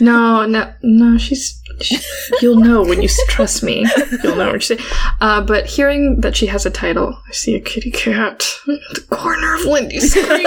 No, 0.00 0.46
no, 0.46 0.72
no. 0.82 1.18
She's. 1.18 1.60
She, 1.80 1.98
you'll 2.40 2.60
know 2.60 2.82
when 2.82 3.02
you 3.02 3.08
trust 3.28 3.64
me. 3.64 3.84
You'll 4.22 4.36
know 4.36 4.52
when 4.52 4.60
she. 4.60 4.78
Uh, 5.20 5.40
but 5.40 5.66
hearing 5.66 6.20
that 6.20 6.36
she 6.36 6.46
has 6.46 6.64
a 6.64 6.70
title, 6.70 7.18
I 7.28 7.32
see 7.32 7.56
a 7.56 7.60
kitty 7.60 7.90
cat 7.90 8.46
in 8.68 8.78
the 8.94 9.04
corner 9.10 9.54
of 9.54 9.64
Lindy's 9.64 10.12
screen. 10.12 10.46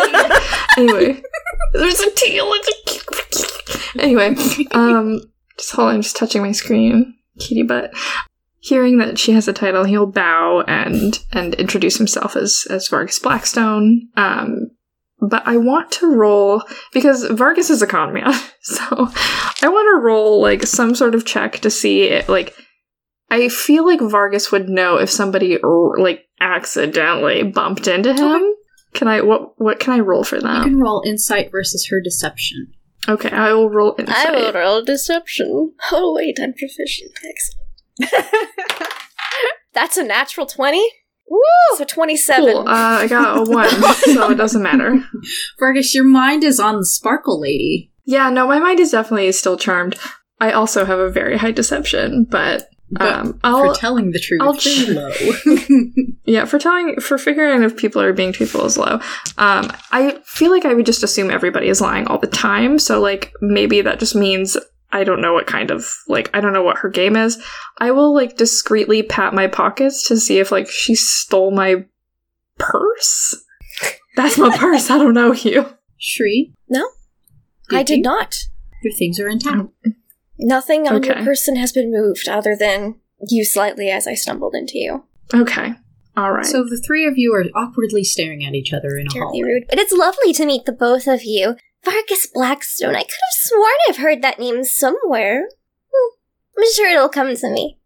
anyway, 0.77 1.21
there's 1.73 1.99
a 1.99 2.11
tail. 2.11 2.49
It's 2.53 3.95
a. 3.95 4.01
Anyway, 4.01 4.35
um, 4.71 5.19
just 5.57 5.71
hold. 5.71 5.89
I'm 5.89 6.01
just 6.01 6.15
touching 6.15 6.41
my 6.41 6.51
screen, 6.51 7.15
kitty 7.39 7.63
butt. 7.63 7.93
Hearing 8.59 8.97
that 8.99 9.17
she 9.19 9.33
has 9.33 9.47
a 9.47 9.53
title, 9.53 9.83
he'll 9.83 10.05
bow 10.05 10.63
and 10.67 11.19
and 11.31 11.53
introduce 11.55 11.97
himself 11.97 12.35
as 12.35 12.65
as 12.69 12.87
Vargas 12.87 13.19
Blackstone. 13.19 14.07
Um, 14.15 14.71
but 15.19 15.48
I 15.48 15.57
want 15.57 15.91
to 15.94 16.14
roll 16.14 16.64
because 16.94 17.26
Vargas 17.26 17.69
is 17.69 17.81
a 17.81 17.88
con 17.88 18.14
man. 18.14 18.34
So 18.68 18.84
I 18.91 19.69
want 19.69 19.88
to 19.95 20.02
roll 20.03 20.41
like 20.41 20.64
some 20.64 20.94
sort 20.94 21.15
of 21.15 21.26
check 21.26 21.60
to 21.60 21.69
see 21.69 22.03
it. 22.03 22.27
Like, 22.27 22.53
I 23.30 23.48
feel 23.48 23.85
like 23.85 24.02
Vargas 24.02 24.52
would 24.52 24.68
know 24.68 24.98
if 24.98 25.10
somebody 25.10 25.57
like 25.98 26.26
accidentally 26.41 27.44
bumped 27.44 27.88
into 27.88 28.14
him. 28.14 28.44
Can 28.94 29.07
I 29.07 29.22
what 29.22 29.53
what 29.56 29.80
can 29.80 29.94
I 29.94 29.99
roll 29.99 30.26
for 30.26 30.41
that? 30.41 30.49
You 30.49 30.53
that? 30.56 30.64
can 30.65 30.81
roll 30.81 31.02
insight 31.06 31.49
versus 31.49 31.88
her 31.89 32.02
deception. 32.02 32.73
Okay, 33.07 33.30
I 33.30 33.53
will 33.53 33.69
roll 33.69 33.95
insight. 33.98 34.18
I 34.18 34.31
will 34.31 34.52
roll 34.52 34.84
deception. 34.84 35.73
Oh 35.94 36.14
wait, 36.14 36.38
I'm 36.41 36.53
proficient. 36.53 37.11
Excellent. 37.23 38.27
That's 39.73 39.95
a 39.95 40.03
natural 40.03 40.45
twenty. 40.45 40.85
Woo! 41.29 41.39
So 41.77 41.83
twenty-seven. 41.85 42.53
Cool. 42.53 42.67
Uh, 42.67 42.99
I 43.01 43.07
got 43.07 43.47
a 43.47 43.51
one, 43.51 43.69
so 43.69 44.31
it 44.31 44.35
doesn't 44.35 44.63
matter. 44.63 45.03
Vargas, 45.59 45.93
your 45.93 46.05
mind 46.05 46.43
is 46.43 46.59
on 46.59 46.77
the 46.77 46.85
sparkle 46.85 47.39
lady. 47.39 47.91
Yeah, 48.05 48.29
no, 48.29 48.47
my 48.47 48.59
mind 48.59 48.79
is 48.79 48.91
definitely 48.91 49.31
still 49.33 49.57
charmed. 49.57 49.95
I 50.39 50.51
also 50.51 50.85
have 50.85 50.99
a 50.99 51.09
very 51.09 51.35
high 51.37 51.51
deception, 51.51 52.23
but, 52.29 52.69
But 52.91 53.01
um, 53.13 53.39
I'll 53.43 53.73
for 53.73 53.79
telling 53.79 54.11
the 54.11 54.19
truth, 54.19 54.41
I'll 54.41 54.53
it's 54.53 54.63
ch- 54.63 54.87
low. 54.87 56.05
yeah 56.25 56.45
for 56.45 56.59
telling 56.59 56.99
for 57.01 57.17
figuring 57.17 57.63
if 57.63 57.75
people 57.75 58.01
are 58.01 58.13
being 58.13 58.31
truthful 58.31 58.63
is 58.65 58.77
low. 58.77 59.01
Um, 59.37 59.69
I 59.91 60.19
feel 60.25 60.51
like 60.51 60.63
I 60.63 60.73
would 60.73 60.85
just 60.85 61.03
assume 61.03 61.31
everybody 61.31 61.67
is 61.67 61.81
lying 61.81 62.07
all 62.07 62.19
the 62.19 62.27
time. 62.27 62.79
So 62.79 63.01
like 63.01 63.33
maybe 63.41 63.81
that 63.81 63.99
just 63.99 64.15
means 64.15 64.55
I 64.91 65.03
don't 65.03 65.22
know 65.22 65.34
what 65.34 65.47
kind 65.47 65.69
of 65.72 65.85
like 66.07 66.30
I 66.34 66.39
don't 66.39 66.53
know 66.53 66.64
what 66.64 66.77
her 66.80 66.89
game 66.89 67.15
is. 67.15 67.41
I 67.77 67.91
will 67.91 68.14
like 68.14 68.38
discreetly 68.38 69.03
pat 69.03 69.34
my 69.34 69.47
pockets 69.47 70.07
to 70.07 70.18
see 70.18 70.39
if 70.39 70.51
like 70.51 70.69
she 70.69 70.95
stole 70.95 71.51
my 71.51 71.85
purse. 72.57 73.35
That's 74.15 74.38
my 74.38 74.55
purse. 74.57 74.89
I 74.89 74.97
don't 74.97 75.14
know 75.14 75.34
you. 75.34 75.65
Shri, 75.97 76.53
No, 76.69 76.88
I 77.72 77.84
did 77.84 78.03
not. 78.03 78.35
your 78.84 78.93
things 78.93 79.19
are 79.19 79.27
intact. 79.27 79.55
Um, 79.55 79.72
nothing 80.38 80.88
on 80.88 81.01
your 81.03 81.15
person 81.15 81.55
has 81.55 81.72
been 81.72 81.91
moved 81.91 82.30
other 82.30 82.55
than 82.55 82.95
you 83.27 83.43
slightly 83.43 83.89
as 83.89 84.07
I 84.07 84.14
stumbled 84.14 84.53
into 84.55 84.77
you. 84.77 85.05
Okay. 85.34 85.73
All 86.15 86.31
right. 86.31 86.45
So 86.45 86.64
the 86.64 86.81
three 86.85 87.05
of 87.07 87.18
you 87.18 87.34
are 87.34 87.45
awkwardly 87.59 88.03
staring 88.03 88.45
at 88.45 88.53
each 88.53 88.73
other 88.73 88.95
in 88.97 89.07
a 89.07 89.09
Terribly 89.09 89.39
hallway. 89.39 89.53
rude. 89.53 89.65
But 89.69 89.80
it's 89.80 89.91
lovely 89.91 90.34
to 90.34 90.45
meet 90.45 90.65
the 90.65 90.72
both 90.72 91.07
of 91.07 91.23
you. 91.23 91.55
Vargas 91.88 92.27
Blackstone, 92.34 92.95
I 92.95 93.03
could 93.03 93.11
have 93.11 93.39
sworn 93.39 93.72
I've 93.88 93.97
heard 93.97 94.22
that 94.22 94.39
name 94.39 94.65
somewhere. 94.65 95.47
Hmm. 95.93 96.15
I'm 96.57 96.65
sure 96.73 96.89
it'll 96.89 97.07
come 97.07 97.34
to 97.34 97.49
me. 97.49 97.77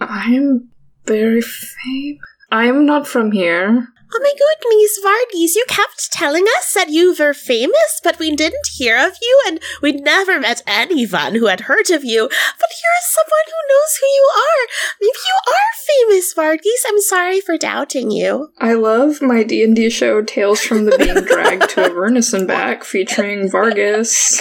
I 0.00 0.32
am 0.32 0.70
very 1.04 1.42
famous. 1.42 2.22
I 2.50 2.64
am 2.64 2.86
not 2.86 3.06
from 3.06 3.32
here. 3.32 3.88
Oh 4.12 4.18
my 4.20 4.32
god, 4.36 4.68
Miss 4.68 4.98
Vargas, 5.00 5.54
you 5.54 5.64
kept 5.68 6.10
telling 6.10 6.44
us 6.58 6.74
that 6.74 6.88
you 6.88 7.14
were 7.16 7.32
famous, 7.32 8.00
but 8.02 8.18
we 8.18 8.34
didn't 8.34 8.66
hear 8.74 8.96
of 8.98 9.12
you, 9.22 9.42
and 9.46 9.60
we'd 9.80 10.00
never 10.02 10.40
met 10.40 10.62
anyone 10.66 11.36
who 11.36 11.46
had 11.46 11.60
heard 11.60 11.90
of 11.90 12.04
you. 12.04 12.28
But 12.28 12.70
here's 12.70 13.14
someone 13.14 13.46
who 13.46 13.68
knows 13.68 13.98
who 14.00 14.06
you 14.06 14.30
are. 14.36 14.66
Maybe 15.00 15.18
you 15.26 15.52
are 15.52 16.10
famous, 16.10 16.32
Vargas. 16.32 16.84
I'm 16.88 17.00
sorry 17.00 17.40
for 17.40 17.56
doubting 17.56 18.10
you. 18.10 18.48
I 18.58 18.74
love 18.74 19.22
my 19.22 19.44
D 19.44 19.62
and 19.62 19.76
D 19.76 19.88
show 19.90 20.22
Tales 20.22 20.60
from 20.60 20.86
the 20.86 20.98
Being 20.98 21.24
Dragged 21.24 21.70
to 21.70 21.82
Avernus 21.82 22.32
and 22.32 22.48
Back, 22.48 22.82
featuring 22.82 23.48
Vargas. 23.48 24.40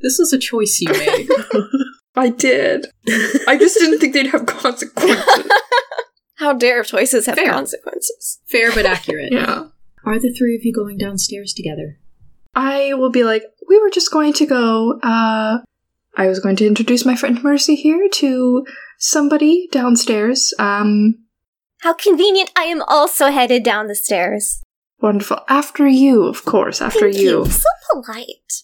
This 0.00 0.20
is 0.20 0.32
a 0.34 0.38
choice 0.38 0.78
you 0.80 0.92
made. 0.92 1.28
I 2.16 2.28
did. 2.30 2.86
I 3.46 3.56
just 3.58 3.78
didn't 3.78 3.98
think 3.98 4.12
they'd 4.14 4.26
have 4.28 4.46
consequences. 4.46 5.50
How 6.36 6.52
dare 6.52 6.82
choices 6.84 7.26
have 7.26 7.36
Fair. 7.36 7.50
consequences? 7.50 8.40
Fair 8.46 8.72
but 8.72 8.86
accurate. 8.96 9.32
Yeah. 9.32 9.68
Are 10.04 10.18
the 10.18 10.32
three 10.32 10.54
of 10.54 10.64
you 10.64 10.72
going 10.72 10.98
downstairs 10.98 11.52
together? 11.52 11.98
I 12.54 12.94
will 12.94 13.10
be 13.10 13.24
like, 13.24 13.42
we 13.68 13.78
were 13.80 13.90
just 13.90 14.12
going 14.12 14.32
to 14.34 14.46
go, 14.46 14.98
uh, 15.02 15.58
I 16.16 16.26
was 16.28 16.38
going 16.40 16.56
to 16.56 16.66
introduce 16.66 17.04
my 17.04 17.16
friend 17.16 17.42
Mercy 17.42 17.74
here 17.74 18.08
to 18.14 18.64
somebody 18.98 19.68
downstairs. 19.72 20.54
Um, 20.58 21.24
How 21.80 21.92
convenient 21.92 22.50
I 22.56 22.64
am 22.64 22.82
also 22.86 23.26
headed 23.30 23.62
down 23.62 23.88
the 23.88 23.94
stairs. 23.94 24.62
wonderful. 25.00 25.40
After 25.48 25.86
you, 25.86 26.22
of 26.24 26.44
course, 26.44 26.80
after 26.80 27.10
Thank 27.10 27.16
you. 27.18 27.44
So 27.46 27.68
polite. 27.92 28.62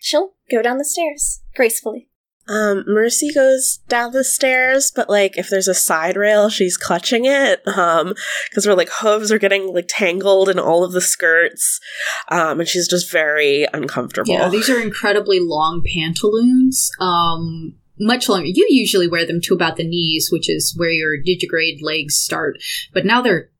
She'll 0.00 0.32
go 0.50 0.62
down 0.62 0.78
the 0.78 0.84
stairs 0.84 1.40
gracefully. 1.54 2.07
Um, 2.48 2.84
Mercy 2.86 3.32
goes 3.32 3.80
down 3.88 4.12
the 4.12 4.24
stairs, 4.24 4.90
but 4.94 5.08
like 5.08 5.36
if 5.36 5.48
there's 5.48 5.68
a 5.68 5.74
side 5.74 6.16
rail, 6.16 6.48
she's 6.48 6.76
clutching 6.76 7.24
it. 7.24 7.66
Um, 7.68 8.14
because 8.48 8.64
her 8.64 8.74
like 8.74 8.90
hooves 8.90 9.30
are 9.30 9.38
getting 9.38 9.72
like 9.72 9.86
tangled 9.88 10.48
in 10.48 10.58
all 10.58 10.84
of 10.84 10.92
the 10.92 11.00
skirts. 11.00 11.80
Um, 12.28 12.60
and 12.60 12.68
she's 12.68 12.88
just 12.88 13.12
very 13.12 13.66
uncomfortable. 13.72 14.32
Yeah, 14.32 14.48
these 14.48 14.70
are 14.70 14.80
incredibly 14.80 15.38
long 15.40 15.82
pantaloons. 15.84 16.90
Um, 17.00 17.74
much 18.00 18.28
longer. 18.28 18.46
You 18.46 18.66
usually 18.70 19.08
wear 19.08 19.26
them 19.26 19.40
to 19.42 19.54
about 19.54 19.76
the 19.76 19.86
knees, 19.86 20.28
which 20.30 20.48
is 20.48 20.74
where 20.76 20.90
your 20.90 21.16
digigrade 21.16 21.82
legs 21.82 22.14
start. 22.14 22.58
But 22.94 23.04
now 23.04 23.22
they're 23.22 23.50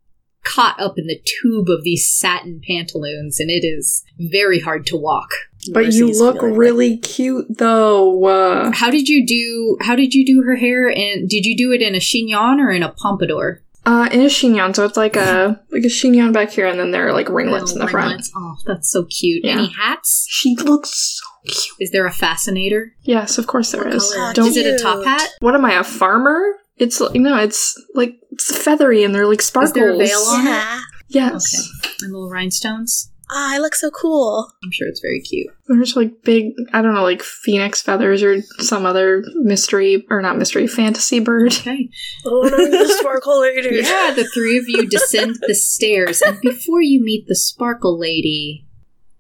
caught 0.45 0.81
up 0.81 0.95
in 0.97 1.07
the 1.07 1.21
tube 1.25 1.69
of 1.69 1.83
these 1.83 2.09
satin 2.09 2.61
pantaloons, 2.67 3.41
and 3.41 3.51
it 3.51 3.67
is 3.67 4.05
very 4.19 4.61
hard 4.61 4.87
to 4.87 4.97
walk. 4.97 5.29
But 5.73 5.93
you 5.93 6.13
look 6.13 6.37
feeling 6.41 6.57
really 6.57 6.97
cute 6.99 7.59
though. 7.59 8.25
Uh, 8.25 8.71
How 8.73 8.91
did 8.91 9.09
you 9.09 9.27
do? 9.27 9.77
How 9.81 9.97
did 9.97 10.15
you 10.15 10.25
do 10.25 10.43
her 10.47 10.57
hair? 10.57 10.89
And 10.89 11.29
did 11.29 11.45
you 11.45 11.57
do 11.57 11.73
it 11.73 11.83
in 11.83 11.95
a 11.95 12.01
chignon 12.01 12.61
or 12.61 12.71
in 12.71 12.83
a 12.83 12.91
pompadour? 12.91 13.63
uh, 13.89 14.07
in 14.13 14.21
a 14.21 14.29
chignon, 14.29 14.75
so 14.75 14.85
it's 14.85 14.99
like 14.99 15.17
a 15.17 15.59
like 15.71 15.83
a 15.83 15.89
chignon 15.89 16.33
back 16.33 16.51
here, 16.51 16.67
and 16.67 16.79
then 16.79 16.91
there 16.91 17.09
are 17.09 17.13
like 17.13 17.29
ringlets 17.31 17.73
in 17.73 17.79
the 17.79 17.89
front. 17.89 18.23
Oh, 18.37 18.57
that's 18.67 18.91
so 18.91 19.05
cute. 19.07 19.45
Yeah. 19.45 19.53
Any 19.53 19.69
hats? 19.73 20.27
She 20.29 20.55
looks 20.57 20.91
so 20.91 21.51
cute. 21.51 21.77
Is 21.81 21.91
there 21.91 22.07
a 22.07 22.13
fascinator? 22.13 22.95
Yes, 23.03 23.39
of 23.39 23.47
course 23.47 23.73
there 23.73 23.85
What 23.85 23.95
is. 23.95 24.13
color? 24.13 24.35
Don't 24.35 24.49
Is 24.49 24.57
it 24.59 24.67
a 24.75 24.79
top 24.83 25.05
hat? 25.07 25.31
What 25.41 25.55
am 25.55 25.65
I, 25.65 25.73
a 25.73 25.85
farmer? 25.85 26.57
It's 26.77 27.01
like 27.01 27.15
no, 27.15 27.37
it's 27.39 27.75
like 27.95 28.17
it's 28.31 28.55
feathery 28.57 29.05
and 29.05 29.15
they're 29.15 29.27
like 29.27 29.41
sparkles. 29.41 29.71
Is 29.71 29.75
there 29.75 29.91
a 29.91 29.97
veil 29.97 30.19
on 30.21 30.47
it? 30.47 30.51
Yeah. 30.51 30.81
Yes. 31.09 31.71
Okay. 31.83 31.95
And 32.03 32.13
little 32.13 32.29
rhinestones? 32.29 33.11
Ah, 33.31 33.55
I 33.55 33.59
look 33.59 33.75
so 33.75 33.91
cool. 33.91 34.51
I'm 34.65 34.71
sure 34.73 34.89
it's 34.89 35.01
very 35.01 35.21
cute. 35.21 35.49
There's 35.67 35.97
like 35.97 36.23
big, 36.23 36.53
I 36.73 36.81
don't 36.81 36.95
know, 36.95 37.03
like 37.03 37.23
phoenix 37.23 37.83
feathers 37.83 38.23
or 38.23 38.41
some 38.59 38.87
other 38.87 39.23
mystery 39.35 40.07
or 40.09 40.23
not 40.23 40.39
mystery 40.39 40.67
fantasy 40.67 41.21
bird. 41.21 41.53
Okay. 41.53 41.91
Oh 42.25 42.43
no, 42.43 42.57
the 42.57 42.89
sparkle 42.99 43.41
lady. 43.41 43.81
Yeah, 43.83 44.13
the 44.15 44.29
three 44.33 44.59
of 44.59 44.65
you 44.69 44.89
descend 44.89 45.37
the 45.47 45.55
stairs, 45.55 46.21
and 46.23 46.41
before 46.41 46.83
you 46.83 47.03
meet 47.03 47.27
the 47.27 47.37
sparkle 47.37 47.99
lady, 47.99 48.67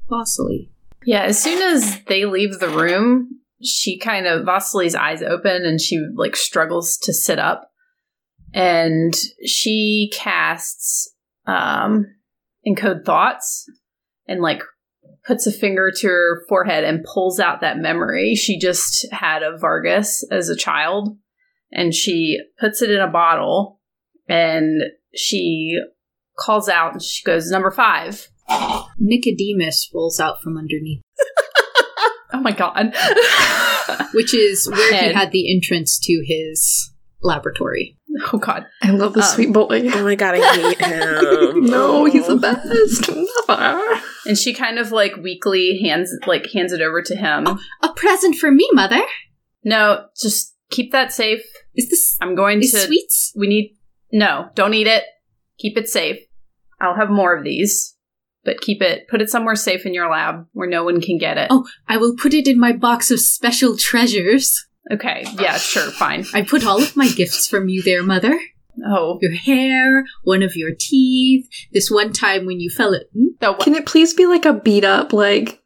Vasily. 0.09 0.71
Yeah, 1.05 1.23
as 1.23 1.41
soon 1.41 1.61
as 1.63 2.03
they 2.05 2.25
leave 2.25 2.59
the 2.59 2.69
room, 2.69 3.41
she 3.63 3.99
kind 3.99 4.27
of 4.27 4.45
Vasily's 4.45 4.95
eyes 4.95 5.23
open 5.23 5.65
and 5.65 5.81
she 5.81 5.99
like 6.15 6.37
struggles 6.37 6.97
to 6.99 7.13
sit 7.13 7.39
up. 7.39 7.71
And 8.55 9.15
she 9.45 10.11
casts 10.15 11.15
um 11.47 12.07
encode 12.67 13.05
thoughts 13.05 13.67
and 14.29 14.41
like 14.41 14.63
puts 15.27 15.47
a 15.47 15.53
finger 15.53 15.91
to 15.97 16.07
her 16.07 16.45
forehead 16.49 16.85
and 16.85 17.05
pulls 17.13 17.41
out 17.41 17.61
that 17.61 17.77
memory 17.79 18.35
she 18.35 18.59
just 18.59 19.07
had 19.13 19.43
of 19.43 19.61
Vargas 19.61 20.25
as 20.31 20.49
a 20.49 20.57
child. 20.57 21.17
And 21.73 21.93
she 21.93 22.39
puts 22.61 22.81
it 22.81 22.91
in 22.91 23.01
a 23.01 23.09
bottle 23.11 23.81
and 24.29 24.81
she 25.15 25.79
calls 26.39 26.69
out 26.69 26.93
and 26.93 27.03
she 27.03 27.25
goes, 27.25 27.51
Number 27.51 27.71
five. 27.71 28.29
Nicodemus 28.99 29.91
rolls 29.95 30.19
out 30.19 30.41
from 30.43 30.57
underneath, 30.57 31.03
Oh 32.33 32.41
my 32.41 32.53
god. 32.53 32.95
which 34.15 34.33
is 34.35 34.67
where 34.71 34.93
he 35.09 35.13
had 35.13 35.33
the 35.33 35.55
entrance 35.55 35.99
to 36.05 36.23
his 36.27 36.93
laboratory. 37.23 37.97
oh 38.33 38.39
god. 38.39 38.65
I 38.83 38.91
love 38.93 39.13
the 39.13 39.21
Um, 39.21 39.27
sweet 39.27 39.53
boy. 39.53 39.91
Oh 39.93 40.03
my 40.05 40.15
god, 40.15 40.37
I 40.37 40.55
hate 40.57 40.79
him. 40.85 41.65
no, 41.67 42.05
he's 42.07 42.27
the 42.27 42.37
best. 42.37 43.11
Never. 43.49 44.01
And 44.29 44.39
she 44.39 44.53
kind 44.55 44.79
of 44.79 44.93
like 44.93 45.17
weakly 45.17 45.81
hands 45.83 46.15
like 46.27 46.51
hands 46.53 46.73
it 46.73 46.83
over 46.83 47.03
to 47.03 47.17
him. 47.17 47.47
A 47.83 47.93
present 47.97 48.37
for 48.37 48.51
me, 48.51 48.69
mother. 48.73 49.03
No, 49.65 50.07
just 50.21 50.55
keep 50.71 50.93
that 50.93 51.13
safe. 51.13 51.43
Is 51.75 51.89
this 51.89 52.17
I'm 52.21 52.35
going 52.35 52.61
to 52.61 52.69
sweets? 52.69 53.33
we 53.35 53.49
need 53.49 53.77
no, 54.13 54.51
don't 54.55 54.75
eat 54.75 54.87
it. 54.87 55.05
Keep 55.59 55.79
it 55.79 55.89
safe. 55.89 56.19
I'll 56.81 56.95
have 56.95 57.11
more 57.11 57.37
of 57.37 57.45
these. 57.45 57.97
But 58.45 58.61
keep 58.61 58.81
it 58.83 59.09
put 59.09 59.21
it 59.21 59.31
somewhere 59.31 59.57
safe 59.57 59.85
in 59.85 59.95
your 59.95 60.11
lab 60.11 60.47
where 60.53 60.69
no 60.69 60.85
one 60.85 61.01
can 61.01 61.19
get 61.19 61.39
it. 61.39 61.49
Oh, 61.51 61.67
I 61.89 61.97
will 61.97 62.15
put 62.17 62.35
it 62.35 62.47
in 62.47 62.61
my 62.61 62.73
box 62.73 63.11
of 63.11 63.21
special 63.21 63.77
treasures. 63.77 64.67
Okay. 64.91 65.27
Yeah, 65.39 65.59
sure, 65.59 65.91
fine. 65.91 66.25
I 66.33 66.43
put 66.43 66.67
all 66.67 66.83
of 66.83 66.97
my 66.97 67.09
gifts 67.09 67.47
from 67.49 67.69
you 67.69 67.83
there, 67.83 68.03
mother. 68.03 68.39
Oh. 68.87 69.19
Your 69.21 69.33
hair, 69.35 70.05
one 70.23 70.43
of 70.43 70.57
your 70.57 70.71
teeth, 70.79 71.49
this 71.73 71.91
one 71.91 72.13
time 72.13 72.47
when 72.47 72.61
you 72.61 72.71
fell 72.71 72.95
at. 72.95 73.03
Hmm? 73.15 73.55
Can 73.61 73.75
it 73.75 73.87
please 73.87 74.15
be 74.15 74.27
like 74.27 74.45
a 74.45 74.53
beat 74.53 74.85
up, 74.85 75.13
like 75.13 75.61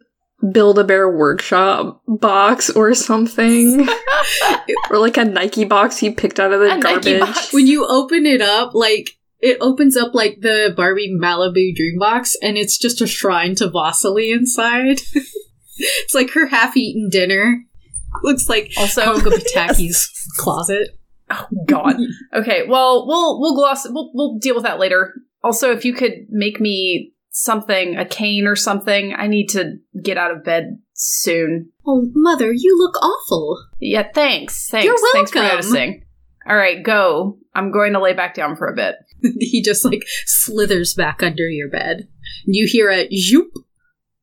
Build 0.52 0.78
a 0.78 0.84
Bear 0.84 1.09
workshop 1.09 2.02
box 2.06 2.68
or 2.70 2.94
something? 2.94 3.86
or 4.90 4.98
like 4.98 5.16
a 5.16 5.24
Nike 5.24 5.64
box 5.64 6.02
you 6.02 6.12
picked 6.12 6.40
out 6.40 6.52
of 6.52 6.60
the 6.60 6.66
A 6.72 6.78
Nike 6.78 6.82
garbage. 6.82 7.20
box. 7.20 7.52
When 7.52 7.66
you 7.66 7.86
open 7.86 8.26
it 8.26 8.40
up, 8.43 8.74
like 8.74 9.10
it 9.40 9.59
opens 9.60 9.97
up 9.97 10.14
like 10.14 10.39
the 10.40 10.72
Barbie 10.76 11.12
Malibu 11.16 11.74
Dream 11.74 11.98
Box, 11.98 12.36
and 12.43 12.56
it's 12.56 12.78
just 12.78 13.01
a 13.01 13.06
shrine 13.06 13.55
to 13.56 13.68
Vasily 13.70 14.30
inside. 14.32 15.01
it's 15.76 16.14
like 16.14 16.30
her 16.30 16.47
half-eaten 16.47 17.09
dinner. 17.10 17.62
Looks 18.22 18.48
like 18.48 18.72
Also- 18.76 19.02
Helga 19.02 19.30
Pataki's 19.30 20.09
closet. 20.39 20.98
Oh 21.32 21.64
God. 21.66 21.96
Okay. 22.34 22.62
Well, 22.66 23.06
we'll 23.06 23.40
we'll 23.40 23.54
gloss. 23.54 23.86
We'll 23.88 24.10
we'll 24.14 24.38
deal 24.38 24.54
with 24.54 24.64
that 24.64 24.78
later. 24.78 25.14
Also, 25.42 25.72
if 25.72 25.84
you 25.84 25.92
could 25.92 26.26
make 26.30 26.60
me 26.60 27.12
something, 27.30 27.96
a 27.96 28.04
cane 28.04 28.46
or 28.46 28.56
something, 28.56 29.14
I 29.16 29.26
need 29.26 29.48
to 29.50 29.78
get 30.02 30.16
out 30.16 30.30
of 30.30 30.44
bed 30.44 30.78
soon. 30.94 31.70
Oh, 31.86 32.06
mother, 32.14 32.52
you 32.52 32.78
look 32.78 32.96
awful. 33.02 33.59
Yeah. 33.80 34.09
Thanks. 34.14 34.68
Thanks. 34.68 34.84
You're 34.84 34.96
Thanks 35.12 35.30
for 35.32 35.40
welcome. 35.40 35.56
noticing. 35.56 36.04
All 36.48 36.56
right, 36.56 36.82
go. 36.82 37.38
I'm 37.54 37.70
going 37.70 37.92
to 37.92 38.00
lay 38.00 38.14
back 38.14 38.34
down 38.34 38.56
for 38.56 38.68
a 38.68 38.74
bit. 38.74 38.96
he 39.40 39.62
just 39.62 39.84
like 39.84 40.02
slithers 40.26 40.94
back 40.94 41.22
under 41.22 41.48
your 41.48 41.68
bed. 41.68 42.09
You 42.44 42.66
hear 42.66 42.90
a 42.90 43.09
zoop 43.16 43.52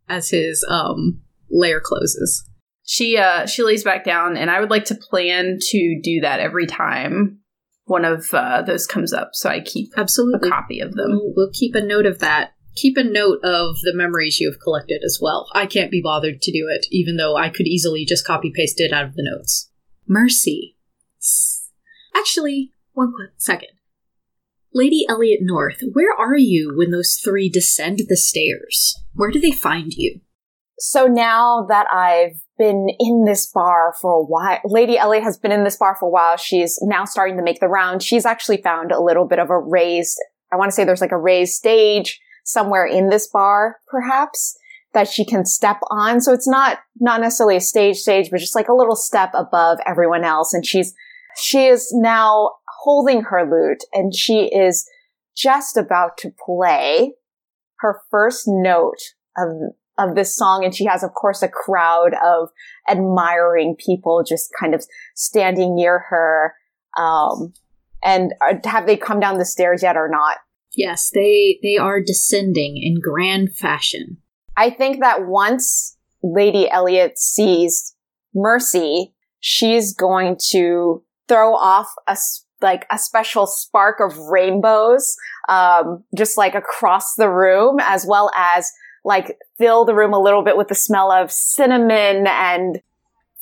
as 0.08 0.30
his 0.30 0.66
um 0.70 1.22
lair 1.50 1.80
closes. 1.84 2.49
She 2.92 3.18
uh 3.18 3.46
she 3.46 3.62
lays 3.62 3.84
back 3.84 4.04
down, 4.04 4.36
and 4.36 4.50
I 4.50 4.60
would 4.60 4.72
like 4.72 4.86
to 4.86 4.96
plan 4.96 5.60
to 5.62 6.00
do 6.02 6.22
that 6.22 6.40
every 6.40 6.66
time 6.66 7.38
one 7.86 8.04
of 8.04 8.34
uh, 8.34 8.64
those 8.64 8.88
comes 8.88 9.14
up, 9.14 9.30
so 9.34 9.48
I 9.48 9.60
keep 9.60 9.92
absolutely 9.96 10.50
a 10.50 10.52
copy 10.52 10.80
of 10.80 10.94
them. 10.94 11.12
We'll, 11.12 11.34
we'll 11.36 11.52
keep 11.54 11.76
a 11.76 11.82
note 11.82 12.08
of 12.08 12.18
that. 12.18 12.54
Keep 12.76 12.98
a 12.98 13.04
note 13.04 13.44
of 13.44 13.76
the 13.84 13.94
memories 13.94 14.40
you 14.40 14.50
have 14.50 14.60
collected 14.60 15.02
as 15.06 15.20
well. 15.22 15.48
I 15.54 15.68
can't 15.68 15.92
be 15.92 16.02
bothered 16.04 16.42
to 16.42 16.52
do 16.52 16.68
it, 16.68 16.88
even 16.90 17.18
though 17.18 17.38
I 17.38 17.50
could 17.50 17.68
easily 17.68 18.06
just 18.06 18.26
copy 18.26 18.52
paste 18.56 18.80
it 18.80 18.92
out 18.92 19.06
of 19.06 19.14
the 19.14 19.24
notes. 19.24 19.70
Mercy. 20.08 20.78
Actually, 22.16 22.74
one 22.94 23.14
quick 23.14 23.34
second. 23.38 23.70
Lady 24.74 25.06
Elliot 25.08 25.42
North, 25.44 25.84
where 25.94 26.16
are 26.16 26.38
you 26.38 26.74
when 26.76 26.90
those 26.90 27.20
three 27.24 27.50
descend 27.50 28.00
the 28.08 28.18
stairs? 28.18 29.00
Where 29.14 29.30
do 29.30 29.40
they 29.40 29.52
find 29.52 29.94
you? 29.94 30.22
So 30.80 31.06
now 31.06 31.68
that 31.70 31.86
I've 31.92 32.42
been 32.60 32.90
in 33.00 33.26
this 33.26 33.48
bar 33.48 33.96
for 34.00 34.12
a 34.12 34.24
while, 34.24 34.60
Lady 34.66 34.98
Elliot 34.98 35.24
has 35.24 35.40
been 35.40 35.52
in 35.52 35.64
this 35.64 35.78
bar 35.78 35.96
for 36.00 36.08
a 36.08 36.12
while. 36.12 36.38
She's 36.38 36.78
now 36.84 37.06
starting 37.06 37.38
to 37.38 37.44
make 37.44 37.60
the 37.60 37.68
round. 37.68 38.04
She's 38.04 38.26
actually 38.26 38.62
found 38.62 38.92
a 38.92 39.02
little 39.02 39.26
bit 39.26 39.40
of 39.40 39.50
a 39.50 39.58
raised, 39.58 40.18
I 40.54 40.58
want 40.58 40.70
to 40.70 40.76
say 40.76 40.84
there's 40.84 41.02
like 41.02 41.12
a 41.12 41.18
raised 41.18 41.54
stage 41.54 42.20
somewhere 42.44 42.86
in 42.86 43.10
this 43.10 43.28
bar, 43.28 43.78
perhaps, 43.88 44.58
that 44.94 45.08
she 45.08 45.26
can 45.26 45.46
step 45.46 45.80
on. 45.90 46.22
So 46.22 46.34
it's 46.34 46.48
not, 46.48 46.80
not 47.00 47.22
necessarily 47.22 47.56
a 47.56 47.62
stage 47.62 47.98
stage, 47.98 48.30
but 48.30 48.40
just 48.40 48.56
like 48.56 48.68
a 48.68 48.76
little 48.76 48.96
step 48.96 49.32
above 49.34 49.80
everyone 49.86 50.24
else. 50.24 50.54
And 50.54 50.66
she's, 50.66 50.94
she 51.38 51.66
is 51.66 51.92
now 51.94 52.52
holding 52.84 53.24
her 53.24 53.44
lute 53.50 53.84
and 53.94 54.14
she 54.14 54.46
is 54.46 54.88
just 55.36 55.78
about 55.78 56.18
to 56.18 56.32
play 56.46 57.14
her 57.80 58.02
first 58.12 58.44
note 58.48 59.00
of 59.38 59.50
of 60.00 60.16
this 60.16 60.36
song 60.36 60.64
and 60.64 60.74
she 60.74 60.86
has 60.86 61.04
of 61.04 61.14
course 61.14 61.44
a 61.44 61.50
crowd 61.50 62.14
of 62.26 62.50
admiring 62.90 63.76
people 63.78 64.24
just 64.28 64.50
kind 64.60 64.74
of 64.74 64.84
standing 65.16 65.76
near 65.76 66.00
her 66.10 66.54
um 66.98 67.54
and 68.04 68.34
have 68.64 68.88
they 68.88 68.96
come 68.98 69.20
down 69.20 69.38
the 69.38 69.46
stairs 69.46 69.84
yet 69.84 69.96
or 69.98 70.10
not 70.10 70.38
Yes, 70.76 71.10
they 71.14 71.60
they 71.64 71.78
are 71.78 72.00
descending 72.02 72.78
in 72.82 73.00
grand 73.02 73.56
fashion. 73.56 74.18
i 74.56 74.70
think 74.70 75.00
that 75.02 75.26
once 75.28 75.98
lady 76.24 76.70
elliot 76.70 77.18
sees 77.18 77.96
mercy 78.34 79.14
she's 79.40 79.94
going 79.94 80.38
to 80.52 81.04
throw 81.28 81.54
off 81.56 81.88
a 82.08 82.16
like 82.62 82.86
a 82.92 82.98
special 83.00 83.48
spark 83.48 84.00
of 84.00 84.18
rainbows 84.18 85.16
um 85.48 86.04
just 86.16 86.38
like 86.38 86.56
across 86.56 87.16
the 87.16 87.30
room 87.30 87.78
as 87.82 88.06
well 88.08 88.30
as 88.36 88.72
like 89.10 89.36
fill 89.58 89.84
the 89.84 89.94
room 89.94 90.14
a 90.14 90.22
little 90.22 90.44
bit 90.44 90.56
with 90.56 90.70
the 90.70 90.76
smell 90.76 91.12
of 91.12 91.32
cinnamon 91.32 92.26
and 92.28 92.80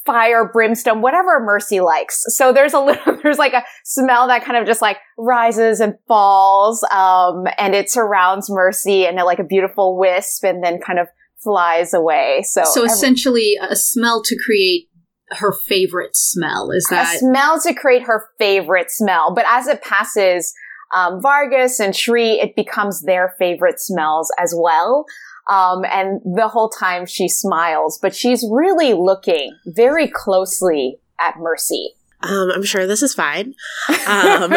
fire, 0.06 0.50
brimstone, 0.52 1.02
whatever 1.02 1.40
Mercy 1.42 1.82
likes. 1.82 2.24
So 2.30 2.54
there's 2.54 2.74
a 2.74 2.80
little, 2.80 3.18
there's 3.24 3.38
like 3.38 3.54
a 3.54 3.64
smell 3.84 4.28
that 4.30 4.44
kind 4.44 4.58
of 4.58 4.66
just 4.66 4.82
like 4.82 4.98
rises 5.18 5.80
and 5.82 5.96
falls, 6.08 6.84
um, 6.92 7.46
and 7.58 7.76
it 7.76 7.92
surrounds 7.92 8.50
Mercy 8.50 9.06
and 9.06 9.18
like 9.18 9.40
a 9.40 9.44
beautiful 9.44 9.98
wisp 9.98 10.44
and 10.46 10.64
then 10.64 10.80
kind 10.80 10.98
of 10.98 11.08
flies 11.44 11.94
away. 11.94 12.42
So, 12.44 12.64
So 12.64 12.82
every- 12.82 12.94
essentially, 12.94 13.58
a 13.62 13.76
smell 13.76 14.24
to 14.24 14.36
create 14.44 14.88
her 15.32 15.52
favorite 15.52 16.16
smell. 16.16 16.72
Is 16.72 16.88
that 16.90 17.16
a 17.16 17.20
smell 17.20 17.60
to 17.62 17.74
create 17.74 18.04
her 18.04 18.30
favorite 18.40 18.90
smell. 18.90 19.34
But 19.36 19.44
as 19.48 19.68
it 19.68 19.82
passes, 19.84 20.54
um, 20.96 21.22
Vargas 21.22 21.82
and 21.82 21.94
Shri, 21.94 22.40
it 22.40 22.56
becomes 22.56 23.04
their 23.04 23.36
favorite 23.38 23.82
smells 23.82 24.32
as 24.40 24.56
well. 24.58 25.04
Um, 25.50 25.86
and 25.86 26.22
the 26.26 26.50
whole 26.50 26.70
time 26.70 27.06
she 27.06 27.30
smiles, 27.30 27.98
but 28.02 28.14
she's 28.14 28.46
really 28.52 28.94
looking 28.94 29.58
very 29.66 30.08
closely 30.08 31.00
at 31.20 31.38
Mercy. 31.40 31.94
Um, 32.22 32.52
I'm 32.52 32.64
sure 32.64 32.88
this 32.88 33.04
is 33.04 33.14
fine. 33.14 33.54
Um, 34.08 34.54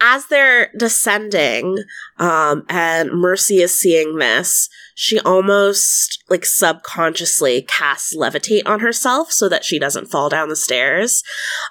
as 0.00 0.26
they're 0.26 0.70
descending, 0.78 1.78
um, 2.18 2.64
and 2.68 3.10
Mercy 3.10 3.62
is 3.62 3.76
seeing 3.76 4.16
this, 4.16 4.68
she 4.94 5.18
almost 5.20 6.22
like 6.28 6.44
subconsciously 6.44 7.62
casts 7.62 8.16
levitate 8.16 8.62
on 8.66 8.80
herself 8.80 9.32
so 9.32 9.48
that 9.48 9.64
she 9.64 9.78
doesn't 9.78 10.06
fall 10.06 10.28
down 10.28 10.48
the 10.48 10.56
stairs. 10.56 11.22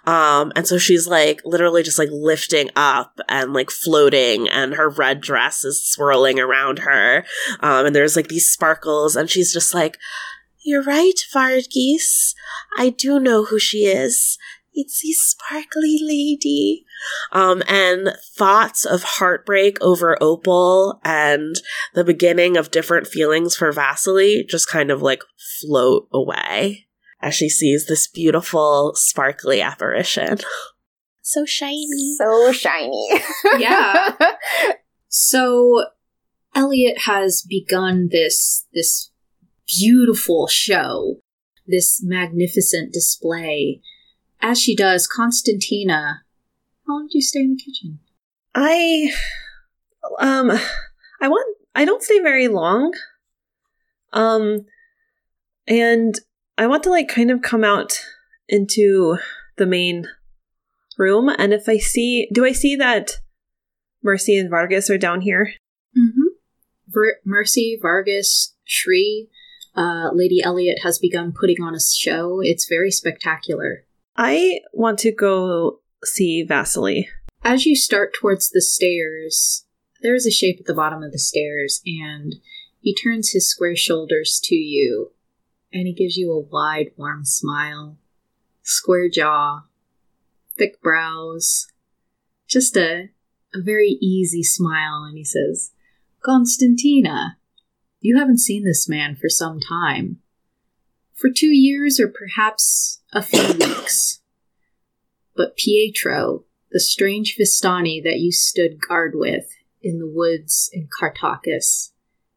Um, 0.05 0.51
and 0.55 0.67
so 0.67 0.77
she's 0.77 1.07
like 1.07 1.41
literally 1.45 1.83
just 1.83 1.99
like 1.99 2.09
lifting 2.11 2.69
up 2.75 3.19
and 3.29 3.53
like 3.53 3.71
floating, 3.71 4.49
and 4.49 4.73
her 4.73 4.89
red 4.89 5.21
dress 5.21 5.63
is 5.63 5.85
swirling 5.85 6.39
around 6.39 6.79
her. 6.79 7.25
Um, 7.61 7.87
and 7.87 7.95
there's 7.95 8.15
like 8.15 8.27
these 8.27 8.49
sparkles, 8.49 9.15
and 9.15 9.29
she's 9.29 9.53
just 9.53 9.73
like, 9.73 9.97
You're 10.65 10.83
right, 10.83 11.19
Vargas. 11.31 12.35
I 12.77 12.89
do 12.89 13.19
know 13.19 13.45
who 13.45 13.57
she 13.57 13.85
is. 13.85 14.37
It's 14.79 15.01
the 15.01 15.11
sparkly 15.11 15.97
lady. 15.99 16.85
Um, 17.31 17.63
and 17.67 18.15
thoughts 18.37 18.85
of 18.85 19.01
heartbreak 19.01 19.81
over 19.81 20.21
Opal 20.21 20.99
and 21.03 21.55
the 21.95 22.03
beginning 22.03 22.57
of 22.57 22.69
different 22.69 23.07
feelings 23.07 23.55
for 23.55 23.71
Vasily 23.71 24.45
just 24.47 24.69
kind 24.69 24.91
of 24.91 25.01
like 25.01 25.23
float 25.61 26.07
away 26.13 26.85
as 27.21 27.33
she 27.33 27.49
sees 27.49 27.87
this 27.87 28.07
beautiful, 28.07 28.93
sparkly 28.95 29.61
apparition. 29.61 30.37
So 31.23 31.43
shiny. 31.43 32.15
So 32.17 32.51
shiny. 32.51 33.21
Yeah. 33.57 34.11
So 35.07 35.85
Elliot 36.53 36.99
has 37.05 37.43
begun 37.47 38.09
this 38.11 38.67
this 38.73 39.11
beautiful 39.79 40.45
show, 40.47 41.17
this 41.65 41.99
magnificent 42.03 42.93
display. 42.93 43.81
As 44.41 44.59
she 44.59 44.75
does, 44.75 45.07
Konstantina. 45.07 46.19
How 46.85 46.93
long 46.93 47.07
do 47.07 47.17
you 47.17 47.21
stay 47.21 47.41
in 47.41 47.55
the 47.55 47.61
kitchen? 47.61 47.99
I 48.55 49.11
um 50.19 50.51
I 51.21 51.27
want 51.27 51.57
I 51.75 51.85
don't 51.85 52.03
stay 52.03 52.19
very 52.19 52.47
long. 52.47 52.93
Um 54.13 54.65
and 55.67 56.15
I 56.57 56.67
want 56.67 56.83
to 56.83 56.89
like 56.89 57.07
kind 57.07 57.29
of 57.29 57.41
come 57.41 57.63
out 57.63 57.99
into 58.47 59.17
the 59.57 59.65
main 59.65 60.07
room 60.97 61.29
and 61.29 61.53
if 61.53 61.67
I 61.67 61.77
see 61.77 62.29
do 62.33 62.45
I 62.45 62.51
see 62.51 62.75
that 62.77 63.19
Mercy 64.03 64.37
and 64.37 64.49
Vargas 64.49 64.89
are 64.89 64.97
down 64.97 65.21
here? 65.21 65.51
Mm-hmm. 65.97 66.27
Ver- 66.87 67.19
Mercy, 67.25 67.77
Vargas, 67.81 68.55
Shri, 68.63 69.27
uh, 69.75 70.09
Lady 70.13 70.41
Elliot 70.41 70.79
has 70.83 70.97
begun 70.99 71.33
putting 71.37 71.61
on 71.61 71.75
a 71.75 71.79
show. 71.79 72.39
It's 72.41 72.67
very 72.67 72.91
spectacular. 72.91 73.83
I 74.17 74.61
want 74.73 74.97
to 74.99 75.11
go 75.11 75.81
see 76.03 76.43
Vasily. 76.43 77.07
As 77.43 77.67
you 77.67 77.75
start 77.75 78.15
towards 78.19 78.49
the 78.49 78.61
stairs, 78.61 79.65
there 80.01 80.15
is 80.15 80.25
a 80.25 80.31
shape 80.31 80.57
at 80.59 80.65
the 80.65 80.73
bottom 80.73 81.03
of 81.03 81.11
the 81.11 81.19
stairs, 81.19 81.81
and 81.85 82.35
he 82.81 82.95
turns 82.95 83.31
his 83.31 83.47
square 83.47 83.75
shoulders 83.75 84.41
to 84.45 84.55
you, 84.55 85.11
and 85.71 85.85
he 85.85 85.93
gives 85.93 86.17
you 86.17 86.31
a 86.31 86.39
wide, 86.39 86.87
warm 86.97 87.25
smile, 87.25 87.99
square 88.63 89.07
jaw, 89.07 89.65
thick 90.57 90.81
brows, 90.81 91.67
just 92.47 92.75
a, 92.75 93.09
a 93.53 93.61
very 93.61 93.99
easy 94.01 94.41
smile, 94.41 95.03
and 95.07 95.15
he 95.15 95.23
says, 95.23 95.73
Konstantina, 96.25 97.35
you 97.99 98.17
haven't 98.17 98.39
seen 98.39 98.63
this 98.63 98.89
man 98.89 99.15
for 99.15 99.29
some 99.29 99.59
time. 99.59 100.17
For 101.13 101.29
two 101.29 101.55
years, 101.55 101.99
or 101.99 102.07
perhaps 102.07 102.96
a 103.13 103.21
few 103.21 103.53
weeks. 103.53 104.21
But 105.35 105.55
Pietro, 105.55 106.45
the 106.71 106.79
strange 106.79 107.37
Vistani 107.39 108.01
that 108.03 108.19
you 108.19 108.31
stood 108.31 108.79
guard 108.87 109.13
with 109.15 109.45
in 109.81 109.99
the 109.99 110.11
woods 110.11 110.69
in 110.73 110.87
Cartacus, 110.99 111.93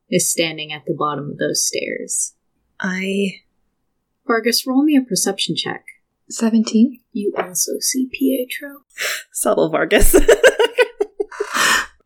is 0.09 0.31
standing 0.31 0.73
at 0.73 0.85
the 0.87 0.95
bottom 0.95 1.31
of 1.31 1.39
those 1.39 1.67
stairs. 1.67 2.35
I 2.79 3.43
Vargas, 4.27 4.67
roll 4.67 4.83
me 4.83 4.97
a 4.97 5.03
perception 5.03 5.57
check. 5.57 5.85
17. 6.29 7.01
You 7.13 7.33
also 7.37 7.73
see 7.81 8.09
Pietro. 8.13 8.85
subtle 9.33 9.71
Vargas. 9.71 10.15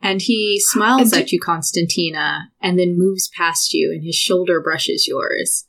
And 0.04 0.20
he 0.20 0.60
smiles 0.60 1.14
And 1.14 1.22
at 1.22 1.32
you, 1.32 1.40
Konstantina, 1.40 2.48
and 2.60 2.78
then 2.78 2.98
moves 2.98 3.30
past 3.34 3.72
you, 3.72 3.90
and 3.90 4.04
his 4.04 4.14
shoulder 4.14 4.60
brushes 4.60 5.08
yours. 5.08 5.64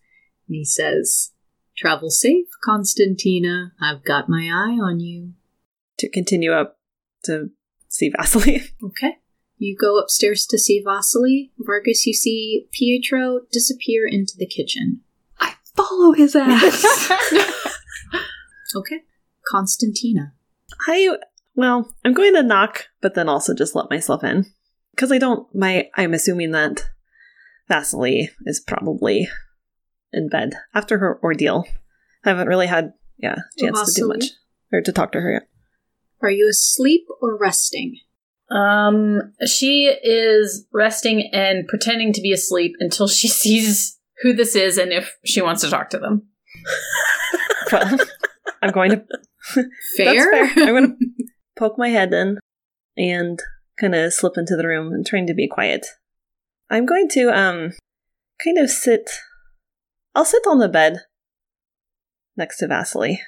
And 0.49 0.55
he 0.55 0.65
says, 0.65 1.31
Travel 1.77 2.09
safe, 2.09 2.47
Konstantina. 2.65 3.71
I've 3.81 4.03
got 4.03 4.29
my 4.29 4.45
eye 4.45 4.79
on 4.81 4.99
you. 4.99 5.33
To 5.99 6.09
continue 6.09 6.51
up 6.51 6.77
to 7.23 7.49
see 7.87 8.11
Vasily. 8.15 8.61
Okay. 8.83 9.17
You 9.57 9.75
go 9.79 9.97
upstairs 9.97 10.45
to 10.47 10.57
see 10.57 10.83
Vasily. 10.83 11.51
Vargas, 11.57 12.05
you 12.05 12.13
see 12.13 12.67
Pietro 12.71 13.41
disappear 13.51 14.05
into 14.05 14.33
the 14.37 14.45
kitchen. 14.45 15.01
I 15.39 15.55
follow 15.75 16.11
his 16.13 16.35
ass. 16.35 17.11
Okay. 18.75 19.03
Konstantina. 19.53 20.33
I 20.87 21.17
well, 21.55 21.95
I'm 22.03 22.13
going 22.13 22.33
to 22.33 22.43
knock, 22.43 22.87
but 23.01 23.15
then 23.15 23.29
also 23.29 23.53
just 23.53 23.75
let 23.75 23.89
myself 23.89 24.23
in 24.23 24.45
because 24.91 25.11
I 25.11 25.17
don't. 25.17 25.47
My 25.55 25.89
I'm 25.95 26.13
assuming 26.13 26.51
that 26.51 26.89
Vasily 27.69 28.31
is 28.45 28.59
probably 28.59 29.29
in 30.15 30.29
bed 30.29 30.53
after 30.73 30.97
her 30.99 31.19
ordeal. 31.21 31.65
I 32.23 32.29
haven't 32.29 32.47
really 32.47 32.67
had 32.67 32.93
yeah 33.17 33.35
chance 33.59 33.93
to 33.93 34.01
do 34.01 34.07
much 34.07 34.25
or 34.71 34.81
to 34.81 34.91
talk 34.91 35.11
to 35.11 35.21
her 35.21 35.33
yet. 35.33 35.47
Are 36.21 36.31
you 36.31 36.49
asleep 36.49 37.05
or 37.21 37.37
resting? 37.37 37.99
Um, 38.49 39.33
she 39.45 39.85
is 40.03 40.65
resting 40.71 41.29
and 41.33 41.67
pretending 41.67 42.13
to 42.13 42.21
be 42.21 42.31
asleep 42.31 42.73
until 42.79 43.07
she 43.07 43.27
sees 43.43 43.99
who 44.21 44.33
this 44.33 44.55
is 44.55 44.77
and 44.77 44.91
if 44.91 45.17
she 45.25 45.41
wants 45.41 45.61
to 45.61 45.69
talk 45.69 45.89
to 45.91 45.99
them. 45.99 46.23
Well, 47.71 47.97
I'm 48.61 48.71
going 48.71 48.91
to 48.91 49.03
Fair? 49.97 50.29
That's 50.31 50.53
fair. 50.53 50.67
I'm 50.67 50.73
going 50.73 50.97
to 50.97 51.25
poke 51.57 51.77
my 51.77 51.89
head 51.89 52.13
in 52.13 52.39
and 52.97 53.41
kind 53.79 53.95
of 53.95 54.13
slip 54.13 54.37
into 54.37 54.55
the 54.55 54.67
room 54.67 54.93
and 54.93 55.05
trying 55.05 55.27
to 55.27 55.33
be 55.33 55.47
quiet. 55.47 55.85
I'm 56.69 56.85
going 56.85 57.07
to 57.09 57.29
um 57.29 57.73
kind 58.43 58.57
of 58.57 58.69
sit. 58.69 59.09
I'll 60.15 60.25
sit 60.25 60.47
on 60.47 60.59
the 60.59 60.69
bed 60.69 61.01
next 62.37 62.57
to 62.59 62.67
Vasily. 62.67 63.21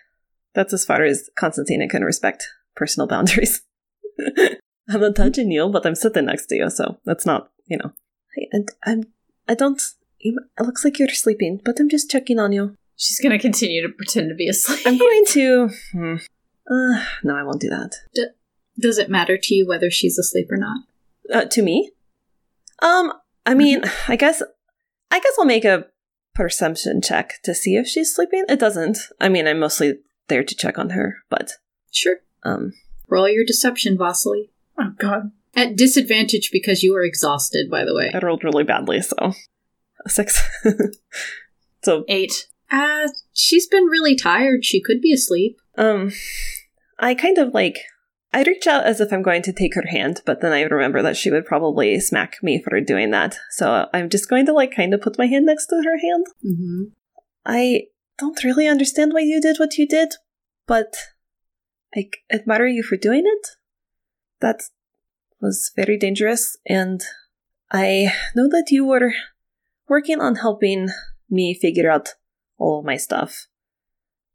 That's 0.56 0.74
as 0.74 0.86
far 0.86 1.04
as 1.04 1.30
Konstantina 1.38 1.90
can 1.90 2.04
respect 2.04 2.48
personal 2.76 3.08
boundaries. 3.14 3.62
I'm 4.90 5.02
not 5.02 5.18
touching 5.18 5.52
you, 5.52 5.68
but 5.68 5.86
I'm 5.86 5.96
sitting 5.96 6.26
next 6.26 6.46
to 6.48 6.56
you, 6.56 6.70
so 6.70 6.98
that's 7.06 7.26
not, 7.26 7.50
you 7.66 7.78
know. 7.78 7.92
Hey, 8.36 8.48
and 8.52 8.70
I'm. 8.86 9.04
I 9.50 9.54
don't. 9.54 9.82
It 10.20 10.36
looks 10.60 10.84
like 10.84 10.98
you're 10.98 11.10
sleeping, 11.10 11.60
but 11.64 11.80
I'm 11.80 11.90
just 11.90 12.10
checking 12.10 12.40
on 12.40 12.52
you. 12.54 12.76
She's 12.96 13.20
gonna 13.20 13.38
continue 13.38 13.86
to 13.86 13.94
pretend 13.94 14.30
to 14.30 14.36
be 14.36 14.48
asleep. 14.48 14.80
I'm 14.86 14.98
going 14.98 15.26
to. 15.28 15.70
Hmm, 15.92 16.16
uh, 16.72 17.06
no, 17.24 17.36
I 17.36 17.44
won't 17.44 17.62
do 17.62 17.70
that. 17.70 17.96
Does 18.80 18.98
it 18.98 19.10
matter 19.10 19.38
to 19.38 19.56
you 19.56 19.68
whether 19.68 19.92
she's 19.92 20.18
asleep 20.18 20.48
or 20.50 20.58
not? 20.58 20.78
Uh, 21.32 21.46
to 21.46 21.62
me? 21.62 21.92
Um, 22.82 23.12
I 23.46 23.54
mean, 23.56 23.84
I 24.08 24.16
guess, 24.16 24.42
I 25.12 25.20
guess 25.20 25.34
I'll 25.38 25.46
make 25.46 25.66
a 25.66 25.88
perception 26.38 27.02
check 27.02 27.34
to 27.44 27.54
see 27.56 27.76
if 27.76 27.88
she's 27.88 28.14
sleeping. 28.16 28.46
It 28.48 28.60
doesn't. 28.60 29.00
I 29.20 29.28
mean, 29.28 29.48
I'm 29.48 29.60
mostly 29.60 29.96
there 30.28 30.44
to 30.44 30.56
check 30.56 30.78
on 30.78 30.92
her, 30.92 31.18
but 31.30 31.54
Sure. 31.92 32.18
um, 32.44 32.74
Roll 33.10 33.28
your 33.28 33.44
deception, 33.46 33.98
Vasily. 33.98 34.52
oh 34.78 34.92
god. 34.98 35.32
At 35.56 35.76
disadvantage 35.76 36.50
because 36.52 36.84
you 36.84 36.96
are 36.96 37.04
exhausted, 37.04 37.70
by 37.72 37.84
the 37.84 37.96
way. 37.96 38.12
I 38.14 38.20
rolled 38.20 38.44
really 38.44 38.64
badly, 38.64 39.02
so 39.02 39.34
a 40.06 40.10
six. 40.10 40.40
so, 41.84 42.06
Eight. 42.08 42.48
Uh, 42.70 43.08
she's 43.34 43.66
been 43.68 43.86
really 43.86 44.16
tired. 44.16 44.64
She 44.66 44.82
could 44.82 45.02
be 45.02 45.14
asleep. 45.14 45.58
um, 45.78 46.12
I 47.00 47.16
kind 47.16 47.38
of 47.38 47.54
like. 47.54 47.80
I 48.34 48.44
reach 48.44 48.68
out 48.68 48.86
as 48.86 49.00
if 49.00 49.12
I'm 49.14 49.22
going 49.22 49.42
to 49.44 49.54
take 49.54 49.76
her 49.76 49.88
hand, 49.88 50.22
but 50.26 50.42
then 50.42 50.52
I 50.52 50.62
remember 50.62 51.02
that 51.02 51.16
she 51.16 51.32
would 51.32 51.46
probably 51.46 52.00
smack 52.00 52.38
me 52.44 52.62
for 52.62 52.80
doing 52.82 53.12
that. 53.12 53.38
So 53.52 53.88
I'm 53.94 54.10
just 54.10 54.30
going 54.30 54.46
to 54.48 54.54
like 54.54 54.76
kind 54.76 54.94
of 54.94 55.02
put 55.02 55.18
my 55.18 55.28
hand 55.28 55.46
next 55.46 55.68
to 55.68 55.82
her 55.84 55.98
hand 55.98 56.26
Mm-hmm. 56.46 56.84
I 57.46 57.84
don't 58.18 58.44
really 58.44 58.68
understand 58.68 59.14
why 59.14 59.22
you 59.22 59.40
did 59.40 59.58
what 59.58 59.78
you 59.78 59.88
did, 59.88 60.16
but 60.66 60.98
I 61.96 62.10
admire 62.32 62.68
you 62.68 62.84
for 62.84 62.98
doing 62.98 63.24
it. 63.26 63.48
That 64.42 64.64
was 65.40 65.72
very 65.76 65.98
dangerous, 65.98 66.58
and 66.68 67.02
I 67.72 68.14
know 68.36 68.50
that 68.50 68.68
you 68.70 68.86
were 68.86 69.14
working 69.88 70.20
on 70.20 70.36
helping 70.36 70.90
me 71.30 71.54
figure 71.54 71.90
out 71.90 72.16
all 72.58 72.80
of 72.80 72.86
my 72.86 72.98
stuff. 72.98 73.48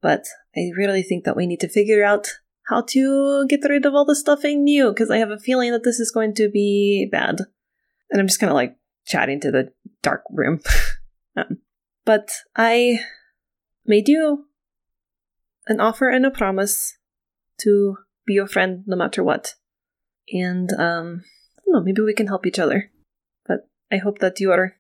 But 0.01 0.25
I 0.57 0.71
really 0.77 1.03
think 1.03 1.25
that 1.25 1.37
we 1.37 1.47
need 1.47 1.61
to 1.61 1.69
figure 1.69 2.03
out 2.03 2.39
how 2.69 2.83
to 2.89 3.47
get 3.49 3.65
rid 3.69 3.87
of 3.87 3.95
all 3.95 4.05
the 4.05 4.17
stuff 4.17 4.41
I 4.45 4.55
knew, 4.55 4.91
because 4.91 5.11
I 5.11 5.19
have 5.19 5.31
a 5.31 5.39
feeling 5.39 5.73
that 5.73 5.85
this 5.85 6.01
is 6.01 6.11
going 6.11 6.35
to 6.35 6.49
be 6.49 7.09
bad. 7.11 7.41
And 8.11 8.21
I'm 8.21 8.27
just 8.27 8.41
kind 8.41 8.51
of 8.51 8.55
like 8.55 8.77
chatting 9.07 9.41
to 9.41 9.51
the 9.51 9.73
dark 10.03 10.23
room. 10.31 10.61
um, 11.37 11.59
but 12.05 12.31
I 12.57 13.01
made 13.87 14.09
you 14.09 14.47
an 15.67 15.81
offer 15.81 16.09
and 16.09 16.27
a 16.27 16.31
promise 16.31 16.99
to 17.61 17.97
be 18.27 18.35
your 18.35 18.47
friend 18.47 18.85
no 18.87 18.97
matter 18.97 19.23
what. 19.23 19.55
And 20.33 20.73
um 20.73 21.25
I 21.59 21.63
don't 21.65 21.75
know, 21.75 21.83
maybe 21.83 22.03
we 22.03 22.15
can 22.15 22.27
help 22.27 22.47
each 22.47 22.59
other. 22.59 22.91
But 23.47 23.69
I 23.91 23.99
hope 23.99 24.19
that 24.19 24.41
you 24.41 24.53
are 24.53 24.77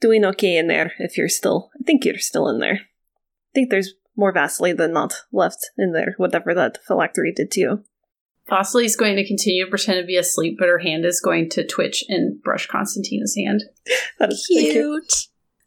doing 0.00 0.24
okay 0.24 0.56
in 0.56 0.68
there 0.68 0.92
if 0.98 1.16
you're 1.16 1.28
still 1.28 1.70
I 1.78 1.84
think 1.84 2.04
you're 2.04 2.18
still 2.18 2.48
in 2.48 2.58
there. 2.58 2.80
I 2.82 3.52
think 3.54 3.70
there's 3.70 3.94
more 4.18 4.32
Vasily 4.32 4.72
than 4.72 4.92
not 4.92 5.14
left 5.32 5.70
in 5.78 5.92
there, 5.92 6.14
whatever 6.18 6.52
that 6.52 6.78
phylactery 6.86 7.32
did 7.32 7.50
to 7.52 7.60
you. 7.60 7.84
Vasily's 8.50 8.96
going 8.96 9.16
to 9.16 9.26
continue 9.26 9.64
to 9.64 9.70
pretend 9.70 10.00
to 10.00 10.06
be 10.06 10.16
asleep, 10.16 10.56
but 10.58 10.68
her 10.68 10.78
hand 10.78 11.04
is 11.04 11.20
going 11.20 11.48
to 11.50 11.66
twitch 11.66 12.04
and 12.08 12.42
brush 12.42 12.66
Konstantina's 12.66 13.36
hand. 13.36 13.62
That 14.18 14.32
is 14.32 14.46
really 14.50 14.72
cute. 14.72 15.12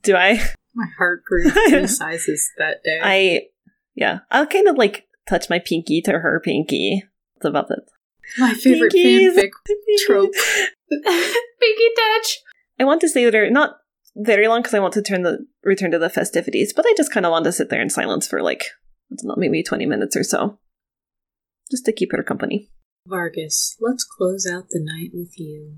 Do 0.03 0.15
I? 0.15 0.41
My 0.75 0.87
heart 0.97 1.23
grew 1.23 1.49
three 1.69 1.87
sizes 1.87 2.49
that 2.57 2.83
day. 2.83 2.99
I 3.01 3.41
yeah. 3.95 4.19
I'll 4.29 4.45
kind 4.45 4.67
of 4.67 4.77
like 4.77 5.07
touch 5.27 5.49
my 5.49 5.59
pinky 5.59 6.01
to 6.01 6.11
her 6.11 6.41
pinky. 6.43 7.03
That's 7.35 7.49
about 7.49 7.71
it. 7.71 7.89
My 8.37 8.53
favorite 8.53 8.91
Pinkies. 8.91 9.35
fanfic 9.35 9.51
trope. 10.05 10.33
Pinky 10.89 11.89
touch. 11.95 12.39
I 12.79 12.83
want 12.83 12.99
to 13.01 13.09
stay 13.09 13.29
there 13.29 13.49
not 13.49 13.77
very 14.15 14.47
long 14.47 14.61
because 14.61 14.73
I 14.73 14.79
want 14.79 14.93
to 14.93 15.01
turn 15.01 15.23
the 15.23 15.45
return 15.63 15.91
to 15.91 15.99
the 15.99 16.09
festivities, 16.09 16.73
but 16.73 16.85
I 16.85 16.93
just 16.97 17.13
kind 17.13 17.25
of 17.25 17.31
want 17.31 17.45
to 17.45 17.51
sit 17.51 17.69
there 17.69 17.81
in 17.81 17.89
silence 17.89 18.27
for 18.27 18.41
like 18.41 18.63
I 19.11 19.15
don't 19.15 19.29
know, 19.29 19.35
maybe 19.37 19.63
twenty 19.63 19.85
minutes 19.85 20.15
or 20.15 20.23
so, 20.23 20.59
just 21.69 21.85
to 21.85 21.93
keep 21.93 22.11
her 22.11 22.23
company. 22.23 22.69
Vargas, 23.07 23.77
let's 23.79 24.03
close 24.03 24.45
out 24.45 24.69
the 24.69 24.79
night 24.79 25.11
with 25.13 25.39
you. 25.39 25.77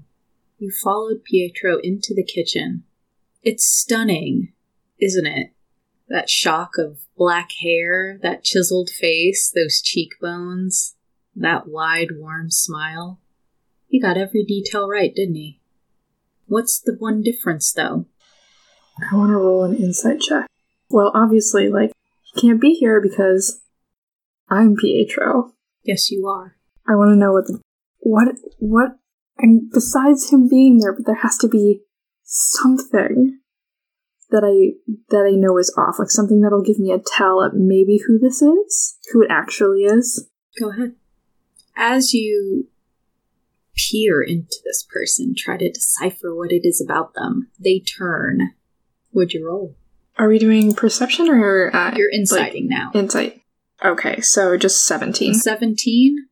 You 0.57 0.71
followed 0.71 1.23
Pietro 1.23 1.77
into 1.81 2.13
the 2.13 2.23
kitchen. 2.23 2.83
It's 3.41 3.65
stunning, 3.65 4.53
isn't 5.01 5.25
it? 5.25 5.51
That 6.09 6.29
shock 6.29 6.71
of 6.77 6.99
black 7.17 7.51
hair, 7.61 8.19
that 8.21 8.43
chiseled 8.43 8.89
face, 8.89 9.51
those 9.53 9.81
cheekbones, 9.81 10.95
that 11.35 11.67
wide, 11.67 12.09
warm 12.17 12.51
smile. 12.51 13.19
He 13.87 13.99
got 13.99 14.17
every 14.17 14.43
detail 14.43 14.87
right, 14.87 15.13
didn't 15.13 15.35
he? 15.35 15.59
What's 16.45 16.79
the 16.79 16.95
one 16.97 17.21
difference, 17.21 17.71
though? 17.71 18.05
I 18.99 19.15
want 19.15 19.29
to 19.29 19.37
roll 19.37 19.63
an 19.63 19.75
insight 19.75 20.19
check. 20.19 20.47
Well, 20.89 21.11
obviously, 21.15 21.69
like, 21.69 21.91
he 22.21 22.41
can't 22.41 22.61
be 22.61 22.73
here 22.73 23.01
because 23.01 23.61
I'm 24.49 24.75
Pietro. 24.75 25.53
Yes, 25.83 26.11
you 26.11 26.27
are. 26.27 26.55
I 26.87 26.95
want 26.95 27.09
to 27.11 27.15
know 27.15 27.33
what 27.33 27.47
the, 27.47 27.59
what, 27.99 28.35
what, 28.59 28.97
and 29.37 29.69
besides 29.71 30.29
him 30.29 30.47
being 30.47 30.77
there, 30.77 30.93
but 30.93 31.05
there 31.05 31.15
has 31.15 31.37
to 31.39 31.47
be 31.47 31.81
something 32.23 33.39
that 34.29 34.43
I, 34.43 34.77
that 35.09 35.25
I 35.25 35.35
know 35.35 35.57
is 35.57 35.73
off, 35.77 35.99
like 35.99 36.09
something 36.09 36.41
that'll 36.41 36.63
give 36.63 36.79
me 36.79 36.91
a 36.91 36.99
tell 36.99 37.43
at 37.43 37.53
maybe 37.53 38.01
who 38.05 38.19
this 38.19 38.41
is, 38.41 38.97
who 39.11 39.23
it 39.23 39.31
actually 39.31 39.83
is. 39.83 40.29
Go 40.59 40.71
ahead. 40.71 40.95
As 41.75 42.13
you 42.13 42.67
peer 43.75 44.21
into 44.21 44.57
this 44.63 44.85
person, 44.91 45.33
try 45.35 45.57
to 45.57 45.71
decipher 45.71 46.35
what 46.35 46.51
it 46.51 46.61
is 46.63 46.81
about 46.81 47.13
them, 47.15 47.49
they 47.59 47.79
turn. 47.79 48.53
Would 49.13 49.33
you 49.33 49.45
roll? 49.47 49.75
Are 50.17 50.27
we 50.27 50.39
doing 50.39 50.73
perception 50.73 51.29
or, 51.29 51.75
uh, 51.75 51.93
You're 51.95 52.09
inciting 52.11 52.67
now. 52.67 52.91
insight? 52.93 53.41
Okay, 53.83 54.21
so 54.21 54.57
just 54.57 54.85
17. 54.85 55.33
17, 55.33 56.27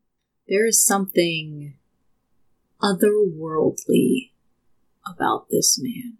there 0.47 0.65
is 0.65 0.83
something 0.83 1.73
otherworldly 2.81 4.31
about 5.05 5.47
this 5.49 5.79
man. 5.81 6.17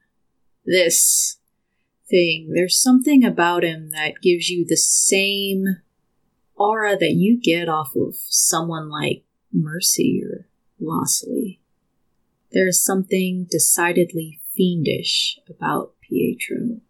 This 0.65 1.37
thing, 2.09 2.51
there's 2.53 2.81
something 2.81 3.23
about 3.23 3.63
him 3.63 3.91
that 3.91 4.21
gives 4.21 4.49
you 4.49 4.65
the 4.65 4.77
same 4.77 5.65
aura 6.55 6.97
that 6.97 7.13
you 7.13 7.39
get 7.39 7.69
off 7.69 7.95
of 7.95 8.15
someone 8.27 8.89
like 8.89 9.23
Mercy 9.53 10.21
or 10.23 10.47
Vasily. 10.79 11.61
There's 12.51 12.83
something 12.83 13.47
decidedly 13.49 14.41
fiendish 14.53 15.39
about 15.49 15.93
Pietro, 16.11 16.81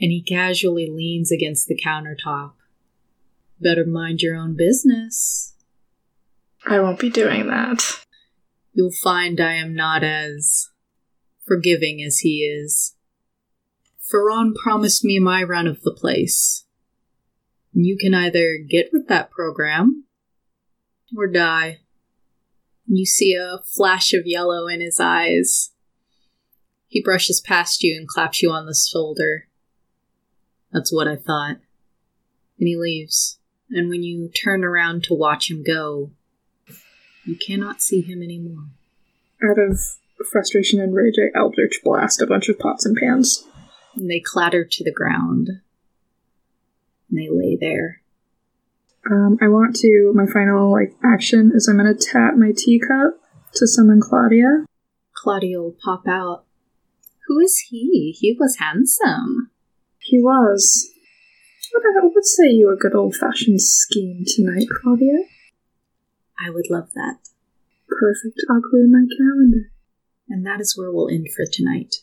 and 0.00 0.10
he 0.10 0.22
casually 0.26 0.88
leans 0.90 1.30
against 1.30 1.68
the 1.68 1.76
countertop. 1.76 2.52
Better 3.60 3.84
mind 3.84 4.22
your 4.22 4.34
own 4.34 4.56
business. 4.56 5.54
I 6.66 6.80
won't 6.80 6.98
be 6.98 7.10
doing 7.10 7.46
that. 7.48 7.82
you'll 8.72 8.90
find 8.90 9.40
I 9.40 9.54
am 9.54 9.74
not 9.74 10.02
as 10.02 10.70
forgiving 11.46 12.02
as 12.02 12.18
he 12.18 12.38
is. 12.40 12.94
Ferron 13.98 14.54
promised 14.54 15.04
me 15.04 15.18
my 15.18 15.42
run 15.42 15.66
of 15.66 15.82
the 15.82 15.94
place. 15.94 16.64
You 17.72 17.96
can 17.98 18.14
either 18.14 18.58
get 18.68 18.90
with 18.92 19.06
that 19.08 19.30
program 19.30 20.04
or 21.16 21.26
die. 21.26 21.80
You 22.86 23.04
see 23.04 23.34
a 23.34 23.62
flash 23.64 24.12
of 24.12 24.26
yellow 24.26 24.66
in 24.66 24.80
his 24.80 24.98
eyes. 25.00 25.72
He 26.88 27.02
brushes 27.02 27.40
past 27.40 27.82
you 27.82 27.96
and 27.96 28.08
claps 28.08 28.42
you 28.42 28.50
on 28.50 28.66
the 28.66 28.74
shoulder. 28.74 29.48
That's 30.72 30.92
what 30.92 31.08
I 31.08 31.16
thought. 31.16 31.56
And 32.58 32.68
he 32.68 32.76
leaves. 32.76 33.38
And 33.70 33.88
when 33.88 34.02
you 34.02 34.28
turn 34.28 34.64
around 34.64 35.04
to 35.04 35.14
watch 35.14 35.50
him 35.50 35.64
go, 35.64 36.10
you 37.24 37.36
cannot 37.36 37.82
see 37.82 38.00
him 38.00 38.22
anymore. 38.22 38.68
Out 39.42 39.58
of 39.58 39.80
frustration 40.30 40.80
and 40.80 40.94
rage, 40.94 41.16
I 41.18 41.36
Eldritch 41.36 41.80
blast 41.82 42.22
a 42.22 42.26
bunch 42.26 42.48
of 42.48 42.58
pots 42.58 42.86
and 42.86 42.96
pans. 42.96 43.44
And 43.96 44.10
they 44.10 44.20
clatter 44.20 44.64
to 44.64 44.84
the 44.84 44.92
ground. 44.92 45.48
And 47.10 47.18
they 47.18 47.28
lay 47.30 47.56
there. 47.60 48.00
Um, 49.10 49.38
I 49.40 49.48
want 49.48 49.76
to. 49.76 50.12
My 50.14 50.26
final 50.26 50.72
like 50.72 50.94
action 51.04 51.52
is 51.54 51.68
I'm 51.68 51.76
gonna 51.76 51.94
tap 51.94 52.34
my 52.36 52.52
teacup 52.56 53.20
to 53.54 53.66
summon 53.66 54.00
Claudia. 54.00 54.64
Claudia 55.14 55.60
will 55.60 55.76
pop 55.82 56.08
out. 56.08 56.45
Who 57.26 57.40
is 57.40 57.58
he? 57.68 58.14
He 58.18 58.36
was 58.38 58.56
handsome. 58.58 59.50
He 59.98 60.18
was. 60.18 60.88
What, 61.72 61.82
uh, 61.82 62.08
what 62.08 62.24
say 62.24 62.48
you 62.48 62.70
a 62.70 62.76
good 62.76 62.94
old 62.94 63.16
fashioned 63.16 63.60
scheme 63.60 64.24
tonight, 64.26 64.68
Claudia? 64.80 65.24
I 66.38 66.50
would 66.50 66.70
love 66.70 66.90
that. 66.94 67.18
Perfect. 67.88 68.40
I'll 68.48 68.62
clear 68.62 68.86
my 68.88 69.06
calendar. 69.18 69.72
And 70.28 70.44
that 70.46 70.60
is 70.60 70.76
where 70.76 70.92
we'll 70.92 71.08
end 71.08 71.26
for 71.34 71.44
tonight. 71.50 71.96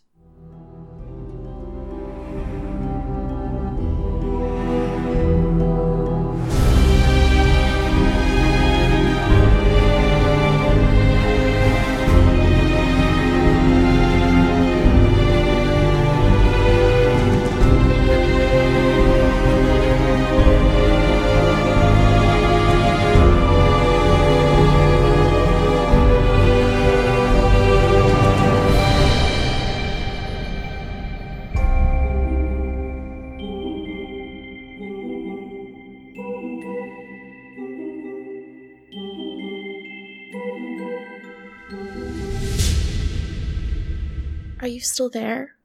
Still 44.84 45.10
there? 45.10 45.55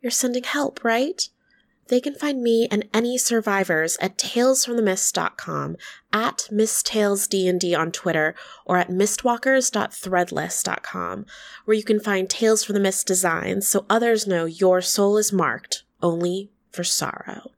You're 0.00 0.10
sending 0.10 0.44
help, 0.44 0.84
right? 0.84 1.28
They 1.88 2.00
can 2.00 2.14
find 2.14 2.42
me 2.42 2.66
and 2.70 2.88
any 2.94 3.18
survivors 3.18 3.98
at 4.00 4.16
talesfromthemist.com, 4.16 5.76
at 6.12 6.48
misttalesdnd 6.50 7.78
on 7.78 7.92
Twitter, 7.92 8.34
or 8.64 8.78
at 8.78 8.88
mistwalkers.threadless.com, 8.88 11.26
where 11.64 11.76
you 11.76 11.84
can 11.84 12.00
find 12.00 12.30
Tales 12.30 12.64
from 12.64 12.74
the 12.74 12.80
Mist 12.80 13.06
designs 13.06 13.68
so 13.68 13.84
others 13.90 14.26
know 14.26 14.46
your 14.46 14.80
soul 14.80 15.18
is 15.18 15.30
marked 15.32 15.82
only 16.02 16.50
for 16.70 16.84
sorrow. 16.84 17.50